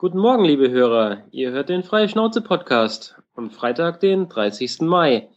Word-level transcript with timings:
Guten 0.00 0.16
Morgen, 0.16 0.46
liebe 0.46 0.70
Hörer. 0.70 1.24
Ihr 1.30 1.50
hört 1.50 1.68
den 1.68 1.82
Freie 1.82 2.08
Schnauze 2.08 2.40
Podcast 2.40 3.20
am 3.34 3.50
Freitag, 3.50 4.00
den 4.00 4.30
30. 4.30 4.80
Mai. 4.80 5.28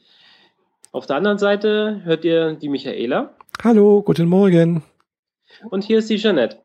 Auf 0.94 1.06
der 1.06 1.18
anderen 1.18 1.38
Seite 1.38 2.00
hört 2.06 2.24
ihr 2.24 2.54
die 2.54 2.70
Michaela. 2.70 3.36
Hallo, 3.62 4.02
guten 4.02 4.30
Morgen. 4.30 4.82
Und 5.70 5.84
hier 5.84 5.98
ist 5.98 6.10
die 6.10 6.16
Jeanette. 6.16 6.62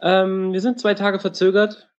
Ähm, 0.00 0.52
wir 0.52 0.60
sind 0.60 0.80
zwei 0.80 0.94
Tage 0.94 1.20
verzögert, 1.20 1.90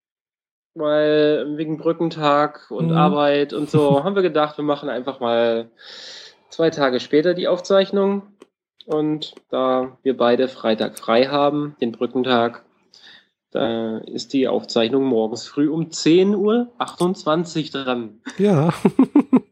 weil 0.74 1.55
wegen 1.55 1.78
Brückentag 1.78 2.70
und 2.70 2.88
mhm. 2.88 2.98
Arbeit 2.98 3.54
und 3.54 3.70
so 3.70 4.04
haben 4.04 4.16
wir 4.16 4.23
gedacht, 4.23 4.57
wir 4.57 4.66
machen 4.66 4.89
einfach 4.89 5.21
mal 5.21 5.71
zwei 6.50 6.70
Tage 6.70 7.00
später 7.00 7.34
die 7.34 7.48
Aufzeichnung. 7.48 8.23
Und 8.86 9.36
da 9.50 9.98
wir 10.04 10.18
beide 10.18 10.50
Freitag 10.50 11.00
frei 11.00 11.28
haben, 11.28 11.78
den 11.80 11.94
Brückentag, 11.94 12.66
da 13.56 14.00
ist 14.00 14.34
die 14.34 14.50
Aufzeichnung 14.50 15.06
morgens 15.06 15.48
früh 15.48 15.70
um 15.70 15.89
10 15.89 16.36
Uhr 16.36 16.74
28 16.78 17.71
dran. 17.71 18.20
Ja. 18.38 18.74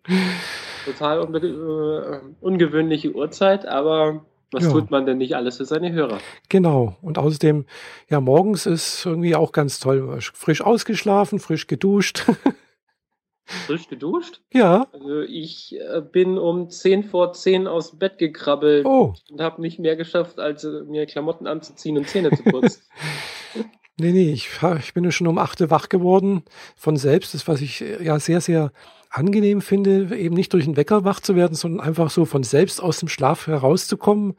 Total 0.86 1.22
unbe 1.22 1.40
äh, 1.40 2.20
ungewöhnliche 2.41 3.16
Uhrzeit, 3.16 3.66
aber 3.66 4.26
was 4.52 4.66
ja. 4.66 4.72
tut 4.72 4.91
man 4.91 5.05
denn 5.05 5.20
nicht 5.20 5.38
alles 5.38 5.55
für 5.55 5.63
seine 5.63 5.94
Hörer? 5.94 6.18
Genau. 6.50 6.98
Und 7.02 7.18
außerdem, 7.18 7.66
ja, 8.10 8.20
morgens 8.20 8.66
ist 8.66 9.05
irgendwie 9.05 9.36
auch 9.36 9.54
ganz 9.54 9.80
toll. 9.80 10.20
Frisch 10.20 10.62
ausgeschlafen, 10.62 11.40
frisch 11.40 11.68
geduscht. 11.68 12.26
Frisch 13.46 13.90
geduscht? 13.90 14.41
Ja. 14.54 14.88
Also 14.94 15.22
ich 15.22 15.77
äh, 15.77 16.02
bin 16.02 16.38
um 16.38 16.70
10 16.70 17.04
vor 17.04 17.34
10 17.34 17.68
aus 17.68 17.91
dem 17.91 17.99
Bett 17.99 18.18
gekrabbelt 18.18 18.85
oh. 18.85 19.13
und 19.30 19.41
habe 19.41 19.62
nicht 19.62 19.80
mehr 19.80 19.98
geschafft, 19.98 20.40
als 20.40 20.63
äh, 20.63 20.84
mir 20.84 21.05
Klamotten 21.05 21.46
anzuziehen 21.46 21.98
und 21.98 22.08
Zähne 22.08 22.32
zu 22.32 22.44
putzen. 22.44 22.82
nee, 24.00 24.12
nee, 24.12 24.32
ich, 24.32 24.50
ich 24.80 24.94
bin 24.94 25.04
ja 25.04 25.12
schon 25.12 25.28
um 25.28 25.38
8 25.38 25.70
wach 25.70 25.90
geworden 25.90 26.44
von 26.76 26.98
selbst. 26.98 27.34
Das, 27.34 27.48
was 27.48 27.62
ich 27.62 27.82
äh, 27.82 28.04
ja 28.04 28.20
sehr, 28.20 28.41
sehr 28.41 28.72
angenehm 29.10 29.62
finde, 29.62 30.16
eben 30.16 30.35
nicht 30.35 30.54
durch 30.54 30.66
einen 30.66 30.77
Wecker 30.77 31.04
wach 31.04 31.20
zu 31.20 31.35
werden, 31.35 31.55
sondern 31.55 31.85
einfach 31.85 32.10
so 32.10 32.26
von 32.26 32.44
selbst 32.44 32.82
aus 32.82 33.00
dem 33.00 33.10
Schlaf 33.10 33.48
herauszukommen 33.48 34.35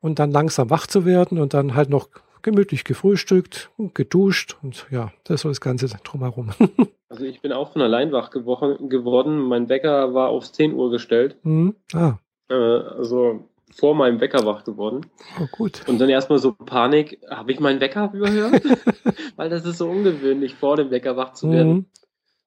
und 0.00 0.18
dann 0.18 0.30
langsam 0.30 0.70
wach 0.70 0.86
zu 0.86 1.04
werden 1.04 1.38
und 1.38 1.52
dann 1.52 1.74
halt 1.74 1.90
noch 1.90 2.08
gemütlich 2.42 2.84
gefrühstückt 2.84 3.70
und 3.76 3.94
geduscht 3.94 4.56
und 4.62 4.86
ja, 4.90 5.12
das 5.24 5.36
ist 5.36 5.40
so 5.42 5.48
das 5.48 5.60
Ganze 5.60 5.86
drumherum. 6.04 6.50
Also 7.12 7.24
ich 7.24 7.40
bin 7.40 7.52
auch 7.52 7.72
von 7.72 7.82
allein 7.82 8.12
wach 8.12 8.30
geworden. 8.30 9.40
Mein 9.40 9.68
Wecker 9.68 10.14
war 10.14 10.28
aufs 10.28 10.52
10 10.52 10.74
Uhr 10.74 10.92
gestellt. 10.92 11.34
Mhm. 11.42 11.74
Ah. 11.92 12.18
Äh, 12.48 12.54
also 12.54 13.48
vor 13.74 13.94
meinem 13.94 14.20
Wecker 14.20 14.44
wach 14.44 14.64
geworden. 14.64 15.06
Oh, 15.40 15.46
gut. 15.50 15.82
Und 15.88 16.00
dann 16.00 16.08
erstmal 16.08 16.38
so 16.38 16.52
Panik, 16.52 17.20
habe 17.28 17.52
ich 17.52 17.60
meinen 17.60 17.80
Wecker 17.80 18.10
überhört? 18.12 18.62
Weil 19.36 19.50
das 19.50 19.64
ist 19.64 19.78
so 19.78 19.88
ungewöhnlich, 19.88 20.54
vor 20.54 20.76
dem 20.76 20.90
Wecker 20.90 21.16
wach 21.16 21.32
zu 21.32 21.50
werden. 21.50 21.72
Mhm. 21.72 21.86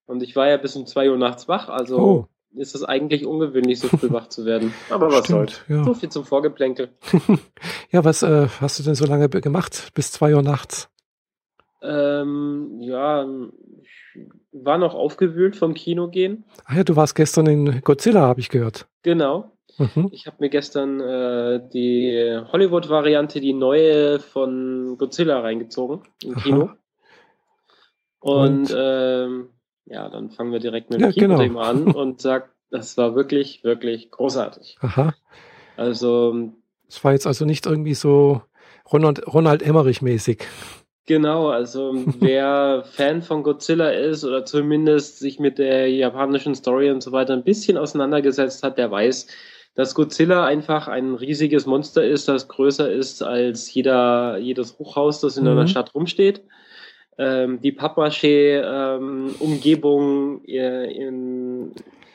Und 0.05 0.21
ich 0.21 0.35
war 0.35 0.49
ja 0.49 0.57
bis 0.57 0.75
um 0.75 0.85
2 0.85 1.09
Uhr 1.09 1.17
nachts 1.17 1.47
wach, 1.47 1.69
also 1.69 1.97
oh. 1.97 2.27
ist 2.55 2.75
es 2.75 2.83
eigentlich 2.83 3.25
ungewöhnlich, 3.25 3.79
so 3.79 3.87
früh 3.87 4.11
wach 4.11 4.27
zu 4.27 4.45
werden. 4.45 4.73
Aber 4.89 5.11
was 5.11 5.27
soll's. 5.27 5.61
Ja. 5.67 5.83
So 5.83 5.93
viel 5.93 6.09
zum 6.09 6.25
Vorgeplänkel. 6.25 6.89
ja, 7.91 8.03
was 8.03 8.21
äh, 8.21 8.47
hast 8.59 8.79
du 8.79 8.83
denn 8.83 8.95
so 8.95 9.05
lange 9.05 9.29
gemacht, 9.29 9.91
bis 9.93 10.11
2 10.11 10.35
Uhr 10.35 10.41
nachts? 10.41 10.89
Ähm, 11.81 12.79
ja, 12.79 13.25
war 14.51 14.77
noch 14.77 14.93
aufgewühlt 14.93 15.55
vom 15.55 15.73
Kino 15.73 16.09
gehen. 16.09 16.45
Ah 16.65 16.75
ja, 16.77 16.83
du 16.83 16.95
warst 16.95 17.15
gestern 17.15 17.47
in 17.47 17.81
Godzilla, 17.81 18.21
habe 18.21 18.39
ich 18.39 18.49
gehört. 18.49 18.87
Genau. 19.03 19.52
Mhm. 19.77 20.09
Ich 20.11 20.27
habe 20.27 20.37
mir 20.39 20.49
gestern 20.49 20.99
äh, 20.99 21.61
die 21.73 22.39
Hollywood-Variante, 22.51 23.41
die 23.41 23.53
neue 23.53 24.19
von 24.19 24.97
Godzilla 24.97 25.39
reingezogen 25.39 26.01
im 26.23 26.35
Aha. 26.35 26.41
Kino. 26.41 26.69
Und, 28.19 28.71
und 28.71 28.75
ähm, 28.77 29.49
ja, 29.85 30.09
dann 30.09 30.31
fangen 30.31 30.51
wir 30.51 30.59
direkt 30.59 30.89
mit 30.89 31.01
dem 31.01 31.07
ja, 31.07 31.11
Kino 31.11 31.37
genau. 31.37 31.59
an 31.59 31.91
und 31.95 32.21
sagt, 32.21 32.51
das 32.69 32.97
war 32.97 33.15
wirklich, 33.15 33.63
wirklich 33.63 34.11
großartig. 34.11 34.77
Aha. 34.81 35.13
Also. 35.75 36.51
Es 36.87 37.03
war 37.03 37.13
jetzt 37.13 37.27
also 37.27 37.45
nicht 37.45 37.65
irgendwie 37.65 37.95
so 37.95 38.41
Ronald, 38.91 39.27
Ronald 39.27 39.61
Emmerich-mäßig. 39.61 40.45
Genau, 41.05 41.49
also 41.49 41.93
wer 42.19 42.83
Fan 42.85 43.21
von 43.21 43.43
Godzilla 43.43 43.89
ist 43.89 44.23
oder 44.23 44.45
zumindest 44.45 45.19
sich 45.19 45.39
mit 45.39 45.57
der 45.57 45.89
japanischen 45.91 46.55
Story 46.55 46.89
und 46.91 47.03
so 47.03 47.11
weiter 47.11 47.33
ein 47.33 47.43
bisschen 47.43 47.77
auseinandergesetzt 47.77 48.63
hat, 48.63 48.77
der 48.77 48.89
weiß, 48.89 49.27
dass 49.75 49.95
Godzilla 49.95 50.45
einfach 50.45 50.87
ein 50.87 51.15
riesiges 51.15 51.65
Monster 51.65 52.05
ist, 52.05 52.27
das 52.27 52.47
größer 52.47 52.91
ist 52.91 53.23
als 53.23 53.73
jeder, 53.73 54.37
jedes 54.37 54.77
Hochhaus, 54.77 55.19
das 55.21 55.37
in 55.37 55.45
mhm. 55.45 55.51
einer 55.51 55.67
Stadt 55.67 55.95
rumsteht. 55.95 56.43
Ähm, 57.17 57.59
die 57.61 57.71
Pappmaché-Umgebung 57.71 60.41
ähm, 60.47 60.89
in, 60.89 61.71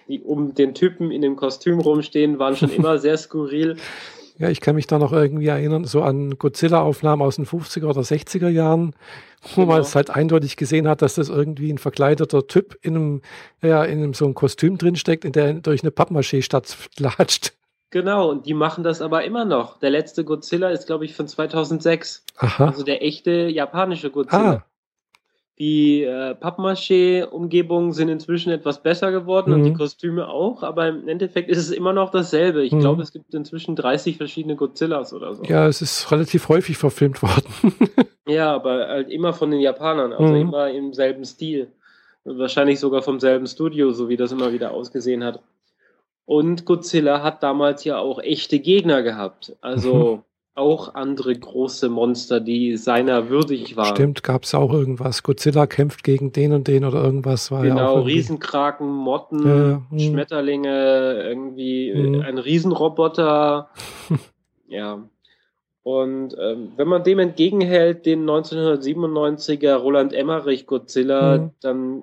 die 0.08 0.20
um 0.20 0.54
den 0.54 0.74
Typen 0.74 1.10
in 1.10 1.22
dem 1.22 1.34
Kostüm 1.36 1.80
rumstehen, 1.80 2.38
waren 2.38 2.54
schon 2.56 2.70
immer 2.74 2.98
sehr 2.98 3.16
skurril. 3.16 3.78
Ja, 4.38 4.48
ich 4.48 4.60
kann 4.60 4.76
mich 4.76 4.86
da 4.86 4.98
noch 4.98 5.12
irgendwie 5.12 5.48
erinnern, 5.48 5.84
so 5.84 6.02
an 6.02 6.38
Godzilla-Aufnahmen 6.38 7.22
aus 7.22 7.36
den 7.36 7.46
50er 7.46 7.86
oder 7.86 8.02
60er 8.02 8.48
Jahren, 8.48 8.94
wo 9.54 9.62
genau. 9.62 9.72
man 9.72 9.80
es 9.80 9.96
halt 9.96 10.10
eindeutig 10.10 10.56
gesehen 10.56 10.86
hat, 10.86 11.02
dass 11.02 11.16
das 11.16 11.28
irgendwie 11.28 11.72
ein 11.72 11.78
verkleideter 11.78 12.46
Typ 12.46 12.78
in 12.82 12.94
einem, 12.94 13.22
ja, 13.62 13.84
in 13.84 13.98
einem 13.98 14.14
so 14.14 14.26
einem 14.26 14.34
Kostüm 14.34 14.78
drinsteckt, 14.78 15.24
in 15.24 15.32
der 15.32 15.54
durch 15.54 15.82
eine 15.82 15.90
Pappmaché-Stadt 15.90 16.76
latscht. 16.98 17.52
Genau, 17.90 18.30
und 18.30 18.46
die 18.46 18.54
machen 18.54 18.84
das 18.84 19.00
aber 19.00 19.24
immer 19.24 19.44
noch. 19.44 19.78
Der 19.78 19.90
letzte 19.90 20.24
Godzilla 20.24 20.68
ist, 20.68 20.86
glaube 20.86 21.04
ich, 21.04 21.16
von 21.16 21.26
2006. 21.26 22.24
Aha. 22.36 22.66
Also 22.66 22.84
der 22.84 23.02
echte 23.02 23.48
japanische 23.48 24.10
Godzilla. 24.10 24.52
Ah. 24.52 24.64
Die 25.58 26.04
äh, 26.04 26.36
Pappmaché-Umgebungen 26.36 27.92
sind 27.92 28.08
inzwischen 28.08 28.52
etwas 28.52 28.80
besser 28.80 29.10
geworden 29.10 29.50
mhm. 29.50 29.56
und 29.56 29.64
die 29.64 29.70
mhm. 29.70 29.78
Kostüme 29.78 30.28
auch, 30.28 30.62
aber 30.62 30.88
im 30.88 31.08
Endeffekt 31.08 31.50
ist 31.50 31.58
es 31.58 31.72
immer 31.72 31.92
noch 31.92 32.10
dasselbe. 32.10 32.62
Ich 32.62 32.72
mhm. 32.72 32.80
glaube, 32.80 33.02
es 33.02 33.12
gibt 33.12 33.34
inzwischen 33.34 33.74
30 33.74 34.18
verschiedene 34.18 34.54
Godzillas 34.54 35.12
oder 35.12 35.34
so. 35.34 35.42
Ja, 35.42 35.66
es 35.66 35.82
ist 35.82 36.12
relativ 36.12 36.48
häufig 36.48 36.78
verfilmt 36.78 37.22
worden. 37.22 37.74
ja, 38.28 38.54
aber 38.54 38.86
halt 38.86 39.10
immer 39.10 39.32
von 39.32 39.50
den 39.50 39.60
Japanern, 39.60 40.12
also 40.12 40.32
mhm. 40.32 40.40
immer 40.40 40.70
im 40.70 40.94
selben 40.94 41.24
Stil. 41.24 41.72
Wahrscheinlich 42.24 42.78
sogar 42.78 43.02
vom 43.02 43.18
selben 43.18 43.46
Studio, 43.46 43.90
so 43.90 44.08
wie 44.08 44.16
das 44.16 44.30
immer 44.30 44.52
wieder 44.52 44.72
ausgesehen 44.72 45.24
hat. 45.24 45.40
Und 46.24 46.66
Godzilla 46.66 47.22
hat 47.22 47.42
damals 47.42 47.84
ja 47.84 47.98
auch 47.98 48.20
echte 48.20 48.60
Gegner 48.60 49.02
gehabt. 49.02 49.56
Also 49.60 50.22
auch 50.58 50.94
andere 50.94 51.34
große 51.34 51.88
Monster, 51.88 52.40
die 52.40 52.76
seiner 52.76 53.28
würdig 53.30 53.76
waren. 53.76 53.94
Stimmt, 53.94 54.22
gab 54.22 54.42
es 54.44 54.54
auch 54.54 54.72
irgendwas. 54.72 55.22
Godzilla 55.22 55.66
kämpft 55.66 56.02
gegen 56.02 56.32
den 56.32 56.52
und 56.52 56.68
den 56.68 56.84
oder 56.84 57.02
irgendwas 57.02 57.50
war 57.50 57.62
genau, 57.62 57.76
ja 57.76 57.88
auch. 57.88 58.06
Riesenkraken, 58.06 58.88
Motten, 58.88 59.46
ja, 59.46 59.82
hm. 59.88 59.98
Schmetterlinge, 59.98 61.22
irgendwie 61.22 61.92
hm. 61.92 62.20
ein 62.22 62.38
Riesenroboter. 62.38 63.70
ja. 64.68 65.08
Und 65.82 66.36
ähm, 66.38 66.72
wenn 66.76 66.88
man 66.88 67.04
dem 67.04 67.20
entgegenhält, 67.20 68.04
den 68.04 68.28
1997er 68.28 69.74
Roland 69.76 70.12
Emmerich 70.12 70.66
Godzilla, 70.66 71.36
hm. 71.36 71.50
dann 71.60 72.02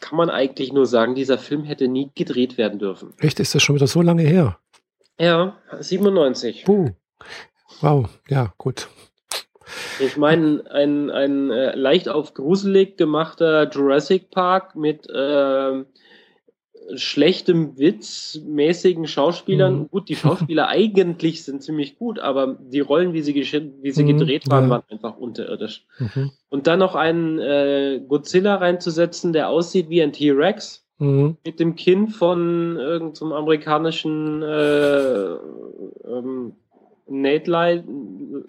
kann 0.00 0.16
man 0.16 0.30
eigentlich 0.30 0.72
nur 0.72 0.86
sagen, 0.86 1.14
dieser 1.14 1.38
Film 1.38 1.64
hätte 1.64 1.88
nie 1.88 2.10
gedreht 2.14 2.56
werden 2.56 2.78
dürfen. 2.78 3.14
Echt, 3.18 3.40
ist 3.40 3.54
das 3.54 3.62
schon 3.62 3.74
wieder 3.74 3.86
so 3.86 4.00
lange 4.00 4.22
her? 4.22 4.58
Ja, 5.18 5.56
97. 5.78 6.64
Puh. 6.64 6.90
Wow, 7.80 8.08
ja, 8.28 8.52
gut. 8.58 8.88
Ich 10.00 10.16
meine, 10.16 10.64
ein, 10.70 11.10
ein 11.10 11.50
äh, 11.50 11.74
leicht 11.76 12.08
auf 12.08 12.34
gruselig 12.34 12.96
gemachter 12.96 13.70
Jurassic 13.70 14.30
Park 14.30 14.74
mit 14.74 15.08
äh, 15.08 15.84
schlechtem 16.96 17.78
Witz, 17.78 18.40
mäßigen 18.44 19.06
Schauspielern. 19.06 19.78
Mhm. 19.78 19.90
Gut, 19.90 20.08
die 20.08 20.16
Schauspieler 20.16 20.68
eigentlich 20.68 21.44
sind 21.44 21.62
ziemlich 21.62 21.96
gut, 21.96 22.18
aber 22.18 22.58
die 22.60 22.80
Rollen, 22.80 23.12
wie 23.14 23.22
sie, 23.22 23.34
wie 23.34 23.90
sie 23.90 24.02
mhm, 24.02 24.18
gedreht 24.18 24.48
waren, 24.50 24.64
ja. 24.64 24.70
waren 24.70 24.82
einfach 24.88 25.16
unterirdisch. 25.16 25.86
Mhm. 25.98 26.32
Und 26.50 26.66
dann 26.66 26.78
noch 26.78 26.94
einen 26.94 27.38
äh, 27.38 28.00
Godzilla 28.06 28.56
reinzusetzen, 28.56 29.32
der 29.32 29.48
aussieht 29.48 29.88
wie 29.88 30.02
ein 30.02 30.12
T-Rex 30.12 30.83
Mhm. 30.98 31.36
Mit 31.44 31.60
dem 31.60 31.74
Kind 31.74 32.14
von 32.14 32.76
irgendeinem 32.76 33.14
so 33.14 33.34
amerikanischen 33.34 34.42
äh, 34.42 35.34
ähm, 36.06 36.52
Nate 37.06 37.50
Light. 37.50 37.84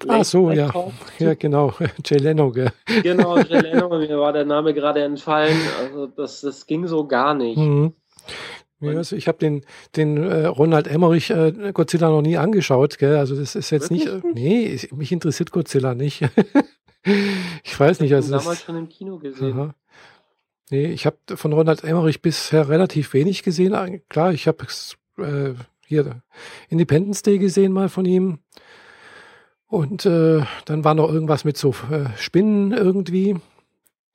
Ach 0.07 0.23
so, 0.23 0.51
ja. 0.51 0.71
Ja, 1.19 1.33
genau. 1.33 1.73
Jay 2.05 2.17
Leno, 2.17 2.51
gell? 2.51 2.71
Genau, 3.03 3.37
Jay 3.39 3.59
Leno, 3.59 3.89
mir 3.89 4.19
war 4.19 4.33
der 4.33 4.45
Name 4.45 4.73
gerade 4.73 5.03
entfallen. 5.03 5.57
Also 5.79 6.07
das, 6.07 6.41
das 6.41 6.65
ging 6.65 6.87
so 6.87 7.07
gar 7.07 7.33
nicht. 7.33 7.57
Mhm. 7.57 7.93
Ja, 8.81 8.91
also 8.91 9.15
ich 9.15 9.27
habe 9.27 9.37
den, 9.37 9.65
den 9.95 10.17
äh, 10.17 10.45
Ronald 10.45 10.87
Emmerich 10.87 11.29
äh, 11.31 11.71
Godzilla 11.73 12.09
noch 12.09 12.21
nie 12.21 12.37
angeschaut, 12.37 12.97
gell? 12.97 13.15
Also 13.15 13.35
das 13.35 13.55
ist 13.55 13.69
jetzt 13.69 13.89
Wirklich? 13.89 14.21
nicht. 14.21 14.35
Nee, 14.35 14.95
mich 14.95 15.11
interessiert 15.11 15.51
Godzilla 15.51 15.95
nicht. 15.95 16.21
ich 17.63 17.79
weiß 17.79 18.01
nicht. 18.01 18.13
Also 18.13 18.29
ich 18.29 18.33
habe 18.33 18.43
damals 18.43 18.61
schon 18.61 18.77
im 18.77 18.89
Kino 18.89 19.17
gesehen. 19.17 19.53
Aha. 19.53 19.75
Nee, 20.71 20.87
ich 20.87 21.05
habe 21.05 21.17
von 21.35 21.53
Ronald 21.53 21.83
Emmerich 21.83 22.21
bisher 22.21 22.69
relativ 22.69 23.13
wenig 23.13 23.43
gesehen. 23.43 24.01
Klar, 24.09 24.33
ich 24.33 24.47
habe 24.47 24.65
äh, 25.17 25.53
hier 25.85 26.21
Independence 26.69 27.21
Day 27.21 27.37
gesehen 27.37 27.71
mal 27.71 27.89
von 27.89 28.05
ihm. 28.05 28.39
Und 29.67 30.05
äh, 30.05 30.43
dann 30.65 30.83
war 30.83 30.93
noch 30.95 31.11
irgendwas 31.11 31.43
mit 31.43 31.57
so 31.57 31.75
äh, 31.91 32.09
Spinnen 32.17 32.71
irgendwie. 32.71 33.37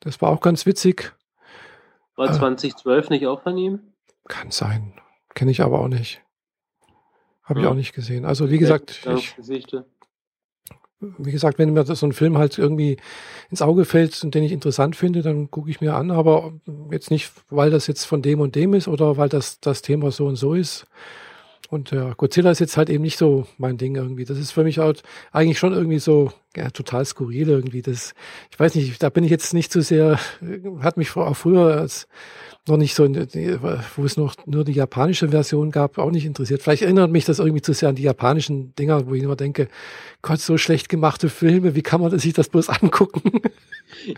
Das 0.01 0.21
war 0.21 0.31
auch 0.31 0.41
ganz 0.41 0.67
witzig. 0.67 1.13
War 2.17 2.33
2012 2.33 3.07
äh, 3.07 3.13
nicht 3.13 3.27
auch 3.27 3.43
von 3.43 3.57
ihm? 3.57 3.81
Kann 4.29 4.51
sein. 4.51 4.95
Kenne 5.35 5.51
ich 5.51 5.61
aber 5.61 5.81
auch 5.81 5.89
nicht. 5.89 6.23
Habe 7.43 7.61
ich 7.61 7.67
auch 7.67 7.75
nicht 7.75 7.95
gesehen. 7.95 8.25
Also 8.25 8.51
wie 8.51 8.59
gesagt, 8.59 9.07
ich, 9.07 9.35
wie 11.01 11.33
gesagt, 11.33 11.59
wenn 11.59 11.73
mir 11.73 11.85
so 11.85 12.07
ein 12.07 12.13
Film 12.13 12.37
halt 12.37 12.59
irgendwie 12.59 12.99
ins 13.51 13.63
Auge 13.63 13.85
fällt 13.85 14.23
und 14.23 14.35
den 14.35 14.45
ich 14.45 14.53
interessant 14.53 14.97
finde, 14.97 15.23
dann 15.23 15.51
gucke 15.51 15.71
ich 15.71 15.81
mir 15.81 15.95
an, 15.95 16.11
aber 16.11 16.53
jetzt 16.91 17.11
nicht, 17.11 17.33
weil 17.49 17.71
das 17.71 17.87
jetzt 17.87 18.05
von 18.05 18.23
dem 18.23 18.41
und 18.41 18.55
dem 18.55 18.75
ist 18.75 18.87
oder 18.89 19.17
weil 19.17 19.29
das, 19.29 19.61
das 19.61 19.83
Thema 19.83 20.11
so 20.11 20.27
und 20.27 20.37
so 20.37 20.55
ist. 20.55 20.87
Und 21.71 21.93
ja, 21.93 22.15
Godzilla 22.15 22.51
ist 22.51 22.59
jetzt 22.59 22.77
halt 22.77 22.91
eben 22.91 23.05
nicht 23.05 23.17
so 23.17 23.47
mein 23.57 23.77
Ding 23.77 23.95
irgendwie. 23.95 24.25
Das 24.25 24.39
ist 24.39 24.51
für 24.51 24.65
mich 24.65 24.79
halt 24.79 25.05
eigentlich 25.31 25.59
schon 25.61 25.73
irgendwie 25.73 26.01
so 26.01 26.33
ja, 26.57 26.69
total 26.71 27.05
skurril 27.05 27.49
irgendwie. 27.49 27.81
Das, 27.81 28.13
ich 28.51 28.59
weiß 28.59 28.75
nicht, 28.75 29.01
da 29.01 29.09
bin 29.09 29.23
ich 29.23 29.31
jetzt 29.31 29.55
nicht 29.55 29.73
so 29.73 29.81
sehr, 29.81 30.19
hat 30.81 30.97
mich 30.97 31.17
auch 31.17 31.37
früher 31.37 31.77
als 31.79 32.09
noch 32.67 32.77
nicht 32.77 32.95
so, 32.97 33.05
wo 33.05 34.05
es 34.05 34.17
noch 34.17 34.35
nur 34.47 34.65
die 34.65 34.73
japanische 34.73 35.29
Version 35.29 35.71
gab, 35.71 35.99
auch 35.99 36.11
nicht 36.11 36.27
interessiert. 36.27 36.61
Vielleicht 36.61 36.83
erinnert 36.83 37.13
mich 37.13 37.25
das 37.25 37.39
irgendwie 37.39 37.63
zu 37.63 37.73
sehr 37.73 37.89
an 37.89 37.95
die 37.95 38.03
japanischen 38.03 38.75
Dinger, 38.75 39.07
wo 39.07 39.15
ich 39.15 39.23
immer 39.23 39.37
denke, 39.37 39.69
Gott, 40.23 40.41
so 40.41 40.59
schlecht 40.59 40.89
gemachte 40.89 41.29
Filme, 41.29 41.77
wie 41.77 41.83
kann 41.83 42.01
man 42.01 42.19
sich 42.19 42.33
das 42.33 42.49
bloß 42.49 42.69
angucken? 42.83 43.43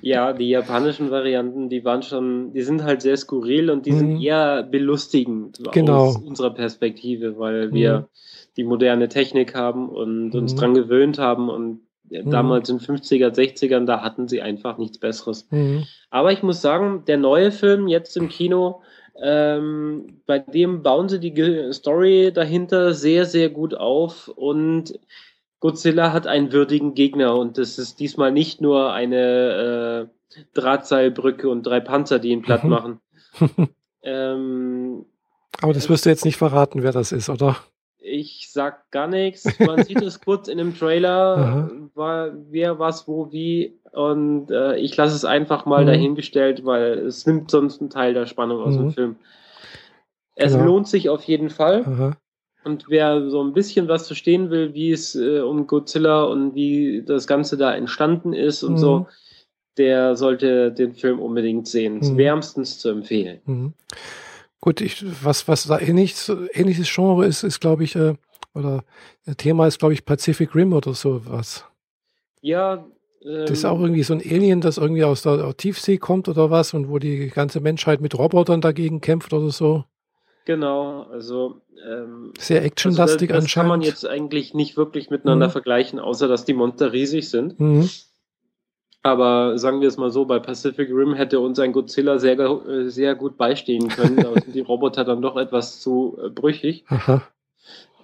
Ja, 0.01 0.33
die 0.33 0.49
japanischen 0.49 1.11
Varianten, 1.11 1.69
die 1.69 1.85
waren 1.85 2.03
schon, 2.03 2.53
die 2.53 2.63
sind 2.63 2.83
halt 2.83 3.03
sehr 3.03 3.17
skurril 3.17 3.71
und 3.71 3.87
die 3.87 3.93
mhm. 3.93 3.99
sind 3.99 4.21
eher 4.21 4.63
belustigend 4.63 5.59
genau. 5.73 6.07
aus 6.07 6.17
unserer 6.17 6.55
Perspektive, 6.55 7.39
weil 7.39 7.73
wir 7.73 8.01
mhm. 8.01 8.05
die 8.57 8.65
moderne 8.65 9.09
Technik 9.09 9.55
haben 9.55 9.89
und 9.89 10.35
uns 10.35 10.55
mhm. 10.55 10.59
dran 10.59 10.75
gewöhnt 10.75 11.19
haben 11.19 11.49
und 11.49 11.81
Mhm. 12.13 12.31
Damals 12.31 12.69
in 12.69 12.79
50er, 12.79 13.31
60ern, 13.31 13.87
da 13.87 14.03
hatten 14.03 14.29
sie 14.29 14.43
einfach 14.43 14.79
nichts 14.79 14.99
Besseres. 14.99 15.47
Mhm. 15.51 15.85
Aber 16.11 16.33
ich 16.33 16.43
muss 16.43 16.61
sagen, 16.61 17.05
der 17.07 17.17
neue 17.17 17.51
Film 17.51 17.89
jetzt 17.89 18.17
im 18.17 18.29
Kino, 18.29 18.83
ähm, 19.21 20.21
bei 20.27 20.39
dem 20.39 20.83
bauen 20.83 21.09
sie 21.09 21.21
die 21.21 21.73
Story 21.73 22.31
dahinter 22.33 22.93
sehr, 22.93 23.25
sehr 23.25 23.51
gut 23.51 23.75
auf 23.75 24.29
und 24.29 24.99
Godzilla 25.63 26.13
hat 26.13 26.27
einen 26.27 26.53
würdigen 26.53 26.95
Gegner 26.95 27.37
und 27.37 27.57
das 27.57 27.79
ist 27.79 28.01
diesmal 28.01 28.33
nicht 28.33 28.61
nur 28.61 28.93
eine 28.93 30.09
äh, 30.35 30.37
Drahtseilbrücke 30.55 31.49
und 31.49 31.63
drei 31.63 31.79
Panzer, 31.79 32.19
die 32.19 32.31
ihn 32.31 32.43
platt 32.43 32.65
mhm. 32.65 32.71
machen. 32.71 33.01
ähm, 34.03 35.07
Aber 35.61 35.73
das 35.73 35.89
wirst 35.89 36.05
du 36.05 36.11
jetzt 36.11 36.25
nicht 36.25 36.37
verraten, 36.37 36.83
wer 36.83 36.91
das 36.91 37.13
ist, 37.13 37.29
oder? 37.29 37.57
Ich 38.01 38.49
sag 38.51 38.91
gar 38.91 39.07
nichts. 39.07 39.57
Man 39.61 39.85
sieht 39.85 40.03
es 40.03 40.21
kurz 40.25 40.49
in 40.49 40.59
dem 40.59 40.77
Trailer, 40.77 41.71
war, 41.95 42.33
wer, 42.51 42.81
was, 42.81 43.07
wo, 43.07 43.31
wie. 43.31 43.79
Und 43.93 44.51
äh, 44.51 44.75
ich 44.79 44.97
lasse 44.97 45.15
es 45.15 45.25
einfach 45.25 45.65
mal 45.65 45.83
mhm. 45.83 45.87
dahingestellt, 45.87 46.65
weil 46.65 46.99
es 46.99 47.25
nimmt 47.25 47.53
sonst 47.53 47.81
einen 47.81 47.91
Teil 47.91 48.15
der 48.15 48.27
Spannung 48.27 48.61
aus 48.63 48.75
mhm. 48.75 48.79
dem 48.79 48.91
Film. 48.91 49.17
Es 50.35 50.55
genau. 50.55 50.65
lohnt 50.65 50.89
sich 50.89 51.09
auf 51.09 51.23
jeden 51.23 51.51
Fall. 51.51 51.85
Aha. 51.87 52.17
Und 52.65 52.87
wer 52.89 53.29
so 53.29 53.43
ein 53.43 53.53
bisschen 53.53 53.89
was 53.89 54.07
verstehen 54.07 54.51
will, 54.51 54.75
wie 54.75 54.93
es 54.93 55.15
äh, 55.15 55.41
um 55.41 55.67
Godzilla 55.67 56.25
und 56.25 56.55
wie 56.55 57.03
das 57.05 57.27
Ganze 57.27 57.57
da 57.57 57.75
entstanden 57.75 58.33
ist 58.33 58.63
und 58.63 58.75
mhm. 58.75 58.79
so, 58.79 59.07
der 59.79 60.17
sollte 60.17 60.73
den 60.73 60.95
Film 60.95 61.19
unbedingt 61.19 61.67
sehen. 61.67 62.01
Mhm. 62.01 62.17
wärmstens 62.17 62.79
zu 62.79 62.91
empfehlen. 62.91 63.41
Mhm. 63.47 63.73
Gut, 64.61 64.81
ich, 64.81 65.05
was, 65.25 65.49
was 65.49 65.67
da 65.67 65.81
ähnliches, 65.81 66.31
ähnliches 66.53 66.89
Genre 66.89 67.27
ist, 67.27 67.43
ist, 67.43 67.61
glaube 67.61 67.83
ich, 67.83 67.97
äh, 67.97 68.15
oder 68.55 68.85
Thema 69.37 69.67
ist, 69.67 69.79
glaube 69.79 69.95
ich, 69.95 70.05
Pacific 70.05 70.55
Rim 70.55 70.73
oder 70.73 70.95
sowas. 70.95 71.65
Ja. 72.43 72.85
Ähm, 73.25 73.47
das 73.47 73.51
ist 73.51 73.65
auch 73.65 73.81
irgendwie 73.81 74.03
so 74.03 74.15
ein 74.15 74.21
Alien, 74.21 74.61
das 74.61 74.79
irgendwie 74.79 75.05
aus 75.05 75.23
der 75.23 75.57
Tiefsee 75.57 75.99
kommt 75.99 76.29
oder 76.29 76.51
was 76.51 76.75
und 76.75 76.89
wo 76.89 76.99
die 76.99 77.29
ganze 77.29 77.61
Menschheit 77.61 78.01
mit 78.01 78.17
Robotern 78.17 78.61
dagegen 78.61 79.01
kämpft 79.01 79.33
oder 79.33 79.51
so. 79.51 79.85
Genau, 80.45 81.03
also 81.05 81.61
ähm, 81.87 82.33
sehr 82.39 82.65
actionlastig 82.65 83.31
also 83.31 83.41
das, 83.41 83.45
das 83.45 83.55
kann 83.55 83.69
man 83.69 83.81
jetzt 83.81 84.07
eigentlich 84.07 84.55
nicht 84.55 84.77
wirklich 84.77 85.11
miteinander 85.11 85.49
mhm. 85.49 85.53
vergleichen, 85.53 86.01
außer 86.01 86.27
dass 86.27 86.45
die 86.45 86.55
Monster 86.55 86.93
riesig 86.93 87.31
sind. 87.31 87.61
Mhm. 87.61 87.89
Aber 89.05 89.59
sagen 89.59 89.81
wir 89.81 89.89
es 89.89 89.97
mal 89.97 90.11
so, 90.11 90.25
bei 90.25 90.39
Pacific 90.39 90.89
Rim 90.91 91.15
hätte 91.15 91.41
uns 91.41 91.59
ein 91.59 91.73
Godzilla 91.73 92.19
sehr, 92.19 92.39
äh, 92.39 92.89
sehr 92.89 93.15
gut 93.15 93.37
beistehen 93.37 93.89
können. 93.89 94.17
Da 94.17 94.33
sind 94.41 94.55
die 94.55 94.61
Roboter 94.61 95.05
dann 95.05 95.23
doch 95.23 95.37
etwas 95.37 95.81
zu 95.81 96.19
äh, 96.25 96.29
brüchig. 96.29 96.85
Aha. 96.89 97.23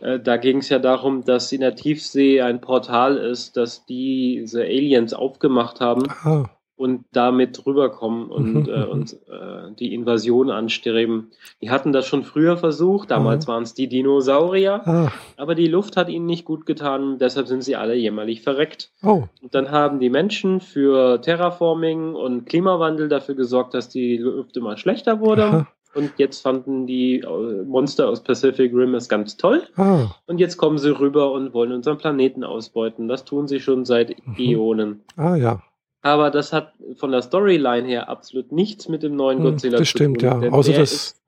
Äh, 0.00 0.18
da 0.20 0.36
ging 0.36 0.58
es 0.58 0.68
ja 0.68 0.78
darum, 0.78 1.24
dass 1.24 1.52
in 1.52 1.60
der 1.60 1.74
Tiefsee 1.76 2.40
ein 2.40 2.60
Portal 2.60 3.16
ist, 3.16 3.56
das 3.56 3.84
diese 3.86 4.62
Aliens 4.62 5.12
aufgemacht 5.12 5.80
haben. 5.80 6.08
Aha 6.08 6.50
und 6.78 7.04
damit 7.12 7.66
rüberkommen 7.66 8.28
und, 8.30 8.68
äh, 8.68 8.84
und 8.84 9.14
äh, 9.28 9.74
die 9.78 9.92
Invasion 9.92 10.50
anstreben. 10.50 11.32
Die 11.60 11.70
hatten 11.70 11.92
das 11.92 12.06
schon 12.06 12.22
früher 12.22 12.56
versucht, 12.56 13.10
damals 13.10 13.46
mhm. 13.46 13.50
waren 13.50 13.62
es 13.64 13.74
die 13.74 13.88
Dinosaurier, 13.88 14.86
ah. 14.86 15.12
aber 15.36 15.56
die 15.56 15.66
Luft 15.66 15.96
hat 15.96 16.08
ihnen 16.08 16.26
nicht 16.26 16.44
gut 16.44 16.66
getan, 16.66 17.18
deshalb 17.18 17.48
sind 17.48 17.64
sie 17.64 17.74
alle 17.74 17.96
jämmerlich 17.96 18.42
verreckt. 18.42 18.92
Oh. 19.02 19.24
Und 19.42 19.54
dann 19.54 19.72
haben 19.72 19.98
die 19.98 20.08
Menschen 20.08 20.60
für 20.60 21.20
Terraforming 21.20 22.14
und 22.14 22.46
Klimawandel 22.46 23.08
dafür 23.08 23.34
gesorgt, 23.34 23.74
dass 23.74 23.88
die 23.88 24.16
Luft 24.16 24.56
immer 24.56 24.76
schlechter 24.76 25.20
wurde. 25.20 25.44
Aha. 25.44 25.66
Und 25.94 26.12
jetzt 26.18 26.42
fanden 26.42 26.86
die 26.86 27.20
äh, 27.20 27.64
Monster 27.64 28.08
aus 28.08 28.22
Pacific 28.22 28.72
Rim 28.72 28.94
es 28.94 29.08
ganz 29.08 29.36
toll. 29.36 29.64
Ah. 29.76 30.06
Und 30.26 30.38
jetzt 30.38 30.56
kommen 30.56 30.78
sie 30.78 30.96
rüber 30.96 31.32
und 31.32 31.54
wollen 31.54 31.72
unseren 31.72 31.98
Planeten 31.98 32.44
ausbeuten. 32.44 33.08
Das 33.08 33.24
tun 33.24 33.48
sie 33.48 33.58
schon 33.58 33.84
seit 33.84 34.14
mhm. 34.24 34.36
Äonen. 34.38 35.00
Ah 35.16 35.34
ja. 35.34 35.62
Aber 36.02 36.30
das 36.30 36.52
hat 36.52 36.74
von 36.96 37.10
der 37.10 37.22
Storyline 37.22 37.86
her 37.86 38.08
absolut 38.08 38.52
nichts 38.52 38.88
mit 38.88 39.02
dem 39.02 39.16
neuen 39.16 39.38
hm, 39.38 39.44
Godzilla 39.44 39.78
das 39.78 39.88
zu 39.88 39.98
tun. 39.98 40.14
Das 40.14 40.22
stimmt, 40.22 40.44
ja. 40.44 40.50
Außer 40.52 40.72
das. 40.72 40.92
Ist, 40.92 41.22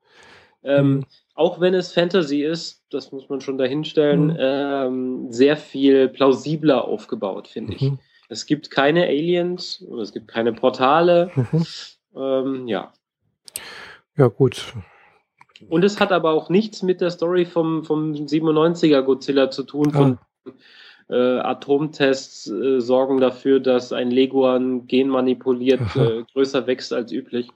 ähm, 0.63 0.77
hm. 0.79 1.05
Auch 1.33 1.59
wenn 1.59 1.73
es 1.73 1.93
Fantasy 1.93 2.43
ist, 2.43 2.83
das 2.91 3.11
muss 3.11 3.29
man 3.29 3.41
schon 3.41 3.57
dahinstellen, 3.57 4.27
mhm. 4.27 4.37
ähm, 4.37 5.31
sehr 5.31 5.57
viel 5.57 6.09
plausibler 6.09 6.85
aufgebaut, 6.85 7.47
finde 7.47 7.73
ich. 7.73 7.81
Mhm. 7.81 7.99
Es 8.29 8.45
gibt 8.45 8.69
keine 8.69 9.05
Aliens 9.05 9.83
oder 9.89 10.01
es 10.03 10.11
gibt 10.11 10.27
keine 10.27 10.53
Portale. 10.53 11.31
Mhm. 11.35 11.65
Ähm, 12.15 12.67
ja. 12.67 12.93
Ja, 14.17 14.27
gut. 14.27 14.73
Und 15.69 15.83
es 15.83 15.99
hat 15.99 16.11
aber 16.11 16.31
auch 16.31 16.49
nichts 16.49 16.83
mit 16.83 17.01
der 17.01 17.11
Story 17.11 17.45
vom, 17.45 17.85
vom 17.85 18.13
97er 18.13 19.01
Godzilla 19.01 19.49
zu 19.49 19.63
tun, 19.63 19.91
von 19.91 20.17
ah 20.45 20.51
äh, 21.11 21.39
Atomtests 21.39 22.47
äh, 22.47 22.79
sorgen 22.79 23.19
dafür, 23.19 23.59
dass 23.59 23.91
ein 23.91 24.09
Leguan 24.09 24.87
genmanipuliert 24.87 25.81
äh, 25.95 26.23
größer 26.33 26.65
wächst 26.67 26.93
als 26.93 27.11
üblich. 27.11 27.49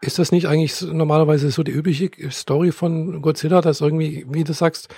Ist 0.00 0.18
das 0.18 0.32
nicht 0.32 0.48
eigentlich 0.48 0.80
normalerweise 0.80 1.50
so 1.50 1.62
die 1.62 1.72
übliche 1.72 2.10
Story 2.30 2.72
von 2.72 3.20
Godzilla, 3.20 3.60
dass 3.60 3.82
irgendwie, 3.82 4.24
wie 4.28 4.44
du 4.44 4.54
sagst, 4.54 4.88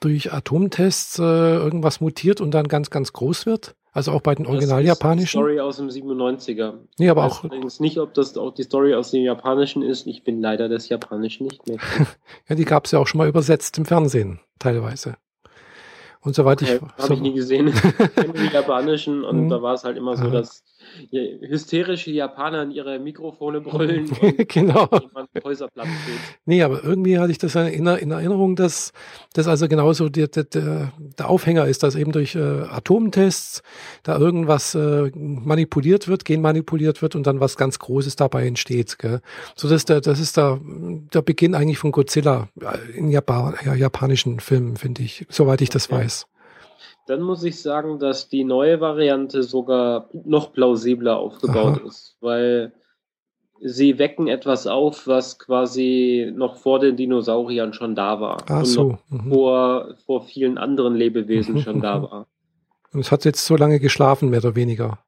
durch 0.00 0.32
Atomtests 0.32 1.18
äh, 1.18 1.22
irgendwas 1.22 2.00
mutiert 2.00 2.40
und 2.40 2.52
dann 2.52 2.68
ganz, 2.68 2.90
ganz 2.90 3.12
groß 3.12 3.46
wird? 3.46 3.74
Also 3.92 4.12
auch 4.12 4.20
bei 4.20 4.34
den 4.34 4.46
original 4.46 4.84
japanischen? 4.84 5.40
Story 5.40 5.58
aus 5.58 5.78
dem 5.78 5.88
97er. 5.88 6.74
Nee, 6.98 7.08
aber 7.08 7.24
auch. 7.24 7.44
Ich 7.44 7.80
nicht, 7.80 7.98
ob 7.98 8.12
das 8.12 8.36
auch 8.36 8.52
die 8.52 8.62
Story 8.62 8.94
aus 8.94 9.10
dem 9.10 9.22
japanischen 9.22 9.82
ist. 9.82 10.06
Ich 10.06 10.22
bin 10.22 10.40
leider 10.42 10.68
des 10.68 10.90
Japanischen 10.90 11.46
nicht 11.46 11.66
mehr. 11.66 11.78
ja, 12.48 12.54
die 12.54 12.66
gab 12.66 12.84
es 12.84 12.92
ja 12.92 12.98
auch 12.98 13.06
schon 13.06 13.18
mal 13.18 13.28
übersetzt 13.28 13.78
im 13.78 13.86
Fernsehen, 13.86 14.38
teilweise. 14.58 15.16
Und 16.20 16.34
soweit 16.34 16.62
okay, 16.62 16.76
ich. 16.76 16.82
Habe 16.82 17.08
so 17.08 17.14
ich 17.14 17.20
nie 17.20 17.34
gesehen. 17.34 17.66
Die 18.36 18.52
japanischen 18.52 19.24
und 19.24 19.44
mhm. 19.44 19.48
da 19.48 19.62
war 19.62 19.74
es 19.74 19.84
halt 19.84 19.96
immer 19.96 20.16
so, 20.16 20.30
dass 20.30 20.64
hysterische 21.10 22.10
Japaner 22.10 22.62
in 22.62 22.70
ihre 22.70 22.98
Mikrofone 22.98 23.60
brüllen 23.62 24.10
und 24.20 24.48
genau. 24.48 24.88
jemand 24.92 25.28
Häuserplatz 25.44 25.88
steht. 26.02 26.38
Nee, 26.44 26.62
aber 26.62 26.82
irgendwie 26.84 27.18
hatte 27.18 27.32
ich 27.32 27.38
das 27.38 27.54
in, 27.54 27.86
Erinnerung, 27.86 28.56
dass 28.56 28.92
das 29.32 29.48
also 29.48 29.68
genauso 29.68 30.08
der, 30.08 30.28
der, 30.28 30.44
der 30.44 31.28
Aufhänger 31.28 31.66
ist, 31.66 31.82
dass 31.82 31.94
eben 31.94 32.12
durch 32.12 32.34
äh, 32.34 32.38
Atomtests 32.38 33.62
da 34.02 34.18
irgendwas 34.18 34.74
äh, 34.74 35.10
manipuliert 35.14 36.08
wird, 36.08 36.24
genmanipuliert 36.24 37.02
wird 37.02 37.14
und 37.14 37.26
dann 37.26 37.40
was 37.40 37.56
ganz 37.56 37.78
Großes 37.78 38.16
dabei 38.16 38.46
entsteht. 38.46 38.98
Gell? 38.98 39.20
So 39.54 39.68
dass 39.68 39.84
der, 39.84 40.00
das 40.00 40.20
ist 40.20 40.36
der, 40.36 40.60
der 41.12 41.22
Beginn 41.22 41.54
eigentlich 41.54 41.78
von 41.78 41.92
Godzilla 41.92 42.48
äh, 42.60 42.96
in 42.96 43.10
Japan, 43.10 43.54
ja, 43.64 43.74
japanischen 43.74 44.40
Filmen, 44.40 44.76
finde 44.76 45.02
ich, 45.02 45.26
soweit 45.28 45.60
ich 45.60 45.70
das 45.70 45.90
weiß 45.90 46.26
dann 47.06 47.22
muss 47.22 47.44
ich 47.44 47.62
sagen, 47.62 47.98
dass 47.98 48.28
die 48.28 48.44
neue 48.44 48.80
Variante 48.80 49.42
sogar 49.42 50.10
noch 50.12 50.52
plausibler 50.52 51.16
aufgebaut 51.16 51.78
Aha. 51.80 51.88
ist, 51.88 52.16
weil 52.20 52.72
sie 53.60 53.98
wecken 53.98 54.28
etwas 54.28 54.66
auf, 54.66 55.06
was 55.06 55.38
quasi 55.38 56.32
noch 56.34 56.56
vor 56.56 56.80
den 56.80 56.96
Dinosauriern 56.96 57.72
schon 57.72 57.94
da 57.94 58.20
war. 58.20 58.38
Ach 58.48 58.58
und 58.58 58.64
so. 58.66 58.98
Mhm. 59.08 59.32
vor, 59.32 59.94
vor 60.04 60.24
vielen 60.24 60.58
anderen 60.58 60.94
Lebewesen 60.94 61.54
mhm. 61.54 61.60
schon 61.60 61.80
da 61.80 62.02
war. 62.10 62.26
Und 62.92 63.00
es 63.00 63.12
hat 63.12 63.24
jetzt 63.24 63.44
so 63.44 63.56
lange 63.56 63.80
geschlafen, 63.80 64.30
mehr 64.30 64.40
oder 64.40 64.56
weniger. 64.56 64.98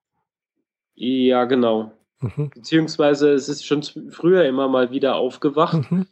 Ja, 0.95 1.45
genau. 1.45 1.93
Mhm. 2.21 2.51
Beziehungsweise 2.51 3.33
es 3.33 3.49
ist 3.49 3.65
schon 3.65 3.83
früher 4.11 4.45
immer 4.45 4.69
mal 4.69 4.91
wieder 4.91 5.17
aufgewacht. 5.17 5.91
Mhm. 5.91 6.07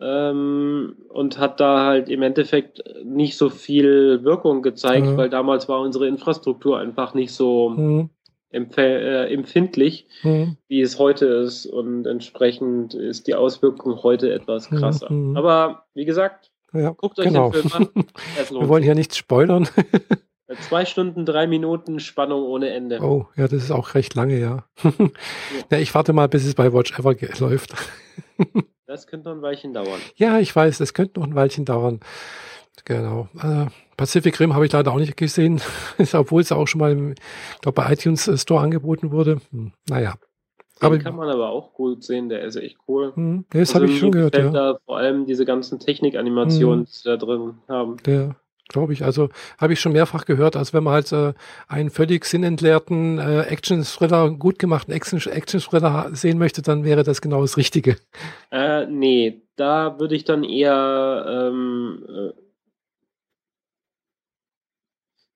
Ähm, 0.00 0.96
und 1.08 1.38
hat 1.38 1.60
da 1.60 1.86
halt 1.86 2.08
im 2.08 2.22
Endeffekt 2.22 2.82
nicht 3.04 3.36
so 3.36 3.48
viel 3.50 4.22
Wirkung 4.24 4.62
gezeigt, 4.62 5.06
Mhm. 5.06 5.16
weil 5.16 5.30
damals 5.30 5.68
war 5.68 5.80
unsere 5.80 6.06
Infrastruktur 6.08 6.78
einfach 6.78 7.14
nicht 7.14 7.32
so 7.32 7.70
Mhm. 7.70 8.10
äh, 8.52 9.32
empfindlich, 9.34 10.06
Mhm. 10.22 10.56
wie 10.68 10.80
es 10.80 10.98
heute 10.98 11.26
ist 11.26 11.66
und 11.66 12.06
entsprechend 12.06 12.94
ist 12.94 13.26
die 13.26 13.34
Auswirkung 13.34 14.02
heute 14.02 14.32
etwas 14.32 14.70
Mhm, 14.70 14.76
krasser. 14.78 15.12
mhm. 15.12 15.36
Aber 15.36 15.84
wie 15.94 16.04
gesagt, 16.06 16.50
Ja, 16.72 16.90
guckt 16.90 17.18
euch 17.18 17.26
genau. 17.26 17.50
den 17.50 17.68
Film 17.68 17.88
an. 17.96 18.04
Wir 18.60 18.68
wollen 18.68 18.82
hier 18.82 18.94
nichts 18.94 19.16
spoilern. 19.16 19.64
sich. 19.66 19.74
Zwei 20.68 20.84
Stunden, 20.84 21.26
drei 21.26 21.46
Minuten 21.46 21.98
Spannung 22.00 22.44
ohne 22.44 22.70
Ende. 22.70 23.00
Oh, 23.02 23.26
ja, 23.36 23.48
das 23.48 23.62
ist 23.64 23.70
auch 23.72 23.94
recht 23.94 24.14
lange, 24.14 24.38
ja. 24.38 24.64
ja, 25.70 25.78
ich 25.78 25.94
warte 25.94 26.12
mal, 26.12 26.28
bis 26.28 26.46
es 26.46 26.54
bei 26.54 26.72
Watch 26.72 26.96
Ever 26.98 27.14
läuft. 27.40 27.74
Das 28.86 29.06
könnte 29.06 29.28
noch 29.28 29.36
ein 29.36 29.42
Weilchen 29.42 29.72
dauern. 29.72 30.00
Ja, 30.16 30.38
ich 30.38 30.54
weiß, 30.54 30.78
das 30.78 30.94
könnte 30.94 31.18
noch 31.20 31.26
ein 31.26 31.34
Weilchen 31.34 31.64
dauern. 31.64 32.00
Genau. 32.84 33.28
Äh, 33.42 33.66
Pacific 33.96 34.38
Rim 34.38 34.54
habe 34.54 34.66
ich 34.66 34.72
leider 34.72 34.92
auch 34.92 34.98
nicht 34.98 35.16
gesehen, 35.16 35.60
obwohl 36.12 36.42
es 36.42 36.52
auch 36.52 36.66
schon 36.66 36.78
mal 36.80 36.92
im, 36.92 37.12
ich 37.12 37.60
glaube, 37.62 37.82
bei 37.82 37.92
iTunes 37.92 38.28
äh, 38.28 38.36
Store 38.38 38.60
angeboten 38.62 39.10
wurde. 39.10 39.40
Hm, 39.50 39.72
naja. 39.88 40.14
Den 40.80 40.86
Aber 40.86 40.98
kann 40.98 41.16
man 41.16 41.28
aber 41.30 41.48
auch 41.48 41.72
gut 41.72 42.04
sehen, 42.04 42.28
der 42.28 42.42
ist 42.42 42.56
echt 42.56 42.76
cool. 42.86 43.12
hm, 43.14 43.46
das 43.50 43.70
Also 43.70 43.74
habe 43.76 43.86
ich 43.86 43.98
schon 43.98 44.12
gehört, 44.12 44.36
ja. 44.36 44.50
da 44.50 44.78
vor 44.84 44.98
allem 44.98 45.24
diese 45.24 45.46
ganzen 45.46 45.78
Technikanimationen, 45.80 46.80
Mhm. 46.80 46.84
die 46.84 47.04
da 47.04 47.16
drin 47.16 47.54
haben. 47.66 47.96
Der, 48.04 48.36
glaube 48.68 48.92
ich, 48.92 49.04
also 49.04 49.28
habe 49.58 49.72
ich 49.72 49.80
schon 49.80 49.92
mehrfach 49.92 50.24
gehört, 50.24 50.56
als 50.56 50.72
wenn 50.72 50.84
man 50.84 50.94
halt 50.94 51.12
äh, 51.12 51.34
einen 51.68 51.90
völlig 51.90 52.24
sinnentleerten 52.24 53.18
äh, 53.18 53.42
Action-Thriller, 53.42 54.30
gut 54.30 54.58
gemachten 54.58 54.92
Action- 54.92 55.20
Action-Thriller 55.30 56.10
sehen 56.12 56.38
möchte, 56.38 56.62
dann 56.62 56.84
wäre 56.84 57.02
das 57.02 57.20
genau 57.20 57.42
das 57.42 57.56
Richtige. 57.56 57.96
Äh, 58.50 58.86
nee, 58.86 59.42
da 59.56 59.98
würde 59.98 60.14
ich 60.14 60.24
dann 60.24 60.44
eher. 60.44 61.24
Ähm, 61.28 62.04
äh, 62.08 62.32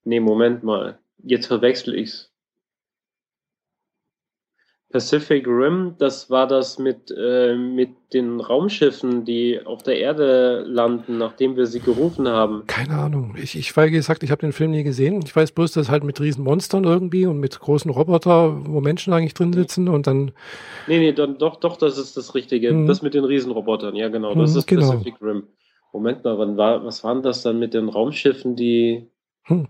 nee, 0.04 0.20
Moment 0.20 0.62
mal. 0.62 0.98
Jetzt 1.22 1.46
verwechsel 1.46 1.94
ich's. 1.94 2.29
Pacific 4.92 5.46
Rim, 5.46 5.94
das 5.98 6.30
war 6.30 6.48
das 6.48 6.78
mit, 6.80 7.14
äh, 7.16 7.54
mit 7.54 7.90
den 8.12 8.40
Raumschiffen, 8.40 9.24
die 9.24 9.60
auf 9.64 9.84
der 9.84 9.98
Erde 9.98 10.64
landen, 10.66 11.16
nachdem 11.16 11.56
wir 11.56 11.66
sie 11.66 11.78
gerufen 11.78 12.26
haben. 12.26 12.64
Keine 12.66 12.98
Ahnung. 12.98 13.36
Ich, 13.40 13.56
ich 13.56 13.76
weil 13.76 13.90
gesagt, 13.90 14.24
ich 14.24 14.32
habe 14.32 14.40
den 14.40 14.52
Film 14.52 14.72
nie 14.72 14.82
gesehen. 14.82 15.20
Ich 15.24 15.34
weiß 15.34 15.52
bloß, 15.52 15.72
dass 15.72 15.90
halt 15.90 16.02
mit 16.02 16.20
riesen 16.20 16.42
Monstern 16.42 16.82
irgendwie 16.82 17.26
und 17.26 17.38
mit 17.38 17.60
großen 17.60 17.88
Roboter, 17.90 18.66
wo 18.66 18.80
Menschen 18.80 19.12
eigentlich 19.12 19.34
drin 19.34 19.52
sitzen 19.52 19.88
und 19.88 20.08
dann, 20.08 20.32
Nee, 20.88 20.98
nee, 20.98 21.12
dann 21.12 21.38
doch, 21.38 21.56
doch, 21.60 21.76
das 21.76 21.96
ist 21.96 22.16
das 22.16 22.34
Richtige. 22.34 22.72
Mhm. 22.72 22.86
Das 22.88 23.00
mit 23.00 23.14
den 23.14 23.24
Riesenrobotern, 23.24 23.94
ja 23.94 24.08
genau, 24.08 24.34
das 24.34 24.52
Mhm, 24.54 24.58
ist 24.58 24.66
genau. 24.66 24.90
Pacific 24.90 25.14
Rim. 25.22 25.44
Moment 25.92 26.24
mal, 26.24 26.36
wann 26.38 26.56
war, 26.56 26.84
was 26.84 27.04
waren 27.04 27.22
das 27.22 27.42
dann 27.42 27.60
mit 27.60 27.74
den 27.74 27.88
Raumschiffen, 27.88 28.56
die, 28.56 29.08
Hm. 29.44 29.68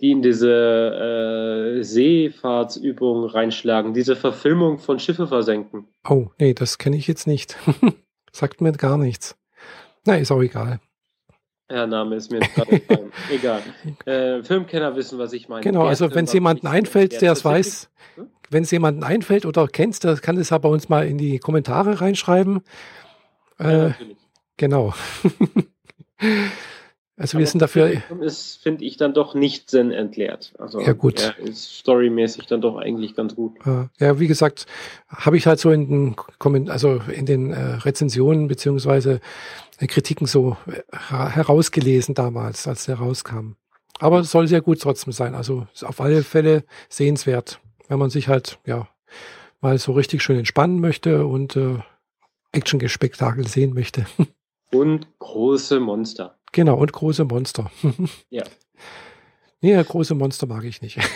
Die 0.00 0.10
in 0.12 0.22
diese 0.22 1.78
äh, 1.78 1.82
Seefahrtsübung 1.82 3.24
reinschlagen, 3.26 3.94
diese 3.94 4.16
Verfilmung 4.16 4.78
von 4.78 4.98
Schiffe 4.98 5.26
versenken? 5.26 5.86
oh, 6.08 6.28
nee, 6.38 6.54
das 6.54 6.78
kenne 6.78 6.96
ich 6.96 7.06
jetzt 7.06 7.26
nicht. 7.26 7.56
Sagt 8.32 8.60
mir 8.60 8.72
gar 8.72 8.96
nichts. 8.98 9.36
Na, 10.04 10.14
ist 10.16 10.30
auch 10.30 10.40
egal. 10.42 10.80
Ja, 11.70 11.86
Name 11.86 12.16
ist 12.16 12.30
mir 12.30 12.38
jetzt 12.40 12.54
gerade 12.54 12.72
entfallen. 12.72 13.12
Egal. 13.30 13.60
Äh, 14.06 14.42
Filmkenner 14.42 14.96
wissen, 14.96 15.18
was 15.18 15.34
ich 15.34 15.50
meine. 15.50 15.62
Genau, 15.62 15.84
also 15.84 16.14
wenn 16.14 16.24
es 16.24 16.32
jemanden 16.32 16.66
einfällt, 16.66 17.20
der 17.20 17.32
es 17.32 17.44
weiß, 17.44 17.90
wenn 18.48 18.62
es 18.62 18.70
jemanden 18.70 19.02
einfällt 19.02 19.44
oder 19.44 19.68
kennt, 19.68 20.02
der 20.02 20.16
kann 20.16 20.38
es 20.38 20.48
ja 20.48 20.56
bei 20.56 20.68
uns 20.70 20.88
mal 20.88 21.06
in 21.06 21.18
die 21.18 21.38
Kommentare 21.38 22.00
reinschreiben. 22.00 22.62
Ja, 23.58 23.66
Äh, 23.68 23.88
natürlich. 23.88 24.16
genau. 24.56 24.94
also 27.18 27.36
wir 27.38 27.44
Aber 27.44 27.50
sind 27.50 27.60
dafür, 27.62 28.02
ist, 28.20 28.62
finde 28.62 28.84
ich, 28.84 28.96
dann 28.96 29.12
doch 29.12 29.34
nicht 29.34 29.68
sinnentleert. 29.70 30.54
Also, 30.58 30.80
Ja, 30.80 30.92
gut. 30.92 31.20
Er 31.20 31.38
ist 31.38 31.78
storymäßig 31.78 32.46
dann 32.46 32.60
doch 32.60 32.76
eigentlich 32.76 33.14
ganz 33.14 33.34
gut. 33.34 33.52
ja, 33.98 34.18
wie 34.20 34.28
gesagt, 34.28 34.66
habe 35.08 35.36
ich 35.36 35.46
halt 35.46 35.58
so 35.60 35.70
in 35.70 35.88
den 35.88 36.16
Komment 36.38 36.70
also 36.70 37.00
in 37.12 37.26
den 37.26 37.52
äh, 37.52 37.74
Rezensionen 37.76 38.48
beziehungsweise 38.48 39.20
äh, 39.78 39.86
Kritiken 39.86 40.26
so 40.26 40.56
äh, 40.66 40.82
her- 41.10 41.28
herausgelesen 41.30 42.14
damals, 42.14 42.66
als 42.66 42.84
der 42.86 42.96
rauskam. 42.96 43.52
Aber 44.00 44.22
soll 44.24 44.46
sehr 44.46 44.60
gut 44.60 44.80
trotzdem 44.80 45.12
sein. 45.12 45.34
Also 45.34 45.66
ist 45.74 45.84
auf 45.84 46.00
alle 46.00 46.22
Fälle 46.22 46.64
sehenswert, 46.88 47.60
wenn 47.88 47.98
man 47.98 48.10
sich 48.10 48.28
halt 48.28 48.58
ja 48.64 48.88
mal 49.60 49.76
so 49.78 49.90
richtig 49.92 50.22
schön 50.22 50.38
entspannen 50.38 50.80
möchte 50.80 51.26
und 51.26 51.56
äh, 51.56 51.78
Action-Spektakel 52.52 53.46
sehen 53.46 53.74
möchte. 53.74 54.06
Und 54.70 55.08
große 55.18 55.80
Monster. 55.80 56.37
Genau, 56.52 56.76
und 56.76 56.92
große 56.92 57.24
Monster. 57.24 57.70
Ja. 58.30 58.44
Nee, 59.60 59.82
große 59.82 60.14
Monster 60.14 60.46
mag 60.46 60.64
ich 60.64 60.82
nicht. 60.82 60.98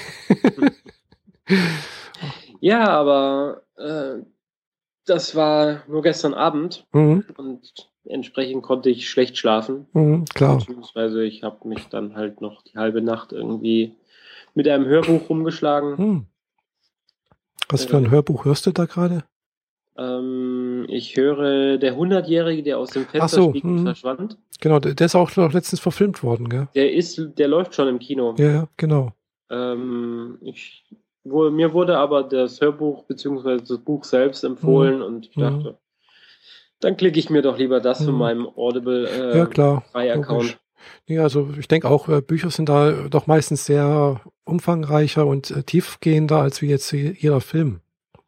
Ja, 2.61 2.87
aber 2.91 3.65
äh, 3.77 4.23
das 5.05 5.35
war 5.35 5.83
nur 5.89 6.03
gestern 6.03 6.33
Abend 6.33 6.87
mhm, 6.93 7.25
und 7.37 7.91
entsprechend 8.05 8.63
konnte 8.63 8.89
ich 8.89 9.11
schlecht 9.11 9.37
schlafen. 9.37 9.89
mhm, 9.93 10.25
klar. 10.27 10.59
Beziehungsweise 10.59 11.25
ich 11.25 11.43
habe 11.43 11.67
mich 11.67 11.89
dann 11.89 12.15
halt 12.15 12.41
noch 12.41 12.63
die 12.63 12.79
halbe 12.79 13.03
Nacht 13.03 13.33
irgendwie 13.33 13.97
mit 14.55 14.69
einem 14.69 14.87
Hörbuch 14.87 15.29
rumgeschlagen. 15.29 15.99
Hm. 15.99 16.27
Was 17.69 17.85
für 17.85 17.97
ein 17.97 18.11
Hörbuch 18.11 18.45
hörst 18.45 18.67
du 18.67 18.71
da 18.71 18.85
gerade? 18.85 19.25
Ähm, 19.97 20.87
ich 20.89 21.17
höre 21.17 21.77
der 21.79 21.97
Hundertjährige, 21.97 22.63
der 22.63 22.79
aus 22.79 22.91
dem 22.91 23.05
Fenster 23.07 23.43
so, 23.43 23.53
hm. 23.55 23.85
verschwand. 23.85 24.39
Genau, 24.61 24.79
der 24.79 24.95
der 24.95 25.07
ist 25.07 25.15
auch 25.15 25.35
noch 25.37 25.53
letztens 25.53 25.81
verfilmt 25.81 26.23
worden, 26.23 26.49
gell? 26.49 26.69
Der 26.75 26.93
ist, 26.93 27.21
der 27.37 27.49
läuft 27.49 27.75
schon 27.75 27.89
im 27.89 27.99
Kino. 27.99 28.35
Ja, 28.39 28.69
genau. 28.77 29.13
Ähm, 29.51 30.39
ich, 30.41 30.85
wo, 31.25 31.51
mir 31.51 31.73
wurde 31.75 31.99
aber 31.99 32.23
das 32.23 32.61
Hörbuch 32.61 33.05
bzw. 33.05 33.59
das 33.59 33.79
Buch 33.79 34.05
selbst 34.05 34.45
empfohlen 34.45 35.03
und 35.03 35.27
ich 35.27 35.37
Mhm. 35.37 35.41
dachte, 35.41 35.79
dann 36.81 36.97
klicke 36.97 37.19
ich 37.19 37.29
mir 37.31 37.43
doch 37.43 37.59
lieber 37.59 37.81
das 37.81 38.05
von 38.05 38.15
Mhm. 38.15 38.19
meinem 38.19 38.47
Audible 38.49 39.07
äh, 39.07 39.37
ja, 39.39 39.47
klar. 39.47 39.85
Frei-Account. 39.93 40.59
Nee, 41.07 41.19
also 41.19 41.51
ich 41.59 41.69
denke 41.69 41.89
auch, 41.89 42.09
äh, 42.09 42.21
Bücher 42.23 42.51
sind 42.51 42.69
da 42.69 43.09
doch 43.09 43.27
meistens 43.29 43.67
sehr 43.67 44.21
umfangreicher 44.45 45.27
und 45.27 45.51
äh, 45.51 45.63
tiefgehender 45.63 46.39
als 46.39 46.61
wie 46.63 46.67
jetzt 46.69 46.91
je- 46.93 47.15
jeder 47.17 47.41
Film. 47.41 47.81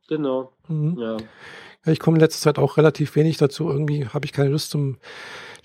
Genau, 0.09 0.53
Mhm. 0.69 0.99
ja. 0.99 1.17
Ja, 1.87 1.93
ich 1.93 2.01
komme 2.01 2.17
in 2.17 2.21
letzter 2.23 2.41
Zeit 2.41 2.59
auch 2.59 2.79
relativ 2.79 3.15
wenig 3.15 3.37
dazu. 3.37 3.69
Irgendwie 3.69 4.07
habe 4.09 4.25
ich 4.25 4.33
keine 4.33 4.49
Lust 4.49 4.71
zum 4.71 4.97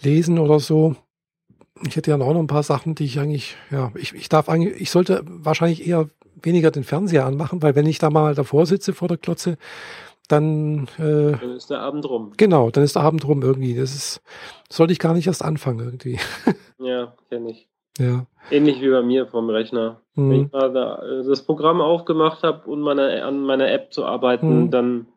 Lesen 0.01 0.38
oder 0.38 0.60
so. 0.60 0.98
Ich 1.88 1.96
hätte 1.96 2.12
ja 2.12 2.18
auch 2.18 2.34
noch 2.34 2.39
ein 2.41 2.48
paar 2.48 2.63
Sachen, 2.63 2.94
die 2.94 3.06
ich 3.06 3.20
eigentlich, 3.20 3.56
ja, 3.72 3.94
ich, 3.96 4.13
ich 4.13 4.27
darf 4.27 4.50
eigentlich, 4.50 4.82
ich 4.82 4.91
sollte 4.91 5.24
wahrscheinlich 5.25 5.88
eher 5.88 6.10
weniger 6.44 6.72
den 6.72 6.84
Fernseher 6.84 7.25
anmachen, 7.25 7.62
weil 7.62 7.75
wenn 7.75 7.86
ich 7.86 8.00
da 8.00 8.10
mal 8.10 8.36
davor 8.36 8.65
sitze 8.65 8.94
vor 8.94 9.08
der 9.08 9.15
Klotze, 9.15 9.58
dann, 10.27 10.89
äh, 10.98 11.38
Dann 11.38 11.56
ist 11.56 11.70
der 11.70 11.79
Abend 11.79 12.03
rum. 12.08 12.34
genau, 12.36 12.70
dann 12.70 12.84
ist 12.84 12.96
der 12.98 13.03
Abend 13.03 13.25
rum 13.25 13.41
irgendwie. 13.41 13.74
Das 13.75 13.96
ist, 13.96 14.22
sollte 14.70 14.91
ich 14.91 15.00
gar 15.00 15.13
nicht 15.13 15.27
erst 15.27 15.41
anfangen 15.44 15.79
irgendwie. 15.79 16.20
Ja, 16.79 17.13
kenne 17.29 17.51
ich. 17.51 17.68
Ja. 18.00 18.25
Ähnlich 18.50 18.82
wie 18.82 18.89
bei 18.89 19.03
mir 19.03 19.27
vom 19.27 19.50
Rechner. 19.50 20.01
Wenn 20.15 20.25
Mhm. 20.25 20.46
ich 20.46 20.51
mal 20.51 20.74
da, 20.74 21.03
äh, 21.03 21.24
das 21.24 21.44
Programm 21.44 21.82
aufgemacht 21.82 22.41
habe 22.44 22.68
und 22.70 22.82
meine, 22.82 23.24
an 23.24 23.41
meiner 23.44 23.70
App 23.72 23.94
zu 23.94 24.06
arbeiten, 24.06 24.63
Mhm. 24.63 24.72
dann 24.72 25.08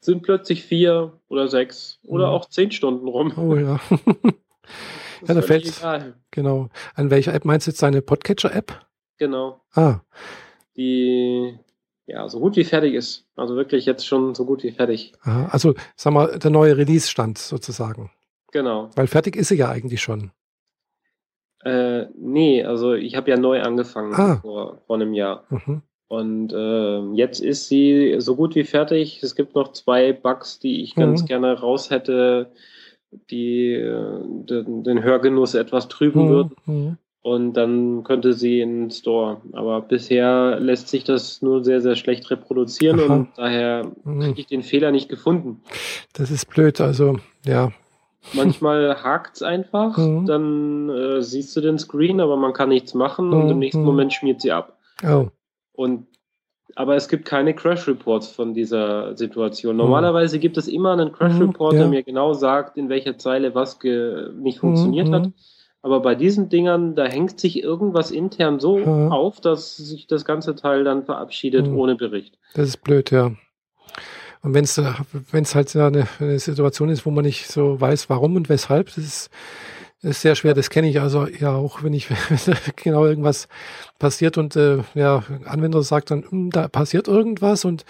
sind 0.00 0.22
plötzlich 0.22 0.62
vier 0.64 1.12
oder 1.28 1.48
sechs 1.48 1.98
oder 2.04 2.26
Mhm. 2.28 2.32
auch 2.34 2.44
zehn 2.46 2.70
Stunden 2.70 3.08
rum. 3.08 3.32
Oh 3.36 3.54
ja. 3.56 3.80
Ja, 5.26 5.34
da 5.34 5.40
egal. 5.42 6.14
genau. 6.30 6.68
An 6.94 7.10
welcher 7.10 7.34
App 7.34 7.44
meinst 7.44 7.66
du 7.66 7.70
jetzt 7.72 7.82
deine 7.82 8.02
Podcatcher-App? 8.02 8.86
Genau. 9.18 9.60
Ah, 9.74 10.00
Die 10.76 11.58
ja 12.06 12.28
so 12.28 12.38
gut 12.40 12.56
wie 12.56 12.64
fertig 12.64 12.94
ist. 12.94 13.26
Also 13.36 13.56
wirklich 13.56 13.84
jetzt 13.86 14.06
schon 14.06 14.34
so 14.34 14.44
gut 14.46 14.62
wie 14.62 14.70
fertig. 14.70 15.12
aha. 15.22 15.48
also 15.50 15.74
sag 15.96 16.12
mal, 16.12 16.38
der 16.38 16.50
neue 16.50 16.76
Release-Stand 16.76 17.36
sozusagen. 17.38 18.10
Genau. 18.52 18.90
Weil 18.94 19.08
fertig 19.08 19.36
ist 19.36 19.48
sie 19.48 19.56
ja 19.56 19.68
eigentlich 19.70 20.00
schon. 20.00 20.30
Äh, 21.68 22.06
nee, 22.18 22.64
also 22.64 22.94
ich 22.94 23.14
habe 23.16 23.30
ja 23.30 23.36
neu 23.36 23.60
angefangen 23.62 24.14
Ah. 24.14 24.36
vor, 24.40 24.78
vor 24.86 24.96
einem 24.96 25.12
Jahr. 25.14 25.44
Mhm. 25.50 25.82
Und 26.08 26.52
äh, 26.54 27.00
jetzt 27.14 27.40
ist 27.40 27.68
sie 27.68 28.14
so 28.18 28.34
gut 28.36 28.54
wie 28.54 28.64
fertig. 28.64 29.22
Es 29.22 29.34
gibt 29.34 29.54
noch 29.54 29.72
zwei 29.72 30.12
Bugs, 30.12 30.58
die 30.58 30.82
ich 30.82 30.94
ganz 30.94 31.22
Mhm. 31.22 31.26
gerne 31.26 31.60
raus 31.60 31.90
hätte, 31.90 32.50
die 33.30 33.72
äh, 33.74 34.20
den, 34.24 34.84
den 34.84 35.02
Hörgenuss 35.02 35.54
etwas 35.54 35.88
trüben 35.88 36.24
Mhm. 36.24 36.28
würden. 36.30 36.50
Mhm. 36.66 36.96
Und 37.20 37.52
dann 37.54 38.04
könnte 38.04 38.32
sie 38.32 38.60
in 38.60 38.84
den 38.84 38.90
Store. 38.90 39.42
Aber 39.52 39.82
bisher 39.82 40.58
lässt 40.60 40.88
sich 40.88 41.04
das 41.04 41.42
nur 41.42 41.62
sehr, 41.62 41.80
sehr 41.82 41.96
schlecht 41.96 42.30
reproduzieren 42.30 43.00
Aha. 43.00 43.14
und 43.14 43.28
daher 43.36 43.90
Mhm. 44.04 44.22
habe 44.28 44.40
ich 44.40 44.46
den 44.46 44.62
Fehler 44.62 44.92
nicht 44.92 45.08
gefunden. 45.10 45.60
Das 46.14 46.30
ist 46.30 46.46
blöd. 46.48 46.80
Also, 46.80 47.18
ja. 47.44 47.70
Manchmal 48.34 48.96
hakt's 49.02 49.42
einfach, 49.42 49.96
Mhm. 49.96 50.26
dann 50.26 50.88
äh, 50.90 51.22
siehst 51.22 51.56
du 51.56 51.60
den 51.60 51.78
Screen, 51.78 52.20
aber 52.20 52.36
man 52.36 52.52
kann 52.52 52.68
nichts 52.68 52.94
machen 52.94 53.32
und 53.32 53.44
Mhm. 53.44 53.50
im 53.52 53.58
nächsten 53.58 53.80
Mhm. 53.80 53.86
Moment 53.86 54.12
schmiert 54.12 54.40
sie 54.40 54.52
ab. 54.52 54.76
Oh. 55.06 55.28
Und 55.72 56.06
Aber 56.76 56.94
es 56.94 57.08
gibt 57.08 57.24
keine 57.24 57.54
Crash 57.54 57.88
Reports 57.88 58.28
von 58.28 58.52
dieser 58.54 59.16
Situation. 59.16 59.74
Mhm. 59.74 59.78
Normalerweise 59.82 60.38
gibt 60.38 60.56
es 60.58 60.68
immer 60.68 60.92
einen 60.92 61.12
Crash 61.12 61.32
mhm, 61.34 61.48
Report, 61.48 61.72
mhm, 61.72 61.78
ja. 61.78 61.84
der 61.84 61.90
mir 61.90 62.02
genau 62.04 62.34
sagt, 62.34 62.76
in 62.76 62.88
welcher 62.88 63.16
Zeile 63.18 63.54
was 63.54 63.78
nicht 63.82 64.58
funktioniert 64.60 65.08
mhm. 65.08 65.14
hat. 65.14 65.30
Aber 65.82 66.00
bei 66.00 66.14
diesen 66.14 66.50
Dingern, 66.50 66.94
da 66.94 67.06
hängt 67.06 67.40
sich 67.40 67.62
irgendwas 67.62 68.10
intern 68.10 68.60
so 68.60 68.78
auf, 68.78 69.40
dass 69.40 69.76
sich 69.76 70.06
das 70.06 70.24
ganze 70.24 70.54
Teil 70.54 70.84
dann 70.84 71.04
verabschiedet 71.04 71.66
mhm. 71.66 71.78
ohne 71.78 71.96
Bericht. 71.96 72.38
Das 72.54 72.68
ist 72.68 72.82
blöd, 72.84 73.10
ja. 73.10 73.32
Und 74.42 74.54
wenn 74.54 74.64
es 74.64 74.80
wenn 75.30 75.44
es 75.44 75.54
halt 75.54 75.74
eine, 75.76 76.06
eine 76.20 76.38
Situation 76.38 76.88
ist, 76.88 77.06
wo 77.06 77.10
man 77.10 77.24
nicht 77.24 77.48
so 77.48 77.80
weiß, 77.80 78.08
warum 78.08 78.36
und 78.36 78.48
weshalb, 78.48 78.86
das 78.86 78.98
ist 78.98 79.30
das 80.00 80.12
ist 80.12 80.22
sehr 80.22 80.36
schwer, 80.36 80.54
das 80.54 80.70
kenne 80.70 80.88
ich 80.88 81.00
also 81.00 81.26
ja 81.26 81.56
auch, 81.56 81.82
wenn 81.82 81.92
ich 81.92 82.08
genau 82.76 83.04
irgendwas 83.04 83.48
passiert 83.98 84.38
und 84.38 84.54
äh, 84.54 84.78
ja, 84.94 85.24
Anwender 85.44 85.82
sagt 85.82 86.12
dann, 86.12 86.24
hm, 86.28 86.50
da 86.50 86.68
passiert 86.68 87.08
irgendwas 87.08 87.64
und 87.64 87.84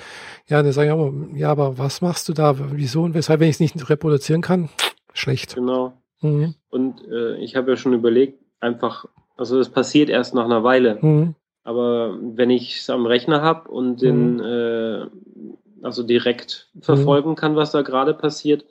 ja, 0.47 0.63
dann 0.63 0.73
sage 0.73 0.87
ich 0.89 0.93
aber, 0.93 1.13
ja, 1.35 1.51
aber 1.51 1.77
was 1.77 2.01
machst 2.01 2.27
du 2.31 2.33
da, 2.33 2.55
wieso 2.73 3.03
und 3.03 3.13
weshalb, 3.13 3.41
wenn 3.41 3.51
ich 3.51 3.57
es 3.57 3.61
nicht 3.61 3.91
reproduzieren 3.91 4.41
kann, 4.41 4.71
schlecht. 5.13 5.55
Genau. 5.57 5.93
Mhm. 6.23 6.55
Und 6.71 7.07
äh, 7.07 7.37
ich 7.37 7.57
habe 7.57 7.73
ja 7.73 7.77
schon 7.77 7.93
überlegt, 7.93 8.41
einfach, 8.59 9.05
also 9.37 9.59
das 9.59 9.69
passiert 9.69 10.09
erst 10.09 10.35
nach 10.35 10.47
einer 10.47 10.65
Weile. 10.65 10.99
Mhm. 11.03 11.35
Aber 11.63 12.19
wenn 12.23 12.49
ich 12.49 12.79
es 12.79 12.89
am 12.89 13.05
Rechner 13.05 13.43
habe 13.43 13.71
und 13.71 14.01
den, 14.01 14.37
mhm. 14.37 14.41
äh, 14.41 15.07
also 15.83 16.03
direkt 16.03 16.69
verfolgen 16.81 17.35
kann, 17.35 17.57
was 17.57 17.73
da 17.73 17.83
gerade 17.83 18.15
passiert, 18.15 18.65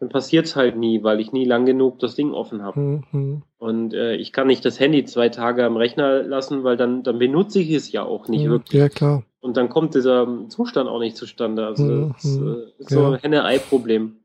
dann 0.00 0.08
passiert 0.08 0.46
es 0.46 0.56
halt 0.56 0.76
nie, 0.76 1.02
weil 1.02 1.20
ich 1.20 1.32
nie 1.32 1.44
lang 1.44 1.66
genug 1.66 1.98
das 1.98 2.14
Ding 2.14 2.32
offen 2.32 2.62
habe. 2.62 3.02
Mhm. 3.12 3.42
Und 3.58 3.92
äh, 3.92 4.16
ich 4.16 4.32
kann 4.32 4.46
nicht 4.46 4.64
das 4.64 4.80
Handy 4.80 5.04
zwei 5.04 5.28
Tage 5.28 5.64
am 5.64 5.76
Rechner 5.76 6.22
lassen, 6.22 6.64
weil 6.64 6.78
dann, 6.78 7.02
dann 7.02 7.18
benutze 7.18 7.60
ich 7.60 7.70
es 7.70 7.92
ja 7.92 8.02
auch 8.02 8.26
nicht 8.26 8.46
mhm. 8.46 8.50
wirklich. 8.50 8.80
Ja, 8.80 8.88
klar. 8.88 9.24
Und 9.40 9.56
dann 9.56 9.68
kommt 9.68 9.94
dieser 9.94 10.26
Zustand 10.48 10.88
auch 10.88 11.00
nicht 11.00 11.16
zustande. 11.16 11.66
Also 11.66 11.84
mhm. 11.84 12.12
das 12.14 12.24
ist, 12.24 12.40
äh, 12.40 12.82
ist 12.82 12.90
so 12.90 13.06
ein 13.06 13.18
Henne-Ei-Problem. 13.18 14.16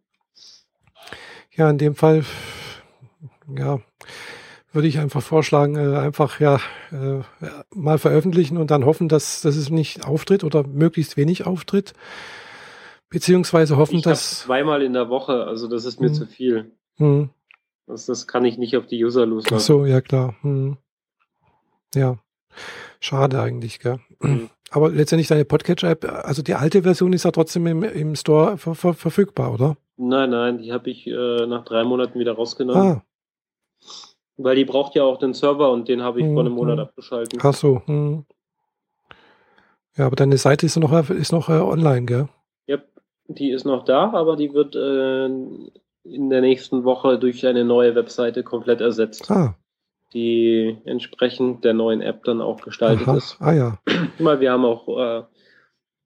Ja, 1.55 1.69
in 1.69 1.77
dem 1.77 1.95
Fall, 1.95 2.23
ja, 3.57 3.79
würde 4.75 4.87
ich 4.87 4.99
einfach 4.99 5.21
vorschlagen, 5.21 5.75
äh, 5.75 5.97
einfach 5.97 6.39
ja 6.39 6.59
äh, 6.91 7.21
mal 7.73 7.97
veröffentlichen 7.97 8.57
und 8.57 8.71
dann 8.71 8.85
hoffen, 8.85 9.07
dass, 9.09 9.41
dass 9.41 9.55
es 9.55 9.69
nicht 9.69 10.05
auftritt 10.05 10.43
oder 10.43 10.67
möglichst 10.67 11.17
wenig 11.17 11.45
auftritt. 11.45 11.93
Beziehungsweise 13.09 13.77
hoffen, 13.77 13.97
ich 13.97 14.03
dass. 14.03 14.41
Zweimal 14.41 14.81
in 14.81 14.93
der 14.93 15.09
Woche, 15.09 15.45
also 15.45 15.67
das 15.67 15.85
ist 15.85 16.01
mir 16.01 16.07
hm. 16.07 16.13
zu 16.13 16.27
viel. 16.27 16.71
Hm. 16.97 17.29
Das, 17.87 18.05
das 18.05 18.27
kann 18.27 18.45
ich 18.45 18.57
nicht 18.57 18.75
auf 18.77 18.87
die 18.87 19.03
User 19.03 19.25
loslassen. 19.25 19.55
Ach 19.55 19.59
so, 19.59 19.85
ja 19.85 20.01
klar. 20.01 20.35
Hm. 20.41 20.77
Ja. 21.93 22.17
Schade 22.99 23.39
eigentlich, 23.41 23.79
gell? 23.79 23.99
Hm. 24.21 24.49
Aber 24.71 24.89
letztendlich 24.89 25.27
deine 25.27 25.45
Podcatcher-App, 25.45 26.03
also 26.25 26.41
die 26.41 26.55
alte 26.55 26.81
Version 26.83 27.13
ist 27.13 27.23
ja 27.23 27.31
trotzdem 27.31 27.67
im, 27.67 27.83
im 27.83 28.15
Store 28.15 28.57
ver 28.57 28.75
ver 28.75 28.93
verfügbar, 28.93 29.53
oder? 29.53 29.77
Nein, 29.97 30.31
nein, 30.31 30.57
die 30.57 30.73
habe 30.73 30.89
ich 30.89 31.07
äh, 31.07 31.45
nach 31.45 31.63
drei 31.63 31.83
Monaten 31.83 32.19
wieder 32.19 32.33
rausgenommen. 32.33 32.97
Ah. 32.97 33.03
Weil 34.37 34.55
die 34.55 34.65
braucht 34.65 34.95
ja 34.95 35.03
auch 35.03 35.17
den 35.17 35.33
Server 35.33 35.71
und 35.71 35.87
den 35.87 36.01
habe 36.01 36.19
ich 36.19 36.25
hm, 36.25 36.33
vor 36.33 36.43
einem 36.43 36.53
Monat 36.53 36.77
hm. 36.77 36.85
abgeschaltet. 36.85 37.39
Ach 37.41 37.53
so. 37.53 37.81
Hm. 37.85 38.25
Ja, 39.97 40.07
aber 40.07 40.15
deine 40.17 40.37
Seite 40.37 40.65
ist 40.65 40.75
noch, 40.77 41.09
ist 41.09 41.31
noch 41.31 41.47
äh, 41.47 41.53
online, 41.53 42.05
gell? 42.05 42.27
Die 43.27 43.51
ist 43.51 43.65
noch 43.65 43.85
da, 43.85 44.11
aber 44.11 44.35
die 44.35 44.53
wird 44.53 44.75
äh, 44.75 45.25
in 45.25 46.29
der 46.29 46.41
nächsten 46.41 46.83
Woche 46.83 47.17
durch 47.17 47.45
eine 47.45 47.63
neue 47.63 47.95
Webseite 47.95 48.43
komplett 48.43 48.81
ersetzt. 48.81 49.29
Ah. 49.31 49.55
Die 50.13 50.77
entsprechend 50.85 51.65
der 51.65 51.73
neuen 51.73 52.01
App 52.01 52.23
dann 52.23 52.41
auch 52.41 52.61
gestaltet 52.61 53.07
Aha. 53.07 53.17
ist. 53.17 53.37
Ah 53.39 53.53
ja. 53.53 53.79
Mal, 54.19 54.39
wir 54.39 54.51
haben 54.51 54.63
auch, 54.63 54.87
äh, 54.87 55.23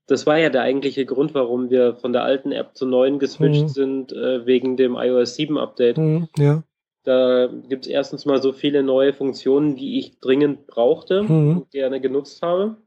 das 0.08 0.26
war 0.26 0.38
ja 0.38 0.50
der 0.50 0.62
eigentliche 0.62 1.06
Grund, 1.06 1.34
warum 1.34 1.70
wir 1.70 1.96
von 1.96 2.14
der 2.14 2.24
alten 2.24 2.54
App 2.54 2.76
zur 2.76 2.88
neuen 2.88 3.20
geswitcht 3.20 3.64
mhm. 3.64 3.68
sind, 3.68 4.14
äh, 4.14 4.46
wegen 4.46 4.78
dem 4.78 4.96
iOS 4.96 5.36
7 5.36 5.58
Update. 5.58 5.98
Mhm, 5.98 6.30
ja. 6.38 6.64
Da 7.04 7.50
gibt 7.68 7.86
es 7.86 7.92
erstens 7.92 8.26
mal 8.26 8.42
so 8.42 8.52
viele 8.52 8.84
neue 8.84 9.14
Funktionen, 9.14 9.76
die 9.76 10.00
ich 10.00 10.20
dringend 10.20 10.68
brauchte 10.68 11.24
mhm. 11.24 11.58
und 11.58 11.72
gerne 11.72 12.02
genutzt 12.02 12.42
habe 12.42 12.78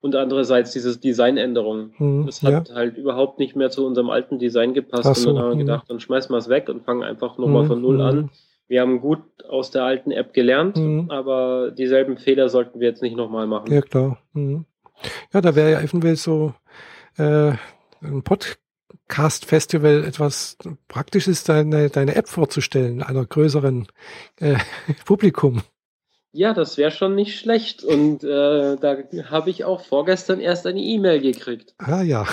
und 0.00 0.14
andererseits 0.14 0.72
diese 0.72 0.98
Designänderung. 0.98 1.90
Hm, 1.96 2.26
das 2.26 2.42
hat 2.42 2.68
ja. 2.68 2.74
halt 2.74 2.96
überhaupt 2.96 3.38
nicht 3.38 3.56
mehr 3.56 3.70
zu 3.70 3.86
unserem 3.86 4.10
alten 4.10 4.38
Design 4.38 4.74
gepasst. 4.74 5.14
So, 5.16 5.30
und 5.30 5.36
dann 5.36 5.44
haben 5.44 5.50
wir 5.50 5.58
hm. 5.58 5.66
gedacht, 5.66 5.90
dann 5.90 6.00
schmeißen 6.00 6.32
wir 6.32 6.38
es 6.38 6.48
weg 6.48 6.68
und 6.68 6.84
fangen 6.84 7.02
einfach 7.02 7.38
nochmal 7.38 7.62
hm, 7.62 7.68
von 7.68 7.82
Null 7.82 8.00
an. 8.00 8.16
Hm. 8.16 8.30
Wir 8.68 8.80
haben 8.80 9.00
gut 9.00 9.20
aus 9.48 9.70
der 9.70 9.84
alten 9.84 10.10
App 10.10 10.32
gelernt, 10.32 10.76
hm. 10.76 11.10
aber 11.10 11.70
dieselben 11.70 12.18
Fehler 12.18 12.48
sollten 12.48 12.80
wir 12.80 12.88
jetzt 12.88 13.02
nicht 13.02 13.16
nochmal 13.16 13.46
machen. 13.46 13.72
Ja, 13.72 13.80
klar. 13.80 14.18
Hm. 14.32 14.64
Ja, 15.32 15.40
da 15.40 15.54
wäre 15.54 15.72
ja 15.72 15.80
eventuell 15.80 16.16
so 16.16 16.54
äh, 17.18 17.52
ein 18.02 18.22
Podcast-Festival 19.08 20.04
etwas 20.04 20.56
Praktisches, 20.88 21.44
deine, 21.44 21.90
deine 21.90 22.16
App 22.16 22.28
vorzustellen, 22.28 23.02
einer 23.02 23.24
größeren 23.24 23.86
äh, 24.40 24.56
Publikum. 25.04 25.62
Ja, 26.32 26.52
das 26.52 26.76
wäre 26.76 26.90
schon 26.90 27.14
nicht 27.14 27.38
schlecht. 27.38 27.82
Und 27.82 28.24
äh, 28.24 28.76
da 28.76 28.96
habe 29.30 29.50
ich 29.50 29.64
auch 29.64 29.80
vorgestern 29.84 30.40
erst 30.40 30.66
eine 30.66 30.80
E-Mail 30.80 31.20
gekriegt. 31.20 31.74
Ah 31.78 32.02
ja. 32.02 32.26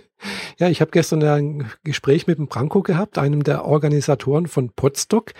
ja, 0.58 0.68
ich 0.68 0.80
habe 0.80 0.92
gestern 0.92 1.22
ein 1.24 1.70
Gespräch 1.82 2.26
mit 2.26 2.38
dem 2.38 2.46
Branko 2.46 2.82
gehabt, 2.82 3.18
einem 3.18 3.42
der 3.42 3.64
Organisatoren 3.66 4.46
von 4.46 4.70
Podstock, 4.70 5.32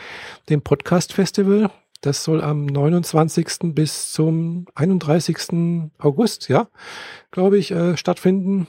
dem 0.51 0.63
Podcast-Festival. 0.63 1.71
Das 2.03 2.25
soll 2.25 2.43
am 2.43 2.67
29. 2.67 3.75
bis 3.75 4.13
zum 4.13 4.67
31. 4.75 5.91
August, 5.99 6.49
ja, 6.49 6.69
glaube 7.31 7.57
ich, 7.57 7.71
äh, 7.71 7.97
stattfinden 7.97 8.67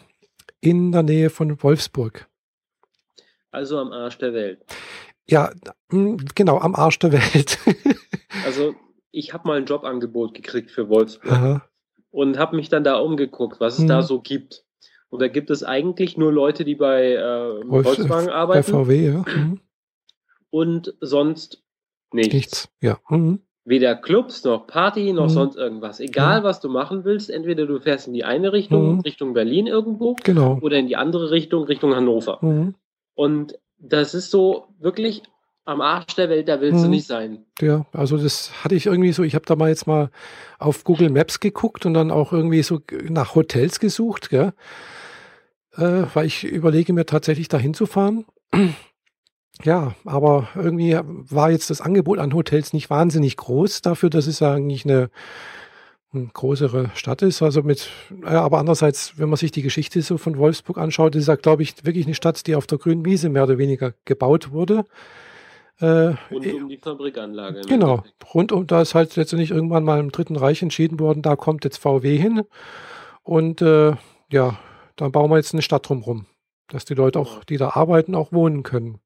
in 0.64 0.94
der 0.94 1.04
Nähe 1.04 1.30
von 1.30 1.62
Wolfsburg. 1.62 2.30
Also 3.52 3.78
am 3.78 3.92
Arsch 3.92 4.18
der 4.18 4.34
Welt. 4.34 4.66
Ja, 5.28 5.52
genau, 5.90 6.58
am 6.58 6.74
Arsch 6.74 7.00
der 7.00 7.12
Welt. 7.12 7.60
also 8.46 8.74
ich 9.12 9.34
habe 9.34 9.48
mal 9.48 9.58
ein 9.58 9.66
Jobangebot 9.66 10.34
gekriegt 10.34 10.72
für 10.72 10.90
Wolfsburg 10.90 11.32
Aha. 11.32 11.70
und 12.12 12.40
habe 12.40 12.56
mich 12.56 12.70
dann 12.70 12.84
da 12.84 12.96
umgeguckt, 12.96 13.60
was 13.60 13.76
es 13.76 13.82
hm. 13.82 13.88
da 13.90 14.02
so 14.02 14.22
gibt. 14.22 14.64
Und 15.10 15.22
da 15.22 15.28
gibt 15.28 15.52
es 15.52 15.64
eigentlich 15.64 16.18
nur 16.18 16.32
Leute, 16.32 16.64
die 16.64 16.76
bei 16.76 17.14
äh, 17.14 17.70
Wolf, 17.70 17.86
Volkswagen 17.86 18.30
arbeiten. 18.30 18.72
Bei 18.72 18.86
VW, 18.86 19.06
ja. 19.06 19.26
Mhm. 19.28 19.60
Und 20.50 20.96
sonst 21.02 21.62
nichts. 22.12 22.34
Nichts, 22.34 22.70
ja. 22.82 23.00
Mhm. 23.10 23.42
Weder 23.66 23.96
Clubs 23.96 24.44
noch 24.44 24.68
Party 24.68 25.14
noch 25.14 25.26
mhm. 25.26 25.30
sonst 25.30 25.56
irgendwas. 25.56 26.00
Egal, 26.00 26.42
mhm. 26.42 26.44
was 26.44 26.60
du 26.60 26.70
machen 26.70 27.06
willst, 27.06 27.30
entweder 27.30 27.66
du 27.66 27.80
fährst 27.80 28.08
in 28.08 28.14
die 28.14 28.26
eine 28.26 28.52
Richtung, 28.52 28.96
mhm. 28.96 29.00
Richtung 29.02 29.34
Berlin 29.34 29.68
irgendwo, 29.68 30.16
genau. 30.24 30.60
oder 30.62 30.78
in 30.78 30.88
die 30.88 30.98
andere 30.98 31.32
Richtung, 31.32 31.64
Richtung 31.64 31.96
Hannover. 31.96 32.40
Mhm. 32.42 32.76
Und 33.16 33.58
das 33.78 34.14
ist 34.14 34.32
so 34.32 34.68
wirklich 34.80 35.24
am 35.66 35.82
Arsch 35.82 36.16
der 36.16 36.30
Welt, 36.30 36.50
da 36.50 36.60
willst 36.60 36.84
du 36.84 36.90
nicht 36.90 37.08
sein. 37.08 37.46
Ja, 37.62 37.86
also 37.94 38.18
das 38.18 38.64
hatte 38.64 38.76
ich 38.76 38.88
irgendwie 38.88 39.14
so, 39.14 39.24
ich 39.24 39.34
habe 39.34 39.46
da 39.46 39.56
mal 39.56 39.70
jetzt 39.70 39.88
mal 39.88 40.10
auf 40.60 40.84
Google 40.84 41.10
Maps 41.10 41.40
geguckt 41.40 41.86
und 41.86 41.94
dann 41.94 42.12
auch 42.12 42.34
irgendwie 42.34 42.64
so 42.64 42.82
nach 43.08 43.36
Hotels 43.36 43.80
gesucht, 43.80 44.30
gell? 44.30 44.52
Äh, 45.76 46.04
weil 46.14 46.26
ich 46.26 46.44
überlege 46.44 46.92
mir 46.92 47.06
tatsächlich 47.06 47.48
dahin 47.48 47.74
zu 47.74 47.86
fahren. 47.86 48.26
Ja, 49.62 49.94
aber 50.06 50.48
irgendwie 50.56 50.98
war 51.06 51.52
jetzt 51.52 51.70
das 51.70 51.80
Angebot 51.80 52.20
an 52.20 52.34
Hotels 52.34 52.74
nicht 52.74 52.90
wahnsinnig 52.90 53.38
groß 53.38 53.82
dafür, 53.82 54.10
dass 54.10 54.28
es 54.28 54.40
ja 54.40 54.54
eigentlich 54.54 54.84
eine, 54.84 55.10
eine 56.12 56.28
größere 56.34 56.90
Stadt 56.96 57.22
ist. 57.22 57.42
Also 57.42 57.62
mit, 57.62 57.90
ja, 58.24 58.42
aber 58.42 58.58
andererseits, 58.58 59.18
wenn 59.18 59.30
man 59.30 59.38
sich 59.38 59.52
die 59.52 59.62
Geschichte 59.62 60.02
so 60.02 60.18
von 60.18 60.38
Wolfsburg 60.38 60.78
anschaut, 60.80 61.16
ist 61.16 61.28
ja, 61.28 61.36
glaube 61.36 61.64
ich, 61.64 61.86
wirklich 61.86 62.06
eine 62.06 62.16
Stadt, 62.16 62.46
die 62.48 62.56
auf 62.56 62.66
der 62.66 62.80
grünen 62.80 63.06
Wiese 63.06 63.30
mehr 63.30 63.44
oder 63.44 63.60
weniger 63.60 63.94
gebaut 64.06 64.52
wurde. 64.52 64.86
Äh, 65.80 66.16
rund 66.32 66.54
um 66.54 66.70
die 66.70 66.78
Fabrikanlage. 66.78 67.62
Genau, 67.68 68.04
rund 68.34 68.52
um, 68.52 68.68
da 68.68 68.82
ist 68.82 68.96
halt 68.96 69.16
letztendlich 69.16 69.52
irgendwann 69.52 69.84
mal 69.84 70.00
im 70.00 70.12
Dritten 70.12 70.36
Reich 70.36 70.62
entschieden 70.62 71.00
worden, 71.00 71.22
da 71.22 71.36
kommt 71.36 71.64
jetzt 71.64 71.78
VW 71.78 72.18
hin. 72.18 72.44
Und 73.24 73.62
äh, 73.62 73.96
ja, 74.32 74.58
dann 74.96 75.12
bauen 75.12 75.30
wir 75.32 75.38
jetzt 75.38 75.54
eine 75.54 75.62
Stadt 75.62 75.88
drumherum, 75.88 76.26
dass 76.68 76.86
die 76.86 76.94
Leute 76.94 77.20
auch, 77.20 77.44
die 77.44 77.58
da 77.58 77.72
arbeiten, 77.72 78.16
auch 78.16 78.32
wohnen 78.32 78.64
können. 78.64 79.00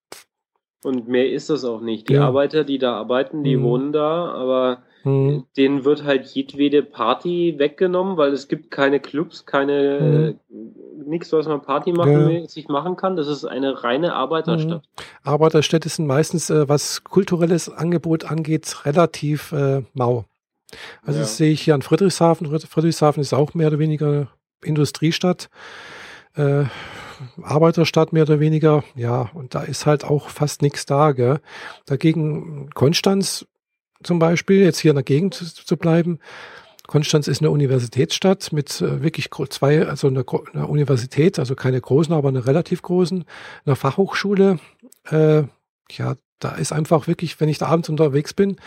Und 0.83 1.07
mehr 1.07 1.31
ist 1.31 1.49
das 1.49 1.65
auch 1.65 1.81
nicht. 1.81 2.09
Die 2.09 2.13
ja. 2.13 2.25
Arbeiter, 2.25 2.63
die 2.63 2.77
da 2.77 2.95
arbeiten, 2.95 3.43
die 3.43 3.57
mhm. 3.57 3.63
wohnen 3.63 3.91
da, 3.91 4.31
aber 4.31 4.83
mhm. 5.03 5.45
denen 5.57 5.85
wird 5.85 6.03
halt 6.03 6.25
jedwede 6.27 6.83
Party 6.83 7.55
weggenommen, 7.57 8.17
weil 8.17 8.31
es 8.31 8.47
gibt 8.47 8.71
keine 8.71 8.99
Clubs, 8.99 9.45
keine 9.45 9.99
mhm 10.01 10.39
nichts, 11.07 11.31
was 11.31 11.47
man 11.47 11.61
Party 11.61 11.91
machen 11.91 12.29
ja. 12.29 12.47
sich 12.47 12.67
machen 12.67 12.95
kann. 12.95 13.15
Das 13.15 13.27
ist 13.27 13.45
eine 13.45 13.83
reine 13.83 14.13
Arbeiterstadt. 14.13 14.83
Mhm. 14.83 15.03
Arbeiterstädte 15.23 15.89
sind 15.89 16.07
meistens, 16.07 16.49
äh, 16.49 16.67
was 16.69 17.03
kulturelles 17.03 17.69
Angebot 17.69 18.25
angeht, 18.25 18.85
relativ 18.85 19.51
äh, 19.51 19.83
mau. 19.93 20.25
Also 21.01 21.19
ja. 21.19 21.23
das 21.23 21.37
sehe 21.37 21.51
ich 21.51 21.61
hier 21.61 21.75
an 21.75 21.81
Friedrichshafen. 21.81 22.47
Friedrichshafen 22.59 23.21
ist 23.21 23.33
auch 23.33 23.53
mehr 23.53 23.67
oder 23.67 23.79
weniger 23.79 24.27
Industriestadt. 24.63 25.49
Äh, 26.35 26.65
Arbeiterstadt 27.41 28.13
mehr 28.13 28.23
oder 28.23 28.39
weniger, 28.39 28.83
ja, 28.95 29.29
und 29.33 29.55
da 29.55 29.61
ist 29.61 29.85
halt 29.85 30.03
auch 30.03 30.29
fast 30.29 30.61
nichts 30.61 30.85
da. 30.85 31.11
Gell? 31.11 31.39
Dagegen 31.85 32.69
Konstanz 32.73 33.45
zum 34.03 34.19
Beispiel, 34.19 34.63
jetzt 34.63 34.79
hier 34.79 34.91
in 34.91 34.95
der 34.95 35.03
Gegend 35.03 35.33
zu 35.33 35.77
bleiben, 35.77 36.19
Konstanz 36.87 37.27
ist 37.27 37.41
eine 37.41 37.51
Universitätsstadt 37.51 38.53
mit 38.53 38.81
äh, 38.81 39.03
wirklich 39.03 39.29
zwei, 39.49 39.85
also 39.85 40.07
eine, 40.07 40.25
eine, 40.53 40.67
Universität, 40.67 41.37
also 41.37 41.53
keine 41.53 41.79
großen, 41.79 42.13
aber 42.13 42.29
eine 42.29 42.47
relativ 42.47 42.81
großen, 42.81 43.25
eine 43.65 43.75
Fachhochschule. 43.75 44.59
Äh, 45.09 45.43
ja, 45.91 46.15
da 46.39 46.51
ist 46.51 46.71
einfach 46.71 47.07
wirklich, 47.07 47.39
wenn 47.39 47.49
ich 47.49 47.57
da 47.57 47.67
abends 47.67 47.89
unterwegs 47.89 48.33
bin, 48.33 48.57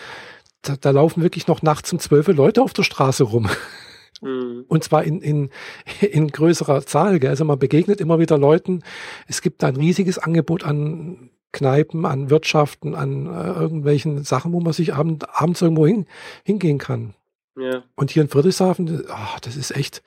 da, 0.63 0.77
da 0.79 0.91
laufen 0.91 1.23
wirklich 1.23 1.47
noch 1.47 1.63
nachts 1.63 1.93
um 1.93 1.99
zwölf 1.99 2.29
Leute 2.29 2.63
auf 2.63 2.75
der 2.75 2.83
Straße 2.83 3.25
rum. 3.25 3.49
Mhm. 4.21 4.65
Und 4.69 4.85
zwar 4.85 5.05
in, 5.05 5.21
in, 5.21 5.51
in 6.01 6.29
größerer 6.29 6.85
Zahl. 6.87 7.19
Gell? 7.19 7.31
Also 7.31 7.45
man 7.45 7.59
begegnet 7.59 8.01
immer 8.01 8.19
wieder 8.19 8.39
Leuten. 8.39 8.83
Es 9.27 9.43
gibt 9.43 9.65
ein 9.65 9.77
riesiges 9.77 10.19
Angebot 10.19 10.65
an 10.65 11.31
Kneipen, 11.53 12.07
an 12.07 12.31
Wirtschaften, 12.31 12.95
an 12.95 13.27
äh, 13.27 13.53
irgendwelchen 13.53 14.23
Sachen, 14.23 14.53
wo 14.53 14.61
man 14.61 14.73
sich 14.73 14.95
abend, 14.95 15.27
abends 15.35 15.63
irgendwo 15.63 15.87
hin, 15.87 16.07
hingehen 16.45 16.79
kann. 16.79 17.15
Ja. 17.57 17.83
Und 17.97 18.11
hier 18.11 18.23
in 18.23 18.29
Friedrichshafen, 18.29 19.05
oh, 19.09 19.39
das 19.43 19.57
ist 19.57 19.73
echt 19.77 20.03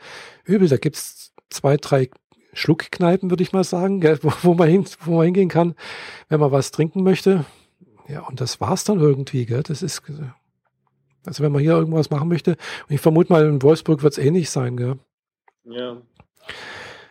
übel. 0.45 0.69
Da 0.69 0.77
gibt's 0.77 1.33
zwei, 1.49 1.77
drei 1.77 2.09
Schluckkneipen, 2.53 3.29
würde 3.29 3.43
ich 3.43 3.51
mal 3.51 3.63
sagen, 3.63 3.99
gell, 3.99 4.19
wo, 4.21 4.31
wo, 4.41 4.53
man 4.53 4.69
hin, 4.69 4.85
wo 5.01 5.17
man 5.17 5.25
hingehen 5.25 5.49
kann, 5.49 5.75
wenn 6.29 6.39
man 6.39 6.51
was 6.51 6.71
trinken 6.71 7.03
möchte. 7.03 7.45
Ja, 8.07 8.21
und 8.21 8.41
das 8.41 8.61
war's 8.61 8.83
dann 8.83 8.99
irgendwie. 8.99 9.45
Gell? 9.45 9.63
Das 9.63 9.81
ist, 9.81 10.01
also 11.25 11.43
wenn 11.43 11.51
man 11.51 11.61
hier 11.61 11.73
irgendwas 11.73 12.09
machen 12.09 12.29
möchte, 12.29 12.51
und 12.51 12.95
ich 12.95 13.01
vermute 13.01 13.31
mal, 13.31 13.45
in 13.45 13.61
Wolfsburg 13.61 14.03
wird's 14.03 14.17
ähnlich 14.17 14.49
sein. 14.49 14.77
Gell? 14.77 14.95
Ja. 15.65 15.97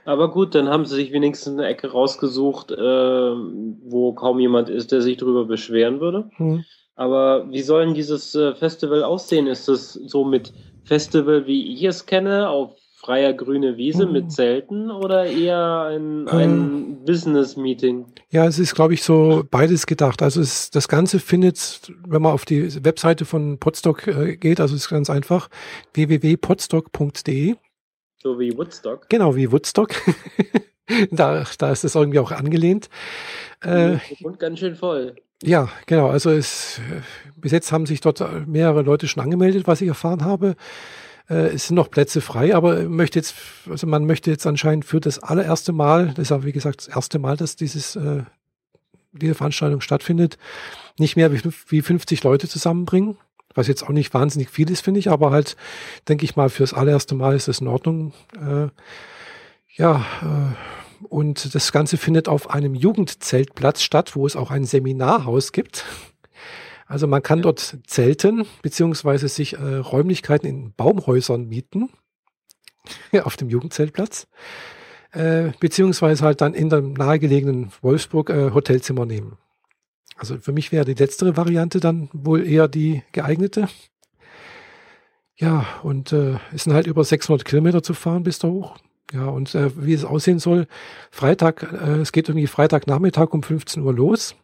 Aber 0.05 0.31
gut, 0.31 0.55
dann 0.55 0.69
haben 0.69 0.85
sie 0.85 0.97
sich 0.97 1.13
wenigstens 1.13 1.55
eine 1.55 1.69
Ecke 1.69 1.93
rausgesucht, 1.93 2.73
äh, 2.73 2.77
wo 2.77 4.13
kaum 4.15 4.41
jemand 4.41 4.69
ist, 4.69 4.91
der 4.91 5.01
sich 5.01 5.17
darüber 5.17 5.45
beschweren 5.45 6.01
würde. 6.01 6.29
Hm. 6.37 6.65
Aber 6.97 7.51
wie 7.51 7.63
soll 7.63 7.87
denn 7.87 7.95
dieses 7.95 8.35
äh, 8.35 8.55
Festival 8.55 9.05
aussehen? 9.05 9.47
Ist 9.47 9.69
es 9.69 9.93
so 9.93 10.25
mit 10.25 10.53
Festival, 10.85 11.47
wie 11.47 11.73
ich 11.73 11.85
es 11.85 12.07
kenne, 12.07 12.49
auf 12.49 12.75
freier 13.03 13.33
grüne 13.33 13.77
Wiese 13.77 14.05
hm. 14.05 14.13
mit 14.13 14.33
Zelten 14.33 14.91
oder 14.91 15.27
eher 15.27 15.89
ein, 15.91 16.29
ein 16.29 16.51
ähm, 16.51 17.05
Business-Meeting? 17.05 18.07
Ja, 18.31 18.47
es 18.47 18.59
ist, 18.59 18.75
glaube 18.75 18.95
ich, 18.95 19.03
so 19.03 19.45
beides 19.51 19.87
gedacht. 19.87 20.23
Also 20.23 20.41
es, 20.41 20.71
das 20.71 20.89
Ganze 20.89 21.19
findet, 21.19 21.93
wenn 22.07 22.23
man 22.23 22.33
auf 22.33 22.45
die 22.45 22.85
Webseite 22.85 23.25
von 23.25 23.59
Podstock 23.59 24.07
äh, 24.07 24.37
geht, 24.37 24.61
also 24.61 24.75
es 24.75 24.83
ist 24.83 24.89
ganz 24.89 25.11
einfach, 25.11 25.49
www.podstock.de 25.95 27.57
so 28.23 28.39
wie 28.39 28.57
Woodstock. 28.57 29.09
Genau, 29.09 29.35
wie 29.35 29.51
Woodstock. 29.51 29.91
da, 31.11 31.45
da 31.59 31.73
ist 31.73 31.83
es 31.83 31.97
irgendwie 31.97 32.21
auch 32.21 32.31
angelehnt. 32.31 32.89
Äh, 33.63 33.99
und 34.23 34.39
ganz 34.39 34.61
schön 34.61 34.77
voll. 34.77 35.17
Ja, 35.43 35.69
genau. 35.87 36.09
Also 36.09 36.31
es, 36.31 36.81
bis 37.35 37.51
jetzt 37.51 37.73
haben 37.73 37.85
sich 37.85 38.01
dort 38.01 38.47
mehrere 38.47 38.83
Leute 38.83 39.09
schon 39.09 39.25
angemeldet, 39.25 39.67
was 39.67 39.81
ich 39.81 39.89
erfahren 39.89 40.25
habe. 40.25 40.55
Äh, 41.29 41.55
es 41.55 41.69
sind 41.69 41.77
noch 41.77 41.91
Plätze 41.91 42.21
frei, 42.21 42.55
aber 42.55 42.83
möchte 42.89 43.19
jetzt, 43.19 43.35
also 43.69 43.87
man 43.87 44.07
möchte 44.07 44.31
jetzt 44.31 44.47
anscheinend 44.47 44.85
für 44.85 45.01
das 45.01 45.19
allererste 45.19 45.73
Mal, 45.73 46.09
das 46.09 46.25
ist 46.25 46.31
ja 46.31 46.45
wie 46.45 46.53
gesagt 46.53 46.87
das 46.87 46.89
erste 46.89 47.19
Mal, 47.19 47.37
dass 47.37 47.57
dieses, 47.57 47.97
äh, 47.97 48.23
diese 49.13 49.35
Veranstaltung 49.35 49.81
stattfindet, 49.81 50.39
nicht 50.99 51.17
mehr 51.17 51.33
wie, 51.33 51.41
wie 51.69 51.83
50 51.83 52.23
Leute 52.23 52.49
zusammenbringen 52.49 53.17
was 53.55 53.69
jetzt 53.69 53.83
auch 53.83 53.91
nicht 53.91 54.15
wahnsinnig 54.15 54.51
viel 54.51 54.71
ist, 54.71 54.81
finde 54.81 55.01
ich, 55.01 55.11
aber 55.11 55.31
halt, 55.31 55.57
denke 56.09 56.25
ich 56.25 56.37
mal, 56.37 56.49
fürs 56.49 56.73
allererste 56.75 57.15
Mal 57.15 57.37
ist 57.37 57.49
es 57.49 57.61
in 57.61 57.69
Ordnung. 57.69 58.13
Äh, 58.35 58.69
ja, 59.77 60.05
äh, 60.23 61.07
und 61.09 61.55
das 61.55 61.73
Ganze 61.73 61.97
findet 61.97 62.29
auf 62.29 62.51
einem 62.51 62.75
Jugendzeltplatz 62.75 63.83
statt, 63.83 64.15
wo 64.15 64.27
es 64.27 64.37
auch 64.37 64.51
ein 64.51 64.65
Seminarhaus 64.65 65.53
gibt. 65.53 65.85
Also 66.93 67.07
man 67.07 67.23
kann 67.23 67.41
dort 67.41 67.79
zelten, 67.87 68.45
beziehungsweise 68.61 69.27
sich 69.27 69.55
äh, 69.55 69.77
Räumlichkeiten 69.77 70.47
in 70.47 70.75
Baumhäusern 70.75 71.49
mieten, 71.49 71.89
auf 73.23 73.39
dem 73.39 73.49
Jugendzeltplatz, 73.49 74.29
äh, 75.13 75.53
beziehungsweise 75.59 76.23
halt 76.23 76.43
dann 76.43 76.53
in 76.53 76.69
dem 76.69 76.93
nahegelegenen 76.93 77.73
Wolfsburg 77.81 78.29
äh, 78.29 78.51
Hotelzimmer 78.51 79.07
nehmen. 79.07 79.39
Also 80.17 80.37
für 80.37 80.53
mich 80.53 80.71
wäre 80.71 80.85
die 80.85 80.93
letztere 80.93 81.35
Variante 81.35 81.81
dann 81.81 82.11
wohl 82.13 82.47
eher 82.47 82.69
die 82.69 83.03
geeignete. 83.13 83.69
Ja, 85.37 85.65
und 85.83 86.13
äh, 86.13 86.37
es 86.53 86.65
sind 86.65 86.75
halt 86.75 86.87
über 86.87 87.05
600 87.05 87.47
Kilometer 87.47 87.83
zu 87.83 87.95
fahren 87.95 88.23
bis 88.23 88.39
da 88.39 88.49
hoch. 88.49 88.77
Ja, 89.15 89.29
und 89.29 89.55
äh, 89.55 89.71
wie 89.83 89.95
es 89.95 90.05
aussehen 90.05 90.39
soll, 90.39 90.67
Freitag, 91.11 91.63
äh, 91.73 92.01
es 92.01 92.13
geht 92.13 92.29
irgendwie 92.29 92.49
Freitagnachmittag 92.49 93.33
um 93.33 93.43
15 93.43 93.83
Uhr 93.83 93.95
los. 93.95 94.37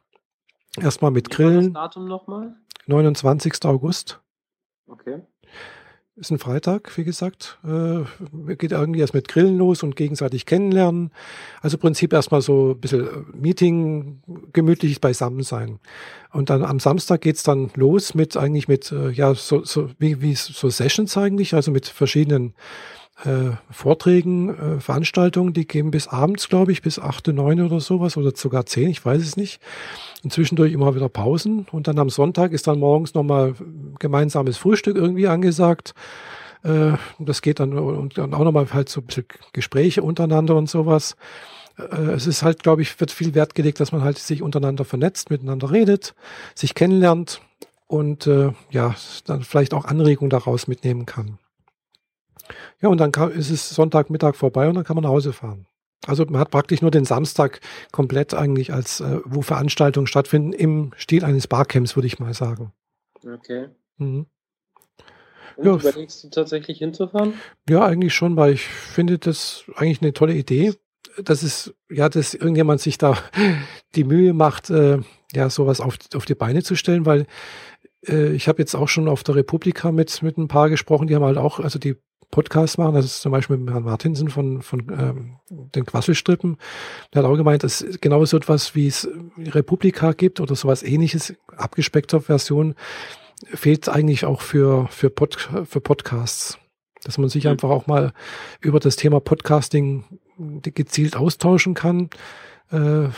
Erstmal 0.83 1.11
mit 1.11 1.31
Grillen. 1.31 1.75
Das 1.75 1.85
Datum 1.85 2.07
nochmal? 2.07 2.57
29. 2.87 3.65
August. 3.65 4.21
Okay. 4.87 5.21
Ist 6.19 6.33
ein 6.33 6.41
Freitag, 6.41 6.97
wie 6.99 7.05
gesagt. 7.05 7.59
Äh, 7.65 8.55
geht 8.57 8.73
irgendwie 8.73 8.99
erst 8.99 9.15
mit 9.15 9.29
Grillen 9.29 9.57
los 9.57 9.85
und 9.85 9.95
gegenseitig 9.95 10.47
kennenlernen. 10.47 11.13
Also 11.61 11.77
im 11.77 11.81
Prinzip 11.81 12.13
erstmal 12.13 12.43
so 12.43 12.73
ein 12.73 12.81
bisschen 12.81 13.07
äh, 13.07 13.37
Meeting, 13.37 14.21
gemütliches 14.53 14.99
Beisammensein. 14.99 15.79
Und 16.33 16.51
dann 16.51 16.65
am 16.65 16.81
Samstag 16.81 17.21
geht's 17.21 17.45
dann 17.45 17.71
los 17.77 18.15
mit 18.15 18.37
eigentlich 18.37 18.67
mit, 18.67 18.91
äh, 18.91 19.11
ja, 19.11 19.33
so, 19.35 19.65
so 19.65 19.91
wie, 20.01 20.21
wie 20.21 20.35
so 20.35 20.69
Sessions 20.71 21.17
eigentlich, 21.17 21.55
also 21.55 21.71
mit 21.71 21.87
verschiedenen 21.87 22.55
äh, 23.25 23.51
Vorträgen, 23.71 24.51
äh, 24.51 24.81
Veranstaltungen, 24.81 25.53
die 25.53 25.67
gehen 25.67 25.91
bis 25.91 26.09
abends, 26.09 26.49
glaube 26.49 26.73
ich, 26.73 26.83
bis 26.83 26.99
8, 26.99 27.29
9 27.29 27.61
oder 27.63 27.81
sowas 27.81 28.17
oder 28.17 28.33
sogar 28.35 28.67
10, 28.67 28.91
ich 28.91 29.05
weiß 29.05 29.23
es 29.23 29.37
nicht. 29.37 29.61
Und 30.23 30.33
zwischendurch 30.33 30.73
immer 30.73 30.95
wieder 30.95 31.09
Pausen. 31.09 31.67
Und 31.73 31.89
dann 31.89 31.99
am 31.99 32.11
Sonntag 32.11 32.53
ist 32.53 32.67
dann 32.67 32.79
morgens 32.79 33.15
nochmal 33.15 33.55
gemeinsames 33.99 34.57
Frühstück 34.57 34.97
irgendwie 34.97 35.27
angesagt. 35.27 35.95
Äh, 36.63 36.93
das 37.19 37.43
geht 37.43 37.61
dann 37.61 37.73
und 37.73 38.19
dann 38.19 38.35
auch 38.35 38.45
nochmal 38.45 38.73
halt 38.73 38.89
so 38.89 39.01
ein 39.01 39.07
bisschen 39.07 39.27
Gespräche 39.53 40.03
untereinander 40.03 40.57
und 40.57 40.69
sowas. 40.69 41.17
Äh, 41.77 42.13
es 42.13 42.27
ist 42.27 42.43
halt, 42.43 42.63
glaube 42.63 42.83
ich, 42.83 43.01
wird 43.01 43.11
viel 43.11 43.35
Wert 43.35 43.55
gelegt, 43.55 43.81
dass 43.81 43.93
man 43.93 44.03
halt 44.03 44.19
sich 44.19 44.43
untereinander 44.43 44.85
vernetzt, 44.85 45.31
miteinander 45.31 45.71
redet, 45.71 46.15
sich 46.55 46.75
kennenlernt 46.75 47.41
und 47.87 48.27
äh, 48.27 48.53
ja, 48.71 48.95
dann 49.27 49.43
vielleicht 49.43 49.75
auch 49.75 49.85
Anregungen 49.85 50.31
daraus 50.31 50.69
mitnehmen 50.69 51.07
kann. 51.07 51.39
Ja, 52.81 52.89
und 52.89 52.99
dann 52.99 53.13
kann, 53.13 53.31
ist 53.33 53.51
es 53.51 53.69
Sonntagmittag 53.71 54.35
vorbei 54.35 54.69
und 54.69 54.75
dann 54.75 54.85
kann 54.85 54.97
man 54.97 55.05
nach 55.05 55.11
Hause 55.11 55.33
fahren. 55.33 55.67
Also 56.07 56.25
man 56.27 56.41
hat 56.41 56.51
praktisch 56.51 56.81
nur 56.81 56.91
den 56.91 57.05
Samstag 57.05 57.61
komplett 57.91 58.33
eigentlich 58.35 58.73
als, 58.73 59.01
äh, 59.01 59.21
wo 59.25 59.43
Veranstaltungen 59.43 60.07
stattfinden, 60.07 60.53
im 60.53 60.93
Stil 60.97 61.25
eines 61.25 61.47
Barcamps, 61.49 61.97
würde 61.97 62.07
ich 62.07 62.19
mal 62.19 62.35
sagen. 62.35 62.73
Okay. 63.25 63.69
Mhm. 63.97 64.27
Und 65.57 65.67
ja, 65.67 65.75
überlegst 65.75 66.23
du 66.23 66.29
tatsächlich 66.29 66.79
hinzufahren? 66.79 67.35
Ja, 67.69 67.85
eigentlich 67.85 68.15
schon, 68.15 68.37
weil 68.37 68.53
ich 68.53 68.65
finde 68.65 69.19
das 69.19 69.65
eigentlich 69.75 70.01
eine 70.01 70.13
tolle 70.13 70.35
Idee. 70.35 70.75
Das 71.21 71.43
ist, 71.43 71.75
ja, 71.91 72.09
dass 72.09 72.35
irgendjemand 72.35 72.81
sich 72.81 72.97
da 72.97 73.19
die 73.97 74.05
Mühe 74.05 74.33
macht, 74.35 74.71
äh, 74.71 75.01
ja, 75.33 75.51
sowas 75.51 75.81
auf, 75.81 75.99
auf 76.15 76.25
die 76.27 76.37
Beine 76.37 76.63
zu 76.63 76.77
stellen, 76.77 77.07
weil 77.07 77.27
äh, 78.07 78.33
ich 78.33 78.47
habe 78.47 78.63
jetzt 78.63 78.77
auch 78.77 78.89
schon 78.89 79.09
auf 79.09 79.25
der 79.25 79.35
Republika 79.35 79.91
mit, 79.91 80.23
mit 80.23 80.39
ein 80.39 80.47
paar 80.47 80.71
gesprochen, 80.71 81.09
die 81.09 81.17
haben 81.17 81.25
halt 81.25 81.39
auch, 81.39 81.59
also 81.59 81.81
die 81.81 81.97
Podcast 82.31 82.79
machen. 82.79 82.95
Das 82.95 83.05
ist 83.05 83.23
zum 83.23 83.33
Beispiel 83.33 83.57
mit 83.57 83.73
Herrn 83.73 83.85
Martinsen 83.85 84.29
von, 84.29 84.63
von 84.63 84.81
ähm, 84.91 85.37
den 85.49 85.87
Quasselstrippen. 85.87 86.57
Der 87.13 87.23
hat 87.23 87.31
auch 87.31 87.37
gemeint, 87.37 87.65
dass 87.65 87.85
genau 88.01 88.25
so 88.25 88.37
etwas, 88.37 88.75
wie 88.75 88.87
es 88.87 89.09
Republika 89.39 90.13
gibt 90.13 90.41
oder 90.41 90.55
sowas 90.55 90.83
ähnliches, 90.83 91.35
abgespeckter 91.57 92.21
Version, 92.21 92.75
fehlt 93.45 93.89
eigentlich 93.89 94.25
auch 94.25 94.43
für, 94.43 94.89
für, 94.89 95.11
Pod, 95.11 95.49
für 95.65 95.81
Podcasts. 95.81 96.59
Dass 97.05 97.19
man 97.19 97.29
sich 97.29 97.45
mhm. 97.45 97.51
einfach 97.53 97.71
auch 97.71 97.87
mal 97.87 98.13
über 98.61 98.81
das 98.81 98.97
Thema 98.97 99.21
Podcasting 99.21 100.05
gezielt 100.63 101.17
austauschen 101.17 101.75
kann, 101.75 102.11
äh, 102.71 103.09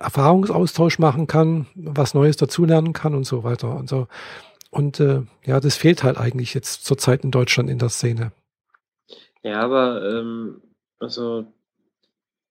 Erfahrungsaustausch 0.00 0.98
machen 0.98 1.26
kann, 1.26 1.66
was 1.74 2.14
Neues 2.14 2.36
dazulernen 2.36 2.92
kann 2.92 3.14
und 3.14 3.24
so 3.24 3.44
weiter 3.44 3.76
und 3.76 3.88
so. 3.88 4.08
Und 4.70 5.00
äh, 5.00 5.22
ja, 5.44 5.60
das 5.60 5.76
fehlt 5.76 6.02
halt 6.02 6.18
eigentlich 6.18 6.54
jetzt 6.54 6.84
zurzeit 6.84 7.24
in 7.24 7.30
Deutschland 7.30 7.70
in 7.70 7.78
der 7.78 7.88
Szene. 7.88 8.32
Ja, 9.42 9.60
aber 9.60 10.02
ähm, 10.18 10.60
also 10.98 11.46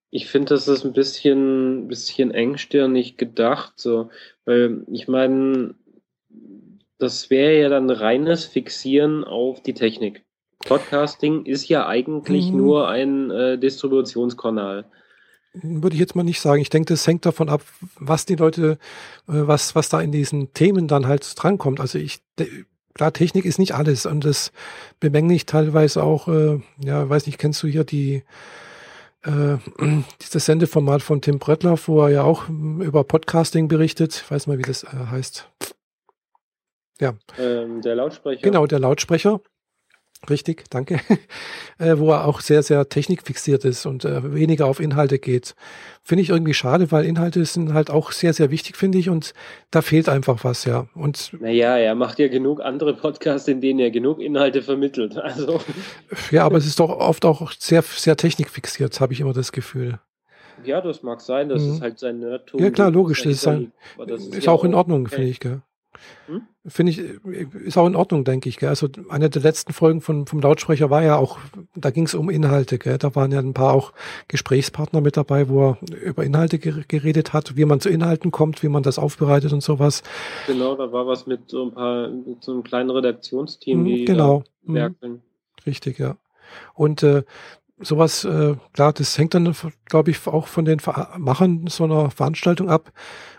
ich 0.09 0.27
finde, 0.27 0.49
das 0.49 0.67
ist 0.67 0.85
ein 0.85 0.93
bisschen, 0.93 1.87
bisschen 1.87 2.31
engstirnig 2.31 3.17
gedacht, 3.17 3.73
so, 3.75 4.09
weil 4.45 4.85
ich 4.89 5.07
meine, 5.07 5.75
das 6.97 7.29
wäre 7.29 7.59
ja 7.59 7.69
dann 7.69 7.89
reines 7.89 8.45
Fixieren 8.45 9.23
auf 9.23 9.61
die 9.61 9.73
Technik. 9.73 10.23
Podcasting 10.59 11.45
ist 11.45 11.67
ja 11.67 11.85
eigentlich 11.85 12.51
mhm. 12.51 12.57
nur 12.57 12.87
ein 12.87 13.29
äh, 13.31 13.57
Distributionskanal. 13.59 14.85
Würde 15.53 15.95
ich 15.95 15.99
jetzt 15.99 16.15
mal 16.15 16.23
nicht 16.23 16.41
sagen. 16.41 16.61
Ich 16.61 16.69
denke, 16.69 16.93
das 16.93 17.05
hängt 17.07 17.25
davon 17.25 17.49
ab, 17.49 17.61
was 17.99 18.25
die 18.25 18.35
Leute, 18.35 18.77
äh, 19.27 19.33
was, 19.47 19.75
was 19.75 19.89
da 19.89 20.01
in 20.01 20.11
diesen 20.11 20.53
Themen 20.53 20.87
dann 20.87 21.07
halt 21.07 21.31
drankommt. 21.35 21.79
Also 21.79 21.99
ich, 21.99 22.19
klar, 22.97 23.13
Technik 23.13 23.45
ist 23.45 23.59
nicht 23.59 23.73
alles 23.73 24.05
und 24.05 24.25
das 24.25 24.51
bemängle 24.99 25.35
ich 25.35 25.45
teilweise 25.45 26.03
auch, 26.03 26.27
äh, 26.27 26.59
ja, 26.83 27.07
weiß 27.09 27.25
nicht, 27.25 27.37
kennst 27.37 27.63
du 27.63 27.67
hier 27.67 27.83
die, 27.83 28.23
äh, 29.23 29.57
dieses 30.21 30.45
Sendeformat 30.45 31.01
von 31.01 31.21
Tim 31.21 31.39
Brettler, 31.39 31.77
wo 31.85 32.01
er 32.01 32.09
ja 32.09 32.23
auch 32.23 32.47
hm, 32.47 32.81
über 32.81 33.03
Podcasting 33.03 33.67
berichtet. 33.67 34.23
Ich 34.25 34.31
weiß 34.31 34.47
mal, 34.47 34.57
wie 34.57 34.63
das 34.63 34.83
äh, 34.83 34.87
heißt. 35.11 35.49
Ja. 36.99 37.13
Ähm, 37.37 37.81
der 37.81 37.95
Lautsprecher. 37.95 38.41
Genau, 38.41 38.65
der 38.65 38.79
Lautsprecher. 38.79 39.39
Richtig, 40.29 40.65
danke. 40.69 40.99
äh, 41.77 41.97
wo 41.97 42.11
er 42.11 42.25
auch 42.25 42.41
sehr, 42.41 42.63
sehr 42.63 42.89
technikfixiert 42.89 43.63
ist 43.65 43.85
und 43.85 44.03
äh, 44.03 44.33
weniger 44.33 44.65
auf 44.65 44.79
Inhalte 44.79 45.19
geht. 45.19 45.55
Finde 46.03 46.23
ich 46.23 46.29
irgendwie 46.29 46.53
schade, 46.53 46.91
weil 46.91 47.05
Inhalte 47.05 47.45
sind 47.45 47.73
halt 47.73 47.89
auch 47.91 48.11
sehr, 48.11 48.33
sehr 48.33 48.49
wichtig, 48.49 48.77
finde 48.77 48.97
ich, 48.97 49.09
und 49.09 49.33
da 49.69 49.81
fehlt 49.81 50.09
einfach 50.09 50.43
was, 50.43 50.65
ja. 50.65 50.87
Und 50.95 51.31
naja, 51.39 51.77
er 51.77 51.95
macht 51.95 52.17
ja 52.19 52.29
genug 52.29 52.61
andere 52.61 52.95
Podcasts, 52.95 53.47
in 53.47 53.61
denen 53.61 53.79
er 53.79 53.91
genug 53.91 54.19
Inhalte 54.19 54.61
vermittelt. 54.61 55.17
Also. 55.27 55.59
Ja, 56.31 56.45
aber 56.45 56.57
es 56.57 56.65
ist 56.65 56.79
doch 56.79 56.89
oft 56.89 57.25
auch 57.25 57.51
sehr, 57.51 57.81
sehr 57.81 58.15
technikfixiert, 58.15 58.99
habe 59.01 59.11
ich 59.11 59.19
immer 59.19 59.33
das 59.33 59.51
Gefühl. 59.51 59.99
Ja, 60.63 60.79
das 60.79 61.03
mag 61.03 61.19
sein, 61.21 61.49
das 61.49 61.61
mhm. 61.61 61.73
ist 61.73 61.81
halt 61.81 61.99
sein 61.99 62.19
Nerdtum. 62.19 62.61
Ja, 62.61 62.69
klar, 62.69 62.89
logisch, 62.89 63.23
das 63.23 63.33
ist, 63.33 63.41
sein, 63.41 63.73
das 64.07 64.21
ist, 64.21 64.35
ist 64.35 64.47
auch 64.47 64.63
in 64.63 64.73
Ordnung, 64.73 65.01
okay. 65.01 65.15
finde 65.15 65.29
ich, 65.29 65.39
gell. 65.41 65.61
Hm? 66.27 66.43
Finde 66.65 66.91
ich, 66.91 66.99
ist 66.99 67.77
auch 67.77 67.87
in 67.87 67.95
Ordnung, 67.95 68.23
denke 68.23 68.49
ich. 68.49 68.57
Gell? 68.57 68.69
Also 68.69 68.89
eine 69.09 69.29
der 69.29 69.41
letzten 69.41 69.73
Folgen 69.73 70.01
von, 70.01 70.27
vom 70.27 70.41
Lautsprecher 70.41 70.89
war 70.89 71.01
ja 71.01 71.15
auch, 71.15 71.39
da 71.75 71.91
ging 71.91 72.05
es 72.05 72.13
um 72.13 72.29
Inhalte. 72.29 72.77
Gell? 72.77 72.97
Da 72.97 73.15
waren 73.15 73.31
ja 73.31 73.39
ein 73.39 73.53
paar 73.53 73.73
auch 73.73 73.93
Gesprächspartner 74.27 75.01
mit 75.01 75.17
dabei, 75.17 75.49
wo 75.49 75.69
er 75.69 75.77
über 76.03 76.23
Inhalte 76.23 76.59
geredet 76.59 77.33
hat, 77.33 77.55
wie 77.55 77.65
man 77.65 77.79
zu 77.79 77.89
Inhalten 77.89 78.31
kommt, 78.31 78.63
wie 78.63 78.69
man 78.69 78.83
das 78.83 78.99
aufbereitet 78.99 79.53
und 79.53 79.61
sowas. 79.61 80.03
Genau, 80.45 80.75
da 80.75 80.91
war 80.91 81.07
was 81.07 81.25
mit 81.25 81.49
so 81.49 81.63
ein 81.63 81.71
paar, 81.71 82.09
mit 82.09 82.43
so 82.43 82.51
einem 82.51 82.63
kleinen 82.63 82.89
Redaktionsteam, 82.89 83.85
die 83.85 84.05
genau. 84.05 84.43
da 84.65 84.73
werkeln. 84.73 85.21
Richtig, 85.65 85.99
ja. 85.99 86.17
Und 86.73 87.03
äh, 87.03 87.23
sowas, 87.79 88.25
äh, 88.25 88.55
klar, 88.73 88.93
das 88.93 89.17
hängt 89.17 89.33
dann, 89.33 89.55
glaube 89.85 90.11
ich, 90.11 90.25
auch 90.27 90.47
von 90.47 90.65
den 90.65 90.79
Machern 91.17 91.67
so 91.67 91.83
einer 91.83 92.09
Veranstaltung 92.09 92.69
ab 92.69 92.91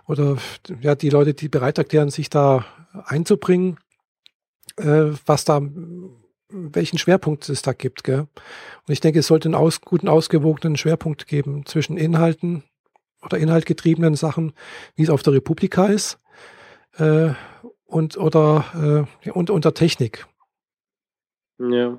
oder 0.08 0.38
ja, 0.80 0.94
die 0.94 1.10
Leute, 1.10 1.34
die 1.34 1.48
bereit 1.48 1.78
erklären, 1.78 2.10
sich 2.10 2.30
da 2.30 2.64
einzubringen, 3.04 3.78
äh, 4.76 5.12
was 5.26 5.44
da, 5.44 5.60
welchen 6.48 6.98
Schwerpunkt 6.98 7.48
es 7.48 7.62
da 7.62 7.72
gibt. 7.72 8.04
Gell? 8.04 8.20
Und 8.20 8.92
ich 8.92 9.00
denke, 9.00 9.20
es 9.20 9.26
sollte 9.26 9.48
einen 9.48 9.54
aus, 9.54 9.82
guten, 9.82 10.08
ausgewogenen 10.08 10.76
Schwerpunkt 10.76 11.26
geben 11.26 11.66
zwischen 11.66 11.98
Inhalten 11.98 12.64
oder 13.22 13.38
inhaltgetriebenen 13.38 14.14
Sachen, 14.14 14.52
wie 14.96 15.02
es 15.02 15.10
auf 15.10 15.22
der 15.22 15.34
Republika 15.34 15.86
ist, 15.86 16.18
äh, 16.96 17.30
und 17.84 18.16
oder 18.16 19.06
äh, 19.24 19.30
und 19.30 19.50
unter 19.50 19.74
Technik. 19.74 20.26
Ja. 21.58 21.98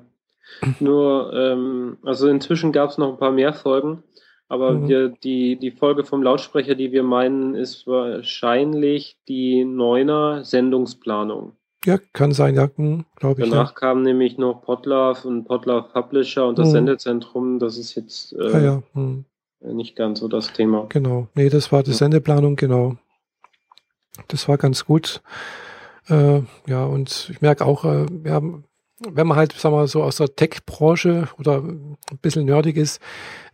Nur, 0.80 1.32
ähm, 1.32 1.98
also 2.02 2.28
inzwischen 2.28 2.72
gab 2.72 2.90
es 2.90 2.98
noch 2.98 3.12
ein 3.12 3.18
paar 3.18 3.30
mehr 3.30 3.52
Folgen, 3.52 4.02
aber 4.50 4.72
mhm. 4.72 4.88
wir, 4.88 5.08
die, 5.08 5.56
die 5.56 5.70
Folge 5.70 6.04
vom 6.04 6.24
Lautsprecher, 6.24 6.74
die 6.74 6.90
wir 6.90 7.04
meinen, 7.04 7.54
ist 7.54 7.86
wahrscheinlich 7.86 9.16
die 9.28 9.64
Neuner 9.64 10.42
Sendungsplanung. 10.44 11.52
Ja, 11.84 11.98
kann 12.12 12.32
sein, 12.32 12.56
ja, 12.56 12.68
hm, 12.74 13.04
glaube 13.14 13.42
ich. 13.42 13.48
Danach 13.48 13.70
ja. 13.70 13.74
kam 13.74 14.02
nämlich 14.02 14.38
noch 14.38 14.62
Potlove 14.62 15.24
und 15.24 15.44
Potlove 15.44 15.88
Publisher 15.92 16.48
und 16.48 16.58
das 16.58 16.68
mhm. 16.68 16.72
Sendezentrum. 16.72 17.58
Das 17.60 17.78
ist 17.78 17.94
jetzt 17.94 18.32
äh, 18.32 18.52
ah, 18.52 18.60
ja. 18.60 18.82
mhm. 18.92 19.24
nicht 19.60 19.94
ganz 19.94 20.18
so 20.18 20.26
das 20.26 20.52
Thema. 20.52 20.86
Genau. 20.88 21.28
Nee, 21.36 21.48
das 21.48 21.70
war 21.70 21.84
die 21.84 21.92
ja. 21.92 21.96
Sendeplanung, 21.96 22.56
genau. 22.56 22.96
Das 24.26 24.48
war 24.48 24.58
ganz 24.58 24.84
gut. 24.84 25.22
Äh, 26.08 26.42
ja, 26.66 26.84
und 26.84 27.28
ich 27.30 27.40
merke 27.40 27.64
auch, 27.64 27.84
äh, 27.84 28.04
wir 28.10 28.32
haben 28.32 28.64
wenn 29.08 29.26
man 29.26 29.36
halt, 29.36 29.52
sagen 29.52 29.74
wir 29.74 29.80
mal, 29.80 29.86
so 29.86 30.02
aus 30.02 30.16
der 30.16 30.34
Tech-Branche 30.34 31.28
oder 31.38 31.58
ein 31.58 31.96
bisschen 32.20 32.44
nerdig 32.44 32.76
ist, 32.76 33.00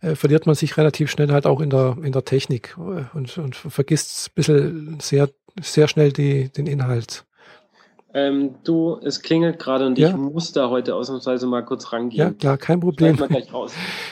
äh, 0.01 0.15
verliert 0.15 0.45
man 0.45 0.55
sich 0.55 0.77
relativ 0.77 1.09
schnell 1.09 1.31
halt 1.31 1.45
auch 1.45 1.61
in 1.61 1.69
der, 1.69 1.97
in 2.03 2.11
der 2.11 2.25
Technik 2.25 2.77
äh, 2.77 3.15
und, 3.15 3.37
und 3.37 3.55
vergisst 3.55 4.29
ein 4.29 4.31
bisschen 4.35 4.99
sehr, 4.99 5.29
sehr 5.61 5.87
schnell 5.87 6.11
die, 6.11 6.49
den 6.49 6.67
Inhalt. 6.67 7.25
Ähm, 8.13 8.55
du, 8.63 8.99
es 9.03 9.21
klingelt 9.21 9.59
gerade 9.59 9.85
und 9.85 9.97
ja? 9.97 10.09
ich 10.09 10.15
muss 10.15 10.51
da 10.51 10.69
heute 10.69 10.95
ausnahmsweise 10.95 11.45
mal 11.45 11.63
kurz 11.63 11.91
rangehen. 11.91 12.17
Ja, 12.17 12.31
klar, 12.31 12.57
kein 12.57 12.79
Problem. 12.79 13.17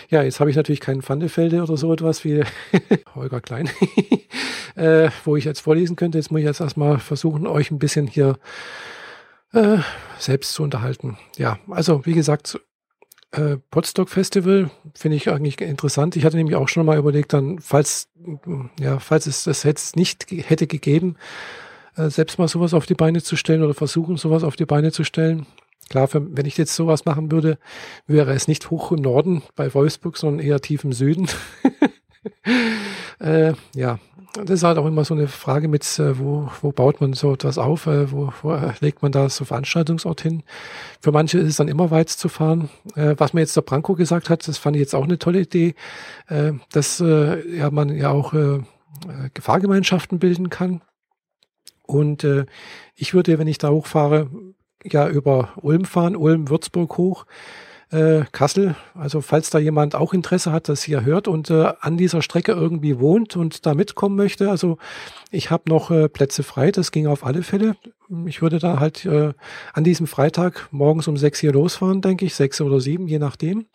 Ja, 0.09 0.21
jetzt 0.21 0.39
habe 0.39 0.49
ich 0.49 0.55
natürlich 0.55 0.81
keinen 0.81 1.01
Pfandefelde 1.01 1.63
oder 1.63 1.77
so 1.77 1.91
etwas 1.91 2.23
wie 2.23 2.43
Holger 3.15 3.41
Klein, 3.41 3.69
äh, 4.75 5.09
wo 5.23 5.35
ich 5.35 5.45
jetzt 5.45 5.61
vorlesen 5.61 5.95
könnte. 5.95 6.17
Jetzt 6.17 6.29
muss 6.29 6.39
ich 6.39 6.45
jetzt 6.45 6.59
erstmal 6.59 6.99
versuchen, 6.99 7.47
euch 7.47 7.71
ein 7.71 7.79
bisschen 7.79 8.05
hier 8.05 8.37
äh, 9.55 9.77
selbst 10.19 10.53
zu 10.53 10.63
unterhalten. 10.63 11.17
Ja, 11.37 11.57
also 11.69 12.05
wie 12.05 12.13
gesagt, 12.13 12.59
äh, 13.31 13.57
Potsdok 13.71 14.09
Festival 14.09 14.69
finde 14.93 15.17
ich 15.17 15.29
eigentlich 15.29 15.59
interessant. 15.61 16.15
Ich 16.15 16.25
hatte 16.25 16.37
nämlich 16.37 16.55
auch 16.55 16.67
schon 16.67 16.85
mal 16.85 16.97
überlegt, 16.97 17.33
dann, 17.33 17.59
falls, 17.59 18.09
ja, 18.79 18.99
falls 18.99 19.27
es 19.27 19.43
das 19.43 19.63
jetzt 19.63 19.95
nicht 19.95 20.27
hätte 20.29 20.67
gegeben, 20.67 21.15
äh, 21.95 22.09
selbst 22.09 22.37
mal 22.37 22.47
sowas 22.47 22.73
auf 22.73 22.85
die 22.85 22.93
Beine 22.93 23.21
zu 23.21 23.35
stellen 23.35 23.63
oder 23.63 23.73
versuchen, 23.73 24.17
sowas 24.17 24.43
auf 24.43 24.55
die 24.55 24.65
Beine 24.65 24.91
zu 24.91 25.03
stellen. 25.03 25.45
Klar, 25.89 26.07
für, 26.07 26.35
wenn 26.35 26.45
ich 26.45 26.57
jetzt 26.57 26.75
sowas 26.75 27.05
machen 27.05 27.31
würde, 27.31 27.57
wäre 28.07 28.33
es 28.33 28.47
nicht 28.47 28.69
hoch 28.69 28.91
im 28.91 29.01
Norden 29.01 29.43
bei 29.55 29.73
Wolfsburg, 29.73 30.17
sondern 30.17 30.45
eher 30.45 30.59
tief 30.59 30.83
im 30.83 30.93
Süden. 30.93 31.27
äh, 33.19 33.53
ja, 33.75 33.99
das 34.43 34.49
ist 34.49 34.63
halt 34.63 34.77
auch 34.77 34.85
immer 34.85 35.05
so 35.05 35.13
eine 35.13 35.27
Frage 35.27 35.67
mit, 35.67 35.83
äh, 35.99 36.19
wo, 36.19 36.49
wo 36.61 36.71
baut 36.71 37.01
man 37.01 37.13
so 37.13 37.33
etwas 37.33 37.57
auf, 37.57 37.87
äh, 37.87 38.11
wo, 38.11 38.33
wo 38.41 38.57
legt 38.79 39.01
man 39.01 39.11
da 39.11 39.29
so 39.29 39.45
Veranstaltungsort 39.45 40.21
hin. 40.21 40.43
Für 41.01 41.11
manche 41.11 41.39
ist 41.39 41.47
es 41.47 41.55
dann 41.57 41.67
immer 41.67 41.91
weit 41.91 42.09
zu 42.09 42.29
fahren. 42.29 42.69
Äh, 42.95 43.15
was 43.17 43.33
mir 43.33 43.41
jetzt 43.41 43.55
der 43.55 43.61
Branko 43.61 43.95
gesagt 43.95 44.29
hat, 44.29 44.47
das 44.47 44.57
fand 44.57 44.75
ich 44.75 44.81
jetzt 44.81 44.95
auch 44.95 45.03
eine 45.03 45.19
tolle 45.19 45.41
Idee, 45.41 45.75
dass 46.71 46.99
ja, 46.99 47.71
man 47.71 47.95
ja 47.95 48.09
auch 48.09 48.33
Gefahrgemeinschaften 49.33 50.19
bilden 50.19 50.49
kann. 50.49 50.81
Und 51.83 52.25
ich 52.95 53.13
würde, 53.13 53.37
wenn 53.37 53.47
ich 53.47 53.57
da 53.57 53.69
hochfahre, 53.69 54.29
ja 54.83 55.07
über 55.07 55.49
Ulm 55.61 55.85
fahren, 55.85 56.15
Ulm, 56.15 56.49
Würzburg 56.49 56.97
hoch 56.97 57.25
äh, 57.91 58.23
Kassel. 58.31 58.75
Also 58.93 59.21
falls 59.21 59.49
da 59.49 59.59
jemand 59.59 59.95
auch 59.95 60.13
Interesse 60.13 60.51
hat, 60.51 60.69
das 60.69 60.83
hier 60.83 61.03
hört 61.03 61.27
und 61.27 61.49
äh, 61.49 61.73
an 61.79 61.97
dieser 61.97 62.21
Strecke 62.21 62.51
irgendwie 62.51 62.99
wohnt 62.99 63.35
und 63.35 63.65
da 63.65 63.73
mitkommen 63.73 64.15
möchte. 64.15 64.49
Also 64.49 64.77
ich 65.31 65.51
habe 65.51 65.69
noch 65.69 65.91
äh, 65.91 66.09
Plätze 66.09 66.43
frei, 66.43 66.71
das 66.71 66.91
ging 66.91 67.07
auf 67.07 67.25
alle 67.25 67.43
Fälle. 67.43 67.75
Ich 68.25 68.41
würde 68.41 68.59
da 68.59 68.79
halt 68.79 69.05
äh, 69.05 69.33
an 69.73 69.83
diesem 69.83 70.07
Freitag 70.07 70.67
morgens 70.71 71.07
um 71.07 71.17
sechs 71.17 71.39
hier 71.39 71.53
losfahren, 71.53 72.01
denke 72.01 72.25
ich, 72.25 72.35
sechs 72.35 72.61
oder 72.61 72.79
sieben, 72.79 73.07
je 73.07 73.19
nachdem. 73.19 73.65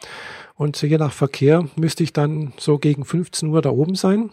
Und 0.55 0.81
je 0.83 0.99
nach 0.99 1.13
Verkehr 1.13 1.67
müsste 1.77 2.03
ich 2.03 2.13
dann 2.13 2.53
so 2.59 2.79
gegen 2.79 3.05
15 3.05 3.49
Uhr 3.49 3.63
da 3.63 3.71
oben 3.71 3.95
sein. 3.95 4.31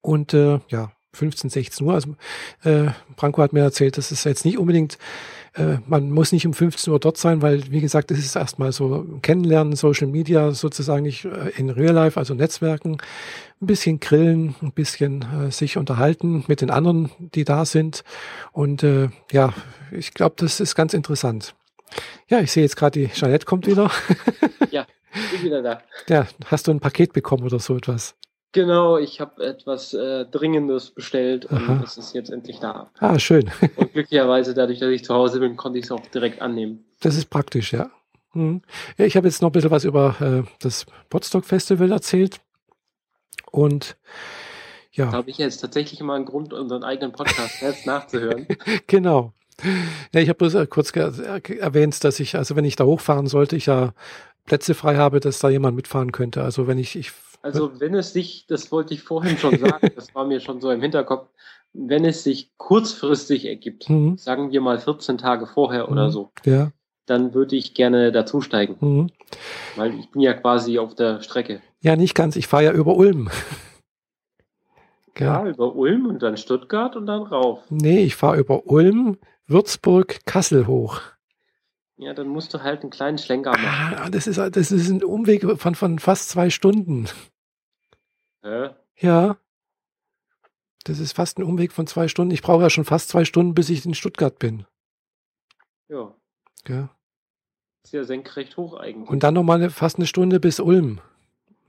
Und 0.00 0.34
äh, 0.34 0.58
ja, 0.68 0.92
15, 1.14 1.50
16 1.50 1.86
Uhr. 1.86 1.94
Also 1.94 2.16
äh, 2.62 2.90
Branko 3.16 3.42
hat 3.42 3.52
mir 3.52 3.60
erzählt, 3.60 3.98
das 3.98 4.12
ist 4.12 4.24
jetzt 4.24 4.44
nicht 4.44 4.58
unbedingt 4.58 4.98
äh, 5.54 5.78
man 5.86 6.10
muss 6.10 6.32
nicht 6.32 6.46
um 6.46 6.54
15 6.54 6.92
Uhr 6.92 6.98
dort 6.98 7.18
sein, 7.18 7.42
weil, 7.42 7.70
wie 7.70 7.80
gesagt, 7.80 8.10
das 8.10 8.18
ist 8.18 8.36
erstmal 8.36 8.72
so 8.72 9.06
kennenlernen, 9.22 9.76
Social 9.76 10.06
Media 10.06 10.52
sozusagen 10.52 11.02
nicht 11.02 11.24
äh, 11.24 11.50
in 11.56 11.70
Real 11.70 11.94
Life, 11.94 12.18
also 12.18 12.34
Netzwerken, 12.34 12.98
ein 13.60 13.66
bisschen 13.66 14.00
grillen, 14.00 14.54
ein 14.62 14.72
bisschen 14.72 15.22
äh, 15.22 15.50
sich 15.50 15.76
unterhalten 15.76 16.44
mit 16.48 16.60
den 16.60 16.70
anderen, 16.70 17.10
die 17.18 17.44
da 17.44 17.64
sind. 17.64 18.02
Und 18.52 18.82
äh, 18.82 19.10
ja, 19.30 19.52
ich 19.90 20.14
glaube, 20.14 20.36
das 20.38 20.60
ist 20.60 20.74
ganz 20.74 20.94
interessant. 20.94 21.54
Ja, 22.28 22.40
ich 22.40 22.50
sehe 22.50 22.62
jetzt 22.62 22.76
gerade, 22.76 22.98
die 22.98 23.08
Jeanette 23.08 23.44
kommt 23.44 23.66
wieder. 23.66 23.90
ja, 24.70 24.86
bin 25.32 25.42
wieder 25.42 25.62
da. 25.62 25.82
Ja, 26.08 26.26
hast 26.46 26.66
du 26.66 26.70
ein 26.70 26.80
Paket 26.80 27.12
bekommen 27.12 27.44
oder 27.44 27.58
so 27.58 27.76
etwas? 27.76 28.14
Genau, 28.52 28.98
ich 28.98 29.20
habe 29.20 29.42
etwas 29.44 29.94
äh, 29.94 30.26
Dringendes 30.26 30.90
bestellt 30.90 31.46
und 31.46 31.82
es 31.82 31.96
ist 31.96 32.14
jetzt 32.14 32.30
endlich 32.30 32.60
da. 32.60 32.90
Ah, 32.98 33.18
schön. 33.18 33.50
und 33.76 33.94
glücklicherweise, 33.94 34.52
dadurch, 34.52 34.78
dass 34.78 34.90
ich 34.90 35.04
zu 35.04 35.14
Hause 35.14 35.40
bin, 35.40 35.56
konnte 35.56 35.78
ich 35.78 35.86
es 35.86 35.90
auch 35.90 36.06
direkt 36.08 36.42
annehmen. 36.42 36.84
Das 37.00 37.16
ist 37.16 37.30
praktisch, 37.30 37.72
ja. 37.72 37.90
Hm. 38.32 38.62
ja 38.98 39.04
ich 39.06 39.16
habe 39.16 39.26
jetzt 39.26 39.40
noch 39.42 39.48
ein 39.48 39.52
bisschen 39.52 39.70
was 39.70 39.84
über 39.84 40.16
äh, 40.20 40.50
das 40.60 40.86
Potsdok 41.08 41.46
Festival 41.46 41.90
erzählt. 41.92 42.40
Und 43.50 43.96
ja. 44.92 45.06
Da 45.06 45.12
habe 45.12 45.30
ich 45.30 45.38
jetzt 45.38 45.58
tatsächlich 45.58 46.00
mal 46.02 46.16
einen 46.16 46.26
Grund, 46.26 46.52
unseren 46.52 46.84
eigenen 46.84 47.12
Podcast 47.12 47.60
selbst 47.60 47.86
nachzuhören. 47.86 48.46
genau. 48.86 49.32
Ja, 50.12 50.20
ich 50.20 50.28
habe 50.28 50.38
bloß 50.38 50.54
äh, 50.54 50.66
kurz 50.66 50.90
erwähnt, 50.90 52.04
dass 52.04 52.20
ich, 52.20 52.36
also 52.36 52.56
wenn 52.56 52.66
ich 52.66 52.76
da 52.76 52.84
hochfahren 52.84 53.26
sollte, 53.26 53.56
ich 53.56 53.66
ja 53.66 53.94
Plätze 54.44 54.74
frei 54.74 54.96
habe, 54.96 55.20
dass 55.20 55.38
da 55.38 55.48
jemand 55.48 55.76
mitfahren 55.76 56.12
könnte. 56.12 56.42
Also 56.42 56.66
wenn 56.66 56.78
ich, 56.78 56.96
ich 56.96 57.12
also 57.42 57.80
wenn 57.80 57.94
es 57.94 58.12
sich, 58.12 58.46
das 58.46 58.70
wollte 58.70 58.94
ich 58.94 59.02
vorhin 59.02 59.36
schon 59.36 59.58
sagen, 59.58 59.90
das 59.94 60.14
war 60.14 60.24
mir 60.24 60.40
schon 60.40 60.60
so 60.60 60.70
im 60.70 60.80
Hinterkopf, 60.80 61.28
wenn 61.72 62.04
es 62.04 62.22
sich 62.22 62.52
kurzfristig 62.56 63.46
ergibt, 63.46 63.90
mhm. 63.90 64.16
sagen 64.16 64.52
wir 64.52 64.60
mal 64.60 64.78
14 64.78 65.18
Tage 65.18 65.46
vorher 65.46 65.86
mhm. 65.86 65.92
oder 65.92 66.10
so, 66.10 66.30
ja. 66.44 66.70
dann 67.06 67.34
würde 67.34 67.56
ich 67.56 67.74
gerne 67.74 68.12
dazusteigen. 68.12 68.76
Mhm. 68.80 69.10
Weil 69.76 69.98
ich 69.98 70.10
bin 70.10 70.22
ja 70.22 70.34
quasi 70.34 70.78
auf 70.78 70.94
der 70.94 71.20
Strecke. 71.22 71.60
Ja, 71.80 71.96
nicht 71.96 72.14
ganz. 72.14 72.36
Ich 72.36 72.46
fahre 72.46 72.64
ja 72.64 72.72
über 72.72 72.94
Ulm. 72.94 73.28
ja. 75.18 75.44
ja, 75.44 75.48
über 75.48 75.74
Ulm 75.74 76.06
und 76.06 76.22
dann 76.22 76.36
Stuttgart 76.36 76.94
und 76.94 77.06
dann 77.06 77.22
rauf. 77.22 77.60
Nee, 77.70 78.04
ich 78.04 78.14
fahre 78.14 78.38
über 78.38 78.66
Ulm, 78.66 79.18
Würzburg, 79.46 80.20
Kassel 80.26 80.66
hoch. 80.66 81.00
Ja, 81.96 82.14
dann 82.14 82.28
musst 82.28 82.52
du 82.52 82.62
halt 82.62 82.82
einen 82.82 82.90
kleinen 82.90 83.18
Schlenker 83.18 83.52
machen. 83.52 83.96
Ah, 83.96 84.10
das 84.10 84.26
ist, 84.26 84.38
das 84.38 84.72
ist 84.72 84.90
ein 84.90 85.04
Umweg 85.04 85.44
von, 85.58 85.74
von 85.74 85.98
fast 85.98 86.30
zwei 86.30 86.50
Stunden. 86.50 87.08
Hä? 88.42 88.70
Ja. 88.98 89.36
Das 90.84 90.98
ist 90.98 91.12
fast 91.12 91.38
ein 91.38 91.44
Umweg 91.44 91.72
von 91.72 91.86
zwei 91.86 92.08
Stunden. 92.08 92.32
Ich 92.32 92.42
brauche 92.42 92.62
ja 92.62 92.70
schon 92.70 92.84
fast 92.84 93.08
zwei 93.08 93.24
Stunden, 93.24 93.54
bis 93.54 93.70
ich 93.70 93.86
in 93.86 93.94
Stuttgart 93.94 94.38
bin. 94.38 94.66
Ja. 95.88 96.12
Ja. 96.66 96.90
Ist 97.84 97.92
ja 97.92 98.04
senkrecht 98.04 98.56
hoch 98.56 98.74
eigentlich. 98.74 99.08
Und 99.08 99.22
dann 99.22 99.34
nochmal 99.34 99.58
eine, 99.58 99.70
fast 99.70 99.96
eine 99.96 100.06
Stunde 100.06 100.40
bis 100.40 100.60
Ulm. 100.60 101.00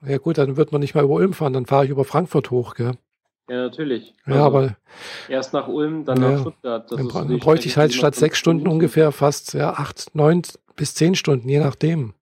Ja 0.05 0.17
gut, 0.17 0.37
dann 0.37 0.57
wird 0.57 0.71
man 0.71 0.81
nicht 0.81 0.95
mal 0.95 1.03
über 1.03 1.13
Ulm 1.13 1.33
fahren, 1.33 1.53
dann 1.53 1.65
fahre 1.65 1.85
ich 1.85 1.91
über 1.91 2.05
Frankfurt 2.05 2.51
hoch, 2.51 2.75
gell? 2.75 2.97
Ja, 3.49 3.55
natürlich. 3.57 4.13
Ja, 4.25 4.33
also 4.33 4.45
aber 4.45 4.77
erst 5.27 5.53
nach 5.53 5.67
Ulm, 5.67 6.05
dann 6.05 6.21
ja, 6.21 6.31
nach 6.31 6.41
Stuttgart. 6.41 6.91
Das 6.91 7.07
dann, 7.07 7.39
bräuchte 7.39 7.67
ich 7.67 7.77
halt 7.77 7.93
statt 7.93 8.15
sechs 8.15 8.37
Stunden 8.37 8.67
ungefähr 8.67 9.11
fast 9.11 9.53
ja 9.53 9.73
acht, 9.73 10.13
neun 10.13 10.41
bis 10.75 10.95
zehn 10.95 11.15
Stunden, 11.15 11.47
je 11.49 11.59
nachdem. 11.59 12.13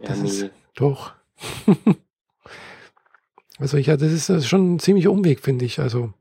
Ja, 0.00 0.08
das 0.08 0.20
nee. 0.20 0.28
ist 0.28 0.50
doch. 0.74 1.12
also 3.62 3.76
ja, 3.76 3.96
das 3.96 4.10
ist, 4.12 4.28
das 4.28 4.38
ist 4.38 4.48
schon 4.48 4.74
ein 4.74 4.78
ziemlicher 4.80 5.12
Umweg, 5.12 5.40
finde 5.40 5.64
ich. 5.64 5.78
Also 5.78 6.12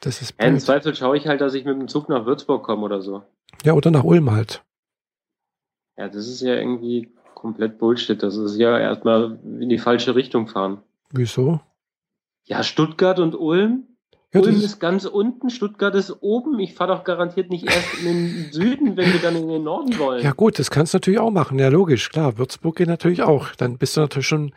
das 0.00 0.20
ist. 0.20 0.34
Ja, 0.38 0.46
Im 0.46 0.58
Zweifel 0.58 0.94
schaue 0.94 1.16
ich 1.16 1.26
halt, 1.26 1.40
dass 1.40 1.54
ich 1.54 1.64
mit 1.64 1.78
dem 1.78 1.88
Zug 1.88 2.08
nach 2.08 2.26
Würzburg 2.26 2.64
komme 2.64 2.82
oder 2.82 3.00
so. 3.00 3.22
Ja, 3.64 3.72
oder 3.72 3.90
nach 3.90 4.04
Ulm 4.04 4.30
halt. 4.30 4.62
Ja, 5.96 6.08
das 6.08 6.28
ist 6.28 6.42
ja 6.42 6.54
irgendwie 6.54 7.08
komplett 7.34 7.78
Bullshit. 7.78 8.22
Das 8.22 8.36
ist 8.36 8.56
ja 8.56 8.78
erstmal 8.78 9.38
in 9.44 9.68
die 9.68 9.78
falsche 9.78 10.14
Richtung 10.14 10.48
fahren. 10.48 10.82
Wieso? 11.10 11.60
Ja, 12.44 12.62
Stuttgart 12.62 13.18
und 13.18 13.34
Ulm. 13.34 13.87
Ja, 14.34 14.40
Ulm 14.40 14.56
ist, 14.56 14.78
ganz 14.78 15.06
unten, 15.06 15.48
Stuttgart 15.48 15.94
ist 15.94 16.14
oben. 16.20 16.58
Ich 16.58 16.74
fahre 16.74 16.94
doch 16.94 17.04
garantiert 17.04 17.48
nicht 17.48 17.64
erst 17.64 18.02
in 18.02 18.04
den 18.04 18.52
Süden, 18.52 18.96
wenn 18.96 19.10
wir 19.10 19.20
dann 19.20 19.34
in 19.36 19.48
den 19.48 19.64
Norden 19.64 19.98
wollen. 19.98 20.22
Ja 20.22 20.32
gut, 20.32 20.58
das 20.58 20.70
kannst 20.70 20.92
du 20.92 20.96
natürlich 20.96 21.18
auch 21.18 21.30
machen. 21.30 21.58
Ja, 21.58 21.68
logisch, 21.68 22.10
klar. 22.10 22.36
Würzburg 22.36 22.76
geht 22.76 22.88
natürlich 22.88 23.22
auch. 23.22 23.54
Dann 23.56 23.78
bist 23.78 23.96
du 23.96 24.02
natürlich 24.02 24.26
schon 24.26 24.52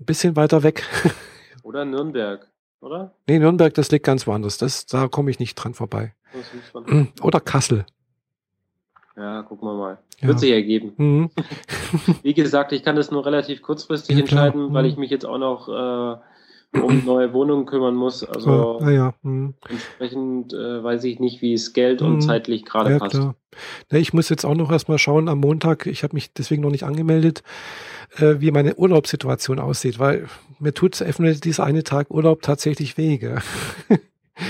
ein 0.00 0.04
bisschen 0.06 0.36
weiter 0.36 0.62
weg. 0.62 0.84
Oder 1.62 1.84
Nürnberg, 1.84 2.48
oder? 2.80 3.12
Nee, 3.28 3.38
Nürnberg, 3.38 3.74
das 3.74 3.90
liegt 3.90 4.06
ganz 4.06 4.26
woanders. 4.26 4.56
Das, 4.56 4.86
da 4.86 5.08
komme 5.08 5.30
ich 5.30 5.38
nicht 5.38 5.54
dran 5.54 5.74
vorbei. 5.74 6.14
Oder 7.22 7.40
Kassel. 7.40 7.84
Ja, 9.16 9.42
gucken 9.42 9.68
wir 9.68 9.74
mal. 9.74 9.98
Ja. 10.20 10.28
Wird 10.28 10.40
sich 10.40 10.50
ergeben. 10.50 10.94
Mhm. 10.96 11.30
Wie 12.22 12.32
gesagt, 12.32 12.72
ich 12.72 12.82
kann 12.82 12.96
das 12.96 13.10
nur 13.10 13.26
relativ 13.26 13.60
kurzfristig 13.60 14.16
ja, 14.16 14.22
entscheiden, 14.22 14.72
weil 14.72 14.84
mhm. 14.84 14.88
ich 14.88 14.96
mich 14.96 15.10
jetzt 15.10 15.26
auch 15.26 15.38
noch 15.38 15.68
äh, 15.68 16.20
um 16.72 17.04
neue 17.04 17.32
Wohnungen 17.32 17.66
kümmern 17.66 17.94
muss. 17.94 18.24
Also 18.24 18.80
ja, 18.82 18.90
ja. 18.90 19.14
Hm. 19.22 19.54
entsprechend 19.68 20.52
äh, 20.52 20.82
weiß 20.82 21.04
ich 21.04 21.18
nicht, 21.18 21.42
wie 21.42 21.52
es 21.52 21.72
Geld 21.72 22.02
und 22.02 22.14
hm. 22.14 22.20
zeitlich 22.20 22.64
gerade 22.64 22.92
ja, 22.92 22.98
passt. 22.98 23.16
Klar. 23.16 23.34
Ja, 23.90 23.98
ich 23.98 24.12
muss 24.12 24.28
jetzt 24.28 24.44
auch 24.44 24.54
noch 24.54 24.70
erstmal 24.70 24.98
schauen 24.98 25.28
am 25.28 25.40
Montag, 25.40 25.86
ich 25.86 26.02
habe 26.04 26.14
mich 26.14 26.32
deswegen 26.32 26.62
noch 26.62 26.70
nicht 26.70 26.84
angemeldet, 26.84 27.42
äh, 28.16 28.36
wie 28.38 28.52
meine 28.52 28.76
Urlaubssituation 28.76 29.58
aussieht, 29.58 29.98
weil 29.98 30.28
mir 30.58 30.72
tut 30.72 31.02
dieser 31.44 31.64
eine 31.64 31.82
Tag 31.82 32.10
Urlaub 32.10 32.42
tatsächlich 32.42 32.96
weh. 32.96 33.18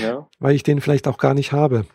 ja. 0.01 0.27
weil 0.39 0.55
ich 0.55 0.63
den 0.63 0.81
vielleicht 0.81 1.07
auch 1.07 1.17
gar 1.17 1.33
nicht 1.33 1.51
habe. 1.51 1.85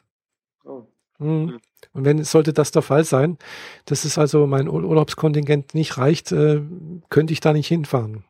Oh. 0.65 0.83
Hm. 1.19 1.49
hm. 1.49 1.61
Und 1.93 2.05
wenn 2.05 2.25
sollte 2.25 2.53
das 2.53 2.73
der 2.73 2.83
Fall 2.83 3.05
sein, 3.05 3.39
dass 3.87 4.05
es 4.05 4.19
also 4.19 4.47
mein 4.47 4.69
Urlaubskontingent 4.69 5.75
nicht 5.75 5.97
reicht, 5.97 6.31
äh, 6.31 6.61
könnte 7.09 7.33
ich 7.33 7.41
da 7.41 7.55
nicht 7.55 7.69
hinfahren. 7.69 8.25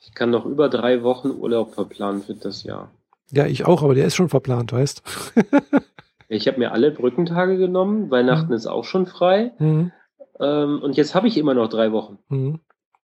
Ich 0.00 0.14
kann 0.14 0.30
noch 0.30 0.46
über 0.46 0.68
drei 0.68 1.02
Wochen 1.02 1.30
Urlaub 1.30 1.74
verplanen 1.74 2.22
für 2.22 2.34
das 2.34 2.64
Jahr. 2.64 2.90
Ja, 3.30 3.46
ich 3.46 3.66
auch, 3.66 3.82
aber 3.82 3.94
der 3.94 4.06
ist 4.06 4.16
schon 4.16 4.28
verplant, 4.28 4.72
weißt 4.72 5.02
Ich 6.28 6.46
habe 6.46 6.58
mir 6.58 6.72
alle 6.72 6.92
Brückentage 6.92 7.56
genommen, 7.58 8.10
Weihnachten 8.10 8.48
mhm. 8.48 8.54
ist 8.54 8.66
auch 8.66 8.84
schon 8.84 9.06
frei. 9.06 9.52
Mhm. 9.58 9.92
Ähm, 10.38 10.80
und 10.80 10.96
jetzt 10.96 11.14
habe 11.14 11.26
ich 11.26 11.36
immer 11.36 11.54
noch 11.54 11.68
drei 11.68 11.92
Wochen. 11.92 12.18
Mhm. 12.28 12.60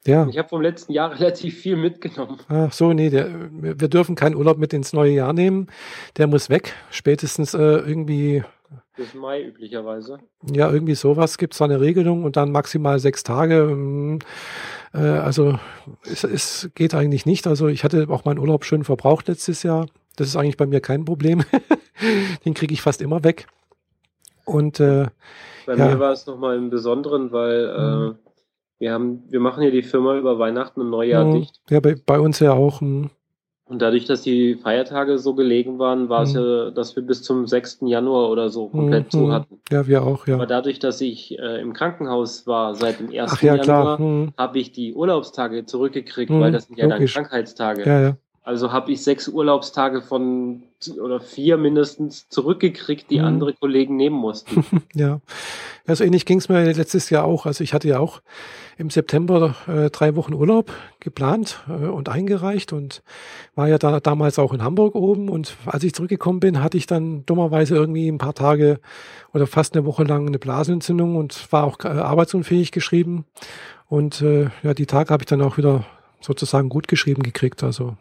Ja. 0.06 0.26
Ich 0.28 0.38
habe 0.38 0.48
vom 0.48 0.62
letzten 0.62 0.92
Jahr 0.92 1.10
relativ 1.18 1.58
viel 1.58 1.76
mitgenommen. 1.76 2.38
Ach 2.48 2.72
so, 2.72 2.92
nee, 2.92 3.10
der, 3.10 3.50
wir 3.50 3.88
dürfen 3.88 4.14
keinen 4.14 4.36
Urlaub 4.36 4.58
mit 4.58 4.72
ins 4.72 4.92
neue 4.92 5.12
Jahr 5.12 5.32
nehmen. 5.32 5.66
Der 6.16 6.28
muss 6.28 6.48
weg. 6.48 6.74
Spätestens 6.90 7.52
äh, 7.52 7.58
irgendwie. 7.58 8.44
Bis 8.96 9.12
Mai 9.12 9.42
üblicherweise. 9.42 10.18
Ja, 10.50 10.70
irgendwie 10.70 10.94
sowas 10.94 11.36
gibt 11.36 11.54
es 11.54 11.62
eine 11.62 11.80
Regelung 11.80 12.24
und 12.24 12.36
dann 12.36 12.52
maximal 12.52 12.98
sechs 12.98 13.22
Tage. 13.24 14.18
Äh, 14.96 15.00
also 15.00 15.58
es, 16.04 16.24
es 16.24 16.70
geht 16.74 16.94
eigentlich 16.94 17.26
nicht. 17.26 17.46
Also 17.46 17.68
ich 17.68 17.84
hatte 17.84 18.06
auch 18.08 18.24
meinen 18.24 18.38
Urlaub 18.38 18.64
schön 18.64 18.84
verbraucht 18.84 19.28
letztes 19.28 19.62
Jahr. 19.62 19.86
Das 20.16 20.28
ist 20.28 20.36
eigentlich 20.36 20.56
bei 20.56 20.66
mir 20.66 20.80
kein 20.80 21.04
Problem. 21.04 21.42
Den 22.44 22.54
kriege 22.54 22.72
ich 22.72 22.82
fast 22.82 23.02
immer 23.02 23.22
weg. 23.22 23.46
Und 24.44 24.80
äh, 24.80 25.06
bei 25.66 25.74
ja. 25.74 25.88
mir 25.88 26.00
war 26.00 26.12
es 26.12 26.26
nochmal 26.26 26.56
im 26.56 26.70
Besonderen, 26.70 27.32
weil 27.32 27.64
äh, 27.66 27.96
mhm. 27.96 28.18
wir 28.78 28.92
haben, 28.92 29.22
wir 29.28 29.40
machen 29.40 29.62
ja 29.62 29.70
die 29.70 29.82
Firma 29.82 30.16
über 30.16 30.38
Weihnachten 30.38 30.80
und 30.80 30.90
Neujahr 30.90 31.24
mhm. 31.24 31.40
dicht. 31.40 31.60
Ja, 31.68 31.80
bei, 31.80 31.94
bei 31.94 32.18
uns 32.18 32.38
ja 32.40 32.52
auch. 32.52 32.80
Mh. 32.80 33.10
Und 33.68 33.82
dadurch, 33.82 34.04
dass 34.04 34.22
die 34.22 34.54
Feiertage 34.54 35.18
so 35.18 35.34
gelegen 35.34 35.80
waren, 35.80 36.08
war 36.08 36.20
mhm. 36.20 36.26
es 36.26 36.34
ja, 36.34 36.70
dass 36.70 36.94
wir 36.94 37.02
bis 37.02 37.24
zum 37.24 37.48
6. 37.48 37.78
Januar 37.82 38.30
oder 38.30 38.48
so 38.48 38.68
komplett 38.68 39.06
mhm. 39.06 39.10
zu 39.10 39.32
hatten. 39.32 39.60
Ja, 39.70 39.88
wir 39.88 40.04
auch, 40.04 40.28
ja. 40.28 40.34
Aber 40.34 40.46
dadurch, 40.46 40.78
dass 40.78 41.00
ich 41.00 41.36
äh, 41.36 41.60
im 41.60 41.72
Krankenhaus 41.72 42.46
war 42.46 42.76
seit 42.76 43.00
dem 43.00 43.08
1. 43.08 43.32
Ach, 43.32 43.42
ja, 43.42 43.56
Januar, 43.56 44.00
mhm. 44.00 44.32
habe 44.38 44.60
ich 44.60 44.70
die 44.70 44.94
Urlaubstage 44.94 45.66
zurückgekriegt, 45.66 46.30
weil 46.30 46.50
mhm. 46.50 46.52
das 46.52 46.66
sind 46.68 46.78
ja 46.78 46.86
Logisch. 46.86 47.14
dann 47.14 47.24
Krankheitstage. 47.24 47.84
Ja, 47.84 48.00
ja. 48.00 48.16
Also 48.46 48.70
habe 48.70 48.92
ich 48.92 49.02
sechs 49.02 49.26
Urlaubstage 49.26 50.02
von 50.02 50.62
oder 51.02 51.18
vier 51.18 51.56
mindestens 51.56 52.28
zurückgekriegt, 52.28 53.10
die 53.10 53.18
mhm. 53.18 53.24
andere 53.24 53.54
Kollegen 53.54 53.96
nehmen 53.96 54.14
mussten. 54.14 54.64
ja, 54.94 55.20
ja 55.88 55.96
so 55.96 56.04
ähnlich 56.04 56.26
ging 56.26 56.38
es 56.38 56.48
mir 56.48 56.62
letztes 56.72 57.10
Jahr 57.10 57.24
auch. 57.24 57.46
Also 57.46 57.64
ich 57.64 57.74
hatte 57.74 57.88
ja 57.88 57.98
auch 57.98 58.22
im 58.78 58.88
September 58.88 59.56
äh, 59.66 59.90
drei 59.90 60.14
Wochen 60.14 60.32
Urlaub 60.32 60.70
geplant 61.00 61.64
äh, 61.68 61.86
und 61.86 62.08
eingereicht 62.08 62.72
und 62.72 63.02
war 63.56 63.66
ja 63.66 63.78
da 63.78 63.98
damals 63.98 64.38
auch 64.38 64.52
in 64.52 64.62
Hamburg 64.62 64.94
oben. 64.94 65.28
Und 65.28 65.56
als 65.66 65.82
ich 65.82 65.92
zurückgekommen 65.92 66.38
bin, 66.38 66.62
hatte 66.62 66.76
ich 66.76 66.86
dann 66.86 67.26
dummerweise 67.26 67.74
irgendwie 67.74 68.06
ein 68.06 68.18
paar 68.18 68.34
Tage 68.34 68.78
oder 69.34 69.48
fast 69.48 69.74
eine 69.74 69.84
Woche 69.84 70.04
lang 70.04 70.28
eine 70.28 70.38
Blasenentzündung 70.38 71.16
und 71.16 71.50
war 71.52 71.64
auch 71.64 71.80
äh, 71.82 71.88
arbeitsunfähig 71.88 72.70
geschrieben. 72.70 73.24
Und 73.88 74.22
äh, 74.22 74.50
ja, 74.62 74.72
die 74.72 74.86
Tage 74.86 75.10
habe 75.10 75.24
ich 75.24 75.26
dann 75.26 75.42
auch 75.42 75.56
wieder 75.56 75.84
sozusagen 76.20 76.68
gut 76.68 76.88
geschrieben 76.88 77.22
gekriegt. 77.22 77.62
Also 77.62 77.96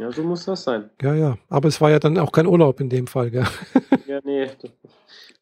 ja, 0.00 0.10
so 0.10 0.22
muss 0.22 0.46
das 0.46 0.64
sein. 0.64 0.88
Ja, 1.02 1.14
ja. 1.14 1.36
Aber 1.50 1.68
es 1.68 1.80
war 1.80 1.90
ja 1.90 1.98
dann 1.98 2.16
auch 2.16 2.32
kein 2.32 2.46
Urlaub 2.46 2.80
in 2.80 2.88
dem 2.88 3.06
Fall, 3.06 3.30
gell? 3.30 3.46
Ja, 4.06 4.18
nee. 4.24 4.48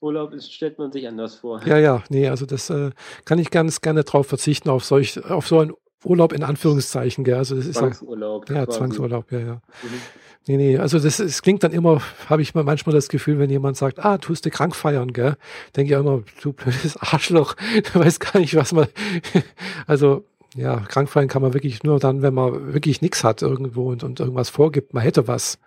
Urlaub 0.01 0.35
ist, 0.35 0.53
stellt 0.53 0.79
man 0.79 0.92
sich 0.92 1.09
anders 1.09 1.37
vor. 1.37 1.62
Ja, 1.64 1.79
ja, 1.79 2.03
nee, 2.11 2.29
also 2.29 2.44
das 2.44 2.68
äh, 2.68 2.90
kann 3.25 3.38
ich 3.38 3.51
ganz 3.51 3.81
gerne 3.81 4.05
drauf 4.05 4.27
verzichten, 4.27 4.68
auf 4.68 4.85
solch, 4.85 5.25
auf 5.31 5.49
so 5.49 5.61
einen 5.61 5.73
Urlaub 6.05 6.33
in 6.33 6.42
Anführungszeichen, 6.42 7.25
gell? 7.25 7.37
Also 7.37 7.57
das 7.57 7.66
ist 7.66 7.79
Zwangsurlaub. 7.79 8.51
Ja, 8.51 8.66
quasi. 8.66 8.79
Zwangsurlaub, 8.79 9.33
ja, 9.33 9.38
ja. 9.38 9.55
Mhm. 9.55 10.01
Nee, 10.49 10.57
nee, 10.57 10.79
also 10.79 10.99
das, 10.99 11.18
das 11.18 11.42
klingt 11.42 11.62
dann 11.62 11.73
immer, 11.73 12.01
habe 12.29 12.42
ich 12.42 12.55
manchmal 12.55 12.94
das 12.94 13.09
Gefühl, 13.09 13.38
wenn 13.38 13.51
jemand 13.51 13.77
sagt, 13.77 14.05
ah, 14.05 14.18
tust 14.18 14.44
du 14.44 14.51
krank 14.51 14.75
feiern, 14.75 15.12
gell? 15.12 15.37
Denke 15.77 15.94
ich 15.94 15.99
immer, 15.99 16.23
du 16.42 16.53
blödes 16.53 16.97
Arschloch, 16.97 17.55
du 17.92 18.01
weißt 18.01 18.21
gar 18.21 18.40
nicht, 18.40 18.55
was 18.55 18.73
man, 18.73 18.88
also 19.87 20.25
ja, 20.59 20.81
krank 20.81 21.09
fallen 21.09 21.29
kann 21.29 21.42
man 21.42 21.55
wirklich 21.55 21.83
nur 21.83 21.99
dann, 21.99 22.23
wenn 22.23 22.35
man 22.35 22.73
wirklich 22.73 23.01
nichts 23.01 23.25
hat 23.25 23.42
irgendwo 23.42 23.90
und, 23.90 24.03
und 24.03 24.21
irgendwas 24.21 24.51
vorgibt, 24.51 24.94
man 24.94 25.03
hätte 25.03 25.29
was. 25.29 25.59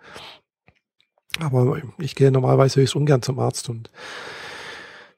Aber 1.40 1.80
ich 1.98 2.14
gehe 2.14 2.30
normalerweise 2.30 2.80
höchst 2.80 2.94
ungern 2.94 3.22
zum 3.22 3.38
Arzt 3.38 3.68
und 3.68 3.90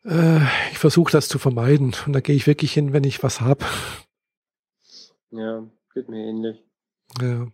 äh, 0.04 0.40
ich 0.70 0.78
versuche 0.78 1.10
das 1.10 1.28
zu 1.28 1.38
vermeiden. 1.38 1.94
Und 2.06 2.12
da 2.12 2.20
gehe 2.20 2.36
ich 2.36 2.46
wirklich 2.46 2.72
hin, 2.72 2.92
wenn 2.92 3.04
ich 3.04 3.22
was 3.22 3.40
habe. 3.40 3.64
Ja, 5.30 5.64
geht 5.92 6.08
mir 6.08 6.24
ähnlich. 6.24 6.62
Ja. 7.20 7.48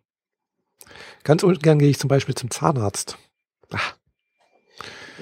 Ganz 1.24 1.42
ungern 1.42 1.78
gehe 1.78 1.88
ich 1.88 1.98
zum 1.98 2.08
Beispiel 2.08 2.34
zum 2.34 2.50
Zahnarzt. 2.50 3.16
Ach. 3.72 3.96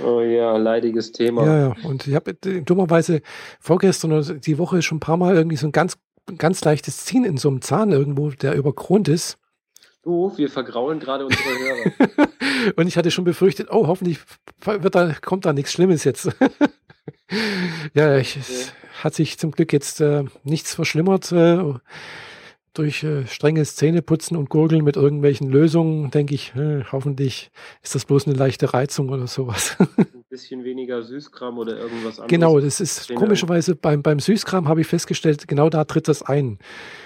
Oh 0.04 0.20
ja, 0.20 0.56
leidiges 0.56 1.12
Thema. 1.12 1.44
Ja, 1.44 1.58
ja. 1.58 1.76
Und 1.84 2.06
ich 2.06 2.14
habe 2.14 2.36
äh, 2.44 2.62
dummerweise 2.62 3.20
vorgestern 3.60 4.12
oder 4.12 4.34
die 4.34 4.58
Woche 4.58 4.82
schon 4.82 4.98
ein 4.98 5.00
paar 5.00 5.16
Mal 5.16 5.34
irgendwie 5.34 5.56
so 5.56 5.66
ein 5.66 5.72
ganz 5.72 5.98
ganz 6.36 6.64
leichtes 6.64 7.04
Ziehen 7.04 7.24
in 7.24 7.36
so 7.38 7.48
einem 7.48 7.62
Zahn 7.62 7.92
irgendwo, 7.92 8.30
der 8.30 8.54
überkront 8.54 9.08
ist. 9.08 9.38
Du, 10.02 10.32
wir 10.36 10.48
vergraulen 10.48 11.00
gerade 11.00 11.26
unsere 11.26 11.44
Hörer. 11.44 12.28
und 12.76 12.86
ich 12.86 12.96
hatte 12.96 13.10
schon 13.10 13.24
befürchtet, 13.24 13.68
oh, 13.70 13.86
hoffentlich 13.86 14.18
wird 14.64 14.94
da, 14.94 15.14
kommt 15.20 15.44
da 15.44 15.52
nichts 15.52 15.72
Schlimmes 15.72 16.04
jetzt. 16.04 16.28
ja, 17.94 18.16
ich, 18.18 18.36
okay. 18.36 18.40
es 18.48 18.72
hat 19.02 19.14
sich 19.14 19.38
zum 19.38 19.52
Glück 19.52 19.72
jetzt 19.72 20.00
äh, 20.00 20.24
nichts 20.44 20.74
verschlimmert. 20.74 21.32
Äh, 21.32 21.74
durch 22.74 23.02
äh, 23.02 23.26
strenges 23.26 23.76
Zähneputzen 23.76 24.36
und 24.36 24.50
Gurgeln 24.50 24.84
mit 24.84 24.96
irgendwelchen 24.96 25.50
Lösungen, 25.50 26.10
denke 26.10 26.34
ich, 26.34 26.54
äh, 26.54 26.84
hoffentlich 26.92 27.50
ist 27.82 27.94
das 27.94 28.04
bloß 28.04 28.26
eine 28.26 28.36
leichte 28.36 28.72
Reizung 28.72 29.08
oder 29.08 29.26
sowas. 29.26 29.76
Bisschen 30.30 30.62
weniger 30.62 31.02
Süßkram 31.02 31.56
oder 31.58 31.78
irgendwas 31.78 32.20
anderes. 32.20 32.28
Genau, 32.28 32.60
das 32.60 32.80
ist 32.80 33.14
komischerweise 33.14 33.74
beim, 33.74 34.02
beim 34.02 34.20
Süßkram 34.20 34.68
habe 34.68 34.82
ich 34.82 34.86
festgestellt, 34.86 35.48
genau 35.48 35.70
da 35.70 35.84
tritt 35.84 36.06
das 36.06 36.22
ein. 36.22 36.58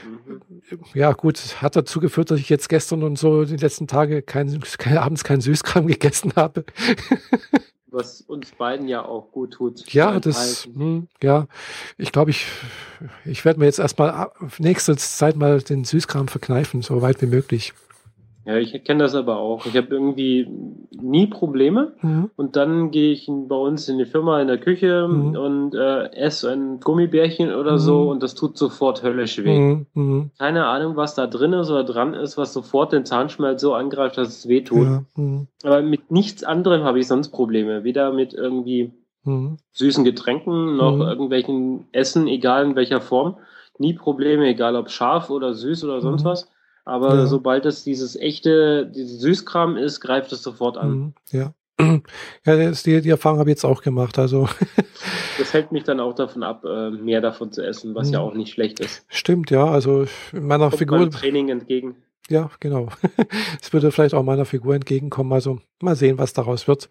Mhm. 0.05 0.81
Ja, 0.95 1.13
gut, 1.13 1.63
hat 1.63 1.77
dazu 1.77 2.01
geführt, 2.01 2.31
dass 2.31 2.41
ich 2.41 2.49
jetzt 2.49 2.69
gestern 2.69 3.03
und 3.05 3.19
so 3.19 3.45
die 3.45 3.57
letzten 3.57 3.87
Tage 3.87 4.23
kein, 4.23 4.61
kein 4.79 4.99
abends 4.99 5.23
keinen 5.23 5.41
Süßkram 5.41 5.87
gegessen 5.87 6.33
habe 6.35 6.65
was 7.93 8.23
uns 8.23 8.51
beiden 8.53 8.89
ja 8.89 9.05
auch 9.05 9.31
gut 9.31 9.53
tut. 9.53 9.93
Ja, 9.93 10.19
das, 10.19 10.67
mh, 10.69 10.75
hm, 10.75 11.09
ja, 11.23 11.47
ich 11.99 12.13
glaube, 12.13 12.31
ich, 12.31 12.47
ich 13.25 13.45
werde 13.45 13.61
mir 13.61 13.67
jetzt 13.67 13.79
erstmal 13.79 14.31
nächste 14.59 14.97
Zeit 14.97 15.37
mal 15.37 15.61
den 15.61 15.85
Süßkram 15.85 16.29
verkneifen, 16.29 16.83
so 16.83 17.03
weit 17.03 17.21
wie 17.23 17.27
möglich. 17.27 17.75
Ja, 18.45 18.57
ich 18.57 18.73
kenne 18.85 19.05
das 19.05 19.15
aber 19.15 19.37
auch. 19.39 19.67
Ich 19.67 19.77
habe 19.77 19.89
irgendwie 19.91 20.49
nie 20.91 21.27
Probleme 21.27 21.93
Mhm. 22.03 22.31
und 22.37 22.57
dann 22.57 22.91
gehe 22.91 23.13
ich 23.13 23.29
bei 23.29 23.55
uns 23.57 23.89
in 23.89 23.99
die 23.99 24.05
Firma 24.05 24.41
in 24.41 24.49
der 24.49 24.59
Küche 24.59 25.07
Mhm. 25.09 25.37
und 25.37 25.75
äh, 25.75 26.13
esse 26.13 26.51
ein 26.51 26.81
Gummibärchen 26.81 27.55
oder 27.55 27.79
so 27.79 28.03
Mhm. 28.03 28.09
und 28.09 28.23
das 28.23 28.35
tut 28.35 28.59
sofort 28.59 29.03
höllisch 29.03 29.43
weh. 29.45 29.59
Mhm. 29.59 29.87
Mhm. 29.95 30.31
Keine 30.39 30.67
Ahnung, 30.67 30.97
was 30.97 31.15
da 31.15 31.27
drin 31.27 31.53
ist 31.53 31.71
oder 31.71 31.85
dran 31.85 32.15
ist, 32.15 32.37
was 32.37 32.53
sofort 32.53 32.93
den 32.93 33.05
Zahnschmelz 33.05 33.61
so 33.63 33.75
angreift, 33.75 34.19
dass 34.19 34.29
es 34.29 34.49
weh 34.49 34.63
tut. 34.63 34.87
Ja. 34.89 35.05
Mhm. 35.17 35.47
Aber 35.63 35.83
mit 35.83 36.11
nichts 36.11 36.43
anderem 36.43 36.83
habe 36.83 36.99
ich 36.99 37.07
sonst 37.07 37.29
Probleme. 37.31 37.85
Weder 37.85 38.13
mit 38.13 38.35
irgendwie 38.35 38.93
süßen 39.73 40.03
Getränken 40.03 40.77
noch 40.77 40.99
irgendwelchen 40.99 41.87
Essen, 41.93 42.27
egal 42.27 42.65
in 42.65 42.75
welcher 42.75 43.01
Form. 43.01 43.37
Nie 43.79 43.93
Probleme, 43.95 44.49
egal 44.49 44.75
ob 44.75 44.91
scharf 44.91 45.31
oder 45.31 45.55
süß 45.55 45.85
oder 45.85 46.01
sonst 46.01 46.25
was. 46.25 46.51
Aber 46.85 47.15
Ja. 47.15 47.27
sobald 47.27 47.65
es 47.67 47.85
dieses 47.85 48.17
echte, 48.17 48.87
dieses 48.87 49.21
Süßkram 49.21 49.77
ist, 49.77 50.01
greift 50.01 50.33
es 50.33 50.43
sofort 50.43 50.77
an. 50.79 50.91
Mhm. 50.91 51.15
Ja. 51.31 51.55
Ja, 52.45 52.71
die, 52.73 53.01
die 53.01 53.09
Erfahrung 53.11 53.39
habe 53.39 53.51
ich 53.51 53.55
jetzt 53.57 53.65
auch 53.65 53.83
gemacht. 53.83 54.19
Also 54.19 54.49
Das 55.39 55.53
hält 55.53 55.73
mich 55.73 55.85
dann 55.85 56.01
auch 56.01 56.15
davon 56.15 56.43
ab, 56.43 56.65
äh, 56.65 56.91
mehr 56.91 57.21
davon 57.21 57.51
zu 57.53 57.65
essen, 57.65 57.95
was 57.95 58.09
Mhm. 58.09 58.13
ja 58.15 58.21
auch 58.21 58.35
nicht 58.35 58.53
schlecht 58.53 58.81
ist. 58.81 59.05
stimmt, 59.09 59.51
ja. 59.51 59.65
Also 59.65 60.07
in 60.33 60.47
meiner 60.47 60.67
Kommt 60.69 60.79
Figur, 60.79 61.11
Training 61.11 61.49
entgegen. 61.49 61.97
ja, 62.29 62.51
genau. 62.61 62.89
Es 63.63 63.73
würde 63.73 63.91
vielleicht 63.93 64.15
auch 64.15 64.23
meiner 64.25 64.45
Figur 64.45 64.75
entgegenkommen. 64.75 65.33
Also 65.33 65.61
mal 65.81 65.97
sehen, 65.97 66.19
was 66.19 66.33
daraus 66.33 66.67
wird. 66.69 66.89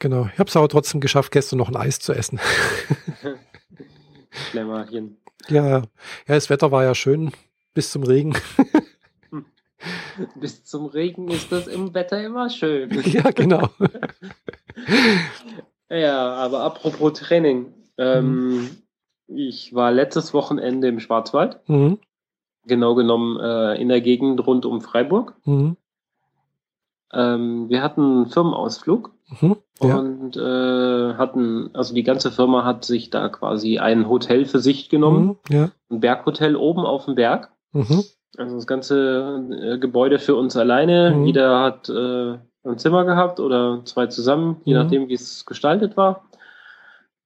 Genau. 0.00 0.28
Ich 0.32 0.38
habe 0.40 0.48
es 0.48 0.56
aber 0.56 0.68
trotzdem 0.68 1.00
geschafft, 1.00 1.30
gestern 1.32 1.58
noch 1.58 1.68
ein 1.68 1.76
Eis 1.76 2.00
zu 2.00 2.12
essen. 2.12 2.40
Schlemmerchen. 4.50 5.16
Ja, 5.48 5.68
ja, 5.68 5.82
das 6.26 6.50
Wetter 6.50 6.70
war 6.70 6.84
ja 6.84 6.94
schön 6.94 7.32
bis 7.74 7.90
zum 7.90 8.02
Regen. 8.02 8.34
Bis 10.36 10.62
zum 10.64 10.86
Regen 10.86 11.26
ist 11.28 11.50
das 11.50 11.66
im 11.66 11.92
Wetter 11.94 12.22
immer 12.22 12.48
schön. 12.50 12.90
ja, 13.04 13.30
genau. 13.30 13.68
Ja, 15.90 16.32
aber 16.34 16.60
apropos 16.60 17.12
Training. 17.18 17.72
Ähm, 17.98 18.70
Ich 19.26 19.74
war 19.74 19.90
letztes 19.92 20.32
Wochenende 20.34 20.88
im 20.88 21.00
Schwarzwald, 21.00 21.60
Mhm. 21.68 21.98
genau 22.66 22.94
genommen 22.94 23.38
äh, 23.40 23.74
in 23.80 23.88
der 23.88 24.00
Gegend 24.00 24.46
rund 24.46 24.64
um 24.64 24.80
Freiburg. 24.80 25.34
Mhm. 25.44 25.76
Ähm, 27.12 27.68
wir 27.68 27.82
hatten 27.82 28.00
einen 28.02 28.26
Firmenausflug 28.26 29.10
Mhm. 29.40 29.56
Ja. 29.82 29.96
und 29.98 30.36
äh, 30.36 31.14
hatten, 31.14 31.70
also 31.74 31.94
die 31.94 32.02
ganze 32.04 32.30
Firma 32.30 32.64
hat 32.64 32.84
sich 32.84 33.10
da 33.10 33.28
quasi 33.28 33.78
ein 33.78 34.08
Hotel 34.08 34.44
für 34.46 34.60
sich 34.60 34.88
genommen, 34.88 35.36
Mhm. 35.50 35.54
Ja. 35.54 35.70
ein 35.90 36.00
Berghotel 36.00 36.56
oben 36.56 36.86
auf 36.86 37.04
dem 37.06 37.14
Berg. 37.16 37.50
Mhm. 37.72 38.04
Also 38.38 38.56
das 38.56 38.66
ganze 38.66 39.44
äh, 39.60 39.78
Gebäude 39.78 40.18
für 40.18 40.36
uns 40.36 40.56
alleine. 40.56 41.14
Mhm. 41.14 41.26
Jeder 41.26 41.60
hat 41.60 41.88
äh, 41.88 42.38
ein 42.64 42.78
Zimmer 42.78 43.04
gehabt 43.04 43.40
oder 43.40 43.82
zwei 43.84 44.06
zusammen, 44.06 44.60
je 44.64 44.74
Mhm. 44.74 44.80
nachdem, 44.80 45.08
wie 45.08 45.14
es 45.14 45.44
gestaltet 45.44 45.96
war. 45.96 46.24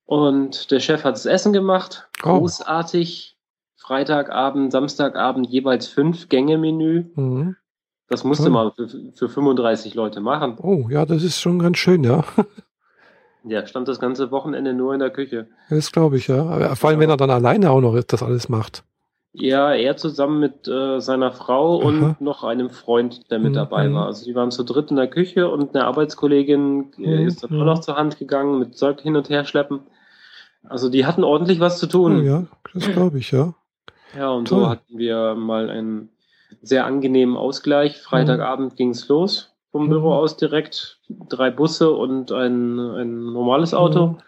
Und 0.04 0.70
der 0.70 0.80
Chef 0.80 1.04
hat 1.04 1.14
das 1.14 1.26
Essen 1.26 1.52
gemacht. 1.52 2.08
Oh. 2.24 2.38
Großartig. 2.38 3.34
Freitagabend, 3.76 4.72
Samstagabend 4.72 5.48
jeweils 5.48 5.86
fünf 5.86 6.28
Gänge-Menü. 6.28 7.04
Mhm. 7.14 7.56
Das 8.08 8.24
musste 8.24 8.50
man 8.50 8.72
für, 8.72 8.88
für 9.14 9.28
35 9.28 9.94
Leute 9.94 10.20
machen. 10.20 10.56
Oh, 10.60 10.86
ja, 10.88 11.04
das 11.06 11.22
ist 11.22 11.40
schon 11.40 11.58
ganz 11.60 11.78
schön, 11.78 12.02
ja. 12.02 12.24
Der 13.44 13.64
stand 13.66 13.86
das 13.86 14.00
ganze 14.00 14.32
Wochenende 14.32 14.74
nur 14.74 14.92
in 14.92 14.98
der 14.98 15.10
Küche. 15.10 15.46
Das 15.70 15.92
glaube 15.92 16.16
ich, 16.16 16.26
ja. 16.26 16.44
Aber 16.46 16.74
vor 16.74 16.90
allem, 16.90 16.98
wenn 16.98 17.10
er 17.10 17.16
dann 17.16 17.30
alleine 17.30 17.70
auch 17.70 17.80
noch 17.80 18.00
das 18.02 18.22
alles 18.24 18.48
macht. 18.48 18.82
Ja, 19.38 19.74
er 19.74 19.98
zusammen 19.98 20.40
mit 20.40 20.66
äh, 20.66 20.98
seiner 21.00 21.30
Frau 21.30 21.76
und 21.76 22.02
Aha. 22.02 22.16
noch 22.20 22.42
einem 22.42 22.70
Freund, 22.70 23.30
der 23.30 23.38
mit 23.38 23.50
Mhm, 23.50 23.54
dabei 23.56 23.88
mhm. 23.88 23.94
war. 23.94 24.06
Also 24.06 24.24
die 24.24 24.34
waren 24.34 24.50
zu 24.50 24.64
dritt 24.64 24.90
in 24.90 24.96
der 24.96 25.08
Küche 25.08 25.50
und 25.50 25.74
eine 25.76 25.84
Arbeitskollegin 25.84 26.92
äh, 26.98 27.20
Mhm, 27.20 27.26
ist 27.28 27.42
dann 27.44 27.52
mhm. 27.52 27.60
auch 27.60 27.64
noch 27.66 27.80
zur 27.80 27.96
Hand 27.96 28.18
gegangen 28.18 28.58
mit 28.58 28.78
Zeug 28.78 29.00
hin 29.02 29.14
und 29.14 29.28
her 29.28 29.44
schleppen. 29.44 29.80
Also 30.64 30.88
die 30.88 31.04
hatten 31.04 31.22
ordentlich 31.22 31.60
was 31.60 31.78
zu 31.78 31.86
tun. 31.86 32.20
Oh, 32.20 32.22
ja, 32.22 32.46
das 32.72 32.88
glaube 32.90 33.18
ich, 33.18 33.30
ja. 33.30 33.52
Ja, 34.16 34.30
und 34.30 34.48
Toll. 34.48 34.60
so 34.60 34.68
hatten 34.70 34.96
wir 34.98 35.34
mal 35.34 35.68
einen 35.68 36.08
sehr 36.62 36.86
angenehmen 36.86 37.36
Ausgleich. 37.36 37.98
Freitagabend 38.00 38.76
ging's 38.76 39.06
los 39.08 39.54
vom 39.70 39.84
Mhm. 39.84 39.90
Büro 39.90 40.14
aus 40.14 40.38
direkt. 40.38 40.98
Drei 41.10 41.50
Busse 41.50 41.90
und 41.92 42.32
ein, 42.32 42.78
ein 42.78 43.32
normales 43.32 43.74
Auto. 43.74 44.06
Mhm. 44.06 44.18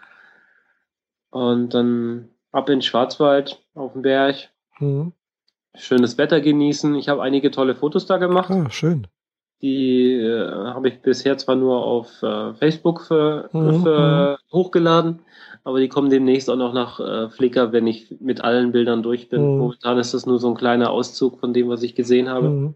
Und 1.30 1.74
dann 1.74 2.28
ab 2.52 2.68
in 2.68 2.76
den 2.76 2.82
Schwarzwald 2.82 3.58
auf 3.74 3.94
den 3.94 4.02
Berg. 4.02 4.50
Mhm. 4.78 5.12
Schönes 5.74 6.18
Wetter 6.18 6.40
genießen. 6.40 6.94
Ich 6.96 7.08
habe 7.08 7.22
einige 7.22 7.50
tolle 7.50 7.74
Fotos 7.74 8.06
da 8.06 8.16
gemacht. 8.16 8.50
Ah, 8.50 8.70
schön. 8.70 9.06
Die 9.60 10.12
äh, 10.14 10.48
habe 10.48 10.88
ich 10.88 11.02
bisher 11.02 11.36
zwar 11.36 11.56
nur 11.56 11.84
auf 11.84 12.22
äh, 12.22 12.54
Facebook 12.54 13.02
für, 13.02 13.48
Mhm, 13.52 13.82
für 13.82 14.38
hochgeladen, 14.52 15.20
aber 15.64 15.80
die 15.80 15.88
kommen 15.88 16.10
demnächst 16.10 16.48
auch 16.48 16.56
noch 16.56 16.72
nach 16.72 17.00
äh, 17.00 17.28
Flickr, 17.28 17.72
wenn 17.72 17.86
ich 17.86 18.14
mit 18.20 18.40
allen 18.40 18.70
Bildern 18.72 19.02
durch 19.02 19.28
bin. 19.28 19.42
Mhm. 19.42 19.58
Momentan 19.58 19.98
ist 19.98 20.14
das 20.14 20.26
nur 20.26 20.38
so 20.38 20.48
ein 20.48 20.56
kleiner 20.56 20.90
Auszug 20.90 21.40
von 21.40 21.52
dem, 21.52 21.68
was 21.68 21.82
ich 21.82 21.94
gesehen 21.96 22.28
habe. 22.28 22.48
Mhm. 22.48 22.74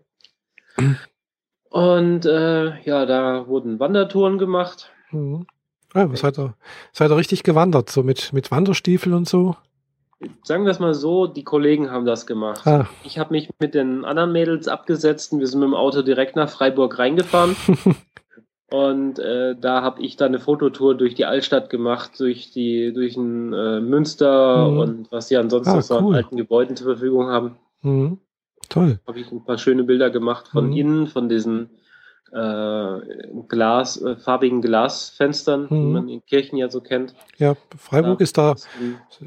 Und 1.70 2.26
äh, 2.26 2.80
ja, 2.82 3.06
da 3.06 3.46
wurden 3.46 3.78
Wandertouren 3.80 4.38
gemacht. 4.38 4.90
Mhm. 5.10 5.46
Was 5.94 6.20
seid 6.20 6.38
ihr, 6.38 6.54
seid 6.92 7.10
ihr 7.10 7.16
richtig 7.16 7.42
gewandert, 7.42 7.90
so 7.90 8.02
mit, 8.02 8.32
mit 8.32 8.50
Wanderstiefeln 8.50 9.14
und 9.14 9.28
so? 9.28 9.56
Sagen 10.44 10.64
wir 10.64 10.70
es 10.70 10.78
mal 10.78 10.94
so, 10.94 11.26
die 11.26 11.44
Kollegen 11.44 11.90
haben 11.90 12.04
das 12.04 12.26
gemacht. 12.26 12.66
Ah, 12.66 12.86
Ich 13.04 13.18
habe 13.18 13.32
mich 13.32 13.48
mit 13.58 13.74
den 13.74 14.04
anderen 14.04 14.32
Mädels 14.32 14.68
abgesetzt 14.68 15.32
und 15.32 15.40
wir 15.40 15.46
sind 15.46 15.60
mit 15.60 15.68
dem 15.68 15.74
Auto 15.74 16.02
direkt 16.02 16.36
nach 16.36 16.48
Freiburg 16.48 16.98
reingefahren. 16.98 17.56
Und 18.70 19.18
äh, 19.18 19.54
da 19.60 19.82
habe 19.82 20.00
ich 20.00 20.16
dann 20.16 20.28
eine 20.28 20.38
Fototour 20.38 20.94
durch 20.96 21.14
die 21.14 21.26
Altstadt 21.26 21.68
gemacht, 21.68 22.18
durch 22.18 22.52
die, 22.52 22.92
durch 22.94 23.16
ein 23.18 23.52
äh, 23.52 23.80
Münster 23.80 24.66
Mhm. 24.70 24.78
und 24.78 25.12
was 25.12 25.28
sie 25.28 25.36
ansonsten 25.36 25.76
Ah, 25.76 25.82
so 25.82 25.96
an 25.98 26.04
cool. 26.06 26.14
alten 26.14 26.36
Gebäuden 26.38 26.74
zur 26.74 26.86
Verfügung 26.86 27.26
haben. 27.28 27.56
mhm. 27.82 28.18
Toll. 28.70 28.98
Habe 29.06 29.20
ich 29.20 29.30
ein 29.30 29.44
paar 29.44 29.58
schöne 29.58 29.84
Bilder 29.84 30.08
gemacht 30.08 30.48
von 30.48 30.68
Mhm. 30.68 30.72
innen, 30.76 31.06
von 31.06 31.28
diesen 31.28 31.68
Glas, 33.48 34.00
äh, 34.00 34.16
farbigen 34.16 34.62
Glasfenstern, 34.62 35.68
die 35.68 35.74
Mhm. 35.74 35.92
man 35.92 36.08
in 36.08 36.24
Kirchen 36.24 36.56
ja 36.56 36.68
so 36.70 36.80
kennt. 36.80 37.14
Ja, 37.38 37.54
Freiburg 37.76 38.20
Ja. 38.20 38.24
ist 38.24 38.38
da, 38.38 38.54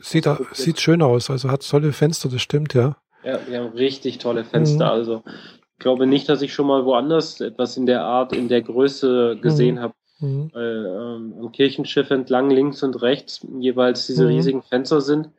sieht, 0.01 0.26
da, 0.26 0.39
sieht 0.53 0.80
schön 0.80 1.01
aus, 1.01 1.30
also 1.30 1.49
hat 1.51 1.68
tolle 1.70 1.93
Fenster, 1.93 2.30
das 2.30 2.41
stimmt, 2.41 2.74
ja. 2.74 2.95
Ja, 3.24 3.39
wir 3.47 3.60
haben 3.60 3.74
richtig 3.74 4.18
tolle 4.20 4.43
Fenster. 4.43 4.86
Mhm. 4.86 4.91
Also 4.91 5.24
ich 5.28 5.80
glaube 5.80 6.06
nicht, 6.08 6.30
dass 6.30 6.41
ich 6.41 6.53
schon 6.53 6.68
mal 6.68 6.86
woanders 6.86 7.41
etwas 7.41 7.76
in 7.78 7.86
der 7.86 8.03
Art, 8.03 8.34
in 8.34 8.47
der 8.49 8.62
Größe 8.62 9.38
gesehen 9.41 9.76
Mhm. 9.76 9.80
habe. 9.80 9.93
Mhm. 10.20 10.49
Weil 10.53 10.86
ähm, 10.86 11.34
am 11.39 11.51
Kirchenschiff 11.51 12.10
entlang 12.12 12.49
links 12.49 12.82
und 12.84 13.01
rechts 13.01 13.45
jeweils 13.60 14.08
diese 14.08 14.24
Mhm. 14.24 14.30
riesigen 14.30 14.62
Fenster 14.64 15.01
sind. 15.01 15.30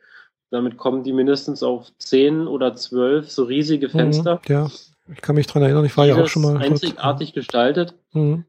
Damit 0.51 0.77
kommen 0.77 1.03
die 1.03 1.11
mindestens 1.13 1.63
auf 1.63 1.87
zehn 1.97 2.47
oder 2.47 2.75
zwölf 2.75 3.29
so 3.31 3.43
riesige 3.45 3.89
Fenster. 3.89 4.35
Mhm. 4.47 4.53
Ja, 4.53 4.67
ich 5.11 5.21
kann 5.21 5.35
mich 5.35 5.47
dran 5.47 5.63
erinnern, 5.63 5.85
ich 5.85 5.95
war 5.97 6.05
ja 6.05 6.15
auch 6.15 6.27
schon 6.27 6.41
mal. 6.43 6.53
dort. 6.53 6.63
einzigartig 6.63 7.33
gestaltet. 7.33 7.93
Mhm. 8.13 8.45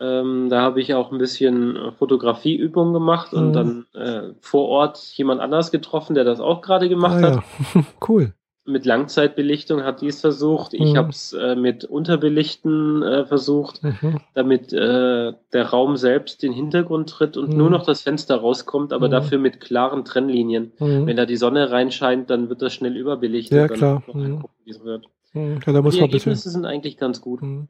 Ähm, 0.00 0.48
da 0.50 0.62
habe 0.62 0.80
ich 0.80 0.94
auch 0.94 1.12
ein 1.12 1.18
bisschen 1.18 1.76
äh, 1.76 1.92
Fotografieübung 1.92 2.92
gemacht 2.92 3.32
und 3.32 3.48
Mhm. 3.48 3.52
dann 3.52 3.86
äh, 3.94 4.22
vor 4.40 4.68
Ort 4.68 4.98
jemand 5.16 5.40
anders 5.40 5.70
getroffen, 5.70 6.14
der 6.14 6.24
das 6.24 6.40
auch 6.40 6.60
gerade 6.60 6.88
gemacht 6.88 7.16
Ah, 7.18 7.22
hat. 7.22 7.42
ja. 7.74 7.84
cool. 8.08 8.32
Mit 8.64 8.84
Langzeitbelichtung 8.84 9.82
hat 9.82 10.00
die 10.02 10.06
es 10.06 10.20
versucht. 10.20 10.72
Ich 10.74 10.92
Mhm. 10.92 10.96
habe 10.96 11.08
es 11.10 11.32
äh, 11.32 11.56
mit 11.56 11.84
Unterbelichten 11.84 13.02
äh, 13.02 13.26
versucht, 13.26 13.82
Mhm. 13.82 14.18
damit 14.34 14.72
äh, 14.72 15.32
der 15.52 15.66
Raum 15.70 15.96
selbst 15.96 16.42
den 16.42 16.52
Hintergrund 16.52 17.10
tritt 17.10 17.36
und 17.36 17.50
Mhm. 17.52 17.58
nur 17.58 17.70
noch 17.70 17.84
das 17.84 18.02
Fenster 18.02 18.36
rauskommt, 18.36 18.92
aber 18.92 19.06
Mhm. 19.08 19.12
dafür 19.12 19.38
mit 19.38 19.60
klaren 19.60 20.04
Trennlinien. 20.04 20.72
Mhm. 20.80 21.06
Wenn 21.06 21.16
da 21.16 21.26
die 21.26 21.36
Sonne 21.36 21.70
reinscheint, 21.70 22.30
dann 22.30 22.48
wird 22.48 22.62
das 22.62 22.72
schnell 22.72 22.96
überbelichtet. 22.96 23.58
Ja, 23.58 23.68
klar. 23.68 24.02
gucken, 24.06 24.40
wie 24.64 24.70
es 24.70 24.82
wird. 24.84 25.06
Mhm. 25.32 25.60
Ja, 25.66 25.72
da 25.72 25.82
muss 25.82 25.94
die 25.94 26.00
man 26.00 26.08
ein 26.08 26.12
bisschen. 26.12 26.30
Ergebnisse 26.30 26.50
sind 26.50 26.64
eigentlich 26.64 26.96
ganz 26.96 27.20
gut. 27.20 27.42
Mhm. 27.42 27.68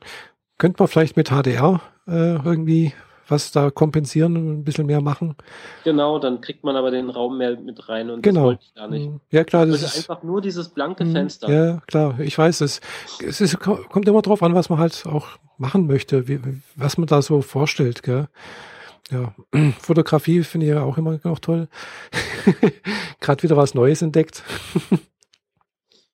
Könnte 0.58 0.82
man 0.82 0.88
vielleicht 0.88 1.16
mit 1.16 1.28
HDR 1.30 1.80
äh, 2.06 2.34
irgendwie 2.44 2.92
was 3.28 3.50
da 3.52 3.70
kompensieren 3.70 4.36
und 4.36 4.48
ein 4.60 4.64
bisschen 4.64 4.86
mehr 4.86 5.00
machen? 5.00 5.36
Genau, 5.84 6.18
dann 6.18 6.40
kriegt 6.40 6.64
man 6.64 6.76
aber 6.76 6.90
den 6.90 7.08
Raum 7.10 7.38
mehr 7.38 7.58
mit 7.58 7.88
rein 7.88 8.10
und 8.10 8.22
Genau. 8.22 8.40
das 8.40 8.46
wollte 8.46 8.64
ich 8.64 8.74
gar 8.74 8.88
nicht. 8.88 9.08
Mhm. 9.08 9.20
Ja, 9.30 9.44
klar, 9.44 9.66
das 9.66 9.82
ist. 9.82 9.96
einfach 9.96 10.22
nur 10.22 10.40
dieses 10.40 10.68
blanke. 10.68 11.06
Fenster. 11.06 11.50
Ja, 11.50 11.80
klar, 11.86 12.20
ich 12.20 12.36
weiß 12.36 12.60
es. 12.60 12.80
Es 13.26 13.40
ist, 13.40 13.58
kommt 13.60 14.06
immer 14.08 14.22
drauf 14.22 14.42
an, 14.42 14.54
was 14.54 14.68
man 14.68 14.78
halt 14.78 15.04
auch 15.06 15.28
machen 15.56 15.86
möchte, 15.86 16.28
wie, 16.28 16.40
was 16.76 16.98
man 16.98 17.06
da 17.06 17.22
so 17.22 17.40
vorstellt, 17.42 18.02
gell? 18.02 18.28
Ja, 19.10 19.34
Fotografie 19.80 20.42
finde 20.42 20.66
ich 20.66 20.72
ja 20.72 20.82
auch 20.82 20.98
immer 20.98 21.18
noch 21.24 21.38
toll. 21.38 21.68
Gerade 23.20 23.42
wieder 23.42 23.56
was 23.56 23.74
Neues 23.74 24.02
entdeckt. 24.02 24.42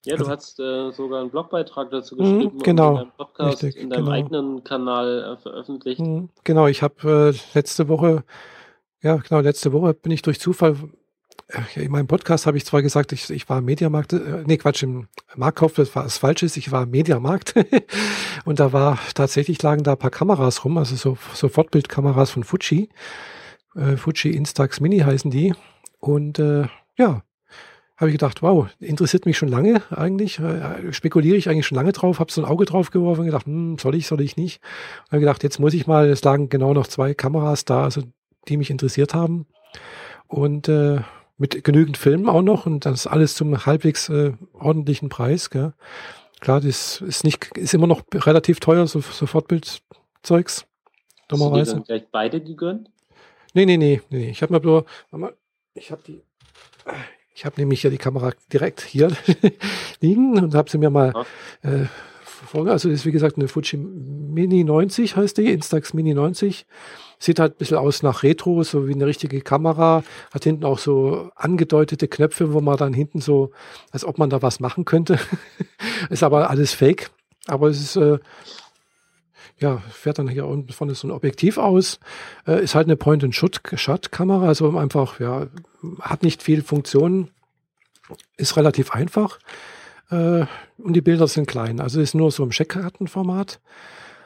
Ja, 0.09 0.17
du 0.17 0.25
Also- 0.25 0.31
hast 0.33 0.61
äh, 0.61 0.91
sogar 0.93 1.21
einen 1.21 1.31
Blogbeitrag 1.31 1.91
dazu 1.91 2.15
Mhm, 2.17 2.19
geschrieben 2.19 2.59
genau, 2.63 2.89
und 2.89 2.93
in 2.93 2.97
deinem 3.03 3.13
Podcast, 3.17 3.63
richtig, 3.63 3.83
in 3.83 3.91
deinem 3.91 4.05
genau. 4.07 4.11
eigenen 4.17 4.65
Kanal 4.65 5.37
äh, 5.39 5.43
veröffentlicht. 5.43 6.01
Mhm, 6.01 6.31
Genau, 6.45 6.67
ich 6.67 6.83
habe 6.83 7.33
äh, 7.35 7.39
letzte 7.59 7.89
Woche, 7.89 8.25
ja 9.03 9.17
genau, 9.17 9.41
letzte 9.41 9.73
Woche 9.73 9.95
bin 9.95 10.13
ich 10.13 10.23
durch 10.23 10.41
Zufall 10.41 10.77
äh, 11.49 11.85
in 11.85 11.91
meinem 11.93 12.07
Podcast 12.07 12.47
habe 12.47 12.57
ich 12.57 12.65
zwar 12.67 12.83
gesagt, 12.83 13.13
ich, 13.13 13.31
ich 13.31 13.49
war 13.49 13.61
Mediamarkt, 13.61 14.13
äh, 14.15 14.43
nee, 14.47 14.57
Quatsch, 14.57 14.83
im 14.83 15.09
Marktkauf, 15.37 15.75
das 15.75 15.95
war 15.95 16.05
das 16.05 16.19
Falsche, 16.19 16.47
ich 16.47 16.73
war 16.73 16.87
Mediamarkt. 16.87 17.55
und 18.45 18.61
da 18.61 18.73
war 18.73 18.99
tatsächlich 19.15 19.63
lagen 19.63 19.83
da 19.83 19.93
ein 19.93 19.99
paar 19.99 20.11
Kameras 20.11 20.65
rum, 20.65 20.79
also 20.79 20.97
so, 20.97 21.17
so 21.35 21.49
Fortbildkameras 21.49 22.31
von 22.31 22.45
Fuji. 22.45 22.89
Äh, 23.75 23.97
Fuji 23.97 24.31
Instax 24.31 24.81
Mini 24.81 24.99
heißen 25.01 25.31
die. 25.31 25.55
Und 26.01 26.39
ja, 26.97 27.23
habe 27.99 28.11
ich 28.11 28.15
gedacht, 28.15 28.43
wow, 28.43 28.69
interessiert 28.79 29.27
mich 29.27 29.37
schon 29.37 29.49
lange 29.49 29.83
eigentlich, 29.91 30.39
äh, 30.39 30.93
spekuliere 30.93 31.37
ich 31.37 31.49
eigentlich 31.49 31.67
schon 31.67 31.77
lange 31.77 31.91
drauf, 31.93 32.21
habe 32.21 32.31
so 32.31 32.41
ein 32.41 32.49
Auge 32.49 32.65
drauf 32.65 32.91
geworfen 32.91 33.21
und 33.21 33.27
gedacht, 33.27 33.47
hm, 33.47 33.77
soll 33.79 33.97
ich, 33.97 34.07
soll 34.07 34.21
ich 34.21 34.37
nicht. 34.37 34.63
Und 35.07 35.13
habe 35.13 35.21
gedacht, 35.21 35.43
jetzt 35.43 35.59
muss 35.59 35.75
ich 35.75 35.89
mal, 35.89 36.09
es 36.09 36.23
lagen 36.23 36.49
genau 36.49 36.75
noch 36.75 36.87
zwei 36.87 37.13
Kameras 37.13 37.65
da, 37.65 37.83
also 37.83 38.03
die 38.47 38.57
mich 38.57 38.71
interessiert 38.71 39.15
haben. 39.15 39.47
Und 40.29 40.69
äh, 40.69 41.01
mit 41.39 41.65
genügend 41.65 41.97
Filmen 41.97 42.29
auch 42.29 42.43
noch 42.43 42.67
und 42.67 42.87
das 42.87 43.09
alles 43.09 43.35
zum 43.35 43.67
halbwegs 43.67 44.09
äh, 44.09 44.33
ordentlichen 44.53 45.09
Preis. 45.09 45.51
Gell? 45.51 45.73
Klar, 46.39 46.61
das 46.61 47.01
ist 47.01 47.25
nicht, 47.25 47.57
ist 47.57 47.75
immer 47.75 47.89
noch 47.89 48.03
relativ 48.15 48.61
teuer, 48.61 48.87
so, 48.87 49.01
so 49.01 49.27
Fortbildzeugs. 49.27 50.67
Dummerweise. 51.27 51.61
Hast 51.61 51.69
du 51.71 51.75
dir 51.75 51.75
dann 51.75 51.85
gleich 51.85 52.09
beide 52.13 52.41
gegönnt? 52.41 52.91
Nee, 53.55 53.67
nee, 53.67 53.77
nee, 53.77 54.01
nee. 54.11 54.31
Ich 54.31 54.43
habe 54.43 54.53
mir 54.53 54.61
nur, 54.61 54.87
ich 55.75 55.91
habe 55.91 56.03
die, 56.07 56.23
ich 57.39 57.45
habe 57.45 57.61
nämlich 57.61 57.85
ja 57.85 57.91
die 57.91 57.99
Kamera 57.99 58.33
direkt 58.53 58.81
hier 58.81 59.13
liegen 60.01 60.37
und 60.43 60.57
habe 60.57 60.69
sie 60.69 60.77
mir 60.77 60.91
mal 60.91 61.13
äh, 61.63 61.85
vor, 62.25 62.67
also 62.67 62.89
das 62.89 62.99
ist 62.99 63.07
wie 63.07 63.13
gesagt 63.13 63.37
eine 63.37 63.47
Fuji 63.47 63.79
Mini 63.79 64.65
90 64.65 65.15
heißt 65.15 65.39
die, 65.39 65.53
Instax 65.53 65.95
Mini 65.95 66.15
90. 66.15 66.67
Sieht 67.21 67.39
halt 67.39 67.55
ein 67.55 67.59
bisschen 67.59 67.77
aus 67.77 68.03
nach 68.03 68.25
Retro, 68.25 68.65
so 68.65 68.89
wie 68.89 68.93
eine 68.93 69.07
richtige 69.07 69.41
Kamera. 69.41 70.03
Hat 70.35 70.43
hinten 70.43 70.65
auch 70.65 70.81
so 70.81 71.31
angedeutete 71.37 72.09
Knöpfe, 72.09 72.53
wo 72.55 72.61
man 72.61 72.77
dann 72.77 72.93
hinten 72.93 73.21
so, 73.21 73.53
als 73.93 74.05
ob 74.05 74.19
man 74.19 74.31
da 74.31 74.43
was 74.43 74.59
machen 74.59 74.85
könnte. 74.85 75.21
ist 76.11 76.25
aber 76.25 76.51
alles 76.51 76.75
Fake. 76.75 77.11
Aber 77.47 77.69
es 77.69 77.81
ist, 77.81 77.97
äh, 77.97 78.19
ja, 79.59 79.79
fährt 79.91 80.19
dann 80.19 80.29
hier 80.29 80.47
unten 80.47 80.73
vorne 80.73 80.95
so 80.95 81.09
ein 81.09 81.11
Objektiv 81.11 81.59
aus. 81.59 81.99
Äh, 82.47 82.63
ist 82.63 82.75
halt 82.75 82.87
eine 82.87 82.97
Point-and-Shot-Kamera, 82.97 84.47
also 84.47 84.77
einfach, 84.77 85.21
ja, 85.21 85.47
hat 86.01 86.23
nicht 86.23 86.43
viel 86.43 86.63
Funktionen. 86.63 87.31
Ist 88.37 88.57
relativ 88.57 88.93
einfach. 88.93 89.39
Äh, 90.11 90.47
und 90.79 90.95
die 90.95 91.01
Bilder 91.01 91.27
sind 91.27 91.47
klein. 91.47 91.81
Also 91.81 92.01
ist 92.01 92.15
nur 92.15 92.31
so 92.31 92.45
im 92.45 92.51
Checkkartenformat. 92.51 93.61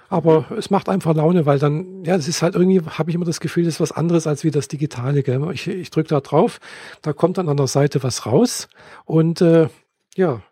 Aber 0.09 0.51
es 0.59 0.68
macht 0.68 0.91
einfach 0.91 1.14
Laune, 1.14 1.47
weil 1.47 1.59
dann, 1.59 2.05
ja, 2.05 2.14
es 2.16 2.28
ist 2.28 2.43
halt 2.43 2.55
irgendwie, 2.55 2.83
habe 2.83 3.11
ich 3.11 3.14
immer 3.14 3.24
das 3.24 3.41
Gefühl, 3.41 3.64
das 3.64 3.74
ist 3.74 3.80
was 3.80 3.93
anderes 3.93 4.26
als 4.26 4.45
wie 4.45 4.51
das 4.51 4.68
Digitale. 4.68 5.22
Gell? 5.22 5.43
Ich, 5.53 5.66
ich 5.66 5.91
drücke 5.91 6.11
da 6.11 6.20
drauf, 6.20 6.61
da 7.01 7.14
kommt 7.14 7.39
dann 7.39 7.49
an 7.49 7.57
der 7.57 7.66
Seite 7.66 8.03
was 8.03 8.26
raus. 8.26 8.68
Und 9.07 9.41
äh, 9.41 9.68
ja, 10.14 10.43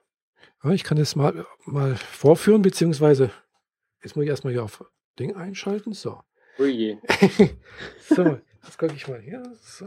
ich 0.73 0.83
kann 0.83 0.97
es 0.97 1.15
mal, 1.15 1.45
mal 1.67 1.95
vorführen, 1.97 2.63
beziehungsweise 2.63 3.31
jetzt 4.03 4.17
muss 4.17 4.25
ich 4.25 4.31
erstmal 4.31 4.53
hier 4.53 4.65
auf 4.65 4.85
Ding 5.19 5.35
einschalten. 5.35 5.93
So. 5.93 6.23
Ui. 6.59 6.99
so, 8.09 8.39
jetzt 8.65 8.79
gucke 8.79 8.95
ich 8.95 9.09
mal 9.09 9.21
hier. 9.21 9.43
So. 9.63 9.87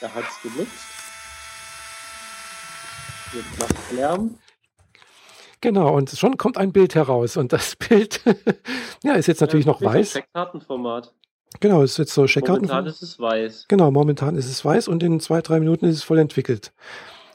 Da 0.00 0.12
hat 0.12 0.24
es 0.28 0.42
genutzt. 0.42 1.02
Jetzt 3.32 3.58
macht 3.58 3.92
Lärm. 3.92 4.38
Genau, 5.60 5.96
und 5.96 6.10
schon 6.10 6.36
kommt 6.36 6.58
ein 6.58 6.72
Bild 6.72 6.94
heraus. 6.94 7.36
Und 7.36 7.52
das 7.52 7.76
Bild 7.88 8.20
ja, 9.04 9.14
ist 9.14 9.28
jetzt 9.28 9.40
natürlich 9.40 9.64
ja, 9.64 9.72
noch 9.72 9.80
weiß. 9.80 10.14
Checkkartenformat. 10.14 11.14
Genau, 11.60 11.82
ist 11.82 11.98
jetzt 11.98 12.14
so 12.14 12.26
Checkkarten. 12.26 12.66
Momentan 12.66 12.86
ist 12.86 13.02
es 13.02 13.20
weiß. 13.20 13.66
Genau, 13.68 13.90
momentan 13.90 14.36
ist 14.36 14.46
es 14.46 14.64
weiß 14.64 14.88
und 14.88 15.02
in 15.02 15.20
zwei, 15.20 15.40
drei 15.40 15.60
Minuten 15.60 15.86
ist 15.86 15.96
es 15.96 16.02
voll 16.02 16.18
entwickelt. 16.18 16.72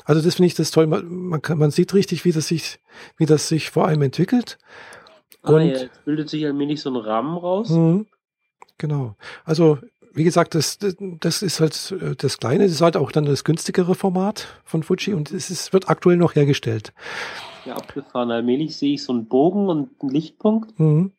Also 0.08 0.22
das 0.22 0.36
finde 0.36 0.47
ich 0.47 0.55
das 0.55 0.72
toll. 0.72 0.88
Man, 0.88 1.41
kann, 1.41 1.58
man 1.58 1.70
sieht 1.70 1.93
richtig, 1.93 2.24
wie 2.24 2.32
das 2.32 2.47
sich, 2.47 2.80
wie 3.18 3.26
das 3.26 3.49
sich 3.49 3.70
vor 3.70 3.88
allem 3.88 4.01
entwickelt. 4.01 4.58
Ah, 5.43 5.51
und 5.51 5.62
ja, 5.62 5.80
jetzt 5.80 6.05
bildet 6.05 6.30
sich 6.30 6.45
allmählich 6.45 6.80
so 6.82 6.89
ein 6.89 6.95
Rahmen 6.95 7.38
raus. 7.38 7.70
Mh, 7.70 8.05
genau. 8.78 9.18
Also 9.43 9.80
wie 10.14 10.24
gesagt, 10.24 10.55
das, 10.55 10.80
das 10.80 11.41
ist 11.41 11.60
halt 11.60 11.93
äh, 12.01 12.16
das 12.16 12.38
Kleine, 12.38 12.64
das 12.64 12.72
ist 12.72 12.82
halt 12.82 12.95
auch 12.95 13.12
dann 13.12 13.26
das 13.26 13.43
günstigere 13.43 13.95
Format 13.95 14.47
von 14.64 14.82
Fuji 14.82 15.14
und 15.14 15.32
es 15.32 15.51
ist, 15.51 15.74
wird 15.74 15.89
aktuell 15.89 16.16
noch 16.16 16.36
hergestellt. 16.36 16.93
Ja, 17.66 17.76
abgefahren. 17.76 18.32
Allmählich 18.32 18.78
sehe 18.78 18.93
ich 18.93 19.03
so 19.03 19.12
einen 19.12 19.28
Bogen 19.28 19.68
und 19.68 19.89
einen 20.01 20.10
Lichtpunkt. 20.10 20.80
Mhm. 20.80 21.12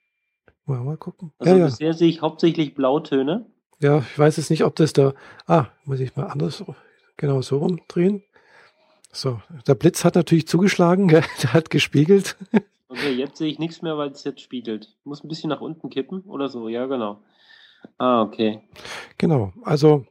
Mal, 0.64 0.80
mal 0.80 0.96
gucken. 0.96 1.32
Also 1.38 1.56
ja, 1.56 1.66
bisher 1.66 1.86
ja. 1.88 1.92
sehe 1.92 2.08
ich 2.08 2.22
hauptsächlich 2.22 2.74
Blautöne. 2.74 3.44
Ja, 3.80 3.98
ich 3.98 4.18
weiß 4.18 4.38
jetzt 4.38 4.48
nicht, 4.50 4.64
ob 4.64 4.74
das 4.76 4.94
da. 4.94 5.12
Ah, 5.46 5.66
muss 5.84 6.00
ich 6.00 6.16
mal 6.16 6.24
anders, 6.24 6.64
genau 7.18 7.42
so 7.42 7.58
rumdrehen. 7.58 8.22
So, 9.10 9.40
der 9.66 9.74
Blitz 9.74 10.04
hat 10.04 10.14
natürlich 10.14 10.46
zugeschlagen, 10.46 11.08
der 11.08 11.52
hat 11.52 11.70
gespiegelt. 11.70 12.36
Okay, 12.88 13.12
jetzt 13.12 13.38
sehe 13.38 13.48
ich 13.48 13.58
nichts 13.58 13.82
mehr, 13.82 13.96
weil 13.98 14.10
es 14.10 14.24
jetzt 14.24 14.40
spiegelt. 14.40 14.94
Muss 15.04 15.22
ein 15.22 15.28
bisschen 15.28 15.50
nach 15.50 15.60
unten 15.60 15.90
kippen 15.90 16.22
oder 16.22 16.48
so, 16.48 16.68
ja, 16.68 16.86
genau. 16.86 17.22
Ah, 17.98 18.22
okay. 18.22 18.62
Genau, 19.18 19.52
also 19.62 20.06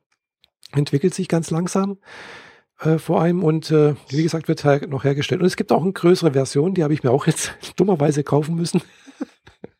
entwickelt 0.74 1.14
sich 1.14 1.28
ganz 1.28 1.52
langsam 1.52 1.98
äh, 2.80 2.98
vor 2.98 3.22
allem 3.22 3.44
und 3.44 3.72
äh, 3.72 3.96
wie 4.10 4.24
gesagt 4.24 4.48
wird 4.48 4.64
her 4.64 4.88
noch 4.88 5.04
hergestellt. 5.04 5.42
Und 5.42 5.48
es 5.48 5.58
gibt 5.58 5.72
auch 5.72 5.82
eine 5.82 5.94
größere 5.94 6.34
Version, 6.34 6.74
die 6.74 6.84
habe 6.84 6.94
ich 6.94 7.04
mir 7.04 7.12
auch 7.12 7.28
jetzt 7.28 7.56
dummerweise 7.78 8.24
kaufen 8.24 8.56
müssen. 8.56 8.82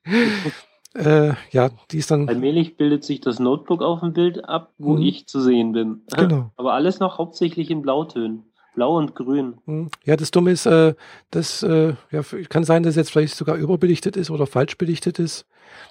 äh, 0.96 1.34
ja, 1.52 1.70
die 1.92 1.98
ist 1.98 2.12
dann. 2.12 2.28
Allmählich 2.28 2.78
bildet 2.78 3.04
sich 3.04 3.22
das 3.22 3.40
Notebook 3.40 3.82
auf 3.82 4.00
dem 4.00 4.14
Bild 4.14 4.46
ab, 4.46 4.74
wo 4.78 4.96
mhm. 4.96 5.04
ich 5.04 5.28
zu 5.28 5.42
sehen 5.42 5.74
bin. 5.74 6.04
Genau. 6.16 6.52
Aber 6.56 6.74
alles 6.74 7.00
noch 7.00 7.18
hauptsächlich 7.18 7.70
in 7.70 7.82
Blautönen. 7.82 8.44
Blau 8.78 8.96
und 8.96 9.16
grün. 9.16 9.56
Mhm. 9.66 9.90
Ja, 10.06 10.16
das 10.16 10.30
Dumme 10.30 10.52
ist, 10.52 10.68
äh, 10.68 10.94
das 11.32 11.64
äh, 11.64 11.96
ja, 12.12 12.22
kann 12.48 12.64
sein, 12.64 12.84
dass 12.84 12.96
jetzt 12.96 13.10
vielleicht 13.10 13.36
sogar 13.36 13.56
überbelichtet 13.56 14.16
ist 14.16 14.30
oder 14.30 14.46
falsch 14.46 14.78
belichtet 14.78 15.18
ist. 15.18 15.48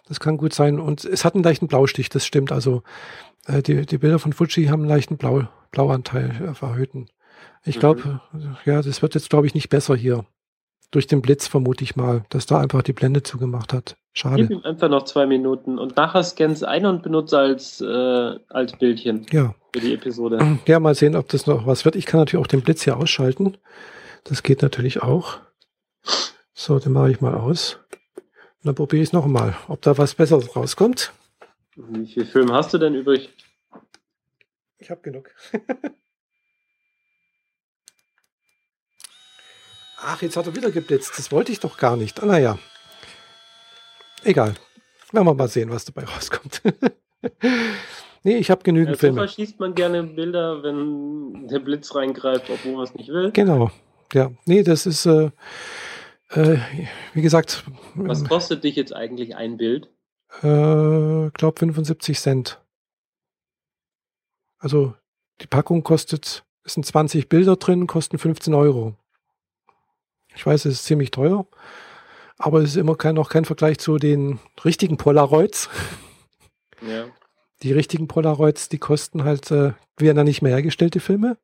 Das 0.07 0.21
kann 0.21 0.37
gut 0.37 0.53
sein. 0.53 0.79
Und 0.79 1.05
es 1.05 1.25
hat 1.25 1.35
einen 1.35 1.43
leichten 1.43 1.67
Blaustich, 1.67 2.11
das 2.11 2.25
stimmt. 2.25 2.53
Also 2.53 2.85
äh, 3.49 3.61
die, 3.61 3.87
die 3.87 3.99
Bilder 3.99 4.21
von 4.21 4.33
Fuji 4.33 4.67
haben 4.67 4.83
einen 4.83 4.89
leichten 4.89 5.17
Blau, 5.17 5.49
Blauanteil 5.73 6.31
äh, 6.51 6.55
verhöhten. 6.55 7.11
Ich 7.65 7.81
glaube, 7.81 8.21
mhm. 8.33 8.57
ja, 8.65 8.81
das 8.81 9.03
wird 9.03 9.17
jetzt, 9.17 9.31
glaube 9.31 9.49
ich, 9.49 9.55
nicht 9.55 9.69
besser 9.69 9.97
hier. 9.97 10.25
Durch 10.93 11.09
den 11.09 11.23
Blitz 11.23 11.49
vermute 11.49 11.83
ich 11.83 11.97
mal, 11.97 12.23
dass 12.29 12.47
da 12.47 12.61
einfach 12.61 12.83
die 12.83 12.93
Blende 12.93 13.25
zugemacht 13.25 13.73
hat. 13.73 13.97
Schade. 14.13 14.47
Gib 14.47 14.51
ihm 14.53 14.63
einfach 14.63 14.89
noch 14.89 15.07
zwei 15.07 15.27
Minuten 15.27 15.77
und 15.81 15.97
nachher 15.97 16.23
scans 16.23 16.63
ein 16.63 16.87
und 16.87 17.03
benutze 17.03 17.37
als, 17.37 17.81
äh, 17.81 18.39
als 18.49 18.79
Bildchen 18.79 19.27
ja. 19.33 19.57
Für 19.77 19.87
die 19.87 19.95
Episode. 19.95 20.59
Ja, 20.67 20.81
mal 20.81 20.95
sehen, 20.95 21.15
ob 21.17 21.29
das 21.29 21.47
noch 21.47 21.67
was 21.67 21.85
wird. 21.85 21.97
Ich 21.97 22.07
kann 22.07 22.19
natürlich 22.19 22.43
auch 22.43 22.47
den 22.47 22.63
Blitz 22.63 22.85
hier 22.85 22.97
ausschalten. 22.97 23.59
Das 24.25 24.43
geht 24.43 24.63
natürlich 24.63 25.03
auch. 25.03 25.39
So, 26.55 26.79
den 26.79 26.93
mache 26.93 27.11
ich 27.11 27.21
mal 27.21 27.35
aus. 27.35 27.79
Und 28.17 28.65
dann 28.65 28.75
probiere 28.75 29.03
ich 29.03 29.11
es 29.11 29.13
nochmal, 29.13 29.55
ob 29.69 29.83
da 29.83 29.99
was 29.99 30.15
Besseres 30.15 30.57
rauskommt. 30.57 31.13
Wie 31.75 32.07
viel 32.07 32.25
Film 32.25 32.51
hast 32.53 32.73
du 32.73 32.79
denn 32.79 32.95
übrig? 32.95 33.29
Ich 34.79 34.89
habe 34.91 35.03
genug. 35.03 35.31
Ach, 39.99 40.23
jetzt 40.23 40.39
hat 40.39 40.47
er 40.47 40.57
wieder 40.57 40.71
geblitzt. 40.71 41.19
Das 41.19 41.31
wollte 41.33 41.53
ich 41.53 41.61
doch 41.61 41.77
gar 41.77 41.99
nicht. 41.99 42.23
Ah, 42.23 42.27
naja. 42.27 42.59
Egal. 44.25 44.55
Werden 45.13 45.27
wir 45.27 45.35
mal 45.35 45.49
sehen, 45.49 45.69
was 45.71 45.85
dabei 45.85 46.05
rauskommt. 46.05 46.63
nee, 48.27 48.37
ich 48.37 48.51
habe 48.51 48.63
genügend 48.65 48.97
ja, 48.97 48.99
Filme. 48.99 49.21
verschießt 49.21 49.61
man 49.61 49.75
gerne 49.75 50.03
Bilder, 50.03 50.63
wenn 50.63 51.47
der 51.49 51.61
Blitz 51.61 51.95
reingreift, 51.95 52.51
obwohl 52.51 52.73
man 52.73 52.83
es 52.83 52.95
nicht 52.95 53.09
will. 53.09 53.31
Genau. 53.31 53.71
Ja, 54.13 54.31
nee, 54.45 54.63
das 54.63 54.85
ist, 54.85 55.07
äh, 55.07 55.31
äh, 56.31 56.59
wie 57.15 57.23
gesagt. 57.23 57.65
Was 57.95 58.25
kostet 58.25 58.65
dich 58.65 58.77
jetzt 58.77 58.93
eigentlich 58.93 59.37
ein 59.37 59.57
Bild? 59.57 59.89
Äh, 60.43 61.31
glaube 61.31 61.55
75 61.59 62.19
Cent. 62.19 62.61
Also 64.59 64.95
die 65.41 65.47
Packung 65.47 65.85
kostet, 65.85 66.45
es 66.65 66.75
sind 66.75 66.85
20 66.85 67.29
Bilder 67.29 67.57
drin, 67.57 67.87
kosten 67.87 68.19
15 68.19 68.55
Euro. 68.55 68.95
Ich 70.35 70.45
weiß, 70.45 70.65
es 70.65 70.75
ist 70.75 70.85
ziemlich 70.85 71.13
teuer, 71.13 71.47
aber 72.39 72.59
es 72.59 72.71
ist 72.71 72.77
immer 72.77 72.97
kein, 72.97 73.15
noch 73.15 73.29
kein 73.29 73.45
Vergleich 73.45 73.79
zu 73.79 73.99
den 73.99 74.41
richtigen 74.65 74.97
Polaroids. 74.97 75.71
Ja. 76.87 77.07
Die 77.63 77.73
richtigen 77.73 78.09
Polaroids, 78.09 78.69
die 78.69 78.79
kosten 78.79 79.25
halt, 79.25 79.51
äh, 79.51 79.73
werden 79.97 80.17
dann 80.17 80.27
nicht 80.27 80.43
mehr 80.43 80.53
hergestellt, 80.53 80.95
die 80.95 81.01
Filme. 81.01 81.39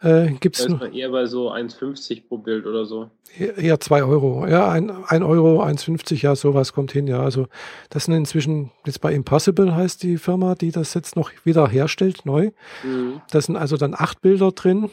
Äh, 0.00 0.32
gibt's 0.40 0.58
da 0.58 0.74
ist 0.74 0.80
man 0.80 0.92
eher 0.92 1.10
bei 1.10 1.24
so 1.26 1.50
1,50 1.50 2.28
pro 2.28 2.36
Bild 2.36 2.66
oder 2.66 2.84
so. 2.84 3.10
Eher 3.38 3.80
2 3.80 4.04
Euro. 4.04 4.46
Ja, 4.46 4.70
1 4.70 4.90
Euro, 5.24 5.62
1,50, 5.62 6.22
ja, 6.22 6.36
sowas 6.36 6.74
kommt 6.74 6.92
hin, 6.92 7.06
ja. 7.06 7.20
Also 7.22 7.46
das 7.88 8.04
sind 8.04 8.14
inzwischen, 8.14 8.70
jetzt 8.84 9.00
bei 9.00 9.14
Impossible 9.14 9.74
heißt 9.74 10.02
die 10.02 10.18
Firma, 10.18 10.54
die 10.54 10.70
das 10.70 10.92
jetzt 10.92 11.16
noch 11.16 11.30
wieder 11.44 11.66
herstellt, 11.68 12.26
neu. 12.26 12.50
Mhm. 12.84 13.22
Da 13.30 13.40
sind 13.40 13.56
also 13.56 13.78
dann 13.78 13.94
acht 13.94 14.20
Bilder 14.20 14.52
drin 14.52 14.90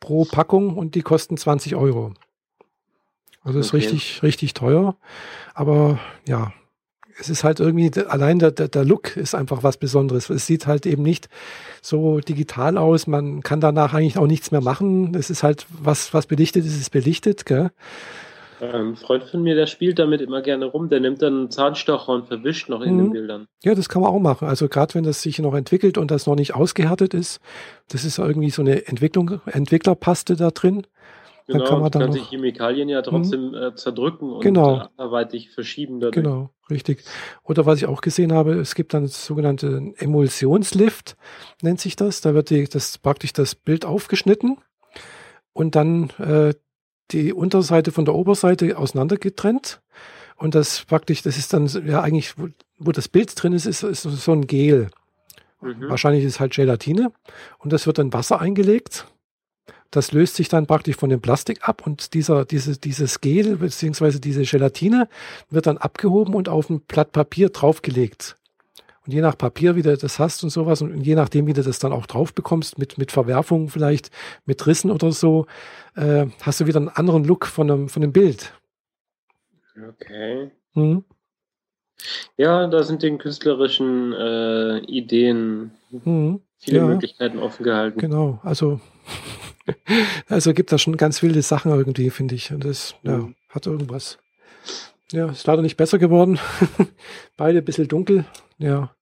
pro 0.00 0.24
Packung 0.24 0.76
und 0.76 0.96
die 0.96 1.02
kosten 1.02 1.36
20 1.36 1.76
Euro. 1.76 2.12
Also 3.44 3.60
ist 3.60 3.68
okay. 3.68 3.76
richtig, 3.76 4.22
richtig 4.22 4.54
teuer. 4.54 4.96
Aber 5.54 6.00
ja, 6.26 6.52
es 7.18 7.28
ist 7.28 7.44
halt 7.44 7.60
irgendwie, 7.60 7.90
allein 8.06 8.38
der, 8.38 8.50
der, 8.50 8.68
der 8.68 8.84
Look 8.84 9.16
ist 9.16 9.34
einfach 9.34 9.62
was 9.62 9.76
Besonderes. 9.76 10.30
Es 10.30 10.46
sieht 10.46 10.66
halt 10.66 10.86
eben 10.86 11.02
nicht 11.02 11.28
so 11.82 12.20
digital 12.20 12.76
aus. 12.76 13.06
Man 13.06 13.42
kann 13.42 13.60
danach 13.60 13.94
eigentlich 13.94 14.18
auch 14.18 14.26
nichts 14.26 14.50
mehr 14.50 14.60
machen. 14.60 15.14
Es 15.14 15.30
ist 15.30 15.42
halt, 15.42 15.66
was, 15.70 16.12
was 16.14 16.26
belichtet 16.26 16.64
ist, 16.64 16.80
ist 16.80 16.90
belichtet. 16.90 17.46
Gell? 17.46 17.70
Ähm, 18.60 18.90
ein 18.90 18.96
Freund 18.96 19.24
von 19.24 19.42
mir, 19.42 19.54
der 19.54 19.66
spielt 19.66 19.98
damit 19.98 20.20
immer 20.20 20.42
gerne 20.42 20.66
rum. 20.66 20.88
Der 20.88 21.00
nimmt 21.00 21.22
dann 21.22 21.34
einen 21.34 21.50
Zahnstocher 21.50 22.12
und 22.12 22.26
verwischt 22.26 22.68
noch 22.68 22.80
in 22.80 22.94
mhm. 22.94 22.98
den 22.98 23.12
Bildern. 23.12 23.46
Ja, 23.62 23.74
das 23.74 23.88
kann 23.88 24.02
man 24.02 24.10
auch 24.10 24.20
machen. 24.20 24.48
Also 24.48 24.68
gerade 24.68 24.94
wenn 24.94 25.04
das 25.04 25.22
sich 25.22 25.38
noch 25.38 25.54
entwickelt 25.54 25.98
und 25.98 26.10
das 26.10 26.26
noch 26.26 26.36
nicht 26.36 26.54
ausgehärtet 26.54 27.14
ist, 27.14 27.40
das 27.88 28.04
ist 28.04 28.18
irgendwie 28.18 28.50
so 28.50 28.62
eine 28.62 28.86
Entwicklung, 28.86 29.40
Entwicklerpaste 29.46 30.36
da 30.36 30.50
drin. 30.50 30.86
Genau, 31.46 31.58
dann 31.58 31.68
kann 31.68 31.80
man 31.80 31.90
dann 31.90 32.02
kann 32.02 32.12
sich 32.12 32.28
Chemikalien 32.30 32.88
ja 32.88 33.02
trotzdem 33.02 33.48
mhm. 33.48 33.54
äh, 33.54 33.74
zerdrücken 33.74 34.32
und 34.32 34.40
genau. 34.40 34.88
anderweitig 34.96 35.50
verschieben. 35.50 36.00
Dadurch. 36.00 36.14
Genau, 36.14 36.50
richtig. 36.70 37.04
Oder 37.42 37.66
was 37.66 37.78
ich 37.78 37.86
auch 37.86 38.00
gesehen 38.00 38.32
habe, 38.32 38.54
es 38.54 38.74
gibt 38.74 38.94
dann 38.94 39.08
sogenannte 39.08 39.92
Emulsionslift, 39.96 41.16
nennt 41.60 41.80
sich 41.80 41.96
das. 41.96 42.22
Da 42.22 42.32
wird 42.32 42.48
die, 42.48 42.64
das 42.64 42.96
praktisch 42.96 43.34
das 43.34 43.54
Bild 43.54 43.84
aufgeschnitten 43.84 44.56
und 45.52 45.74
dann 45.74 46.10
äh, 46.18 46.54
die 47.10 47.34
Unterseite 47.34 47.92
von 47.92 48.06
der 48.06 48.14
Oberseite 48.14 48.78
auseinandergetrennt. 48.78 49.82
Und 50.36 50.54
das 50.54 50.84
praktisch, 50.86 51.20
das 51.22 51.36
ist 51.36 51.52
dann 51.52 51.66
ja 51.86 52.00
eigentlich, 52.00 52.38
wo, 52.38 52.48
wo 52.78 52.90
das 52.90 53.08
Bild 53.08 53.30
drin 53.40 53.52
ist, 53.52 53.66
ist, 53.66 53.82
ist 53.82 54.02
so 54.02 54.32
ein 54.32 54.46
Gel. 54.46 54.88
Mhm. 55.60 55.90
Wahrscheinlich 55.90 56.24
ist 56.24 56.34
es 56.34 56.40
halt 56.40 56.54
Gelatine. 56.54 57.12
Und 57.58 57.74
das 57.74 57.86
wird 57.86 57.98
in 57.98 58.14
Wasser 58.14 58.40
eingelegt 58.40 59.06
das 59.94 60.12
löst 60.12 60.34
sich 60.34 60.48
dann 60.48 60.66
praktisch 60.66 60.96
von 60.96 61.10
dem 61.10 61.20
Plastik 61.20 61.68
ab 61.68 61.86
und 61.86 62.14
dieser, 62.14 62.44
diese, 62.44 62.76
dieses 62.78 63.20
Gel 63.20 63.56
bzw. 63.56 64.18
diese 64.18 64.42
Gelatine 64.42 65.08
wird 65.50 65.66
dann 65.66 65.78
abgehoben 65.78 66.34
und 66.34 66.48
auf 66.48 66.68
ein 66.68 66.80
Blatt 66.80 67.12
Papier 67.12 67.50
draufgelegt. 67.50 68.36
Und 69.06 69.12
je 69.12 69.20
nach 69.20 69.36
Papier, 69.36 69.76
wie 69.76 69.82
du 69.82 69.96
das 69.96 70.18
hast 70.18 70.42
und 70.42 70.50
sowas, 70.50 70.80
und 70.82 71.02
je 71.02 71.14
nachdem, 71.14 71.46
wie 71.46 71.52
du 71.52 71.62
das 71.62 71.78
dann 71.78 71.92
auch 71.92 72.06
drauf 72.06 72.32
bekommst, 72.32 72.78
mit, 72.78 72.98
mit 72.98 73.12
Verwerfungen 73.12 73.68
vielleicht, 73.68 74.10
mit 74.46 74.66
Rissen 74.66 74.90
oder 74.90 75.12
so, 75.12 75.46
äh, 75.94 76.26
hast 76.40 76.60
du 76.60 76.66
wieder 76.66 76.80
einen 76.80 76.88
anderen 76.88 77.24
Look 77.24 77.46
von 77.46 77.70
einem, 77.70 77.88
von 77.88 78.02
einem 78.02 78.12
Bild. 78.12 78.52
Okay. 79.76 80.50
Mhm. 80.74 81.04
Ja, 82.36 82.66
da 82.66 82.82
sind 82.82 83.02
den 83.02 83.18
künstlerischen 83.18 84.12
äh, 84.12 84.78
Ideen 84.86 85.70
mhm. 85.90 86.40
Viele 86.64 86.78
ja, 86.78 86.86
Möglichkeiten 86.86 87.38
offen 87.38 87.62
gehalten. 87.64 87.98
Genau, 87.98 88.40
also 88.42 88.80
also 90.28 90.52
gibt 90.54 90.72
da 90.72 90.78
schon 90.78 90.96
ganz 90.96 91.22
wilde 91.22 91.42
Sachen 91.42 91.70
irgendwie, 91.72 92.10
finde 92.10 92.34
ich. 92.34 92.52
Und 92.52 92.64
das 92.64 92.94
ja, 93.02 93.18
mhm. 93.18 93.34
hat 93.48 93.66
irgendwas. 93.66 94.18
Ja, 95.12 95.30
ist 95.30 95.46
leider 95.46 95.62
nicht 95.62 95.76
besser 95.76 95.98
geworden. 95.98 96.38
Beide 97.36 97.58
ein 97.58 97.64
bisschen 97.64 97.88
dunkel. 97.88 98.24
Ja, 98.58 98.94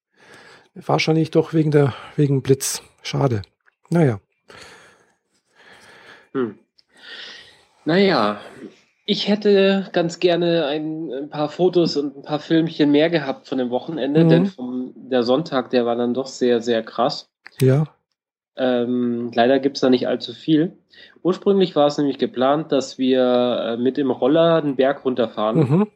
wahrscheinlich 0.75 1.31
doch 1.31 1.55
wegen 1.55 1.71
der 1.71 1.95
wegen 2.17 2.43
Blitz. 2.43 2.83
Schade. 3.03 3.43
Naja. 3.91 4.21
Hm. 6.33 6.59
Naja, 7.85 8.41
ich 9.05 9.29
hätte 9.29 9.89
ganz 9.93 10.21
gerne 10.21 10.67
ein, 10.67 11.13
ein, 11.13 11.29
paar 11.29 11.49
Fotos 11.49 11.97
und 11.97 12.17
ein 12.17 12.23
paar 12.23 12.39
Filmchen 12.39 12.91
mehr 12.91 13.11
gehabt 13.11 13.49
von 13.49 13.59
dem 13.59 13.71
Wochenende, 13.71 14.25
mhm. 14.25 14.29
denn 14.29 14.47
vom, 14.47 14.93
der 14.95 15.25
Sonntag, 15.25 15.71
der 15.71 15.85
war 15.85 15.97
dann 15.97 16.15
doch 16.15 16.29
sehr, 16.29 16.61
sehr 16.61 16.83
krass. 16.83 17.32
Ja. 17.61 17.85
Ähm, 18.57 19.31
leider 19.35 19.59
gibt 19.61 19.77
es 19.77 19.81
da 19.81 19.89
nicht 19.89 20.09
allzu 20.09 20.35
viel. 20.35 20.77
Ursprünglich 21.23 21.75
war 21.75 21.87
es 21.87 21.97
nämlich 21.97 22.19
geplant, 22.19 22.71
dass 22.71 22.99
wir 22.99 23.23
äh, 23.23 23.77
mit 23.77 23.97
dem 23.97 24.11
Roller 24.11 24.61
den 24.61 24.77
Berg 24.77 25.05
runterfahren. 25.05 25.59
Mhm. 25.59 25.87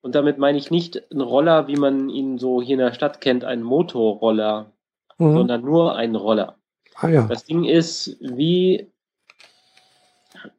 Und 0.00 0.14
damit 0.14 0.38
meine 0.38 0.58
ich 0.58 0.70
nicht 0.70 1.10
einen 1.10 1.20
Roller, 1.20 1.66
wie 1.68 1.76
man 1.76 2.08
ihn 2.08 2.38
so 2.38 2.62
hier 2.62 2.74
in 2.74 2.80
der 2.80 2.94
Stadt 2.94 3.20
kennt, 3.20 3.44
einen 3.44 3.62
Motorroller, 3.62 4.72
mhm. 5.18 5.34
sondern 5.34 5.62
nur 5.62 5.96
einen 5.96 6.16
Roller. 6.16 6.56
Ah, 6.94 7.08
ja. 7.08 7.26
Das 7.26 7.44
Ding 7.44 7.64
ist 7.64 8.16
wie, 8.20 8.90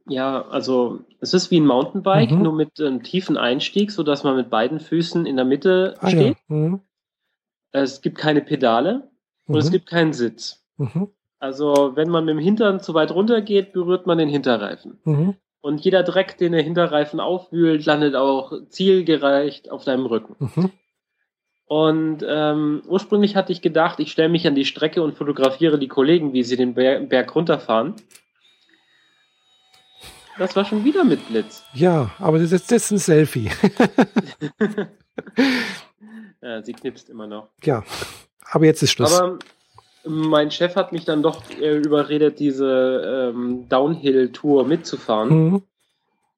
ja, 0.08 0.46
also 0.50 1.00
es 1.20 1.34
ist 1.34 1.52
wie 1.52 1.60
ein 1.60 1.66
Mountainbike, 1.66 2.32
mhm. 2.32 2.44
nur 2.44 2.54
mit 2.54 2.80
einem 2.80 3.02
tiefen 3.02 3.38
Einstieg, 3.38 3.92
sodass 3.92 4.24
man 4.24 4.36
mit 4.36 4.50
beiden 4.50 4.80
Füßen 4.80 5.26
in 5.26 5.36
der 5.36 5.46
Mitte 5.46 5.96
ah, 6.00 6.10
steht. 6.10 6.38
Ja. 6.48 6.56
Mhm. 6.56 6.82
Es 7.72 8.02
gibt 8.02 8.18
keine 8.18 8.42
Pedale 8.42 9.09
und 9.50 9.58
es 9.58 9.68
mhm. 9.68 9.72
gibt 9.72 9.88
keinen 9.88 10.14
Sitz. 10.14 10.64
Mhm. 10.78 11.10
Also 11.40 11.94
wenn 11.96 12.10
man 12.10 12.26
mit 12.26 12.36
dem 12.36 12.40
Hintern 12.40 12.80
zu 12.80 12.94
weit 12.94 13.12
runter 13.12 13.42
geht, 13.42 13.74
berührt 13.74 14.06
man 14.06 14.18
den 14.18 14.30
Hinterreifen. 14.30 15.00
Mhm. 15.06 15.36
Und 15.62 15.84
jeder 15.84 16.04
Dreck, 16.04 16.38
den 16.38 16.54
der 16.54 16.62
Hinterreifen 16.62 17.20
aufwühlt, 17.20 17.86
landet 17.86 18.16
auch 18.16 18.54
zielgereicht 18.70 19.72
auf 19.72 19.84
deinem 19.84 20.06
Rücken. 20.06 20.36
Mhm. 20.40 20.72
Und 21.66 22.26
ähm, 22.28 22.82
ursprünglich 22.88 23.36
hatte 23.36 23.52
ich 23.52 23.62
gedacht, 23.62 24.00
ich 24.00 24.12
stelle 24.12 24.30
mich 24.30 24.48
an 24.48 24.56
die 24.56 24.66
Strecke 24.66 25.04
und 25.04 25.16
fotografiere 25.18 25.78
die 25.78 25.88
Kollegen, 25.88 26.34
wie 26.34 26.44
sie 26.44 26.58
den 26.58 26.74
Berg, 26.74 27.10
Berg 27.10 27.36
runterfahren. 27.36 27.94
Das 30.38 30.56
war 30.56 30.66
schon 30.66 30.86
wieder 30.86 31.04
mit 31.04 31.28
Blitz. 31.28 31.64
Ja, 31.74 32.12
aber 32.18 32.40
das 32.40 32.52
ist, 32.54 32.72
ist 32.72 32.92
ein 32.92 32.98
Selfie. 32.98 33.52
ja, 36.42 36.64
sie 36.64 36.74
knipst 36.74 37.10
immer 37.10 37.28
noch. 37.28 37.50
Ja, 37.62 37.84
aber 38.52 38.66
jetzt 38.66 38.82
ist 38.82 38.92
Schluss. 38.92 39.20
Aber 39.20 39.40
mein 40.06 40.52
Chef 40.52 40.76
hat 40.76 40.92
mich 40.92 41.06
dann 41.06 41.22
doch 41.22 41.44
äh, 41.60 41.78
überredet, 41.78 42.40
diese 42.40 43.32
ähm, 43.34 43.68
Downhill-Tour 43.70 44.66
mitzufahren. 44.66 45.30
Mhm. 45.30 45.64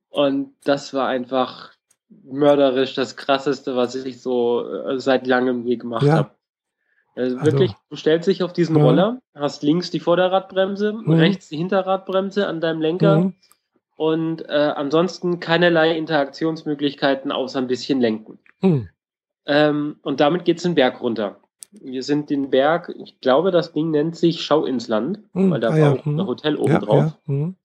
Und 0.09 0.53
das 0.63 0.93
war 0.93 1.07
einfach 1.07 1.71
mörderisch 2.09 2.93
das 2.93 3.15
krasseste, 3.15 3.75
was 3.75 3.95
ich 3.95 4.21
so 4.21 4.65
äh, 4.65 4.99
seit 4.99 5.27
langem 5.27 5.65
je 5.65 5.77
gemacht 5.77 6.03
ja. 6.03 6.13
habe. 6.13 6.31
Also, 7.15 7.37
also 7.37 7.51
wirklich, 7.51 7.73
du 7.89 7.95
stellst 7.95 8.27
dich 8.27 8.43
auf 8.43 8.53
diesen 8.53 8.77
ja. 8.77 8.83
Roller, 8.83 9.21
hast 9.35 9.63
links 9.63 9.91
die 9.91 9.99
Vorderradbremse, 9.99 10.93
mhm. 10.93 11.13
rechts 11.13 11.49
die 11.49 11.57
Hinterradbremse 11.57 12.47
an 12.47 12.61
deinem 12.61 12.81
Lenker 12.81 13.19
mhm. 13.19 13.33
und 13.95 14.47
äh, 14.47 14.73
ansonsten 14.75 15.39
keinerlei 15.39 15.97
Interaktionsmöglichkeiten 15.97 17.31
außer 17.31 17.59
ein 17.59 17.67
bisschen 17.67 17.99
lenken. 17.99 18.39
Mhm. 18.61 18.89
Ähm, 19.45 19.97
und 20.03 20.19
damit 20.19 20.45
geht's 20.45 20.63
den 20.63 20.75
Berg 20.75 21.01
runter. 21.01 21.41
Wir 21.71 22.03
sind 22.03 22.29
den 22.29 22.49
Berg, 22.49 22.93
ich 23.01 23.19
glaube, 23.21 23.51
das 23.51 23.71
Ding 23.71 23.91
nennt 23.91 24.15
sich 24.15 24.43
Schau 24.43 24.65
ins 24.65 24.87
Land, 24.87 25.19
hm, 25.33 25.51
weil 25.51 25.59
da 25.61 25.69
ah, 25.69 25.71
war 25.71 25.79
ja, 25.79 25.91
auch 25.93 26.05
hm. 26.05 26.19
ein 26.19 26.27
Hotel 26.27 26.55
oben 26.57 26.71
ja, 26.73 26.79
drauf. 26.79 27.03
Ja, 27.03 27.17
hm. 27.25 27.55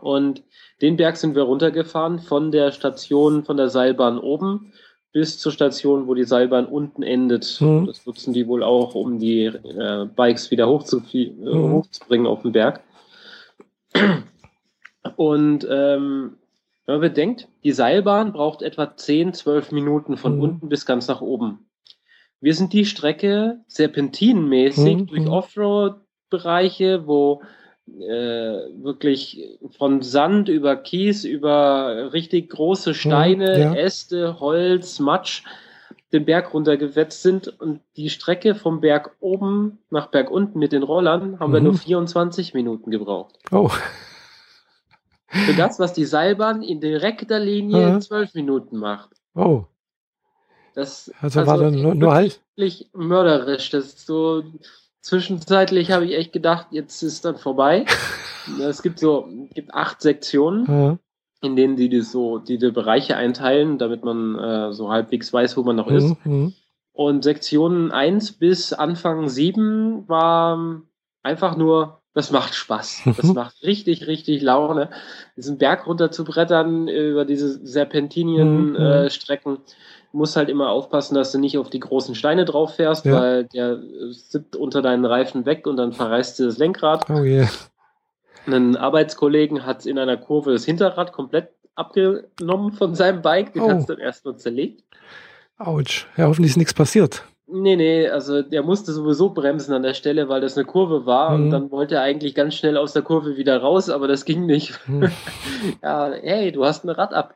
Und 0.00 0.44
den 0.82 0.96
Berg 0.96 1.16
sind 1.16 1.34
wir 1.34 1.42
runtergefahren 1.42 2.18
von 2.18 2.52
der 2.52 2.72
Station, 2.72 3.44
von 3.44 3.56
der 3.56 3.70
Seilbahn 3.70 4.18
oben 4.18 4.72
bis 5.12 5.38
zur 5.38 5.52
Station, 5.52 6.06
wo 6.06 6.14
die 6.14 6.24
Seilbahn 6.24 6.66
unten 6.66 7.02
endet. 7.02 7.44
Hm. 7.44 7.86
Das 7.86 8.04
nutzen 8.04 8.34
die 8.34 8.46
wohl 8.46 8.62
auch, 8.62 8.94
um 8.94 9.18
die 9.18 9.46
äh, 9.46 10.06
Bikes 10.14 10.50
wieder 10.50 10.68
hochzu 10.68 11.02
äh, 11.12 11.30
hm. 11.30 11.72
hochzubringen 11.72 12.26
auf 12.26 12.42
den 12.42 12.52
Berg. 12.52 12.82
Und 15.16 15.66
ähm, 15.70 16.36
wenn 16.84 16.94
man 16.94 17.00
bedenkt, 17.00 17.48
die 17.64 17.72
Seilbahn 17.72 18.32
braucht 18.32 18.62
etwa 18.62 18.94
10, 18.94 19.32
12 19.32 19.72
Minuten 19.72 20.16
von 20.16 20.34
hm. 20.34 20.40
unten 20.40 20.68
bis 20.68 20.84
ganz 20.84 21.08
nach 21.08 21.20
oben. 21.20 21.67
Wir 22.40 22.54
sind 22.54 22.72
die 22.72 22.84
Strecke 22.84 23.60
serpentinenmäßig 23.66 24.96
mhm. 24.96 25.06
durch 25.06 25.26
Offroad-Bereiche, 25.26 27.06
wo 27.06 27.42
äh, 27.86 28.02
wirklich 28.82 29.58
von 29.76 30.02
Sand 30.02 30.48
über 30.48 30.76
Kies, 30.76 31.24
über 31.24 32.12
richtig 32.12 32.50
große 32.50 32.94
Steine, 32.94 33.54
mhm, 33.54 33.62
ja. 33.62 33.74
Äste, 33.74 34.40
Holz, 34.40 35.00
Matsch 35.00 35.42
den 36.12 36.24
Berg 36.24 36.54
runtergewetzt 36.54 37.22
sind 37.22 37.48
und 37.60 37.80
die 37.96 38.08
Strecke 38.08 38.54
vom 38.54 38.80
Berg 38.80 39.14
oben 39.20 39.78
nach 39.90 40.06
Berg 40.06 40.30
unten 40.30 40.58
mit 40.58 40.72
den 40.72 40.82
Rollern 40.82 41.38
haben 41.38 41.50
mhm. 41.50 41.54
wir 41.54 41.60
nur 41.60 41.74
24 41.74 42.54
Minuten 42.54 42.90
gebraucht. 42.90 43.38
Oh. 43.50 43.70
Für 45.26 45.52
das, 45.52 45.78
was 45.78 45.92
die 45.92 46.06
Seilbahn 46.06 46.62
in 46.62 46.80
direkter 46.80 47.38
Linie 47.38 47.88
in 47.88 48.00
12 48.00 48.34
Minuten 48.34 48.78
macht. 48.78 49.10
Oh. 49.34 49.64
Das 50.78 51.10
also, 51.20 51.40
also 51.40 51.50
war 51.50 51.58
dann 51.58 51.74
nur, 51.74 51.96
nur 51.96 52.14
halt 52.14 52.40
wirklich 52.54 52.88
mörderisch. 52.92 53.70
Das 53.70 53.86
ist 53.86 54.06
so 54.06 54.44
zwischenzeitlich 55.00 55.90
habe 55.90 56.04
ich 56.04 56.14
echt 56.14 56.32
gedacht, 56.32 56.68
jetzt 56.70 57.02
ist 57.02 57.24
dann 57.24 57.36
vorbei. 57.36 57.84
es 58.60 58.80
gibt 58.82 59.00
so 59.00 59.28
gibt 59.54 59.74
acht 59.74 60.00
Sektionen, 60.00 60.66
ja. 60.68 60.98
in 61.42 61.56
denen 61.56 61.74
die, 61.74 61.88
die 61.88 62.02
so 62.02 62.38
die, 62.38 62.58
die 62.58 62.70
Bereiche 62.70 63.16
einteilen, 63.16 63.78
damit 63.78 64.04
man 64.04 64.38
äh, 64.38 64.72
so 64.72 64.88
halbwegs 64.88 65.32
weiß, 65.32 65.56
wo 65.56 65.64
man 65.64 65.74
noch 65.74 65.88
ist. 65.88 66.14
Mhm. 66.24 66.54
Und 66.92 67.24
Sektionen 67.24 67.90
1 67.90 68.34
bis 68.34 68.72
Anfang 68.72 69.28
7 69.28 70.08
war 70.08 70.80
einfach 71.24 71.56
nur, 71.56 72.02
das 72.14 72.30
macht 72.30 72.54
Spaß. 72.54 73.02
Das 73.16 73.32
macht 73.34 73.64
richtig, 73.64 74.06
richtig 74.06 74.42
Laune, 74.42 74.90
diesen 75.36 75.58
Berg 75.58 75.88
runter 75.88 76.12
zu 76.12 76.22
brettern 76.22 76.86
über 76.86 77.24
diese 77.24 77.66
Serpentinien-Strecken. 77.66 79.52
Mhm. 79.52 79.58
Äh, 79.58 79.72
musst 80.12 80.36
halt 80.36 80.48
immer 80.48 80.70
aufpassen, 80.70 81.14
dass 81.14 81.32
du 81.32 81.38
nicht 81.38 81.58
auf 81.58 81.70
die 81.70 81.80
großen 81.80 82.14
Steine 82.14 82.44
drauf 82.44 82.74
fährst, 82.76 83.04
ja. 83.04 83.20
weil 83.20 83.44
der 83.44 83.78
sitzt 84.10 84.56
unter 84.56 84.82
deinen 84.82 85.04
Reifen 85.04 85.46
weg 85.46 85.66
und 85.66 85.76
dann 85.76 85.92
verreißt 85.92 86.38
dir 86.38 86.46
das 86.46 86.58
Lenkrad. 86.58 87.08
Oh 87.10 87.22
yeah. 87.22 87.48
Ein 88.46 88.76
Arbeitskollegen 88.76 89.66
hat 89.66 89.84
in 89.84 89.98
einer 89.98 90.16
Kurve 90.16 90.52
das 90.52 90.64
Hinterrad 90.64 91.12
komplett 91.12 91.50
abgenommen 91.74 92.72
von 92.72 92.94
seinem 92.94 93.22
Bike, 93.22 93.52
den 93.52 93.62
oh. 93.62 93.70
hat 93.70 93.78
es 93.78 93.86
dann 93.86 93.98
erstmal 93.98 94.36
zerlegt. 94.36 94.82
Autsch. 95.58 96.06
Ja, 96.16 96.26
hoffentlich 96.26 96.52
ist 96.52 96.56
nichts 96.56 96.74
passiert. 96.74 97.24
Nee, 97.50 97.76
nee, 97.76 98.06
also 98.08 98.42
der 98.42 98.62
musste 98.62 98.92
sowieso 98.92 99.30
bremsen 99.30 99.72
an 99.72 99.82
der 99.82 99.94
Stelle, 99.94 100.28
weil 100.28 100.42
das 100.42 100.56
eine 100.56 100.66
Kurve 100.66 101.06
war 101.06 101.30
mhm. 101.30 101.44
und 101.44 101.50
dann 101.50 101.70
wollte 101.70 101.94
er 101.94 102.02
eigentlich 102.02 102.34
ganz 102.34 102.54
schnell 102.54 102.76
aus 102.76 102.92
der 102.92 103.02
Kurve 103.02 103.38
wieder 103.38 103.58
raus, 103.58 103.88
aber 103.88 104.06
das 104.06 104.26
ging 104.26 104.44
nicht. 104.44 104.78
Mhm. 104.86 105.10
ja, 105.82 106.12
hey, 106.20 106.52
du 106.52 106.64
hast 106.66 106.84
ein 106.84 106.90
Rad 106.90 107.14
ab. 107.14 107.34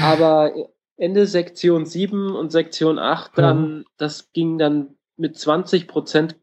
aber 0.00 0.52
Ende 1.02 1.26
Sektion 1.26 1.84
7 1.84 2.32
und 2.36 2.52
Sektion 2.52 3.00
8 3.00 3.36
dann, 3.36 3.78
mhm. 3.78 3.84
das 3.96 4.32
ging 4.32 4.56
dann 4.56 4.94
mit 5.16 5.36
20 5.36 5.88
Prozent 5.88 6.36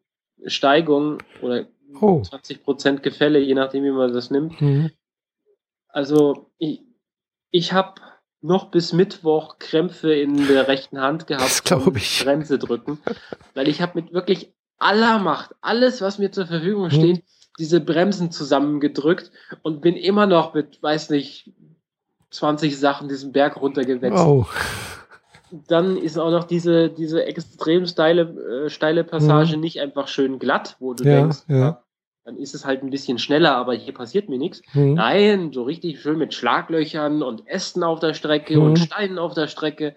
Steigung 0.45 1.19
oder 1.41 1.67
oh. 2.01 2.21
20 2.21 2.63
Prozent 2.63 3.01
Gefälle, 3.01 3.39
je 3.39 3.53
nachdem, 3.53 3.85
wie 3.85 3.91
man 3.91 4.11
das 4.11 4.31
nimmt. 4.31 4.59
Mhm. 4.59 4.91
Also 5.87 6.51
ich, 6.57 6.81
ich 7.51 7.71
habe 7.71 8.01
noch 8.41 8.69
bis 8.69 8.91
Mittwoch 8.91 9.59
Krämpfe 9.59 10.13
in 10.13 10.35
der 10.47 10.67
rechten 10.67 10.99
Hand 10.99 11.27
gehabt, 11.27 11.63
glaube 11.63 11.97
ich. 11.97 12.21
Bremse 12.21 12.59
drücken, 12.59 12.99
weil 13.53 13.69
ich 13.69 13.81
habe 13.81 14.01
mit 14.01 14.11
wirklich 14.11 14.53
aller 14.77 15.19
Macht, 15.19 15.55
alles, 15.61 16.01
was 16.01 16.19
mir 16.19 16.33
zur 16.33 16.47
Verfügung 16.47 16.89
hm. 16.89 16.99
steht, 16.99 17.17
hm. 17.17 17.23
diese 17.59 17.79
Bremsen 17.79 18.29
zusammengedrückt 18.29 19.31
und 19.61 19.79
bin 19.79 19.95
immer 19.95 20.25
noch 20.25 20.53
mit, 20.53 20.83
weiß 20.83 21.11
nicht, 21.11 21.53
20 22.31 22.79
Sachen 22.79 23.09
diesen 23.09 23.31
Berg 23.31 23.61
runtergewetzt. 23.61 24.23
Oh. 24.23 24.45
Dann 25.67 25.97
ist 25.97 26.17
auch 26.17 26.29
noch 26.29 26.43
diese, 26.43 26.89
diese 26.89 27.25
extrem 27.25 27.87
steile, 27.87 28.65
äh, 28.65 28.69
steile 28.69 29.03
Passage 29.03 29.53
hm. 29.53 29.59
nicht 29.61 29.81
einfach 29.81 30.07
schön 30.07 30.37
glatt, 30.37 30.75
wo 30.79 30.93
du 30.93 31.03
ja, 31.03 31.21
denkst, 31.21 31.39
ja 31.47 31.81
dann 32.29 32.37
ist 32.37 32.53
es 32.53 32.63
halt 32.63 32.83
ein 32.83 32.91
bisschen 32.91 33.17
schneller, 33.17 33.55
aber 33.55 33.73
hier 33.73 33.93
passiert 33.93 34.29
mir 34.29 34.37
nichts. 34.37 34.61
Mhm. 34.73 34.93
Nein, 34.93 35.51
so 35.51 35.63
richtig 35.63 35.99
schön 35.99 36.19
mit 36.19 36.35
Schlaglöchern 36.35 37.23
und 37.23 37.47
Ästen 37.47 37.83
auf 37.83 37.99
der 37.99 38.13
Strecke 38.13 38.55
mhm. 38.57 38.63
und 38.63 38.77
Steinen 38.77 39.17
auf 39.17 39.33
der 39.33 39.47
Strecke. 39.47 39.95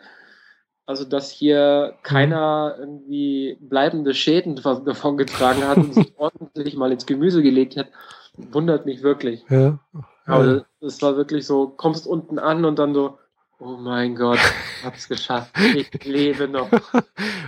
Also, 0.86 1.04
dass 1.04 1.30
hier 1.30 1.94
keiner 2.02 2.76
irgendwie 2.78 3.58
bleibende 3.60 4.14
Schäden 4.14 4.56
davon 4.56 5.18
getragen 5.18 5.68
hat 5.68 5.76
und 5.76 5.94
sich 5.94 6.14
ordentlich 6.16 6.74
mal 6.74 6.90
ins 6.90 7.04
Gemüse 7.04 7.42
gelegt 7.42 7.76
hat, 7.76 7.88
wundert 8.34 8.86
mich 8.86 9.02
wirklich. 9.02 9.44
Ja. 9.50 9.78
Aber 10.24 10.66
es 10.80 11.02
war 11.02 11.16
wirklich 11.16 11.46
so, 11.46 11.68
kommst 11.68 12.06
unten 12.06 12.38
an 12.38 12.64
und 12.64 12.78
dann 12.78 12.94
so, 12.94 13.18
oh 13.58 13.76
mein 13.76 14.14
Gott, 14.14 14.38
hab's 14.84 15.08
geschafft, 15.08 15.52
ich 15.74 15.92
lebe 16.04 16.48
noch. 16.48 16.68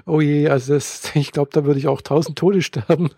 oh 0.07 0.21
je, 0.21 0.49
also 0.49 0.75
das, 0.75 1.15
ich 1.15 1.33
glaube, 1.33 1.51
da 1.53 1.65
würde 1.65 1.79
ich 1.79 1.89
auch 1.89 2.03
tausend 2.03 2.39
Tode 2.39 2.63
sterben. 2.63 3.11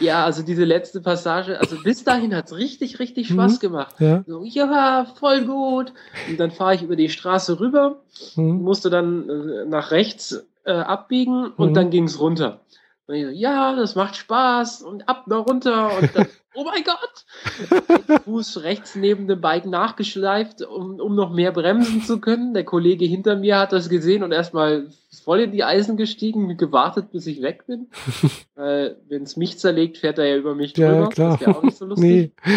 Ja, 0.00 0.24
also 0.24 0.42
diese 0.42 0.64
letzte 0.64 1.00
Passage, 1.00 1.60
also 1.60 1.76
bis 1.82 2.02
dahin 2.04 2.34
hat's 2.34 2.54
richtig, 2.54 2.98
richtig 2.98 3.30
mhm. 3.30 3.34
Spaß 3.34 3.60
gemacht. 3.60 3.94
Ja. 4.00 4.24
So, 4.26 4.42
ja, 4.44 5.06
voll 5.18 5.44
gut. 5.44 5.92
Und 6.28 6.40
dann 6.40 6.50
fahre 6.50 6.74
ich 6.74 6.82
über 6.82 6.96
die 6.96 7.08
Straße 7.08 7.60
rüber, 7.60 8.02
mhm. 8.34 8.62
musste 8.62 8.90
dann 8.90 9.28
äh, 9.28 9.64
nach 9.66 9.92
rechts 9.92 10.44
äh, 10.64 10.72
abbiegen 10.72 11.52
und 11.56 11.70
mhm. 11.70 11.74
dann 11.74 11.90
ging's 11.90 12.18
runter. 12.18 12.60
Und 13.06 13.16
ich 13.16 13.24
so, 13.24 13.30
ja, 13.30 13.76
das 13.76 13.96
macht 13.96 14.16
Spaß 14.16 14.82
und 14.82 15.08
ab 15.08 15.26
noch 15.26 15.46
runter 15.46 15.90
und 15.98 16.16
dann, 16.16 16.26
oh 16.54 16.64
mein 16.64 16.82
Gott! 16.84 18.22
Fuß 18.24 18.62
rechts 18.62 18.94
neben 18.94 19.28
dem 19.28 19.42
Bike 19.42 19.66
nachgeschleift, 19.66 20.62
um, 20.62 20.98
um 20.98 21.14
noch 21.14 21.30
mehr 21.30 21.52
bremsen 21.52 22.00
zu 22.00 22.18
können. 22.18 22.54
Der 22.54 22.64
Kollege 22.64 23.04
hinter 23.04 23.36
mir 23.36 23.58
hat 23.58 23.72
das 23.72 23.90
gesehen 23.90 24.22
und 24.22 24.32
erstmal 24.32 24.88
voll 25.22 25.40
in 25.40 25.52
die 25.52 25.64
Eisen 25.64 25.98
gestiegen, 25.98 26.56
gewartet, 26.56 27.12
bis 27.12 27.26
ich 27.26 27.42
weg 27.42 27.66
bin. 27.66 27.88
Weil, 28.54 28.96
wenn 29.08 29.24
es 29.24 29.36
mich 29.36 29.58
zerlegt, 29.58 29.98
fährt 29.98 30.18
er 30.18 30.26
ja 30.26 30.36
über 30.36 30.54
mich 30.54 30.72
drüber. 30.72 31.00
Ja, 31.00 31.06
klar. 31.08 31.36
Das 31.38 31.46
ja 31.46 31.54
auch 31.54 31.62
nicht 31.62 31.76
so 31.76 31.84
lustig. 31.86 32.32
nee. 32.44 32.52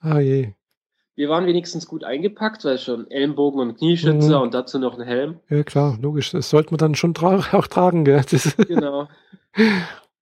Ah 0.00 0.20
je. 0.20 0.52
Wir 1.14 1.30
waren 1.30 1.46
wenigstens 1.46 1.86
gut 1.86 2.04
eingepackt, 2.04 2.66
weil 2.66 2.76
schon 2.76 3.10
Ellenbogen 3.10 3.58
und 3.60 3.78
Knieschützer 3.78 4.36
mhm. 4.36 4.42
und 4.42 4.54
dazu 4.54 4.78
noch 4.78 4.98
ein 4.98 5.06
Helm. 5.06 5.40
Ja, 5.48 5.62
klar, 5.62 5.96
logisch. 6.02 6.32
Das 6.32 6.50
sollte 6.50 6.72
man 6.72 6.78
dann 6.78 6.94
schon 6.94 7.14
tra 7.14 7.42
auch 7.52 7.66
tragen, 7.66 8.04
gell? 8.04 8.22
genau. 8.68 9.08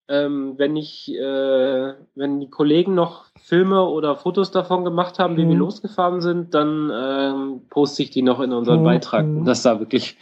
Ähm, 0.06 0.58
wenn 0.58 0.76
ich, 0.76 1.10
äh, 1.14 1.94
wenn 2.14 2.38
die 2.38 2.50
Kollegen 2.50 2.94
noch 2.94 3.24
Filme 3.40 3.84
oder 3.84 4.16
Fotos 4.16 4.50
davon 4.50 4.84
gemacht 4.84 5.18
haben, 5.18 5.38
wie 5.38 5.46
mhm. 5.46 5.48
wir 5.48 5.56
losgefahren 5.56 6.20
sind, 6.20 6.52
dann 6.52 6.90
ähm, 6.94 7.62
poste 7.70 8.02
ich 8.02 8.10
die 8.10 8.20
noch 8.20 8.40
in 8.40 8.52
unseren 8.52 8.80
mhm. 8.80 8.84
Beitrag. 8.84 9.26
Das 9.44 9.62
sah 9.62 9.80
wirklich 9.80 10.18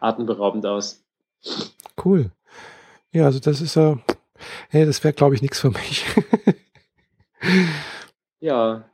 atemberaubend 0.00 0.66
aus. 0.66 1.04
Cool. 2.04 2.32
Ja, 3.12 3.26
also 3.26 3.38
das 3.38 3.60
ist 3.60 3.76
ja, 3.76 3.98
hey, 4.68 4.84
das 4.84 5.04
wäre, 5.04 5.14
glaube 5.14 5.36
ich, 5.36 5.42
nichts 5.42 5.60
für 5.60 5.70
mich. 5.70 6.04
ja. 8.40 8.84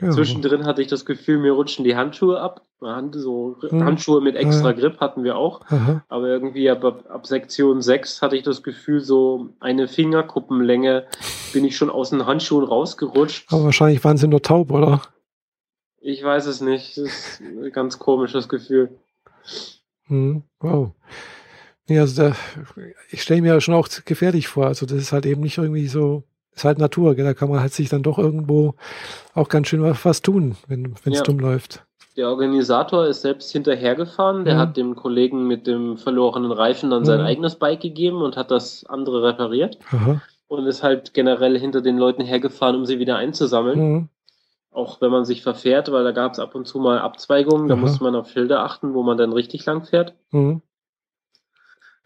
Ja. 0.00 0.10
Zwischendrin 0.10 0.64
hatte 0.64 0.82
ich 0.82 0.88
das 0.88 1.04
Gefühl, 1.04 1.38
mir 1.38 1.52
rutschen 1.52 1.84
die 1.84 1.96
Handschuhe 1.96 2.40
ab. 2.40 2.62
So 3.12 3.56
hm. 3.60 3.84
Handschuhe 3.84 4.20
mit 4.20 4.36
extra 4.36 4.70
Grip 4.72 5.00
hatten 5.00 5.24
wir 5.24 5.36
auch. 5.36 5.62
Aha. 5.66 6.04
Aber 6.08 6.28
irgendwie 6.28 6.70
ab, 6.70 6.84
ab 6.84 7.26
Sektion 7.26 7.82
6 7.82 8.22
hatte 8.22 8.36
ich 8.36 8.44
das 8.44 8.62
Gefühl, 8.62 9.00
so 9.00 9.48
eine 9.58 9.88
Fingerkuppenlänge 9.88 11.06
bin 11.52 11.64
ich 11.64 11.76
schon 11.76 11.90
aus 11.90 12.10
den 12.10 12.26
Handschuhen 12.26 12.64
rausgerutscht. 12.64 13.52
Aber 13.52 13.64
wahrscheinlich 13.64 14.04
waren 14.04 14.16
sie 14.16 14.28
nur 14.28 14.42
taub, 14.42 14.70
oder? 14.70 15.02
Ich 16.00 16.22
weiß 16.22 16.46
es 16.46 16.60
nicht. 16.60 16.96
Das 16.96 17.08
ist 17.08 17.40
ein 17.40 17.72
ganz 17.72 17.98
komisches 17.98 18.48
Gefühl. 18.48 18.90
Hm, 20.06 20.44
wow. 20.60 20.92
Ja, 21.88 22.02
also 22.02 22.22
da, 22.22 22.36
ich 23.10 23.22
stelle 23.22 23.42
mir 23.42 23.60
schon 23.60 23.74
auch 23.74 23.88
gefährlich 24.04 24.46
vor. 24.46 24.66
Also 24.66 24.86
das 24.86 24.98
ist 24.98 25.12
halt 25.12 25.26
eben 25.26 25.40
nicht 25.40 25.58
irgendwie 25.58 25.88
so, 25.88 26.22
ist 26.58 26.64
halt 26.64 26.78
Natur, 26.78 27.14
gell? 27.14 27.24
da 27.24 27.34
kann 27.34 27.48
man 27.48 27.60
halt 27.60 27.72
sich 27.72 27.88
dann 27.88 28.02
doch 28.02 28.18
irgendwo 28.18 28.74
auch 29.34 29.48
ganz 29.48 29.68
schön 29.68 29.82
was 29.82 30.22
tun, 30.22 30.56
wenn 30.66 30.94
es 31.04 31.18
ja. 31.18 31.22
dumm 31.22 31.38
läuft. 31.38 31.84
Der 32.16 32.28
Organisator 32.28 33.06
ist 33.06 33.22
selbst 33.22 33.52
hinterhergefahren, 33.52 34.44
der 34.44 34.56
mhm. 34.56 34.58
hat 34.58 34.76
dem 34.76 34.96
Kollegen 34.96 35.46
mit 35.46 35.68
dem 35.68 35.96
verlorenen 35.96 36.50
Reifen 36.50 36.90
dann 36.90 37.02
mhm. 37.02 37.06
sein 37.06 37.20
eigenes 37.20 37.56
Bike 37.56 37.80
gegeben 37.80 38.22
und 38.22 38.36
hat 38.36 38.50
das 38.50 38.84
andere 38.86 39.22
repariert. 39.22 39.78
Aha. 39.92 40.20
Und 40.48 40.66
ist 40.66 40.82
halt 40.82 41.14
generell 41.14 41.58
hinter 41.58 41.82
den 41.82 41.98
Leuten 41.98 42.22
hergefahren, 42.22 42.74
um 42.74 42.86
sie 42.86 42.98
wieder 42.98 43.16
einzusammeln. 43.16 43.92
Mhm 43.92 44.08
auch 44.70 45.00
wenn 45.00 45.10
man 45.10 45.24
sich 45.24 45.42
verfährt, 45.42 45.90
weil 45.90 46.04
da 46.04 46.12
gab 46.12 46.32
es 46.34 46.38
ab 46.38 46.54
und 46.54 46.66
zu 46.66 46.78
mal 46.78 47.00
Abzweigungen, 47.00 47.68
da 47.68 47.74
musste 47.74 48.04
man 48.04 48.14
auf 48.14 48.30
Schilder 48.30 48.62
achten, 48.62 48.94
wo 48.94 49.02
man 49.02 49.16
dann 49.16 49.32
richtig 49.32 49.66
lang 49.66 49.82
fährt. 49.82 50.14
Mhm. 50.30 50.62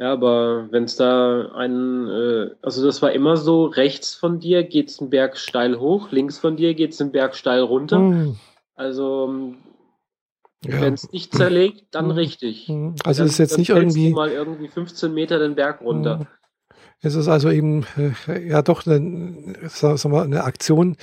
Ja, 0.03 0.13
aber 0.13 0.67
wenn 0.73 0.83
es 0.83 0.97
da 0.97 1.53
einen, 1.55 2.09
äh, 2.09 2.51
also 2.61 2.85
das 2.85 3.03
war 3.03 3.13
immer 3.13 3.37
so, 3.37 3.67
rechts 3.67 4.17
von 4.17 4.41
dir 4.41 4.65
geht 4.65 4.89
es 4.89 4.99
einen 4.99 5.11
Berg 5.11 5.37
steil 5.37 5.79
hoch, 5.79 6.11
links 6.11 6.41
von 6.41 6.57
dir 6.57 6.75
geht 6.75 6.91
es 6.91 7.01
einen 7.01 7.13
Berg 7.13 7.37
steil 7.37 7.61
runter. 7.61 8.01
Mhm. 8.01 8.37
Also 8.75 9.55
ja. 10.65 10.81
wenn 10.81 10.95
es 10.95 11.13
nicht 11.13 11.33
zerlegt, 11.33 11.85
dann 11.93 12.07
mhm. 12.07 12.11
richtig. 12.11 12.69
Mhm. 12.69 12.97
Also 13.05 13.21
dann, 13.21 13.29
ist 13.29 13.39
jetzt 13.39 13.57
nicht 13.57 13.71
irgendwie 13.71 14.11
mal 14.11 14.33
irgendwie 14.33 14.67
15 14.67 15.15
Meter 15.15 15.39
den 15.39 15.55
Berg 15.55 15.81
runter. 15.83 16.17
Mhm. 16.17 16.27
Es 17.01 17.15
ist 17.15 17.29
also 17.29 17.53
eben 17.53 17.87
äh, 18.27 18.49
ja 18.49 18.63
doch 18.63 18.85
eine, 18.85 19.55
sagen 19.69 20.13
wir, 20.13 20.23
eine 20.23 20.43
Aktion, 20.43 20.97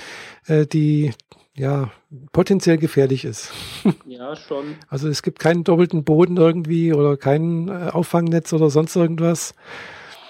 äh, 0.47 0.66
die 0.66 1.14
ja, 1.60 1.91
potenziell 2.32 2.78
gefährlich 2.78 3.26
ist. 3.26 3.51
Ja, 4.05 4.36
schon. 4.36 4.76
Also 4.89 5.07
es 5.07 5.22
gibt 5.22 5.39
keinen 5.39 5.64
doppelten 5.64 6.03
Boden 6.03 6.36
irgendwie 6.36 6.93
oder 6.93 7.16
kein 7.16 7.70
äh, 7.70 7.89
Auffangnetz 7.91 8.51
oder 8.51 8.70
sonst 8.70 8.95
irgendwas. 8.97 9.53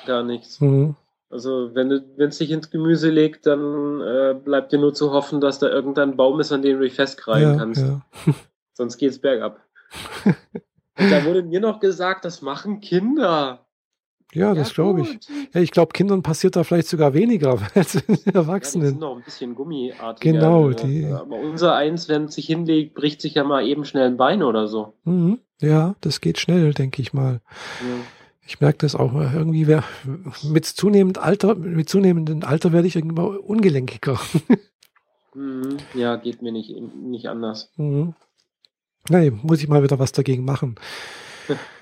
Gar 0.05 0.23
nichts. 0.23 0.61
Mhm. 0.61 0.95
Also 1.31 1.73
wenn 1.73 1.91
es 1.91 2.37
sich 2.37 2.51
ins 2.51 2.69
Gemüse 2.69 3.09
legt, 3.09 3.47
dann 3.47 4.01
äh, 4.01 4.35
bleibt 4.35 4.71
dir 4.71 4.79
nur 4.79 4.93
zu 4.93 5.11
hoffen, 5.11 5.41
dass 5.41 5.57
da 5.57 5.69
irgendein 5.69 6.17
Baum 6.17 6.39
ist, 6.39 6.51
an 6.51 6.61
dem 6.61 6.77
du 6.77 6.83
dich 6.83 6.93
festgreifen 6.93 7.53
ja, 7.53 7.57
kannst. 7.57 7.81
Ja. 7.81 8.01
Sonst 8.73 8.97
geht's 8.97 9.19
bergab. 9.19 9.59
Und 10.25 10.35
da 11.11 11.25
wurde 11.25 11.41
mir 11.41 11.59
noch 11.59 11.79
gesagt, 11.79 12.25
das 12.25 12.41
machen 12.41 12.81
Kinder. 12.81 13.65
Ja, 14.33 14.53
das 14.53 14.69
ja, 14.69 14.75
glaube 14.75 15.01
ich. 15.01 15.19
Ja, 15.53 15.61
ich 15.61 15.71
glaube, 15.71 15.93
Kindern 15.93 16.21
passiert 16.21 16.55
da 16.55 16.63
vielleicht 16.63 16.87
sogar 16.87 17.13
weniger 17.13 17.59
als 17.73 17.95
Erwachsenen. 18.25 18.85
Ja, 18.85 18.91
die 18.91 18.93
sind 18.93 18.99
noch 18.99 19.17
ein 19.17 19.23
bisschen 19.23 19.55
gummiartig. 19.55 20.21
Genau. 20.21 20.69
Die, 20.71 21.05
Aber 21.05 21.37
unser 21.37 21.75
Eins, 21.75 22.07
wenn 22.09 22.25
es 22.25 22.35
sich 22.35 22.45
hinlegt, 22.45 22.93
bricht 22.93 23.21
sich 23.21 23.33
ja 23.35 23.43
mal 23.43 23.65
eben 23.65 23.85
schnell 23.85 24.07
ein 24.07 24.17
Bein 24.17 24.43
oder 24.43 24.67
so. 24.67 24.93
Mhm. 25.03 25.39
Ja, 25.61 25.95
das 26.01 26.21
geht 26.21 26.39
schnell, 26.39 26.73
denke 26.73 27.01
ich 27.01 27.13
mal. 27.13 27.41
Ja. 27.81 27.87
Ich 28.45 28.61
merke 28.61 28.79
das 28.79 28.95
auch. 28.95 29.13
Irgendwie 29.13 29.67
wär, 29.67 29.83
mit 30.43 30.65
zunehmend 30.65 31.17
Alter, 31.17 31.55
mit 31.55 31.89
zunehmendem 31.89 32.43
Alter 32.43 32.71
werde 32.71 32.87
ich 32.87 32.95
irgendwann 32.95 33.37
ungelenkiger. 33.37 34.19
Mhm. 35.35 35.77
Ja, 35.93 36.15
geht 36.15 36.41
mir 36.41 36.51
nicht, 36.51 36.71
nicht 36.71 37.27
anders. 37.29 37.71
Mhm. 37.77 38.15
Nee, 39.09 39.31
muss 39.31 39.61
ich 39.61 39.67
mal 39.67 39.83
wieder 39.83 39.99
was 39.99 40.11
dagegen 40.11 40.43
machen. 40.43 40.75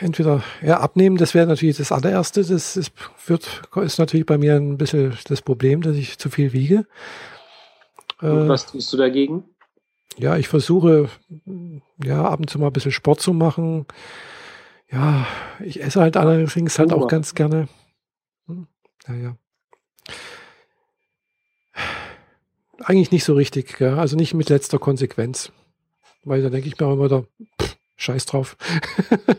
Entweder 0.00 0.42
ja, 0.62 0.80
abnehmen, 0.80 1.16
das 1.16 1.34
wäre 1.34 1.46
natürlich 1.46 1.76
das 1.76 1.92
allererste. 1.92 2.44
Das 2.44 2.76
ist, 2.76 2.92
wird, 3.26 3.62
ist 3.76 3.98
natürlich 3.98 4.26
bei 4.26 4.38
mir 4.38 4.56
ein 4.56 4.76
bisschen 4.76 5.16
das 5.28 5.42
Problem, 5.42 5.82
dass 5.82 5.96
ich 5.96 6.18
zu 6.18 6.30
viel 6.30 6.52
wiege. 6.52 6.86
Und 8.20 8.46
äh, 8.46 8.48
was 8.48 8.66
tust 8.66 8.92
du 8.92 8.96
dagegen? 8.96 9.44
Ja, 10.16 10.36
ich 10.36 10.48
versuche 10.48 11.08
ja 12.02 12.24
ab 12.24 12.40
und 12.40 12.50
zu 12.50 12.58
mal 12.58 12.66
ein 12.66 12.72
bisschen 12.72 12.92
Sport 12.92 13.20
zu 13.20 13.32
machen. 13.32 13.86
Ja, 14.90 15.26
ich 15.60 15.82
esse 15.82 16.00
halt 16.00 16.16
allerdings 16.16 16.78
halt 16.78 16.92
auch 16.92 17.06
ganz 17.06 17.34
gerne. 17.34 17.68
Hm, 18.46 18.66
ja, 19.06 19.14
ja. 19.14 19.36
Eigentlich 22.82 23.12
nicht 23.12 23.24
so 23.24 23.34
richtig, 23.34 23.78
ja? 23.78 23.96
also 23.96 24.16
nicht 24.16 24.34
mit 24.34 24.48
letzter 24.48 24.78
Konsequenz. 24.78 25.52
Weil 26.24 26.42
da 26.42 26.50
denke 26.50 26.66
ich 26.66 26.78
mir 26.78 26.86
auch 26.86 26.94
immer, 26.94 27.08
da, 27.08 27.24
pff, 27.60 27.76
scheiß 28.00 28.26
drauf. 28.26 28.56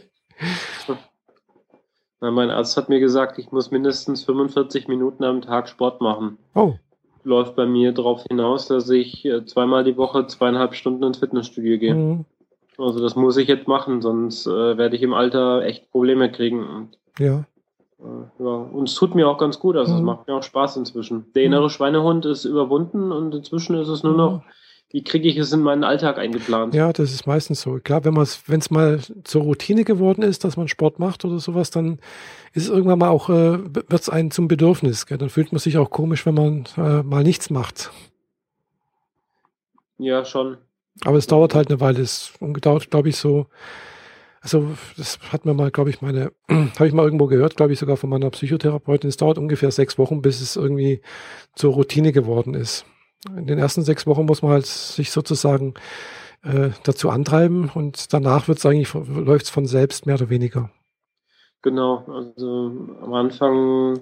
Na, 2.21 2.29
mein 2.29 2.51
Arzt 2.51 2.77
hat 2.77 2.87
mir 2.87 2.99
gesagt, 2.99 3.39
ich 3.39 3.51
muss 3.51 3.71
mindestens 3.71 4.23
45 4.23 4.87
Minuten 4.87 5.23
am 5.23 5.41
Tag 5.41 5.67
Sport 5.67 6.01
machen. 6.01 6.37
Oh. 6.53 6.75
Läuft 7.23 7.55
bei 7.55 7.65
mir 7.65 7.91
darauf 7.93 8.23
hinaus, 8.29 8.67
dass 8.67 8.89
ich 8.89 9.25
äh, 9.25 9.43
zweimal 9.45 9.83
die 9.83 9.97
Woche 9.97 10.27
zweieinhalb 10.27 10.75
Stunden 10.75 11.03
ins 11.03 11.17
Fitnessstudio 11.17 11.79
gehe. 11.79 11.95
Mhm. 11.95 12.25
Also 12.77 12.99
das 12.99 13.15
muss 13.15 13.37
ich 13.37 13.47
jetzt 13.47 13.67
machen, 13.67 14.01
sonst 14.01 14.45
äh, 14.47 14.77
werde 14.77 14.95
ich 14.95 15.01
im 15.01 15.13
Alter 15.13 15.63
echt 15.63 15.91
Probleme 15.91 16.31
kriegen. 16.31 16.91
ja. 17.17 17.45
Äh, 17.99 18.43
ja. 18.43 18.49
Und 18.49 18.89
es 18.89 18.95
tut 18.95 19.15
mir 19.15 19.27
auch 19.27 19.37
ganz 19.37 19.59
gut, 19.59 19.75
also 19.75 19.91
mhm. 19.93 19.99
es 19.99 20.03
macht 20.03 20.27
mir 20.27 20.35
auch 20.35 20.43
Spaß 20.43 20.77
inzwischen. 20.77 21.31
Der 21.33 21.43
innere 21.43 21.65
mhm. 21.65 21.69
Schweinehund 21.69 22.25
ist 22.25 22.45
überwunden 22.45 23.11
und 23.11 23.35
inzwischen 23.35 23.75
ist 23.75 23.89
es 23.89 24.03
nur 24.03 24.15
noch, 24.15 24.31
mhm. 24.33 24.41
Wie 24.91 25.03
kriege 25.03 25.29
ich 25.29 25.37
es 25.37 25.53
in 25.53 25.61
meinen 25.61 25.85
Alltag 25.85 26.17
eingeplant? 26.17 26.73
Ja, 26.73 26.91
das 26.91 27.13
ist 27.13 27.25
meistens 27.25 27.61
so. 27.61 27.79
Klar, 27.81 28.03
wenn 28.03 28.13
man 28.13 28.23
es, 28.23 28.43
wenn 28.47 28.59
es 28.59 28.69
mal 28.69 28.99
zur 29.23 29.43
Routine 29.43 29.85
geworden 29.85 30.21
ist, 30.21 30.43
dass 30.43 30.57
man 30.57 30.67
Sport 30.67 30.99
macht 30.99 31.23
oder 31.23 31.39
sowas, 31.39 31.71
dann 31.71 31.99
ist 32.53 32.63
es 32.63 32.69
irgendwann 32.69 32.99
mal 32.99 33.09
auch, 33.09 33.29
äh, 33.29 33.59
wird 33.73 33.93
es 33.93 34.09
einen 34.09 34.31
zum 34.31 34.49
Bedürfnis. 34.49 35.05
Gell? 35.05 35.17
Dann 35.17 35.29
fühlt 35.29 35.53
man 35.53 35.59
sich 35.59 35.77
auch 35.77 35.91
komisch, 35.91 36.25
wenn 36.25 36.35
man 36.35 36.65
äh, 36.75 37.03
mal 37.03 37.23
nichts 37.23 37.49
macht. 37.49 37.91
Ja, 39.97 40.25
schon. 40.25 40.57
Aber 41.05 41.17
es 41.17 41.27
dauert 41.27 41.55
halt 41.55 41.69
eine 41.69 41.79
Weile. 41.79 42.01
Es 42.01 42.33
dauert, 42.39 42.91
glaube 42.91 43.09
ich, 43.09 43.15
so. 43.15 43.47
Also, 44.41 44.71
das 44.97 45.19
hat 45.31 45.45
mir 45.45 45.53
mal, 45.53 45.71
glaube 45.71 45.89
ich, 45.91 46.01
meine, 46.01 46.33
habe 46.49 46.87
ich 46.87 46.93
mal 46.93 47.05
irgendwo 47.05 47.27
gehört, 47.27 47.55
glaube 47.55 47.71
ich, 47.71 47.79
sogar 47.79 47.95
von 47.95 48.09
meiner 48.09 48.29
Psychotherapeutin. 48.29 49.07
Es 49.07 49.17
dauert 49.17 49.37
ungefähr 49.37 49.71
sechs 49.71 49.97
Wochen, 49.97 50.21
bis 50.21 50.41
es 50.41 50.57
irgendwie 50.57 51.01
zur 51.55 51.73
Routine 51.73 52.11
geworden 52.11 52.55
ist. 52.55 52.85
In 53.29 53.47
den 53.47 53.59
ersten 53.59 53.83
sechs 53.83 54.07
Wochen 54.07 54.25
muss 54.25 54.41
man 54.41 54.51
halt 54.51 54.65
sich 54.65 55.11
sozusagen 55.11 55.73
äh, 56.43 56.69
dazu 56.83 57.09
antreiben 57.09 57.69
und 57.73 58.13
danach 58.13 58.47
wird 58.47 58.57
es 58.57 58.65
eigentlich, 58.65 58.93
läuft 58.93 59.45
es 59.45 59.51
von 59.51 59.65
selbst 59.65 60.05
mehr 60.05 60.15
oder 60.15 60.29
weniger. 60.29 60.71
Genau, 61.61 62.03
also 62.07 62.71
am 63.01 63.13
Anfang 63.13 64.01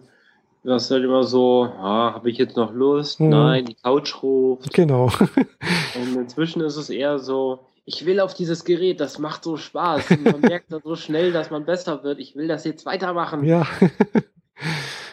das 0.63 0.85
ist 0.85 0.91
halt 0.91 1.03
immer 1.03 1.23
so, 1.23 1.63
ah, 1.77 2.13
habe 2.13 2.29
ich 2.29 2.37
jetzt 2.37 2.57
noch 2.57 2.73
Lust? 2.73 3.19
Hm. 3.19 3.29
Nein, 3.29 3.65
die 3.65 3.75
Couch 3.75 4.21
ruft. 4.21 4.73
Genau. 4.73 5.05
Und 5.95 6.15
inzwischen 6.15 6.61
ist 6.61 6.75
es 6.75 6.89
eher 6.89 7.19
so, 7.19 7.65
ich 7.85 8.05
will 8.05 8.19
auf 8.19 8.33
dieses 8.33 8.65
Gerät, 8.65 8.99
das 8.99 9.19
macht 9.19 9.43
so 9.43 9.55
Spaß. 9.55 10.11
Und 10.11 10.25
man 10.25 10.41
merkt 10.41 10.71
dann 10.71 10.81
so 10.83 10.95
schnell, 10.95 11.31
dass 11.31 11.49
man 11.49 11.65
besser 11.65 12.03
wird. 12.03 12.19
Ich 12.19 12.35
will 12.35 12.47
das 12.47 12.65
jetzt 12.65 12.85
weitermachen. 12.85 13.45
Ja. 13.45 13.65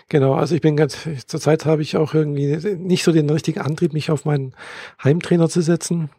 Genau, 0.08 0.34
also 0.34 0.54
ich 0.54 0.60
bin 0.60 0.76
ganz, 0.76 1.08
zurzeit 1.26 1.66
habe 1.66 1.82
ich 1.82 1.96
auch 1.96 2.14
irgendwie 2.14 2.56
nicht 2.76 3.02
so 3.02 3.10
den 3.10 3.28
richtigen 3.28 3.60
Antrieb, 3.60 3.92
mich 3.92 4.10
auf 4.10 4.24
meinen 4.24 4.54
Heimtrainer 5.02 5.48
zu 5.48 5.62
setzen. 5.62 6.10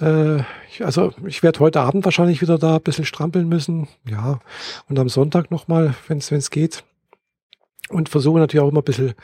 Äh, 0.00 0.38
ich, 0.70 0.84
also 0.84 1.12
ich 1.26 1.42
werde 1.42 1.60
heute 1.60 1.80
Abend 1.80 2.04
wahrscheinlich 2.04 2.40
wieder 2.40 2.58
da 2.58 2.76
ein 2.76 2.82
bisschen 2.82 3.04
strampeln 3.04 3.48
müssen. 3.48 3.88
Ja, 4.08 4.40
und 4.88 4.98
am 4.98 5.10
Sonntag 5.10 5.50
nochmal, 5.50 5.94
wenn 6.08 6.18
es 6.18 6.50
geht 6.50 6.82
und 7.90 8.08
versuche 8.08 8.38
natürlich 8.38 8.64
auch 8.64 8.70
immer 8.70 8.80
ein 8.80 8.84
bisschen 8.84 9.14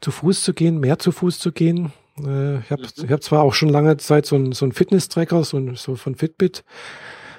zu 0.00 0.10
Fuß 0.10 0.42
zu 0.42 0.52
gehen, 0.52 0.78
mehr 0.78 0.98
zu 0.98 1.10
Fuß 1.10 1.38
zu 1.38 1.52
gehen. 1.52 1.92
Äh, 2.18 2.58
ich 2.58 2.70
habe 2.70 2.82
mhm. 2.82 3.10
hab 3.10 3.22
zwar 3.22 3.42
auch 3.42 3.54
schon 3.54 3.70
lange 3.70 3.96
Zeit 3.96 4.26
so 4.26 4.36
ein, 4.36 4.52
so 4.52 4.66
ein 4.66 4.72
Fitness-Tracker, 4.72 5.44
so, 5.44 5.56
ein, 5.56 5.76
so 5.76 5.96
von 5.96 6.14
Fitbit 6.14 6.62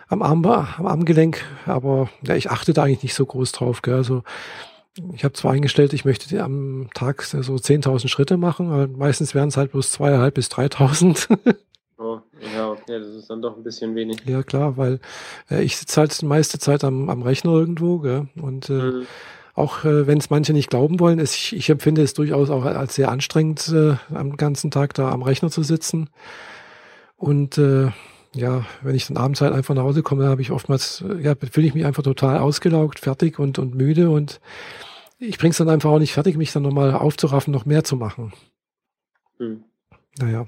am, 0.07 0.21
Arm, 0.21 0.45
am 0.45 0.87
Armgelenk, 0.87 1.45
aber 1.65 2.09
ja, 2.23 2.35
ich 2.35 2.49
achte 2.49 2.73
da 2.73 2.83
eigentlich 2.83 3.03
nicht 3.03 3.13
so 3.13 3.25
groß 3.25 3.51
drauf. 3.53 3.81
Gell? 3.81 3.93
Also 3.93 4.23
ich 5.13 5.23
habe 5.23 5.33
zwar 5.33 5.53
eingestellt, 5.53 5.93
ich 5.93 6.05
möchte 6.05 6.43
am 6.43 6.89
Tag 6.93 7.23
so 7.23 7.37
10.000 7.37 8.07
Schritte 8.07 8.37
machen, 8.37 8.71
aber 8.71 8.87
meistens 8.87 9.33
werden 9.33 9.49
es 9.49 9.57
halt 9.57 9.71
bloß 9.71 9.91
zweieinhalb 9.91 10.33
bis 10.33 10.49
3.000. 10.49 11.37
oh, 11.97 12.19
ja, 12.55 12.69
okay, 12.69 12.99
das 12.99 13.15
ist 13.15 13.29
dann 13.29 13.41
doch 13.41 13.55
ein 13.55 13.63
bisschen 13.63 13.95
wenig. 13.95 14.17
Ja, 14.25 14.43
klar, 14.43 14.77
weil 14.77 14.99
äh, 15.49 15.63
ich 15.63 15.77
sitze 15.77 15.99
halt 16.01 16.21
die 16.21 16.25
meiste 16.25 16.59
Zeit 16.59 16.83
am, 16.83 17.09
am 17.09 17.21
Rechner 17.21 17.51
irgendwo 17.51 17.99
gell? 17.99 18.27
und 18.41 18.69
äh, 18.69 18.73
mhm 18.73 19.07
auch 19.53 19.83
äh, 19.83 20.07
wenn 20.07 20.17
es 20.17 20.29
manche 20.29 20.53
nicht 20.53 20.69
glauben 20.69 20.99
wollen, 20.99 21.19
ist, 21.19 21.35
ich, 21.35 21.55
ich 21.55 21.69
empfinde 21.69 22.01
es 22.01 22.13
durchaus 22.13 22.49
auch 22.49 22.65
als 22.65 22.95
sehr 22.95 23.09
anstrengend, 23.09 23.67
äh, 23.69 23.95
am 24.13 24.37
ganzen 24.37 24.71
Tag 24.71 24.93
da 24.93 25.11
am 25.11 25.23
Rechner 25.23 25.49
zu 25.49 25.63
sitzen. 25.63 26.09
Und 27.17 27.57
äh, 27.57 27.91
ja, 28.33 28.65
wenn 28.81 28.95
ich 28.95 29.07
dann 29.07 29.17
abends 29.17 29.41
halt 29.41 29.53
einfach 29.53 29.75
nach 29.75 29.83
Hause 29.83 30.03
komme, 30.03 30.27
habe 30.27 30.41
ich 30.41 30.51
oftmals, 30.51 31.01
äh, 31.01 31.21
ja, 31.21 31.35
fühle 31.35 31.67
ich 31.67 31.73
mich 31.73 31.85
einfach 31.85 32.03
total 32.03 32.39
ausgelaugt, 32.39 32.99
fertig 32.99 33.39
und, 33.39 33.59
und 33.59 33.75
müde 33.75 34.09
und 34.09 34.39
ich 35.19 35.37
bringe 35.37 35.51
es 35.51 35.57
dann 35.57 35.69
einfach 35.69 35.91
auch 35.91 35.99
nicht 35.99 36.13
fertig, 36.13 36.37
mich 36.37 36.51
dann 36.51 36.63
nochmal 36.63 36.93
aufzuraffen, 36.93 37.53
noch 37.53 37.65
mehr 37.65 37.83
zu 37.83 37.95
machen. 37.95 38.33
Hm. 39.37 39.63
Naja. 40.19 40.47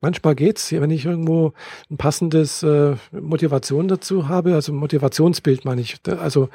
Manchmal 0.00 0.36
geht's, 0.36 0.70
wenn 0.70 0.90
ich 0.90 1.06
irgendwo 1.06 1.54
ein 1.90 1.96
passendes 1.96 2.62
äh, 2.62 2.94
Motivation 3.10 3.88
dazu 3.88 4.28
habe, 4.28 4.54
also 4.54 4.72
Motivationsbild 4.72 5.64
meine 5.64 5.80
ich. 5.80 5.96
Also 6.06 6.50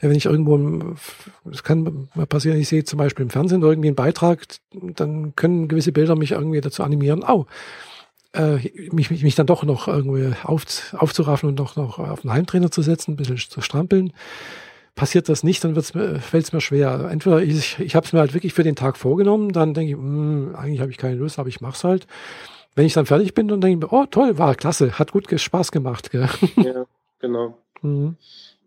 wenn 0.00 0.14
ich 0.14 0.24
irgendwo, 0.24 0.94
es 1.50 1.62
kann 1.62 2.08
passieren, 2.30 2.58
ich 2.58 2.68
sehe 2.68 2.84
zum 2.84 2.98
Beispiel 2.98 3.24
im 3.24 3.30
Fernsehen 3.30 3.60
irgendwie 3.60 3.88
einen 3.88 3.94
Beitrag, 3.94 4.46
dann 4.72 5.36
können 5.36 5.68
gewisse 5.68 5.92
Bilder 5.92 6.16
mich 6.16 6.30
irgendwie 6.30 6.62
dazu 6.62 6.82
animieren, 6.82 7.24
au, 7.24 7.42
äh, 7.42 7.44
mich, 8.92 9.10
mich, 9.10 9.22
mich 9.22 9.34
dann 9.34 9.46
doch 9.46 9.62
noch 9.64 9.88
irgendwie 9.88 10.32
auf, 10.44 10.94
aufzuraffen 10.96 11.48
und 11.48 11.58
noch, 11.58 11.76
noch 11.76 11.98
auf 11.98 12.24
einen 12.24 12.32
Heimtrainer 12.32 12.70
zu 12.70 12.82
setzen, 12.82 13.12
ein 13.12 13.16
bisschen 13.16 13.38
zu 13.38 13.60
strampeln. 13.60 14.12
Passiert 14.94 15.28
das 15.28 15.44
nicht, 15.44 15.62
dann 15.62 15.74
fällt 15.74 16.44
es 16.44 16.52
mir 16.52 16.60
schwer. 16.60 17.08
Entweder 17.10 17.40
ich, 17.40 17.78
ich 17.78 17.94
habe 17.94 18.04
es 18.04 18.12
mir 18.12 18.18
halt 18.18 18.34
wirklich 18.34 18.52
für 18.52 18.64
den 18.64 18.76
Tag 18.76 18.96
vorgenommen, 18.96 19.52
dann 19.52 19.72
denke 19.72 19.92
ich, 19.92 19.96
mh, 19.96 20.02
hm, 20.02 20.56
eigentlich 20.56 20.80
habe 20.80 20.90
ich 20.90 20.98
keine 20.98 21.14
Lust, 21.14 21.38
aber 21.38 21.48
ich 21.48 21.60
mache 21.60 21.76
es 21.76 21.84
halt 21.84 22.06
wenn 22.78 22.86
ich 22.86 22.92
dann 22.92 23.06
fertig 23.06 23.34
bin, 23.34 23.48
dann 23.48 23.60
denke 23.60 23.86
ich 23.86 23.90
mir, 23.90 23.96
oh 23.96 24.06
toll, 24.06 24.38
war 24.38 24.54
klasse, 24.54 25.00
hat 25.00 25.10
gut 25.10 25.28
Spaß 25.28 25.72
gemacht. 25.72 26.12
Gell? 26.12 26.28
Ja, 26.56 26.86
genau. 27.18 27.58
Mhm. 27.82 28.14